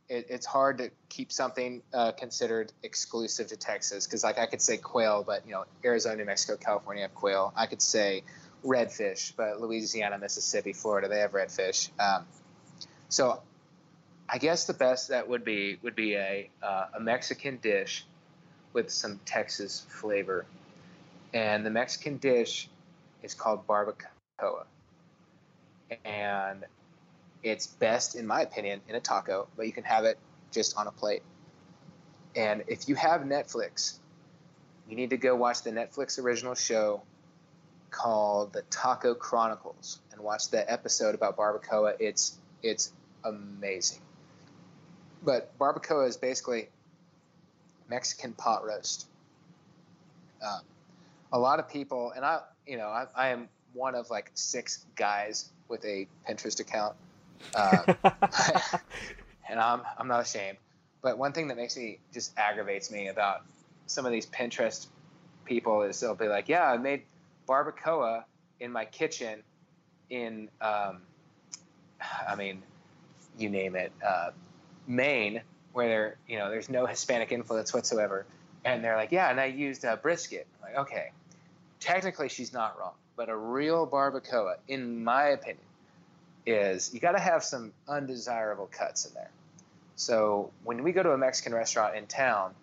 it, 0.08 0.26
it's 0.28 0.46
hard 0.46 0.78
to 0.78 0.90
keep 1.08 1.30
something 1.32 1.82
uh, 1.92 2.12
considered 2.12 2.72
exclusive 2.82 3.48
to 3.48 3.56
Texas 3.56 4.06
because, 4.06 4.24
like, 4.24 4.38
I 4.38 4.46
could 4.46 4.60
say 4.60 4.76
quail, 4.76 5.22
but 5.26 5.46
you 5.46 5.52
know, 5.52 5.64
Arizona, 5.84 6.16
New 6.16 6.24
Mexico, 6.24 6.56
California 6.56 7.02
have 7.02 7.14
quail. 7.14 7.52
I 7.56 7.66
could 7.66 7.82
say 7.82 8.22
redfish, 8.64 9.32
but 9.36 9.60
Louisiana, 9.60 10.18
Mississippi, 10.18 10.72
Florida, 10.72 11.08
they 11.08 11.18
have 11.18 11.32
redfish. 11.32 11.90
Um, 12.00 12.26
so, 13.08 13.42
I 14.32 14.38
guess 14.38 14.66
the 14.66 14.74
best 14.74 15.08
that 15.08 15.28
would 15.28 15.44
be 15.44 15.78
would 15.82 15.94
be 15.94 16.14
a 16.14 16.48
uh, 16.62 16.86
a 16.94 17.00
Mexican 17.00 17.58
dish 17.58 18.06
with 18.72 18.90
some 18.90 19.20
Texas 19.26 19.84
flavor 19.88 20.46
and 21.34 21.64
the 21.64 21.70
Mexican 21.70 22.18
dish 22.18 22.68
is 23.22 23.34
called 23.34 23.66
barbacoa. 23.66 24.64
And 26.04 26.64
it's 27.42 27.66
best, 27.66 28.14
in 28.14 28.26
my 28.26 28.42
opinion, 28.42 28.80
in 28.88 28.94
a 28.94 29.00
taco, 29.00 29.48
but 29.56 29.66
you 29.66 29.72
can 29.72 29.84
have 29.84 30.04
it 30.04 30.18
just 30.52 30.76
on 30.76 30.86
a 30.86 30.90
plate. 30.90 31.22
And 32.36 32.64
if 32.66 32.88
you 32.88 32.94
have 32.94 33.22
Netflix, 33.22 33.98
you 34.88 34.96
need 34.96 35.10
to 35.10 35.16
go 35.16 35.34
watch 35.36 35.62
the 35.62 35.70
Netflix 35.70 36.18
original 36.18 36.54
show 36.54 37.02
called 37.90 38.52
The 38.52 38.62
Taco 38.70 39.14
Chronicles 39.14 40.00
and 40.12 40.20
watch 40.20 40.48
the 40.48 40.70
episode 40.70 41.14
about 41.14 41.36
barbacoa. 41.36 41.94
It's 41.98 42.36
it's 42.62 42.92
amazing. 43.24 44.00
But 45.24 45.56
barbacoa 45.58 46.08
is 46.08 46.16
basically 46.16 46.68
Mexican 47.88 48.32
pot 48.32 48.64
roast. 48.64 49.06
Um, 50.44 50.60
a 51.32 51.38
lot 51.38 51.58
of 51.58 51.68
people, 51.68 52.12
and 52.14 52.24
I, 52.24 52.40
you 52.66 52.76
know, 52.76 52.88
I, 52.88 53.06
I 53.14 53.28
am 53.28 53.48
one 53.72 53.94
of 53.94 54.10
like 54.10 54.30
six 54.34 54.84
guys 54.96 55.50
with 55.68 55.84
a 55.84 56.06
Pinterest 56.28 56.60
account, 56.60 56.96
uh, 57.54 57.94
and 59.48 59.60
I'm 59.60 59.82
I'm 59.98 60.08
not 60.08 60.20
ashamed. 60.20 60.58
But 61.00 61.18
one 61.18 61.32
thing 61.32 61.48
that 61.48 61.56
makes 61.56 61.76
me 61.76 61.98
just 62.12 62.32
aggravates 62.36 62.90
me 62.90 63.08
about 63.08 63.42
some 63.86 64.06
of 64.06 64.12
these 64.12 64.26
Pinterest 64.26 64.86
people 65.44 65.82
is 65.82 65.98
they'll 66.00 66.14
be 66.14 66.28
like, 66.28 66.48
"Yeah, 66.48 66.64
I 66.64 66.76
made 66.76 67.02
barbacoa 67.48 68.24
in 68.60 68.70
my 68.72 68.84
kitchen 68.84 69.42
in, 70.10 70.48
um, 70.60 71.02
I 72.28 72.34
mean, 72.36 72.62
you 73.38 73.48
name 73.48 73.74
it, 73.74 73.92
uh, 74.06 74.30
Maine, 74.86 75.42
where 75.72 75.88
there, 75.88 76.16
you 76.28 76.38
know, 76.38 76.50
there's 76.50 76.68
no 76.68 76.86
Hispanic 76.86 77.32
influence 77.32 77.72
whatsoever." 77.72 78.26
And 78.64 78.84
they're 78.84 78.96
like, 78.96 79.12
"Yeah, 79.12 79.30
and 79.30 79.40
I 79.40 79.46
used 79.46 79.84
uh, 79.84 79.96
brisket." 79.96 80.46
I'm 80.56 80.72
like, 80.72 80.82
okay, 80.86 81.10
technically 81.80 82.28
she's 82.28 82.52
not 82.52 82.78
wrong, 82.78 82.94
but 83.16 83.28
a 83.28 83.36
real 83.36 83.86
barbacoa, 83.86 84.56
in 84.68 85.02
my 85.02 85.28
opinion, 85.28 85.64
is 86.46 86.92
you 86.94 87.00
got 87.00 87.12
to 87.12 87.20
have 87.20 87.42
some 87.42 87.72
undesirable 87.88 88.68
cuts 88.70 89.06
in 89.06 89.14
there. 89.14 89.30
So 89.96 90.50
when 90.64 90.82
we 90.82 90.92
go 90.92 91.02
to 91.02 91.12
a 91.12 91.18
Mexican 91.18 91.54
restaurant 91.54 91.96
in 91.96 92.06
town, 92.06 92.54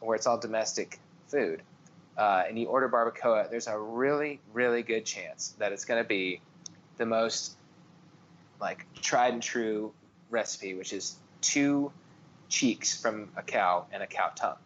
where 0.00 0.14
it's 0.16 0.26
all 0.26 0.38
domestic 0.38 0.98
food, 1.28 1.62
uh, 2.16 2.44
and 2.46 2.58
you 2.58 2.66
order 2.68 2.88
barbacoa, 2.88 3.50
there's 3.50 3.66
a 3.66 3.78
really, 3.78 4.40
really 4.52 4.82
good 4.82 5.04
chance 5.04 5.54
that 5.58 5.72
it's 5.72 5.84
going 5.84 6.02
to 6.02 6.08
be 6.08 6.40
the 6.96 7.06
most 7.06 7.56
like 8.60 8.86
tried 9.00 9.34
and 9.34 9.42
true 9.42 9.92
recipe, 10.30 10.74
which 10.74 10.92
is 10.92 11.16
two 11.44 11.92
cheeks 12.48 13.00
from 13.00 13.30
a 13.36 13.42
cow 13.42 13.86
and 13.92 14.02
a 14.02 14.06
cow 14.06 14.30
tongue 14.34 14.56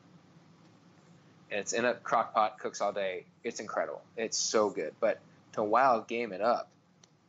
and 1.51 1.61
it's 1.61 1.73
in 1.73 1.85
a 1.85 1.95
crock 1.95 2.35
pot, 2.35 2.59
cooks 2.59 2.81
all 2.81 2.93
day. 2.93 3.25
It's 3.43 3.61
incredible. 3.61 4.03
It's 4.17 4.37
so 4.37 4.71
good. 4.71 4.95
But 5.01 5.21
to 5.53 5.63
wild 5.63 6.07
game 6.07 6.33
it 6.33 6.41
up, 6.41 6.69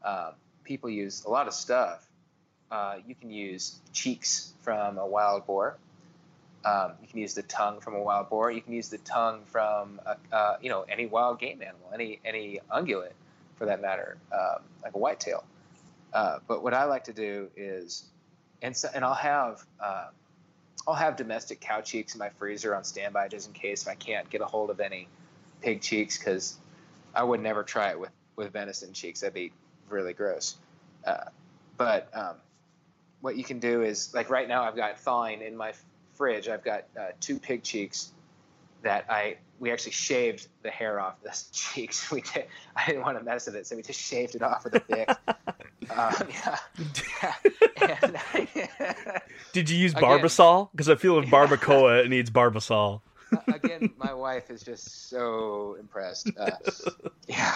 um, 0.04 0.32
people 0.64 0.90
use 0.90 1.24
a 1.26 1.30
lot 1.30 1.48
of 1.48 1.54
stuff. 1.54 2.06
Uh, 2.70 2.98
you 3.08 3.16
can 3.16 3.32
use 3.32 3.80
cheeks 3.94 4.54
from 4.62 4.98
a 4.98 5.08
wild 5.08 5.46
boar. 5.46 5.78
Um, 6.66 6.92
you 7.02 7.08
can 7.08 7.20
use 7.20 7.34
the 7.34 7.44
tongue 7.44 7.80
from 7.80 7.96
a 7.96 8.02
wild 8.02 8.30
boar. 8.30 8.52
You 8.52 8.62
can 8.62 8.74
use 8.74 8.90
the 8.90 8.98
tongue 8.98 9.42
from 9.48 10.02
a, 10.06 10.36
uh, 10.36 10.58
you 10.62 10.70
know 10.70 10.86
any 10.90 11.06
wild 11.06 11.40
game 11.40 11.62
animal, 11.62 11.90
any 11.94 12.20
any 12.26 12.60
ungulate 12.70 13.14
for 13.56 13.66
that 13.66 13.82
matter, 13.82 14.18
um, 14.34 14.62
like 14.84 14.94
a 14.94 14.98
whitetail. 14.98 15.46
Uh, 16.14 16.40
but 16.48 16.62
what 16.62 16.74
I 16.74 16.84
like 16.84 17.06
to 17.06 17.14
do 17.14 17.48
is, 17.56 18.04
and 18.62 18.76
so, 18.76 18.90
and 18.94 19.04
I'll 19.04 19.14
have 19.14 19.64
uh, 19.80 20.08
I'll 20.88 20.96
have 20.96 21.16
domestic 21.16 21.60
cow 21.60 21.82
cheeks 21.82 22.16
in 22.16 22.20
my 22.20 22.30
freezer 22.30 22.76
on 22.76 22.84
standby 22.84 23.28
just 23.28 23.48
in 23.48 23.54
case 23.54 23.84
if 23.84 23.88
I 23.88 23.96
can't 23.96 24.30
get 24.30 24.42
a 24.42 24.46
hold 24.46 24.70
of 24.70 24.80
any 24.80 25.08
pig 25.62 25.82
cheeks 25.82 26.18
because 26.18 26.58
I 27.14 27.24
would 27.24 27.42
never 27.42 27.64
try 27.64 27.90
it 27.90 28.00
with, 28.00 28.12
with 28.36 28.54
venison 28.54 28.94
cheeks. 28.94 29.22
That'd 29.22 29.34
be 29.34 29.52
really 29.90 30.14
gross. 30.14 30.58
Uh, 31.06 31.26
but 31.78 32.10
um, 32.14 32.36
what 33.22 33.36
you 33.36 33.44
can 33.44 33.60
do 33.60 33.84
is 33.84 34.14
like 34.14 34.30
right 34.30 34.48
now 34.48 34.64
I've 34.64 34.76
got 34.76 35.00
thawing 35.00 35.42
in 35.42 35.56
my 35.56 35.74
fridge. 36.16 36.48
I've 36.48 36.64
got 36.64 36.86
uh, 37.00 37.10
two 37.20 37.40
pig 37.40 37.64
cheeks 37.64 38.12
that 38.82 39.06
I 39.10 39.38
we 39.60 39.72
actually 39.72 39.92
shaved 39.92 40.48
the 40.64 40.70
hair 40.70 41.00
off 41.00 41.22
the 41.22 41.38
cheeks. 41.52 42.10
We 42.12 42.22
did, 42.22 42.46
I 42.76 42.86
didn't 42.86 43.02
want 43.02 43.18
to 43.18 43.24
mess 43.24 43.46
with 43.46 43.56
it, 43.56 43.68
so 43.68 43.76
we 43.76 43.82
just 43.82 44.00
shaved 44.00 44.36
it 44.36 44.42
off 44.42 44.64
with 44.64 44.76
a 44.76 44.80
pick. 44.80 45.10
Um, 45.92 46.14
yeah. 46.30 47.34
And- 48.02 48.18
Did 49.54 49.70
you 49.70 49.78
use 49.78 49.94
Barbasol? 49.94 50.70
Because 50.72 50.90
I 50.90 50.96
feel 50.96 51.16
with 51.16 51.26
barbacoa 51.30 52.04
it 52.04 52.10
needs 52.10 52.30
Barbasol. 52.30 53.02
again, 53.48 53.92
my 53.98 54.14
wife 54.14 54.50
is 54.52 54.62
just 54.62 55.10
so 55.10 55.76
impressed. 55.80 56.30
Uh, 56.38 56.52
yeah. 57.28 57.56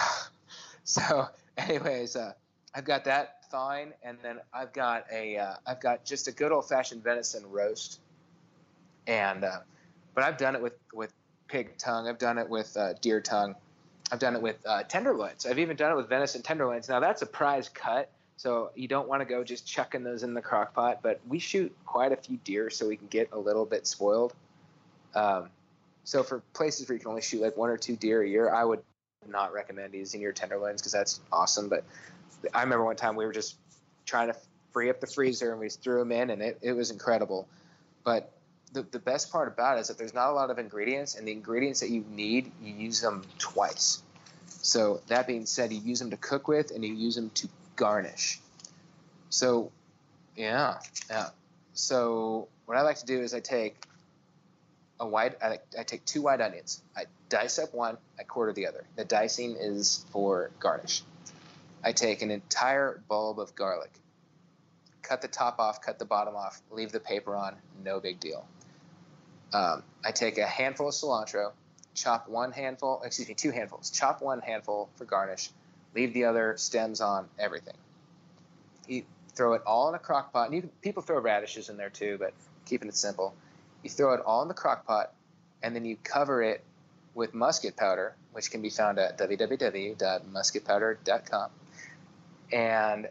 So, 0.84 1.28
anyways, 1.56 2.16
uh, 2.16 2.32
I've 2.74 2.84
got 2.84 3.04
that 3.04 3.44
thawing, 3.50 3.92
and 4.02 4.18
then 4.22 4.40
I've 4.52 4.72
got 4.72 5.06
a, 5.12 5.36
uh, 5.36 5.54
I've 5.66 5.80
got 5.80 6.04
just 6.04 6.26
a 6.28 6.32
good 6.32 6.50
old 6.52 6.68
fashioned 6.68 7.04
venison 7.04 7.48
roast, 7.50 8.00
and, 9.06 9.44
uh, 9.44 9.60
but 10.14 10.24
I've 10.24 10.36
done 10.36 10.54
it 10.56 10.62
with 10.62 10.74
with 10.92 11.12
pig 11.48 11.76
tongue. 11.78 12.08
I've 12.08 12.18
done 12.18 12.38
it 12.38 12.48
with 12.48 12.76
uh, 12.76 12.94
deer 13.00 13.20
tongue. 13.20 13.54
I've 14.12 14.18
done 14.18 14.34
it 14.36 14.42
with 14.42 14.56
uh, 14.66 14.82
tenderloins. 14.84 15.46
I've 15.46 15.58
even 15.58 15.76
done 15.76 15.92
it 15.92 15.96
with 15.96 16.08
venison 16.08 16.42
tenderloins. 16.42 16.88
Now 16.88 17.00
that's 17.00 17.22
a 17.22 17.26
prize 17.26 17.68
cut, 17.68 18.10
so 18.36 18.70
you 18.74 18.88
don't 18.88 19.08
want 19.08 19.20
to 19.20 19.26
go 19.26 19.44
just 19.44 19.66
chucking 19.66 20.02
those 20.02 20.22
in 20.22 20.34
the 20.34 20.42
crock 20.42 20.74
pot. 20.74 21.00
But 21.02 21.20
we 21.28 21.38
shoot 21.38 21.74
quite 21.86 22.12
a 22.12 22.16
few 22.16 22.38
deer, 22.38 22.70
so 22.70 22.88
we 22.88 22.96
can 22.96 23.06
get 23.06 23.28
a 23.32 23.38
little 23.38 23.64
bit 23.64 23.86
spoiled. 23.86 24.34
Um, 25.14 25.50
so 26.04 26.22
for 26.22 26.42
places 26.52 26.88
where 26.88 26.94
you 26.94 27.00
can 27.00 27.08
only 27.08 27.22
shoot 27.22 27.40
like 27.40 27.56
one 27.56 27.70
or 27.70 27.76
two 27.76 27.96
deer 27.96 28.22
a 28.22 28.28
year, 28.28 28.52
I 28.52 28.64
would 28.64 28.82
not 29.26 29.52
recommend 29.52 29.94
using 29.94 30.20
your 30.20 30.32
tenderloins 30.32 30.82
because 30.82 30.92
that's 30.92 31.20
awesome. 31.32 31.68
But 31.68 31.84
I 32.52 32.62
remember 32.62 32.84
one 32.84 32.96
time 32.96 33.16
we 33.16 33.24
were 33.24 33.32
just 33.32 33.56
trying 34.04 34.28
to 34.28 34.36
free 34.72 34.90
up 34.90 35.00
the 35.00 35.06
freezer 35.06 35.52
and 35.52 35.60
we 35.60 35.70
threw 35.70 36.00
them 36.00 36.12
in, 36.12 36.30
and 36.30 36.42
it, 36.42 36.58
it 36.60 36.72
was 36.72 36.90
incredible. 36.90 37.48
But 38.02 38.32
the, 38.72 38.82
the 38.82 38.98
best 38.98 39.30
part 39.30 39.48
about 39.48 39.78
it 39.78 39.82
is 39.82 39.88
that 39.88 39.96
there's 39.96 40.12
not 40.12 40.30
a 40.30 40.32
lot 40.32 40.50
of 40.50 40.58
ingredients, 40.58 41.14
and 41.14 41.26
the 41.26 41.32
ingredients 41.32 41.80
that 41.80 41.90
you 41.90 42.04
need, 42.10 42.50
you 42.60 42.74
use 42.74 43.00
them 43.00 43.22
twice. 43.38 44.02
So 44.46 45.00
that 45.06 45.26
being 45.26 45.46
said, 45.46 45.72
you 45.72 45.80
use 45.80 46.00
them 46.00 46.10
to 46.10 46.16
cook 46.16 46.48
with, 46.48 46.72
and 46.72 46.84
you 46.84 46.92
use 46.92 47.14
them 47.14 47.30
to 47.30 47.48
garnish. 47.76 48.40
So, 49.30 49.72
yeah, 50.36 50.78
yeah. 51.10 51.30
So 51.72 52.48
what 52.66 52.76
I 52.76 52.82
like 52.82 52.98
to 52.98 53.06
do 53.06 53.20
is 53.20 53.34
I 53.34 53.40
take 53.40 53.76
a 55.00 55.06
white, 55.06 55.36
I, 55.42 55.58
I 55.78 55.82
take 55.82 56.04
two 56.04 56.22
white 56.22 56.40
onions. 56.40 56.82
I 56.96 57.04
dice 57.28 57.58
up 57.58 57.74
one, 57.74 57.98
I 58.18 58.22
quarter 58.22 58.52
the 58.52 58.66
other. 58.66 58.84
The 58.96 59.04
dicing 59.04 59.56
is 59.58 60.06
for 60.10 60.50
garnish. 60.60 61.02
I 61.82 61.92
take 61.92 62.22
an 62.22 62.30
entire 62.30 63.02
bulb 63.08 63.38
of 63.38 63.54
garlic, 63.54 63.90
cut 65.02 65.20
the 65.20 65.28
top 65.28 65.58
off, 65.58 65.82
cut 65.82 65.98
the 65.98 66.04
bottom 66.04 66.34
off, 66.34 66.62
leave 66.70 66.92
the 66.92 67.00
paper 67.00 67.36
on, 67.36 67.56
no 67.84 68.00
big 68.00 68.20
deal. 68.20 68.46
Um, 69.52 69.82
I 70.04 70.12
take 70.12 70.38
a 70.38 70.46
handful 70.46 70.88
of 70.88 70.94
cilantro, 70.94 71.52
chop 71.94 72.28
one 72.28 72.52
handful, 72.52 73.02
excuse 73.04 73.28
me, 73.28 73.34
two 73.34 73.50
handfuls, 73.50 73.90
chop 73.90 74.22
one 74.22 74.40
handful 74.40 74.88
for 74.96 75.04
garnish, 75.04 75.50
leave 75.94 76.12
the 76.12 76.24
other 76.24 76.54
stems 76.56 77.00
on 77.00 77.28
everything. 77.38 77.76
You 78.86 79.04
throw 79.34 79.54
it 79.54 79.62
all 79.66 79.88
in 79.88 79.94
a 79.94 79.98
crock 79.98 80.32
pot. 80.32 80.46
And 80.46 80.54
you 80.54 80.60
can, 80.62 80.70
people 80.82 81.02
throw 81.02 81.20
radishes 81.20 81.68
in 81.68 81.76
there 81.76 81.90
too, 81.90 82.16
but 82.18 82.32
keeping 82.64 82.88
it 82.88 82.96
simple. 82.96 83.34
You 83.82 83.90
throw 83.90 84.14
it 84.14 84.20
all 84.24 84.40
in 84.42 84.48
the 84.48 84.54
crock 84.54 84.86
pot, 84.86 85.12
and 85.62 85.76
then 85.76 85.84
you 85.84 85.98
cover 86.02 86.42
it 86.42 86.64
with 87.14 87.34
musket 87.34 87.76
powder, 87.76 88.16
which 88.32 88.50
can 88.50 88.62
be 88.62 88.70
found 88.70 88.98
at 88.98 89.18
www.musketpowder.com. 89.18 91.50
And 92.52 93.08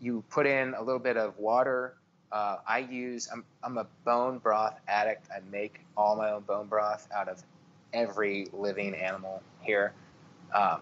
you 0.00 0.22
put 0.30 0.46
in 0.46 0.74
a 0.74 0.82
little 0.82 1.00
bit 1.00 1.16
of 1.16 1.38
water. 1.38 1.94
Uh, 2.30 2.58
I 2.66 2.78
use, 2.78 3.28
I'm, 3.32 3.44
I'm 3.62 3.78
a 3.78 3.86
bone 4.04 4.36
broth 4.38 4.78
addict. 4.86 5.28
I 5.30 5.38
make 5.50 5.80
all 5.96 6.14
my 6.16 6.32
own 6.32 6.42
bone 6.42 6.66
broth 6.66 7.08
out 7.14 7.28
of 7.28 7.42
every 7.92 8.48
living 8.52 8.94
animal 8.94 9.42
here. 9.60 9.92
Um, 10.54 10.80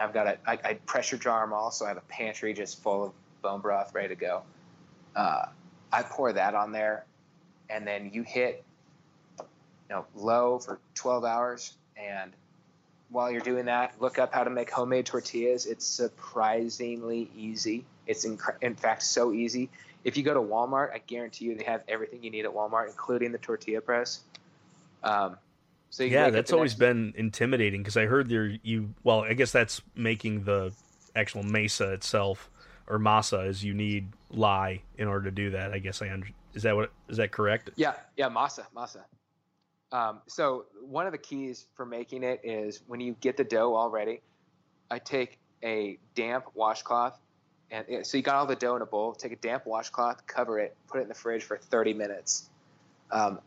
I've 0.00 0.12
got 0.12 0.26
a, 0.26 0.38
I, 0.46 0.58
I 0.64 0.74
pressure 0.86 1.16
jar 1.16 1.44
them 1.44 1.52
all, 1.52 1.70
so 1.70 1.84
I 1.84 1.88
have 1.88 1.96
a 1.96 2.02
pantry 2.02 2.52
just 2.52 2.82
full 2.82 3.04
of 3.04 3.12
bone 3.42 3.60
broth 3.60 3.94
ready 3.94 4.08
to 4.08 4.14
go. 4.14 4.42
Uh, 5.14 5.46
I 5.92 6.02
pour 6.02 6.32
that 6.32 6.54
on 6.54 6.72
there, 6.72 7.04
and 7.70 7.86
then 7.86 8.10
you 8.12 8.22
hit, 8.22 8.64
you 9.38 9.44
know, 9.90 10.06
low 10.14 10.58
for 10.58 10.80
12 10.94 11.24
hours. 11.24 11.74
And 11.96 12.32
while 13.10 13.30
you're 13.30 13.40
doing 13.40 13.66
that, 13.66 13.94
look 14.00 14.18
up 14.18 14.34
how 14.34 14.44
to 14.44 14.50
make 14.50 14.70
homemade 14.70 15.06
tortillas. 15.06 15.66
It's 15.66 15.86
surprisingly 15.86 17.30
easy. 17.36 17.84
It's 18.06 18.24
in, 18.24 18.38
in 18.60 18.74
fact 18.74 19.04
so 19.04 19.32
easy. 19.32 19.70
If 20.02 20.16
you 20.16 20.22
go 20.22 20.34
to 20.34 20.40
Walmart, 20.40 20.92
I 20.92 20.98
guarantee 20.98 21.46
you 21.46 21.54
they 21.54 21.64
have 21.64 21.82
everything 21.88 22.22
you 22.22 22.30
need 22.30 22.44
at 22.44 22.52
Walmart, 22.52 22.88
including 22.88 23.32
the 23.32 23.38
tortilla 23.38 23.80
press. 23.80 24.20
Um, 25.02 25.36
so 25.94 26.02
yeah, 26.02 26.28
that's 26.28 26.52
always 26.52 26.72
next... 26.72 26.80
been 26.80 27.14
intimidating 27.16 27.80
because 27.80 27.96
I 27.96 28.06
heard 28.06 28.28
there 28.28 28.58
you. 28.64 28.92
Well, 29.04 29.20
I 29.20 29.34
guess 29.34 29.52
that's 29.52 29.80
making 29.94 30.42
the 30.42 30.72
actual 31.14 31.44
mesa 31.44 31.92
itself 31.92 32.50
or 32.88 32.98
masa 32.98 33.46
is 33.46 33.62
you 33.62 33.74
need 33.74 34.08
lye 34.28 34.82
in 34.98 35.06
order 35.06 35.26
to 35.26 35.30
do 35.30 35.50
that. 35.50 35.70
I 35.72 35.78
guess 35.78 36.02
I 36.02 36.10
under, 36.10 36.26
is 36.52 36.64
that 36.64 36.74
what 36.74 36.90
is 37.08 37.18
that 37.18 37.30
correct? 37.30 37.70
Yeah, 37.76 37.92
yeah, 38.16 38.28
masa, 38.28 38.64
masa. 38.76 39.04
Um, 39.92 40.20
so 40.26 40.64
one 40.82 41.06
of 41.06 41.12
the 41.12 41.18
keys 41.18 41.66
for 41.76 41.86
making 41.86 42.24
it 42.24 42.40
is 42.42 42.82
when 42.88 42.98
you 43.00 43.14
get 43.20 43.36
the 43.36 43.44
dough 43.44 43.76
all 43.76 43.88
ready, 43.88 44.20
I 44.90 44.98
take 44.98 45.38
a 45.62 45.96
damp 46.16 46.46
washcloth 46.54 47.20
and 47.70 48.04
so 48.04 48.16
you 48.16 48.24
got 48.24 48.34
all 48.34 48.46
the 48.46 48.56
dough 48.56 48.74
in 48.74 48.82
a 48.82 48.86
bowl. 48.86 49.12
Take 49.14 49.30
a 49.30 49.36
damp 49.36 49.64
washcloth, 49.64 50.26
cover 50.26 50.58
it, 50.58 50.76
put 50.88 50.98
it 50.98 51.02
in 51.02 51.08
the 51.08 51.14
fridge 51.14 51.44
for 51.44 51.56
30 51.56 51.94
minutes. 51.94 52.50
Um, 53.12 53.38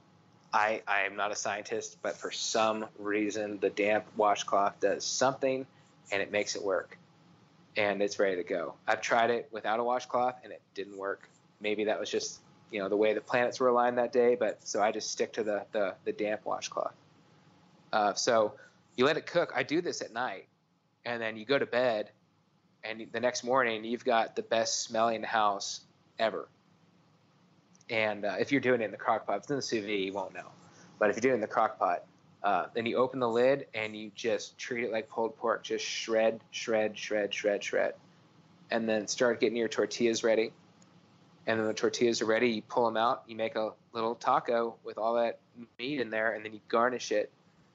I 0.58 0.82
I 0.88 1.02
am 1.02 1.16
not 1.16 1.32
a 1.32 1.36
scientist, 1.36 1.98
but 2.02 2.18
for 2.18 2.32
some 2.32 2.88
reason 2.98 3.60
the 3.60 3.70
damp 3.70 4.06
washcloth 4.16 4.80
does 4.80 5.06
something, 5.06 5.68
and 6.12 6.22
it 6.22 6.32
makes 6.32 6.56
it 6.56 6.64
work, 6.64 6.98
and 7.76 8.02
it's 8.02 8.18
ready 8.18 8.38
to 8.38 8.44
go. 8.44 8.74
I've 8.88 9.02
tried 9.02 9.30
it 9.30 9.48
without 9.52 9.80
a 9.80 9.84
washcloth, 9.84 10.36
and 10.44 10.52
it 10.52 10.62
didn't 10.74 10.98
work. 10.98 11.30
Maybe 11.62 11.86
that 11.86 12.00
was 12.00 12.10
just 12.10 12.40
you 12.72 12.80
know 12.80 12.90
the 12.90 12.98
way 12.98 13.14
the 13.14 13.22
planets 13.22 13.60
were 13.60 13.68
aligned 13.68 14.00
that 14.00 14.12
day, 14.12 14.36
but 14.36 14.68
so 14.68 14.82
I 14.82 14.92
just 14.92 15.12
stick 15.12 15.34
to 15.34 15.44
the 15.44 15.66
the, 15.74 15.94
the 16.06 16.12
damp 16.12 16.44
washcloth. 16.46 16.96
Uh, 17.94 18.16
so 18.16 18.54
you 18.96 19.06
let 19.06 19.18
it 19.18 19.28
cook. 19.28 19.54
I 19.56 19.62
do 19.62 19.82
this 19.82 20.02
at 20.02 20.12
night, 20.12 20.48
and 21.06 21.22
then 21.22 21.38
you 21.38 21.46
go 21.46 21.60
to 21.60 21.68
bed 21.68 22.10
and 22.84 23.08
the 23.12 23.20
next 23.20 23.44
morning 23.44 23.84
you've 23.84 24.06
got 24.06 24.36
the 24.36 24.42
best 24.42 24.82
smelling 24.82 25.24
house 25.24 25.82
ever. 26.20 26.48
And 27.90 28.26
uh, 28.26 28.36
if 28.40 28.52
you're 28.52 28.62
doing 28.62 28.82
it 28.82 28.86
in 28.86 28.92
the 28.92 28.98
crock 28.98 29.26
pot, 29.26 29.38
if 29.38 29.44
it's 29.44 29.50
in 29.52 29.56
the 29.56 29.62
sous 29.62 29.84
vide, 29.84 30.00
you 30.00 30.14
won't 30.14 30.34
know. 30.34 30.50
But 31.00 31.10
if 31.10 31.16
you're 31.16 31.22
doing 31.22 31.34
it 31.34 31.36
in 31.36 31.42
the 31.42 31.48
crock 31.48 31.80
pot, 31.80 32.04
uh, 32.44 32.68
then 32.74 32.86
you 32.86 32.98
open 32.98 33.20
the 33.20 33.30
lid 33.30 33.68
and 33.74 33.96
you 33.96 34.12
just 34.16 34.58
treat 34.58 34.84
it 34.84 34.92
like 34.92 35.10
pulled 35.10 35.36
pork, 35.38 35.64
just 35.64 35.86
shred, 35.86 36.40
shred, 36.52 36.98
shred, 36.98 37.34
shred, 37.34 37.64
shred, 37.64 37.94
and 38.72 38.88
then 38.88 39.08
start 39.08 39.40
getting 39.40 39.58
your 39.58 39.68
tortillas 39.68 40.24
ready. 40.24 40.52
And 41.46 41.60
then 41.60 41.68
the 41.68 41.74
tortillas 41.74 42.22
are 42.22 42.26
ready, 42.26 42.50
you 42.50 42.62
pull 42.62 42.86
them 42.86 42.98
out, 42.98 43.24
you 43.28 43.36
make 43.36 43.56
a 43.56 43.72
little 43.94 44.16
taco 44.16 44.76
with 44.84 44.98
all 44.98 45.16
that 45.16 45.40
meat 45.80 46.02
in 46.02 46.10
there, 46.10 46.34
and 46.34 46.44
then 46.44 46.54
you 46.54 46.60
garnish 46.68 47.12
it 47.12 47.32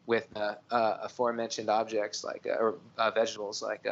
with 0.06 0.26
uh, 0.34 0.54
uh 0.70 0.98
aforementioned 1.02 1.70
objects 1.70 2.24
like 2.24 2.46
uh, 2.46 2.60
or 2.60 2.74
uh, 2.98 3.10
vegetables 3.12 3.62
like 3.62 3.86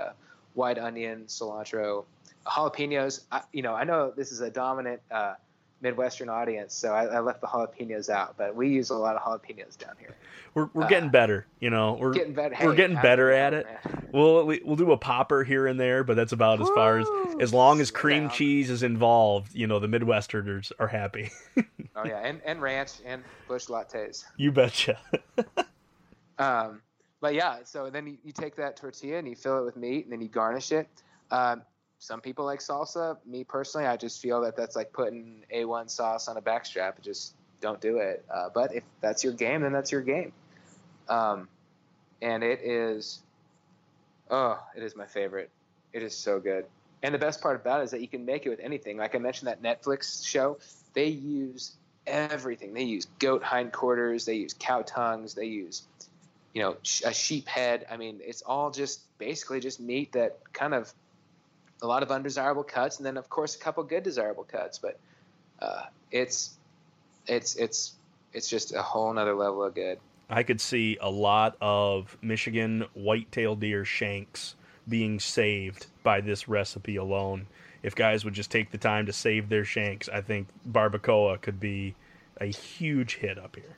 white 0.54 0.78
onion, 0.78 1.24
cilantro, 1.26 2.04
jalapenos. 2.46 3.24
I, 3.30 3.42
you 3.52 3.62
know, 3.62 3.74
I 3.74 3.84
know 3.84 4.12
this 4.14 4.32
is 4.32 4.40
a 4.40 4.50
dominant 4.50 5.00
uh, 5.10 5.34
Midwestern 5.82 6.28
audience, 6.28 6.74
so 6.74 6.92
I, 6.92 7.06
I, 7.06 7.20
left 7.20 7.40
the 7.40 7.46
jalapenos 7.46 8.10
out. 8.10 8.36
But 8.36 8.54
we 8.54 8.68
use 8.68 8.90
a 8.90 8.94
lot 8.94 9.16
of 9.16 9.22
jalapenos 9.22 9.78
down 9.78 9.94
here. 9.98 10.14
We're 10.54 10.68
we're 10.74 10.84
uh, 10.84 10.88
getting 10.88 11.08
better, 11.08 11.46
you 11.58 11.70
know. 11.70 11.96
We're 11.98 12.12
getting 12.12 12.34
better. 12.34 12.54
Hey, 12.54 12.66
we're 12.66 12.74
getting 12.74 12.96
better 12.96 13.30
at 13.30 13.54
it. 13.54 13.66
We'll 14.12 14.46
we'll 14.46 14.76
do 14.76 14.92
a 14.92 14.98
popper 14.98 15.42
here 15.42 15.66
and 15.66 15.80
there, 15.80 16.04
but 16.04 16.16
that's 16.16 16.32
about 16.32 16.60
as 16.60 16.68
far 16.70 16.98
as 16.98 17.06
as 17.40 17.54
long 17.54 17.80
as 17.80 17.90
cream 17.90 18.24
down. 18.24 18.36
cheese 18.36 18.68
is 18.68 18.82
involved. 18.82 19.54
You 19.54 19.66
know, 19.66 19.78
the 19.78 19.86
Midwesterners 19.86 20.70
are 20.78 20.88
happy. 20.88 21.30
oh 21.96 22.04
yeah, 22.04 22.18
and 22.18 22.40
and 22.44 22.60
ranch 22.60 22.92
and 23.06 23.22
Busch 23.48 23.66
Lattes. 23.66 24.24
You 24.36 24.52
betcha. 24.52 24.98
um, 26.38 26.82
but 27.20 27.34
yeah, 27.34 27.58
so 27.64 27.90
then 27.90 28.06
you, 28.06 28.18
you, 28.24 28.32
take 28.32 28.56
that 28.56 28.76
tortilla 28.76 29.18
and 29.18 29.28
you 29.28 29.36
fill 29.36 29.58
it 29.58 29.64
with 29.64 29.76
meat 29.76 30.04
and 30.04 30.12
then 30.12 30.20
you 30.20 30.28
garnish 30.28 30.72
it. 30.72 30.88
Um, 31.30 31.62
some 32.00 32.20
people 32.20 32.46
like 32.46 32.60
salsa. 32.60 33.18
Me 33.26 33.44
personally, 33.44 33.86
I 33.86 33.96
just 33.96 34.20
feel 34.20 34.40
that 34.40 34.56
that's 34.56 34.74
like 34.74 34.92
putting 34.92 35.44
A1 35.54 35.90
sauce 35.90 36.28
on 36.28 36.36
a 36.36 36.42
backstrap. 36.42 37.00
Just 37.02 37.34
don't 37.60 37.80
do 37.80 37.98
it. 37.98 38.24
Uh, 38.32 38.48
but 38.52 38.74
if 38.74 38.82
that's 39.00 39.22
your 39.22 39.34
game, 39.34 39.60
then 39.60 39.72
that's 39.72 39.92
your 39.92 40.00
game. 40.00 40.32
Um, 41.08 41.46
and 42.22 42.42
it 42.42 42.60
is, 42.62 43.20
oh, 44.30 44.58
it 44.74 44.82
is 44.82 44.96
my 44.96 45.06
favorite. 45.06 45.50
It 45.92 46.02
is 46.02 46.16
so 46.16 46.40
good. 46.40 46.64
And 47.02 47.14
the 47.14 47.18
best 47.18 47.42
part 47.42 47.56
about 47.56 47.82
it 47.82 47.84
is 47.84 47.90
that 47.90 48.00
you 48.00 48.08
can 48.08 48.24
make 48.24 48.46
it 48.46 48.48
with 48.48 48.60
anything. 48.60 48.96
Like 48.96 49.14
I 49.14 49.18
mentioned, 49.18 49.48
that 49.48 49.62
Netflix 49.62 50.26
show, 50.26 50.58
they 50.94 51.08
use 51.08 51.76
everything. 52.06 52.72
They 52.72 52.84
use 52.84 53.06
goat 53.18 53.42
hindquarters, 53.42 54.24
they 54.24 54.34
use 54.34 54.54
cow 54.58 54.82
tongues, 54.82 55.34
they 55.34 55.46
use 55.46 55.82
you 56.52 56.62
know, 56.62 56.76
a 57.04 57.12
sheep 57.12 57.46
head. 57.46 57.86
I 57.90 57.96
mean, 57.96 58.20
it's 58.24 58.42
all 58.42 58.70
just 58.70 59.00
basically 59.18 59.60
just 59.60 59.80
meat 59.80 60.12
that 60.12 60.38
kind 60.52 60.74
of 60.74 60.92
a 61.82 61.86
lot 61.86 62.02
of 62.02 62.10
undesirable 62.10 62.64
cuts, 62.64 62.98
and 62.98 63.06
then 63.06 63.16
of 63.16 63.28
course 63.28 63.56
a 63.56 63.58
couple 63.58 63.82
good 63.84 64.02
desirable 64.02 64.44
cuts. 64.44 64.78
But 64.78 64.98
uh, 65.60 65.84
it's 66.10 66.54
it's 67.26 67.56
it's 67.56 67.94
it's 68.32 68.48
just 68.48 68.74
a 68.74 68.82
whole 68.82 69.12
nother 69.12 69.34
level 69.34 69.64
of 69.64 69.74
good. 69.74 69.98
I 70.28 70.42
could 70.44 70.60
see 70.60 70.96
a 71.00 71.10
lot 71.10 71.56
of 71.60 72.16
Michigan 72.22 72.84
white-tailed 72.94 73.58
deer 73.58 73.84
shanks 73.84 74.54
being 74.88 75.18
saved 75.18 75.86
by 76.04 76.20
this 76.20 76.48
recipe 76.48 76.96
alone. 76.96 77.46
If 77.82 77.96
guys 77.96 78.24
would 78.24 78.34
just 78.34 78.50
take 78.50 78.70
the 78.70 78.78
time 78.78 79.06
to 79.06 79.12
save 79.12 79.48
their 79.48 79.64
shanks, 79.64 80.08
I 80.08 80.20
think 80.20 80.46
barbacoa 80.70 81.40
could 81.40 81.58
be 81.58 81.96
a 82.40 82.46
huge 82.46 83.16
hit 83.16 83.38
up 83.38 83.56
here. 83.56 83.76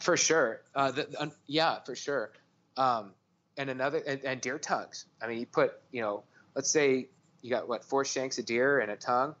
For 0.00 0.16
sure. 0.16 0.60
Uh, 0.74 0.90
the, 0.90 1.32
yeah, 1.46 1.78
for 1.80 1.94
sure. 1.94 2.32
Um, 2.76 3.12
and 3.56 3.70
another, 3.70 4.02
and, 4.06 4.22
and, 4.24 4.40
deer 4.40 4.58
tongues. 4.58 5.06
I 5.20 5.26
mean, 5.26 5.40
you 5.40 5.46
put, 5.46 5.80
you 5.90 6.00
know, 6.00 6.22
let's 6.54 6.70
say 6.70 7.08
you 7.42 7.50
got 7.50 7.68
what 7.68 7.84
four 7.84 8.04
shanks 8.04 8.38
of 8.38 8.46
deer 8.46 8.80
and 8.80 8.90
a 8.90 8.96
tongue. 8.96 9.34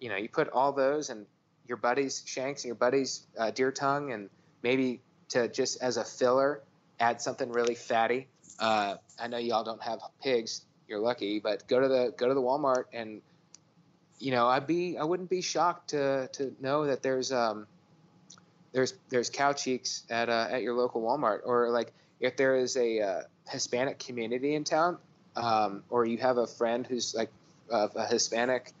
You 0.00 0.08
know, 0.08 0.16
you 0.16 0.28
put 0.28 0.48
all 0.48 0.72
those 0.72 1.10
and 1.10 1.26
your 1.66 1.76
buddy's 1.76 2.22
shanks 2.26 2.62
and 2.62 2.68
your 2.68 2.76
buddy's 2.76 3.26
uh, 3.38 3.50
deer 3.50 3.70
tongue, 3.70 4.12
and 4.12 4.30
maybe 4.62 5.00
to 5.30 5.48
just 5.48 5.82
as 5.82 5.96
a 5.96 6.04
filler, 6.04 6.62
add 6.98 7.20
something 7.20 7.50
really 7.50 7.74
fatty. 7.74 8.28
Uh, 8.58 8.96
I 9.20 9.28
know 9.28 9.38
y'all 9.38 9.64
don't 9.64 9.82
have 9.82 10.00
pigs. 10.22 10.64
You're 10.88 10.98
lucky, 10.98 11.40
but 11.40 11.66
go 11.68 11.80
to 11.80 11.88
the 11.88 12.14
go 12.16 12.28
to 12.28 12.34
the 12.34 12.42
Walmart 12.42 12.84
and 12.92 13.22
you 14.22 14.30
know, 14.30 14.46
I'd 14.46 14.68
be 14.68 14.96
I 14.96 15.04
wouldn't 15.04 15.28
be 15.28 15.40
shocked 15.40 15.90
to 15.90 16.28
to 16.34 16.54
know 16.60 16.86
that 16.86 17.02
there's 17.02 17.32
um, 17.32 17.66
there's 18.72 18.94
there's 19.08 19.28
cow 19.28 19.52
cheeks 19.52 20.04
at 20.08 20.28
uh, 20.28 20.46
at 20.48 20.62
your 20.62 20.74
local 20.74 21.02
Walmart, 21.02 21.40
or 21.44 21.70
like 21.70 21.92
if 22.20 22.36
there 22.36 22.54
is 22.54 22.76
a 22.76 23.00
uh, 23.00 23.22
Hispanic 23.48 23.98
community 23.98 24.54
in 24.54 24.62
town, 24.62 24.98
um, 25.34 25.82
or 25.90 26.06
you 26.06 26.18
have 26.18 26.38
a 26.38 26.46
friend 26.46 26.86
who's 26.86 27.14
like 27.16 27.30
of 27.70 27.94
a 27.96 28.06
Hispanic 28.06 28.72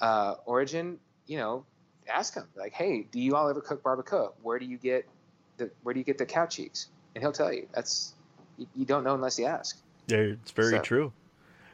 uh, 0.00 0.34
origin, 0.46 0.98
you 1.26 1.38
know, 1.38 1.64
ask 2.12 2.34
him 2.34 2.48
like, 2.56 2.72
hey, 2.72 3.06
do 3.10 3.20
you 3.20 3.36
all 3.36 3.48
ever 3.48 3.60
cook 3.60 3.82
barbacoa? 3.82 4.32
Where 4.42 4.58
do 4.58 4.66
you 4.66 4.76
get 4.76 5.08
the 5.56 5.70
where 5.82 5.92
do 5.94 6.00
you 6.00 6.04
get 6.04 6.18
the 6.18 6.26
cow 6.26 6.46
cheeks? 6.46 6.88
And 7.14 7.22
he'll 7.22 7.32
tell 7.32 7.52
you. 7.52 7.68
That's 7.74 8.14
you, 8.56 8.66
you 8.74 8.84
don't 8.84 9.04
know 9.04 9.14
unless 9.14 9.38
you 9.38 9.46
ask. 9.46 9.80
Yeah, 10.08 10.18
it's 10.18 10.50
very 10.50 10.72
so, 10.72 10.80
true. 10.80 11.12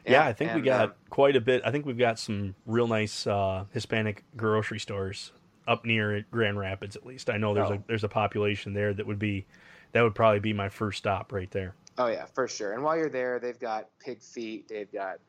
Yeah, 0.05 0.11
yeah, 0.11 0.25
I 0.27 0.33
think 0.33 0.51
and, 0.51 0.61
we 0.61 0.65
got 0.65 0.85
um, 0.85 0.93
quite 1.09 1.35
a 1.35 1.41
bit. 1.41 1.61
I 1.65 1.71
think 1.71 1.85
we've 1.85 1.97
got 1.97 2.19
some 2.19 2.55
real 2.65 2.87
nice 2.87 3.27
uh, 3.27 3.65
Hispanic 3.71 4.23
grocery 4.35 4.79
stores 4.79 5.31
up 5.67 5.85
near 5.85 6.25
Grand 6.31 6.57
Rapids 6.57 6.95
at 6.95 7.05
least. 7.05 7.29
I 7.29 7.37
know 7.37 7.53
there's 7.53 7.69
oh. 7.69 7.75
a 7.75 7.83
there's 7.87 8.03
a 8.03 8.09
population 8.09 8.73
there 8.73 8.93
that 8.93 9.05
would 9.05 9.19
be 9.19 9.45
that 9.91 10.01
would 10.01 10.15
probably 10.15 10.39
be 10.39 10.53
my 10.53 10.69
first 10.69 10.99
stop 10.99 11.31
right 11.31 11.49
there. 11.51 11.73
Oh 11.97 12.07
yeah, 12.07 12.25
for 12.33 12.47
sure. 12.47 12.73
And 12.73 12.83
while 12.83 12.97
you're 12.97 13.09
there, 13.09 13.39
they've 13.39 13.59
got 13.59 13.87
pig 13.99 14.21
feet. 14.21 14.69
They've 14.69 14.91
got, 14.91 15.19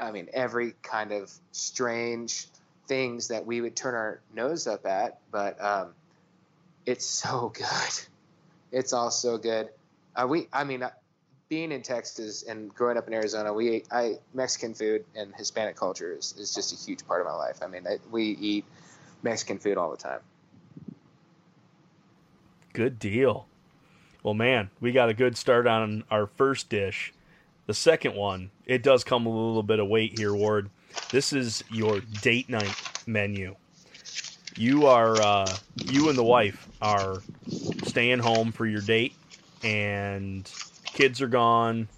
I 0.00 0.10
mean, 0.10 0.28
every 0.32 0.74
kind 0.82 1.12
of 1.12 1.32
strange 1.52 2.46
things 2.86 3.28
that 3.28 3.46
we 3.46 3.60
would 3.60 3.76
turn 3.76 3.94
our 3.94 4.20
nose 4.34 4.66
up 4.66 4.86
at, 4.86 5.20
but 5.30 5.62
um, 5.62 5.94
it's 6.86 7.06
so 7.24 7.52
good. 7.54 8.00
It's 8.72 8.92
all 8.92 9.10
so 9.10 9.38
good. 9.38 9.70
Uh, 10.14 10.26
we, 10.26 10.48
I 10.52 10.64
mean, 10.64 10.82
uh, 10.82 10.90
being 11.48 11.72
in 11.72 11.82
Texas 11.82 12.42
and 12.42 12.74
growing 12.74 12.98
up 12.98 13.06
in 13.06 13.14
Arizona, 13.14 13.52
we 13.52 13.84
I 13.90 14.18
Mexican 14.34 14.74
food 14.74 15.04
and 15.16 15.34
Hispanic 15.34 15.76
culture 15.76 16.12
is, 16.12 16.34
is 16.38 16.54
just 16.54 16.72
a 16.72 16.76
huge 16.76 17.06
part 17.06 17.20
of 17.20 17.26
my 17.26 17.34
life. 17.34 17.60
I 17.62 17.66
mean, 17.66 17.86
I, 17.86 17.98
we 18.10 18.24
eat 18.24 18.64
Mexican 19.22 19.58
food 19.58 19.78
all 19.78 19.90
the 19.90 19.96
time. 19.96 20.20
Good 22.72 22.98
deal. 22.98 23.46
Well, 24.22 24.34
man, 24.34 24.70
we 24.80 24.92
got 24.92 25.08
a 25.08 25.14
good 25.14 25.36
start 25.36 25.66
on 25.66 26.04
our 26.10 26.26
first 26.26 26.68
dish. 26.68 27.12
The 27.68 27.74
second 27.74 28.14
one, 28.14 28.50
it 28.64 28.82
does 28.82 29.04
come 29.04 29.26
with 29.26 29.34
a 29.34 29.38
little 29.38 29.62
bit 29.62 29.78
of 29.78 29.88
weight 29.88 30.18
here, 30.18 30.34
Ward. 30.34 30.70
This 31.10 31.34
is 31.34 31.62
your 31.70 32.00
date 32.22 32.48
night 32.48 32.74
menu. 33.06 33.56
You 34.56 34.86
are, 34.86 35.20
uh, 35.20 35.54
you 35.76 36.08
and 36.08 36.16
the 36.16 36.24
wife 36.24 36.66
are 36.80 37.18
staying 37.84 38.20
home 38.20 38.52
for 38.52 38.64
your 38.64 38.80
date, 38.80 39.12
and 39.62 40.50
kids 40.86 41.20
are 41.20 41.28
gone, 41.28 41.88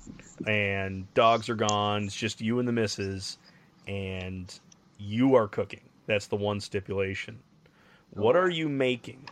and 0.44 1.06
dogs 1.14 1.48
are 1.48 1.54
gone. 1.54 2.02
It's 2.02 2.16
just 2.16 2.40
you 2.40 2.58
and 2.58 2.66
the 2.66 2.72
missus, 2.72 3.38
and 3.86 4.52
you 4.98 5.36
are 5.36 5.46
cooking. 5.46 5.82
That's 6.06 6.26
the 6.26 6.34
one 6.34 6.58
stipulation. 6.58 7.38
What 8.14 8.34
are 8.34 8.50
you 8.50 8.68
making 8.68 9.28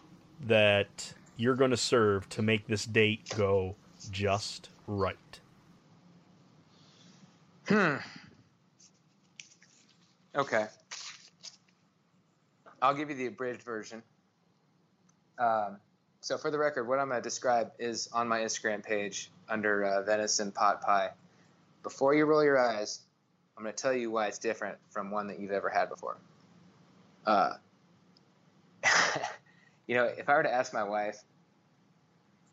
that 0.47 1.15
you're 1.37 1.57
going 1.57 1.73
to 1.73 1.77
serve 1.77 2.29
to 2.29 2.43
make 2.43 2.69
this 2.69 2.85
date 2.85 3.29
go 3.37 3.75
just 4.13 4.69
right? 4.87 5.38
Hmm. 7.69 7.97
Okay. 10.35 10.67
I'll 12.81 12.95
give 12.95 13.11
you 13.11 13.17
the 13.17 13.27
abridged 13.27 13.63
version. 13.63 14.03
Um, 15.39 15.77
so, 16.21 16.39
for 16.39 16.51
the 16.51 16.59
record, 16.59 16.89
what 16.89 16.99
I'm 16.99 17.09
going 17.09 17.21
to 17.21 17.29
describe 17.29 17.73
is 17.79 18.09
on 18.13 18.27
my 18.27 18.41
Instagram 18.41 18.83
page 18.83 19.31
under 19.49 19.85
uh, 19.85 20.03
venison 20.03 20.51
pot 20.51 20.81
pie. 20.81 21.11
Before 21.83 22.15
you 22.15 22.25
roll 22.25 22.43
your 22.43 22.59
eyes, 22.59 23.01
I'm 23.57 23.65
going 23.65 23.75
to 23.75 23.83
tell 23.83 23.93
you 23.93 24.11
why 24.11 24.29
it's 24.29 24.39
different 24.39 24.79
from 24.91 25.11
one 25.11 25.27
that 25.27 25.39
you've 25.39 25.53
ever 25.53 25.69
had 25.69 25.91
before. 25.91 26.17
Uh, 27.27 27.55
you 29.87 29.95
know, 29.95 30.05
if 30.05 30.29
I 30.29 30.37
were 30.37 30.43
to 30.43 30.53
ask 30.53 30.73
my 30.73 30.85
wife, 30.85 31.23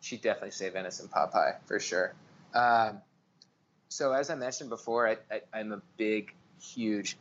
she'd 0.02 0.22
definitely 0.22 0.52
say 0.52 0.70
venison 0.70 1.08
pot 1.08 1.32
pie 1.32 1.56
for 1.66 1.80
sure. 1.80 2.14
Um, 2.54 3.02
so, 3.96 4.12
as 4.12 4.30
I 4.30 4.36
mentioned 4.36 4.70
before, 4.70 5.08
I, 5.08 5.16
I, 5.32 5.40
I'm 5.54 5.72
a 5.72 5.82
big, 5.96 6.34
huge 6.62 7.16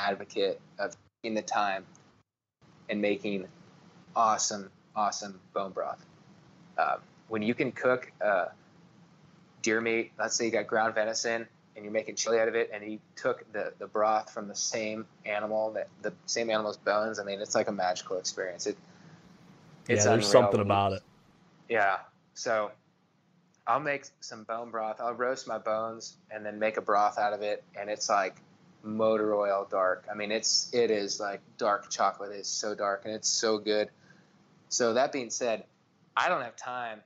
advocate 0.00 0.60
of 0.76 0.96
taking 1.22 1.36
the 1.36 1.42
time 1.42 1.84
and 2.88 3.00
making 3.00 3.46
awesome, 4.16 4.72
awesome 4.96 5.38
bone 5.54 5.70
broth. 5.70 6.04
Um, 6.78 6.98
when 7.28 7.42
you 7.42 7.54
can 7.54 7.70
cook 7.70 8.10
uh, 8.20 8.46
deer 9.62 9.80
meat, 9.80 10.10
let's 10.18 10.34
say 10.34 10.46
you 10.46 10.50
got 10.50 10.66
ground 10.66 10.96
venison 10.96 11.46
and 11.76 11.84
you're 11.84 11.92
making 11.92 12.16
chili 12.16 12.40
out 12.40 12.48
of 12.48 12.56
it, 12.56 12.70
and 12.74 12.90
you 12.90 12.98
took 13.14 13.44
the, 13.52 13.72
the 13.78 13.86
broth 13.86 14.32
from 14.32 14.48
the 14.48 14.56
same 14.56 15.06
animal, 15.26 15.70
that 15.74 15.86
the 16.02 16.12
same 16.26 16.50
animal's 16.50 16.76
bones. 16.76 17.20
I 17.20 17.22
mean, 17.22 17.40
it's 17.40 17.54
like 17.54 17.68
a 17.68 17.72
magical 17.72 18.18
experience. 18.18 18.66
It, 18.66 18.76
it's 19.88 20.04
yeah, 20.04 20.10
there's 20.10 20.26
unreal. 20.26 20.42
something 20.42 20.60
about 20.60 20.94
it. 20.94 21.02
Yeah. 21.68 21.98
So 22.34 22.72
I'll 23.68 23.80
make 23.80 24.04
some 24.20 24.44
bone 24.44 24.70
broth. 24.70 24.96
I'll 24.98 25.12
roast 25.12 25.46
my 25.46 25.58
bones 25.58 26.16
and 26.30 26.44
then 26.44 26.58
make 26.58 26.78
a 26.78 26.80
broth 26.80 27.18
out 27.18 27.34
of 27.34 27.42
it, 27.42 27.62
and 27.78 27.90
it's 27.90 28.08
like 28.08 28.36
motor 28.82 29.34
oil 29.34 29.68
dark. 29.70 30.06
I 30.10 30.14
mean, 30.14 30.32
it's 30.32 30.70
it 30.72 30.90
is 30.90 31.20
like 31.20 31.40
dark 31.58 31.90
chocolate. 31.90 32.32
It's 32.32 32.48
so 32.48 32.74
dark 32.74 33.02
and 33.04 33.14
it's 33.14 33.28
so 33.28 33.58
good. 33.58 33.90
So 34.70 34.94
that 34.94 35.12
being 35.12 35.28
said, 35.28 35.64
I 36.16 36.30
don't 36.30 36.42
have 36.42 36.56
time 36.56 37.02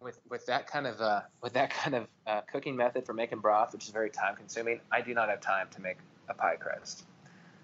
with 0.00 0.20
with 0.28 0.44
that 0.46 0.66
kind 0.66 0.86
of 0.86 1.00
uh, 1.00 1.22
with 1.42 1.54
that 1.54 1.70
kind 1.70 1.94
of 1.94 2.06
uh, 2.26 2.42
cooking 2.42 2.76
method 2.76 3.06
for 3.06 3.14
making 3.14 3.38
broth, 3.38 3.72
which 3.72 3.84
is 3.84 3.90
very 3.90 4.10
time 4.10 4.36
consuming. 4.36 4.80
I 4.92 5.00
do 5.00 5.14
not 5.14 5.30
have 5.30 5.40
time 5.40 5.68
to 5.72 5.80
make 5.80 5.96
a 6.28 6.34
pie 6.34 6.56
crust. 6.56 7.04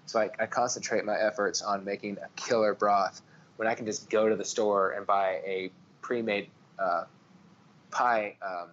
So 0.07 0.19
I, 0.19 0.31
I 0.39 0.47
concentrate 0.47 1.05
my 1.05 1.15
efforts 1.15 1.61
on 1.61 1.85
making 1.85 2.17
a 2.17 2.27
killer 2.35 2.73
broth 2.73 3.21
when 3.57 3.67
I 3.67 3.75
can 3.75 3.85
just 3.85 4.09
go 4.09 4.27
to 4.27 4.35
the 4.35 4.43
store 4.43 4.91
and 4.91 5.05
buy 5.05 5.41
a 5.45 5.71
pre-made 6.01 6.49
uh, 6.79 7.05
pie 7.93 8.35
um, 8.41 8.69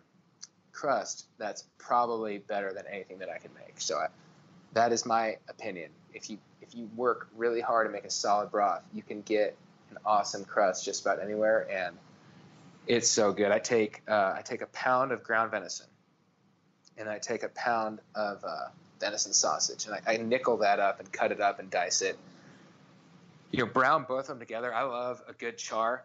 crust 0.72 1.26
that's 1.38 1.64
probably 1.78 2.38
better 2.38 2.72
than 2.72 2.84
anything 2.90 3.18
that 3.18 3.28
I 3.28 3.38
can 3.38 3.50
make. 3.54 3.80
So 3.80 3.98
I, 3.98 4.06
that 4.72 4.92
is 4.92 5.04
my 5.04 5.36
opinion. 5.48 5.90
If 6.14 6.30
you 6.30 6.38
if 6.62 6.74
you 6.74 6.88
work 6.96 7.28
really 7.36 7.60
hard 7.60 7.86
to 7.86 7.92
make 7.92 8.04
a 8.04 8.10
solid 8.10 8.50
broth, 8.50 8.82
you 8.94 9.02
can 9.02 9.22
get 9.22 9.56
an 9.90 9.98
awesome 10.06 10.44
crust 10.44 10.84
just 10.84 11.02
about 11.02 11.20
anywhere, 11.20 11.68
and 11.70 11.96
it's 12.86 13.08
so 13.08 13.32
good. 13.32 13.52
I 13.52 13.58
take 13.58 14.02
uh, 14.08 14.34
I 14.36 14.42
take 14.42 14.62
a 14.62 14.66
pound 14.66 15.12
of 15.12 15.22
ground 15.22 15.50
venison, 15.50 15.86
and 16.96 17.08
I 17.08 17.18
take 17.18 17.42
a 17.42 17.48
pound 17.50 18.00
of 18.14 18.42
uh, 18.44 18.68
venison 19.00 19.32
sausage, 19.32 19.86
and 19.86 19.94
I, 19.94 20.14
I 20.14 20.16
nickel 20.16 20.58
that 20.58 20.80
up 20.80 21.00
and 21.00 21.12
cut 21.12 21.30
it 21.30 21.40
up 21.40 21.58
and 21.58 21.70
dice 21.70 22.02
it. 22.02 22.16
You 23.50 23.60
know, 23.60 23.66
brown 23.66 24.04
both 24.08 24.20
of 24.20 24.26
them 24.28 24.38
together. 24.38 24.72
I 24.72 24.84
love 24.84 25.22
a 25.28 25.32
good 25.32 25.58
char, 25.58 26.04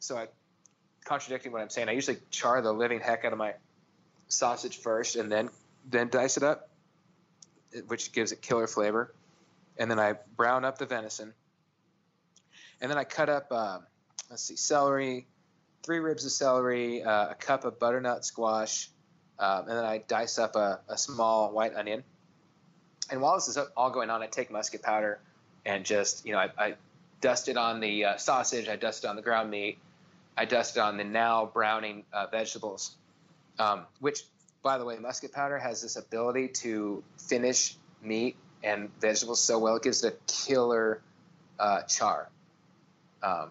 so 0.00 0.16
I 0.16 0.28
contradicting 1.10 1.52
what 1.52 1.60
I'm 1.60 1.70
saying. 1.70 1.88
I 1.88 1.92
usually 1.92 2.18
char 2.30 2.62
the 2.62 2.72
living 2.72 3.00
heck 3.00 3.24
out 3.24 3.32
of 3.32 3.38
my 3.38 3.54
sausage 4.28 4.78
first, 4.78 5.16
and 5.16 5.30
then 5.30 5.50
then 5.90 6.08
dice 6.08 6.36
it 6.36 6.42
up 6.42 6.70
which 7.86 8.12
gives 8.12 8.32
it 8.32 8.42
killer 8.42 8.66
flavor. 8.66 9.12
And 9.78 9.90
then 9.90 9.98
I 9.98 10.14
brown 10.36 10.64
up 10.64 10.78
the 10.78 10.86
venison. 10.86 11.32
And 12.80 12.90
then 12.90 12.98
I 12.98 13.04
cut 13.04 13.28
up, 13.28 13.46
uh, 13.50 13.78
let's 14.30 14.42
see, 14.42 14.56
celery, 14.56 15.26
three 15.82 15.98
ribs 15.98 16.24
of 16.24 16.32
celery, 16.32 17.02
uh, 17.02 17.30
a 17.30 17.34
cup 17.34 17.64
of 17.64 17.78
butternut 17.78 18.24
squash, 18.24 18.88
um, 19.38 19.68
and 19.68 19.70
then 19.70 19.84
I 19.84 19.98
dice 19.98 20.38
up 20.38 20.56
a, 20.56 20.80
a, 20.88 20.98
small 20.98 21.52
white 21.52 21.74
onion. 21.74 22.04
And 23.10 23.22
while 23.22 23.36
this 23.36 23.48
is 23.48 23.58
all 23.76 23.90
going 23.90 24.10
on, 24.10 24.22
I 24.22 24.26
take 24.26 24.50
musket 24.50 24.82
powder 24.82 25.18
and 25.64 25.84
just, 25.84 26.26
you 26.26 26.32
know, 26.32 26.38
I, 26.38 26.50
I 26.58 26.74
dust 27.20 27.48
it 27.48 27.56
on 27.56 27.80
the 27.80 28.04
uh, 28.04 28.16
sausage, 28.16 28.68
I 28.68 28.76
dust 28.76 29.04
it 29.04 29.08
on 29.08 29.16
the 29.16 29.22
ground 29.22 29.50
meat, 29.50 29.78
I 30.40 30.46
dusted 30.46 30.80
on 30.80 30.96
the 30.96 31.04
now 31.04 31.50
browning 31.52 32.04
uh, 32.14 32.26
vegetables, 32.30 32.96
um, 33.58 33.84
which 33.98 34.22
by 34.62 34.78
the 34.78 34.86
way, 34.86 34.96
musket 34.98 35.32
powder 35.34 35.58
has 35.58 35.82
this 35.82 35.96
ability 35.96 36.48
to 36.48 37.04
finish 37.18 37.76
meat 38.02 38.36
and 38.62 38.88
vegetables 39.02 39.38
so 39.38 39.58
well. 39.58 39.76
It 39.76 39.82
gives 39.82 40.02
it 40.02 40.14
a 40.14 40.32
killer 40.46 41.02
uh, 41.58 41.82
char 41.82 42.30
um, 43.22 43.50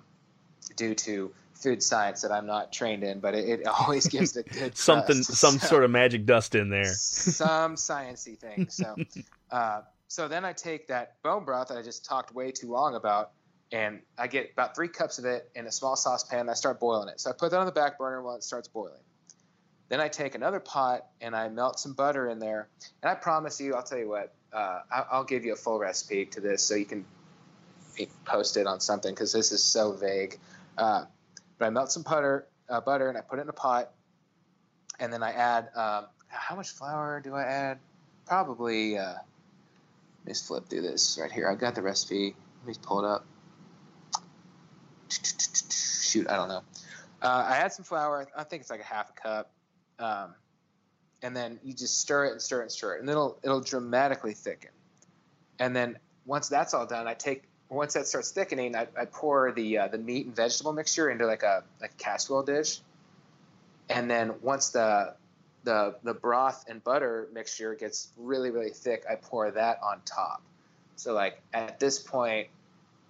due 0.76 0.96
to 0.96 1.32
food 1.54 1.84
science 1.84 2.24
that 2.24 2.32
I'm 2.32 2.48
not 2.48 2.74
trained 2.74 3.04
in, 3.04 3.20
but 3.20 3.36
it, 3.36 3.48
it 3.48 3.68
always 3.68 4.08
gives 4.08 4.36
it 4.36 4.48
a 4.48 4.50
good 4.50 4.78
something, 4.78 5.22
some 5.22 5.60
so, 5.60 5.68
sort 5.68 5.84
of 5.84 5.92
magic 5.92 6.26
dust 6.26 6.56
in 6.56 6.72
there. 6.72 6.86
some 6.86 7.76
sciency 7.76 8.36
thing. 8.36 8.68
So, 8.68 8.96
uh, 9.52 9.82
so 10.08 10.28
then 10.28 10.44
I 10.44 10.54
take 10.54 10.88
that 10.88 11.22
bone 11.22 11.46
broth 11.46 11.68
that 11.68 11.78
I 11.78 11.84
just 11.84 12.04
talked 12.04 12.34
way 12.34 12.50
too 12.50 12.72
long 12.72 12.96
about, 12.96 13.30
and 13.72 14.02
I 14.18 14.28
get 14.28 14.52
about 14.54 14.76
three 14.76 14.88
cups 14.88 15.20
of 15.20 15.26
it 15.26 15.50
in 15.56 15.68
a 15.68 15.72
small 15.72 15.96
saucepan. 15.96 16.40
And 16.40 16.50
I 16.50 16.54
start 16.54 16.80
boiling 16.80 17.10
it. 17.10 17.20
So 17.20 17.30
I 17.30 17.34
put 17.34 17.52
that 17.52 17.60
on 17.60 17.66
the 17.66 17.72
back 17.72 17.98
burner 17.98 18.22
while 18.22 18.36
it 18.36 18.44
starts 18.44 18.68
boiling. 18.68 18.94
Then 19.90 20.00
I 20.00 20.08
take 20.08 20.36
another 20.36 20.60
pot 20.60 21.06
and 21.22 21.36
I 21.36 21.50
melt 21.50 21.80
some 21.80 21.94
butter 21.94 22.30
in 22.30 22.40
there. 22.40 22.68
And 23.02 23.12
I 23.12 23.16
promise 23.16 23.60
you, 23.60 23.76
I'll 23.76 23.84
tell 23.84 23.98
you 23.98 24.10
what, 24.10 24.34
uh, 24.54 24.80
I'll 24.92 25.24
give 25.24 25.46
you 25.46 25.54
a 25.54 25.56
full 25.56 25.80
recipe 25.80 26.26
to 26.28 26.42
this 26.42 26.64
so 26.64 26.76
you 26.76 26.86
can 26.86 27.06
post 28.26 28.58
it 28.58 28.66
on 28.66 28.80
something 28.80 29.14
because 29.14 29.34
this 29.34 29.52
is 29.52 29.64
so 29.64 29.94
vague. 29.94 30.40
Uh, 30.78 31.06
but 31.58 31.66
I 31.66 31.70
melt 31.70 31.92
some 31.92 32.04
butter, 32.04 32.48
uh, 32.70 32.82
butter 32.82 33.10
and 33.10 33.18
I 33.18 33.22
put 33.22 33.40
it 33.40 33.44
in 33.44 33.50
a 33.50 33.54
pot. 33.54 33.92
And 35.00 35.14
then 35.14 35.24
I 35.24 35.32
add, 35.32 35.70
um, 35.76 36.06
how 36.28 36.56
much 36.56 36.70
flour 36.70 37.22
do 37.24 37.34
I 37.34 37.44
add? 37.44 37.80
Probably, 38.26 38.98
uh, 38.98 39.14
let 39.14 40.26
me 40.26 40.32
just 40.32 40.48
flip 40.48 40.68
through 40.70 40.82
this 40.82 41.18
right 41.20 41.32
here. 41.32 41.50
I've 41.50 41.60
got 41.60 41.76
the 41.76 41.82
recipe. 41.82 42.36
Let 42.66 42.68
me 42.68 42.82
pull 42.84 43.04
it 43.04 43.08
up. 43.08 43.26
Shoot, 45.10 46.30
I 46.30 46.36
don't 46.36 46.50
know. 46.50 46.64
Uh, 47.22 47.46
I 47.48 47.58
add 47.58 47.74
some 47.74 47.86
flour. 47.86 48.28
I 48.36 48.44
think 48.44 48.62
it's 48.62 48.70
like 48.70 48.80
a 48.80 48.84
half 48.84 49.10
a 49.10 49.14
cup 49.14 49.52
um, 50.00 50.34
and 51.22 51.36
then 51.36 51.60
you 51.64 51.74
just 51.74 52.00
stir 52.00 52.26
it 52.26 52.32
and 52.32 52.42
stir 52.42 52.60
it 52.60 52.64
and 52.64 52.72
stir 52.72 52.96
it, 52.96 53.02
and 53.02 53.10
it'll 53.10 53.38
it'll 53.44 53.62
dramatically 53.62 54.34
thicken. 54.34 54.72
And 55.60 55.76
then 55.76 55.98
once 56.26 56.48
that's 56.48 56.74
all 56.74 56.86
done, 56.86 57.08
I 57.08 57.14
take 57.14 57.44
once 57.70 57.94
that 57.94 58.08
starts 58.08 58.32
thickening, 58.32 58.76
I, 58.76 58.88
I 58.98 59.06
pour 59.06 59.52
the 59.52 59.78
uh, 59.78 59.88
the 59.90 59.98
meat 59.98 60.26
and 60.26 60.36
vegetable 60.36 60.74
mixture 60.74 61.10
into 61.10 61.26
like 61.26 61.44
a 61.44 61.64
like 61.82 61.92
a 61.92 62.04
casserole 62.04 62.44
dish, 62.44 62.80
and 63.90 64.10
then 64.10 64.36
once 64.42 64.70
the 64.70 65.16
the 65.66 65.96
the 66.04 66.14
broth 66.14 66.66
and 66.70 66.82
butter 66.82 67.28
mixture 67.34 67.76
gets 67.76 68.10
really 68.18 68.50
really 68.50 68.72
thick, 68.72 69.04
I 69.10 69.16
pour 69.16 69.52
that 69.52 69.80
on 69.84 70.02
top. 70.06 70.42
So 70.96 71.14
like 71.14 71.42
at 71.54 71.80
this 71.82 72.00
point, 72.00 72.48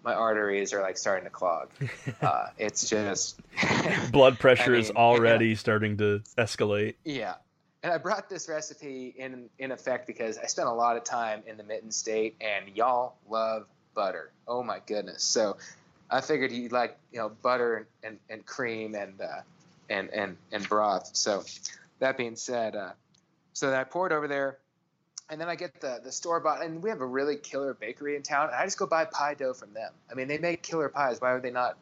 my 0.04 0.14
arteries 0.14 0.74
are 0.74 0.82
like 0.82 0.98
starting 0.98 1.26
to 1.26 1.30
clog. 1.30 1.70
Uh, 2.22 2.48
it's 2.58 2.90
just 2.90 3.40
blood 4.12 4.40
pressure 4.40 4.72
I 4.72 4.76
mean, 4.76 4.80
is 4.80 4.92
already 4.92 5.56
starting 5.56 5.96
to 5.98 6.22
escalate. 6.38 6.96
Yeah, 7.06 7.36
and 7.82 7.94
I 7.94 7.98
brought 7.98 8.30
this 8.30 8.50
recipe 8.50 9.14
in 9.18 9.50
in 9.58 9.72
effect 9.72 10.06
because 10.06 10.38
I 10.38 10.48
spent 10.48 10.68
a 10.68 10.74
lot 10.74 10.98
of 10.98 11.06
time 11.06 11.44
in 11.48 11.56
the 11.56 11.64
Mitten 11.64 11.92
State, 11.92 12.36
and 12.42 12.76
y'all 12.76 13.16
love 13.30 13.68
butter. 13.94 14.32
Oh 14.48 14.64
my 14.64 14.80
goodness! 14.86 15.24
So 15.24 15.58
I 16.10 16.20
figured 16.20 16.52
you'd 16.52 16.74
like 16.74 16.98
you 17.12 17.20
know 17.20 17.30
butter 17.42 17.88
and, 18.04 18.18
and 18.30 18.46
cream 18.46 18.96
and 18.96 19.22
uh, 19.22 19.42
and 19.90 20.10
and 20.10 20.36
and 20.52 20.68
broth. 20.68 21.12
So 21.14 21.46
that 22.00 22.18
being 22.18 22.36
said, 22.36 22.76
uh, 22.76 22.92
so 23.54 23.74
I 23.74 23.84
poured 23.86 24.12
over 24.12 24.28
there, 24.28 24.58
and 25.30 25.40
then 25.40 25.50
I 25.50 25.56
get 25.56 25.80
the 25.82 26.00
the 26.04 26.12
store 26.12 26.40
bought, 26.40 26.64
and 26.64 26.82
we 26.82 26.90
have 26.90 27.02
a 27.02 27.06
really 27.06 27.38
killer 27.38 27.74
bakery 27.74 28.16
in 28.16 28.24
town, 28.24 28.48
and 28.48 28.56
I 28.56 28.66
just 28.66 28.78
go 28.78 28.86
buy 28.86 29.06
pie 29.06 29.34
dough 29.34 29.54
from 29.54 29.74
them. 29.74 29.92
I 30.12 30.16
mean, 30.16 30.28
they 30.28 30.38
make 30.38 30.64
killer 30.64 30.90
pies. 30.90 31.22
Why 31.22 31.34
would 31.34 31.44
they 31.44 31.52
not 31.52 31.78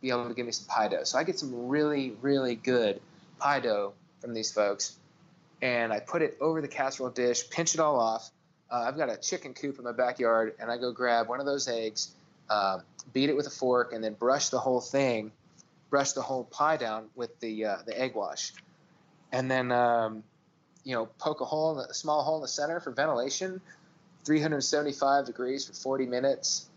be 0.00 0.10
able 0.10 0.28
to 0.28 0.34
give 0.34 0.46
me 0.46 0.52
some 0.52 0.66
pie 0.66 0.88
dough? 0.88 1.04
So 1.04 1.18
I 1.18 1.24
get 1.24 1.38
some 1.38 1.68
really 1.68 2.16
really 2.20 2.54
good 2.54 3.00
pie 3.38 3.60
dough 3.60 3.94
from 4.20 4.34
these 4.34 4.52
folks 4.52 4.96
and 5.62 5.92
I 5.92 6.00
put 6.00 6.22
it 6.22 6.36
over 6.40 6.60
the 6.60 6.68
casserole 6.68 7.10
dish, 7.10 7.48
pinch 7.50 7.74
it 7.74 7.80
all 7.80 7.98
off. 7.98 8.30
Uh, 8.70 8.84
I've 8.86 8.96
got 8.96 9.10
a 9.10 9.16
chicken 9.16 9.54
coop 9.54 9.78
in 9.78 9.84
my 9.84 9.92
backyard, 9.92 10.54
and 10.58 10.70
I 10.70 10.76
go 10.76 10.92
grab 10.92 11.28
one 11.28 11.40
of 11.40 11.46
those 11.46 11.68
eggs, 11.68 12.12
uh, 12.48 12.80
beat 13.12 13.28
it 13.28 13.36
with 13.36 13.46
a 13.46 13.50
fork, 13.50 13.92
and 13.92 14.02
then 14.02 14.14
brush 14.14 14.48
the 14.48 14.58
whole 14.58 14.80
thing, 14.80 15.32
brush 15.90 16.12
the 16.12 16.22
whole 16.22 16.44
pie 16.44 16.76
down 16.76 17.06
with 17.14 17.38
the 17.40 17.64
uh, 17.64 17.76
the 17.84 17.98
egg 17.98 18.14
wash, 18.14 18.52
and 19.32 19.50
then 19.50 19.72
um, 19.72 20.22
you 20.84 20.94
know 20.94 21.06
poke 21.18 21.40
a 21.40 21.44
hole, 21.44 21.78
in 21.78 21.90
a 21.90 21.94
small 21.94 22.22
hole 22.22 22.36
in 22.36 22.42
the 22.42 22.48
center 22.48 22.80
for 22.80 22.90
ventilation, 22.90 23.60
375 24.24 25.26
degrees 25.26 25.66
for 25.66 25.72
40 25.72 26.06
minutes, 26.06 26.68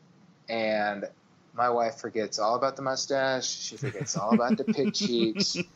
and 0.50 1.06
my 1.54 1.70
wife 1.70 1.96
forgets 1.96 2.40
all 2.40 2.56
about 2.56 2.76
the 2.76 2.82
mustache. 2.82 3.48
She 3.48 3.78
forgets 3.78 4.18
all 4.18 4.34
about 4.34 4.58
the 4.58 4.64
pig 4.64 4.94
cheeks. 4.94 5.64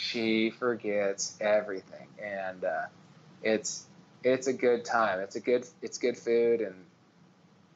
She 0.00 0.50
forgets 0.50 1.36
everything 1.40 2.06
and 2.22 2.62
uh, 2.62 2.86
it's 3.42 3.86
it's 4.24 4.46
a 4.46 4.52
good 4.52 4.84
time. 4.84 5.20
It's 5.20 5.36
a 5.36 5.40
good 5.40 5.66
it's 5.82 5.98
good 5.98 6.16
food, 6.16 6.60
and 6.60 6.74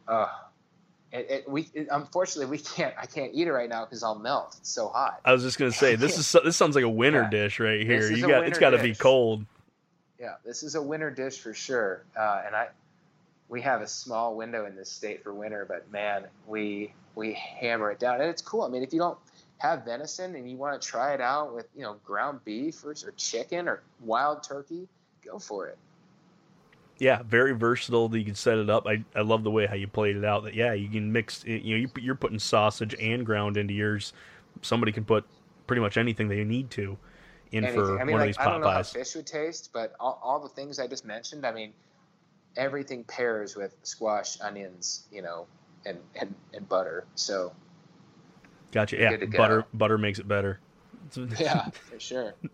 uh, 0.09 0.29
it, 1.13 1.27
it, 1.31 1.49
we 1.49 1.69
it, 1.75 1.89
unfortunately 1.91 2.51
we 2.51 2.59
can't 2.59 2.95
I 2.99 3.07
can't 3.07 3.33
eat 3.35 3.47
it 3.47 3.53
right 3.53 3.69
now 3.69 3.85
because 3.85 4.03
I'll 4.03 4.19
melt. 4.19 4.57
It's 4.59 4.71
so 4.71 4.89
hot. 4.89 5.21
I 5.25 5.33
was 5.33 5.43
just 5.43 5.59
gonna 5.59 5.73
say 5.73 5.95
this 5.97 6.19
is 6.19 6.37
this 6.45 6.57
sounds 6.57 6.75
like 6.75 6.85
a 6.85 6.89
winter 6.89 7.23
Yeah. 7.23 7.31
dish 7.31 7.61
right 7.61 7.81
here. 7.81 8.11
You 8.11 8.27
got 8.27 8.47
it's 8.47 8.59
got 8.59 8.71
to 8.71 8.83
be 8.83 8.95
cold. 8.95 9.45
Yeah, 10.23 10.35
this 10.45 10.63
is 10.63 10.77
a 10.77 10.83
winter 10.83 11.11
dish 11.11 11.41
for 11.41 11.53
sure. 11.53 12.05
Uh, 12.17 12.43
and 12.47 12.55
I 12.55 12.69
we 13.49 13.61
have 13.63 13.83
a 13.83 13.89
small 13.89 14.37
window 14.37 14.67
in 14.67 14.77
this 14.77 14.89
state 14.89 15.25
for 15.25 15.35
winter, 15.35 15.67
but 15.69 15.91
man, 15.91 16.27
we 16.47 16.95
we 17.17 17.33
hammer 17.35 17.91
it 17.91 17.99
down, 17.99 18.21
and 18.21 18.31
it's 18.31 18.41
cool. 18.41 18.63
I 18.63 18.69
mean, 18.69 18.85
if 18.85 18.93
you 18.93 19.01
don't 19.01 19.19
have 19.59 19.85
venison 19.85 20.37
and 20.37 20.49
you 20.49 20.57
want 20.57 20.81
to 20.81 20.89
try 20.89 21.13
it 21.13 21.21
out 21.21 21.53
with 21.53 21.67
you 21.75 21.83
know 21.83 21.97
ground 22.05 22.39
beef 22.45 22.85
or, 22.85 22.93
or 22.93 23.13
chicken 23.17 23.67
or 23.67 23.83
wild 24.01 24.45
turkey, 24.45 24.87
go 25.25 25.41
for 25.41 25.67
it. 25.67 25.77
Yeah, 26.99 27.23
very 27.25 27.51
versatile. 27.51 28.17
You 28.17 28.25
can 28.25 28.37
set 28.37 28.59
it 28.59 28.71
up. 28.71 28.87
I, 28.87 29.05
I 29.17 29.23
love 29.23 29.43
the 29.43 29.51
way 29.51 29.67
how 29.67 29.75
you 29.75 29.89
played 29.89 30.15
it 30.15 30.25
out. 30.25 30.45
That 30.45 30.55
yeah, 30.55 30.73
you 30.73 30.89
can 30.89 31.11
mix. 31.11 31.45
You 31.45 31.81
know, 31.81 31.91
you're 32.01 32.15
putting 32.15 32.39
sausage 32.39 32.95
and 33.01 33.27
ground 33.27 33.57
into 33.57 33.75
yours. 33.75 34.13
Somebody 34.61 34.93
can 34.93 35.05
put 35.05 35.25
pretty 35.67 35.83
much 35.83 35.97
anything 35.97 36.29
they 36.29 36.45
need 36.45 36.71
to 36.71 36.97
in 37.53 37.65
anything. 37.65 37.85
for 37.85 38.01
I 38.01 38.05
mean, 38.05 38.13
one 38.13 38.21
like, 38.21 38.31
of 38.31 38.37
these 38.37 38.47
I 38.47 38.51
don't 38.51 38.61
know 38.61 38.71
how 38.71 38.83
fish 38.83 39.15
would 39.15 39.27
taste, 39.27 39.71
but 39.73 39.95
all, 40.01 40.21
all 40.23 40.41
the 40.41 40.49
things 40.49 40.79
I 40.79 40.87
just 40.87 41.05
mentioned, 41.05 41.47
I 41.47 41.53
mean, 41.53 41.73
everything 42.57 43.05
pairs 43.05 43.57
with 43.57 43.77
squash, 43.83 44.41
onions, 44.41 45.07
you 45.13 45.23
know, 45.23 45.47
and 45.87 45.99
and, 46.21 46.35
and 46.55 46.69
butter. 46.69 47.05
So 47.15 47.53
Gotcha. 48.73 48.97
Yeah, 48.97 49.17
go. 49.17 49.39
butter 49.39 49.67
butter 49.75 49.99
makes 49.99 50.19
it 50.19 50.27
better. 50.27 50.59
yeah, 51.39 51.69
for 51.71 52.01
sure. 52.01 52.35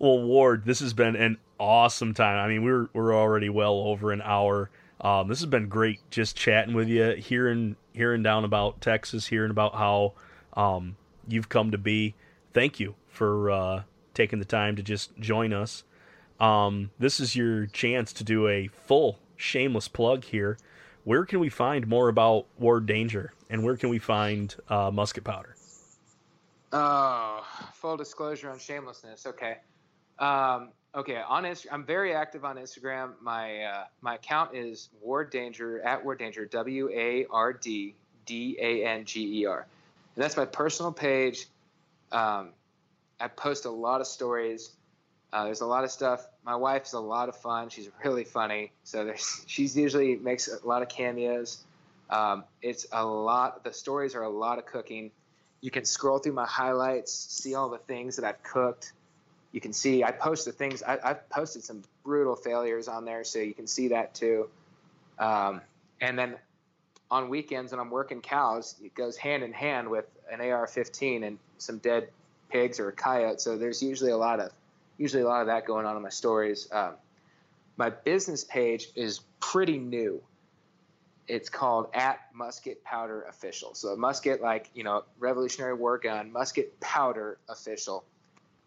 Well, 0.00 0.22
Ward, 0.22 0.64
this 0.64 0.78
has 0.78 0.94
been 0.94 1.16
an 1.16 1.38
awesome 1.58 2.14
time. 2.14 2.38
I 2.38 2.46
mean, 2.46 2.62
we're 2.62 2.88
we're 2.92 3.12
already 3.12 3.48
well 3.48 3.74
over 3.80 4.12
an 4.12 4.22
hour. 4.22 4.70
Um, 5.00 5.26
this 5.26 5.40
has 5.40 5.46
been 5.46 5.68
great, 5.68 5.98
just 6.10 6.36
chatting 6.36 6.74
with 6.74 6.88
you, 6.88 7.14
hearing 7.14 7.74
hearing 7.92 8.22
down 8.22 8.44
about 8.44 8.80
Texas, 8.80 9.26
hearing 9.26 9.50
about 9.50 9.74
how 9.74 10.12
um, 10.54 10.96
you've 11.26 11.48
come 11.48 11.72
to 11.72 11.78
be. 11.78 12.14
Thank 12.58 12.80
you 12.80 12.96
for 13.06 13.52
uh, 13.52 13.82
taking 14.14 14.40
the 14.40 14.44
time 14.44 14.74
to 14.74 14.82
just 14.82 15.16
join 15.20 15.52
us. 15.52 15.84
Um, 16.40 16.90
this 16.98 17.20
is 17.20 17.36
your 17.36 17.66
chance 17.66 18.12
to 18.14 18.24
do 18.24 18.48
a 18.48 18.66
full 18.66 19.20
shameless 19.36 19.86
plug 19.86 20.24
here. 20.24 20.58
Where 21.04 21.24
can 21.24 21.38
we 21.38 21.50
find 21.50 21.86
more 21.86 22.08
about 22.08 22.46
Ward 22.58 22.86
Danger, 22.86 23.32
and 23.48 23.62
where 23.62 23.76
can 23.76 23.90
we 23.90 24.00
find 24.00 24.56
uh, 24.68 24.90
musket 24.90 25.22
powder? 25.22 25.54
Oh, 26.72 27.46
full 27.74 27.96
disclosure 27.96 28.50
on 28.50 28.58
shamelessness. 28.58 29.24
Okay. 29.24 29.58
Um, 30.18 30.70
okay. 30.96 31.22
On 31.28 31.44
Inst- 31.44 31.68
I'm 31.70 31.84
very 31.84 32.12
active 32.12 32.44
on 32.44 32.56
Instagram. 32.56 33.12
My 33.22 33.62
uh, 33.62 33.84
my 34.00 34.16
account 34.16 34.56
is 34.56 34.88
Ward 35.00 35.30
Danger 35.30 35.80
at 35.82 36.04
Ward 36.04 36.18
Danger 36.18 36.44
W 36.44 36.90
A 36.92 37.24
R 37.30 37.52
D 37.52 37.94
D 38.26 38.58
A 38.60 38.84
N 38.84 39.04
G 39.04 39.42
E 39.42 39.46
R, 39.46 39.64
and 40.16 40.24
that's 40.24 40.36
my 40.36 40.44
personal 40.44 40.90
page. 40.90 41.46
Um, 42.12 42.50
I 43.20 43.28
post 43.28 43.64
a 43.64 43.70
lot 43.70 44.00
of 44.00 44.06
stories. 44.06 44.70
Uh, 45.32 45.44
there's 45.44 45.60
a 45.60 45.66
lot 45.66 45.84
of 45.84 45.90
stuff. 45.90 46.26
My 46.44 46.56
wife's 46.56 46.94
a 46.94 47.00
lot 47.00 47.28
of 47.28 47.36
fun. 47.36 47.68
She's 47.68 47.88
really 48.04 48.24
funny. 48.24 48.72
So 48.84 49.04
there's 49.04 49.44
she's 49.46 49.76
usually 49.76 50.16
makes 50.16 50.48
a 50.48 50.66
lot 50.66 50.82
of 50.82 50.88
cameos. 50.88 51.64
Um, 52.10 52.44
it's 52.62 52.86
a 52.92 53.04
lot. 53.04 53.64
The 53.64 53.72
stories 53.72 54.14
are 54.14 54.22
a 54.22 54.30
lot 54.30 54.58
of 54.58 54.66
cooking 54.66 55.10
you 55.60 55.70
can 55.70 55.84
scroll 55.84 56.18
through 56.18 56.32
my 56.32 56.46
highlights, 56.46 57.12
see 57.12 57.54
all 57.54 57.68
the 57.68 57.78
things 57.78 58.16
that 58.16 58.24
I've 58.24 58.42
cooked. 58.42 58.92
You 59.52 59.60
can 59.60 59.72
see 59.72 60.04
I 60.04 60.12
post 60.12 60.44
the 60.44 60.52
things 60.52 60.82
I, 60.82 60.98
I've 61.02 61.28
posted 61.30 61.64
some 61.64 61.82
brutal 62.04 62.36
failures 62.36 62.86
on 62.86 63.04
there, 63.04 63.24
so 63.24 63.38
you 63.38 63.54
can 63.54 63.66
see 63.66 63.88
that 63.88 64.14
too. 64.14 64.48
Um, 65.18 65.62
and 66.00 66.18
then 66.18 66.36
on 67.10 67.28
weekends 67.28 67.72
when 67.72 67.80
I'm 67.80 67.90
working 67.90 68.20
cows, 68.20 68.76
it 68.84 68.94
goes 68.94 69.16
hand 69.16 69.42
in 69.42 69.52
hand 69.52 69.88
with 69.88 70.04
an 70.30 70.40
AR-15 70.40 71.26
and 71.26 71.38
some 71.58 71.78
dead 71.78 72.08
pigs 72.48 72.80
or 72.80 72.88
a 72.88 72.92
coyote. 72.92 73.40
So 73.40 73.56
there's 73.56 73.82
usually 73.82 74.10
a 74.10 74.16
lot 74.16 74.40
of 74.40 74.50
usually 74.96 75.22
a 75.22 75.26
lot 75.26 75.42
of 75.42 75.46
that 75.46 75.66
going 75.66 75.86
on 75.86 75.96
in 75.96 76.02
my 76.02 76.08
stories. 76.08 76.68
Um, 76.72 76.94
my 77.76 77.90
business 77.90 78.42
page 78.44 78.88
is 78.96 79.20
pretty 79.38 79.78
new. 79.78 80.22
It's 81.28 81.48
called 81.48 81.88
at 81.94 82.20
musket 82.34 82.82
powder 82.82 83.22
official. 83.28 83.74
So 83.74 83.94
musket 83.96 84.40
like 84.40 84.70
you 84.74 84.84
know 84.84 85.04
revolutionary 85.18 85.74
war 85.74 85.98
gun 85.98 86.32
musket 86.32 86.78
powder 86.80 87.38
official. 87.48 88.04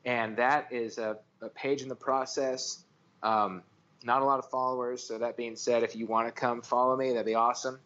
And 0.05 0.37
that 0.37 0.71
is 0.71 0.97
a, 0.97 1.17
a 1.41 1.49
page 1.49 1.81
in 1.81 1.87
the 1.87 1.95
process. 1.95 2.83
Um, 3.21 3.61
not 4.03 4.23
a 4.23 4.25
lot 4.25 4.39
of 4.39 4.49
followers. 4.49 5.03
So 5.03 5.19
that 5.19 5.37
being 5.37 5.55
said 5.55 5.83
if 5.83 5.95
you 5.95 6.07
want 6.07 6.27
to 6.27 6.31
come 6.31 6.61
follow 6.61 6.95
me 6.95 7.09
that'd 7.11 7.25
be 7.25 7.35
awesome. 7.35 7.79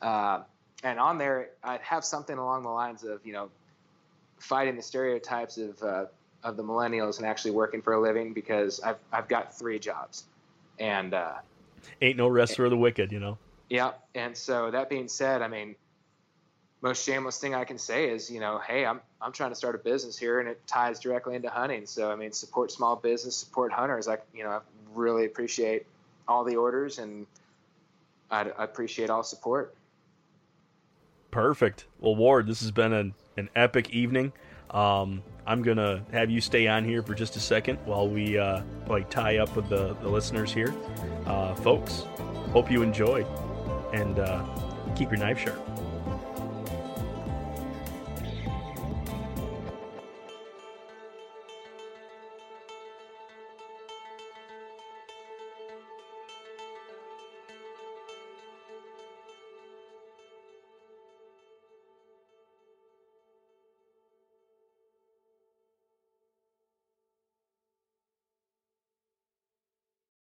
Uh, 0.00 0.42
and 0.82 0.98
on 0.98 1.18
there 1.18 1.50
i'd 1.64 1.80
have 1.80 2.04
something 2.04 2.38
along 2.38 2.62
the 2.62 2.68
lines 2.68 3.04
of 3.04 3.24
you 3.24 3.32
know 3.32 3.50
fighting 4.38 4.76
the 4.76 4.82
stereotypes 4.82 5.58
of 5.58 5.82
uh, 5.82 6.04
of 6.44 6.56
the 6.56 6.62
millennials 6.62 7.18
and 7.18 7.26
actually 7.26 7.50
working 7.50 7.82
for 7.82 7.94
a 7.94 8.00
living 8.00 8.32
because 8.32 8.80
i've, 8.82 8.98
I've 9.12 9.28
got 9.28 9.56
three 9.58 9.78
jobs 9.78 10.24
and 10.78 11.14
uh, 11.14 11.34
Ain't 12.02 12.16
no 12.16 12.28
rest 12.28 12.56
for 12.56 12.68
the 12.68 12.76
wicked, 12.76 13.12
you 13.12 13.20
know. 13.20 13.38
yeah, 13.70 13.92
and 14.14 14.36
so 14.36 14.70
that 14.70 14.90
being 14.90 15.08
said, 15.08 15.40
I 15.40 15.48
mean, 15.48 15.76
most 16.82 17.04
shameless 17.04 17.38
thing 17.38 17.54
I 17.54 17.64
can 17.64 17.78
say 17.78 18.10
is, 18.10 18.30
you 18.30 18.40
know, 18.40 18.60
hey, 18.66 18.84
I'm 18.84 19.00
I'm 19.20 19.32
trying 19.32 19.50
to 19.50 19.56
start 19.56 19.74
a 19.74 19.78
business 19.78 20.18
here, 20.18 20.40
and 20.40 20.48
it 20.48 20.66
ties 20.66 21.00
directly 21.00 21.36
into 21.36 21.48
hunting. 21.48 21.86
So 21.86 22.10
I 22.10 22.16
mean, 22.16 22.32
support 22.32 22.70
small 22.70 22.96
business, 22.96 23.36
support 23.36 23.72
hunters. 23.72 24.08
I 24.08 24.18
you 24.34 24.44
know, 24.44 24.50
I 24.50 24.60
really 24.94 25.24
appreciate 25.26 25.86
all 26.28 26.44
the 26.44 26.56
orders, 26.56 26.98
and 26.98 27.26
I, 28.30 28.42
I 28.42 28.64
appreciate 28.64 29.08
all 29.08 29.22
support. 29.22 29.74
Perfect. 31.30 31.86
Well, 32.00 32.16
Ward, 32.16 32.46
this 32.46 32.60
has 32.60 32.70
been 32.70 32.92
an, 32.92 33.14
an 33.36 33.48
epic 33.54 33.90
evening. 33.90 34.32
Um, 34.70 35.22
I'm 35.46 35.62
gonna 35.62 36.04
have 36.12 36.30
you 36.30 36.40
stay 36.40 36.66
on 36.66 36.84
here 36.84 37.02
for 37.02 37.14
just 37.14 37.36
a 37.36 37.40
second 37.40 37.78
while 37.84 38.08
we 38.08 38.36
uh, 38.36 38.62
like 38.88 39.08
tie 39.10 39.38
up 39.38 39.54
with 39.54 39.68
the, 39.68 39.94
the 40.02 40.08
listeners 40.08 40.52
here, 40.52 40.74
uh, 41.26 41.54
folks. 41.54 42.04
Hope 42.52 42.70
you 42.70 42.82
enjoyed, 42.82 43.26
and 43.92 44.18
uh, 44.18 44.44
keep 44.96 45.10
your 45.10 45.18
knife 45.18 45.38
sharp. 45.38 45.65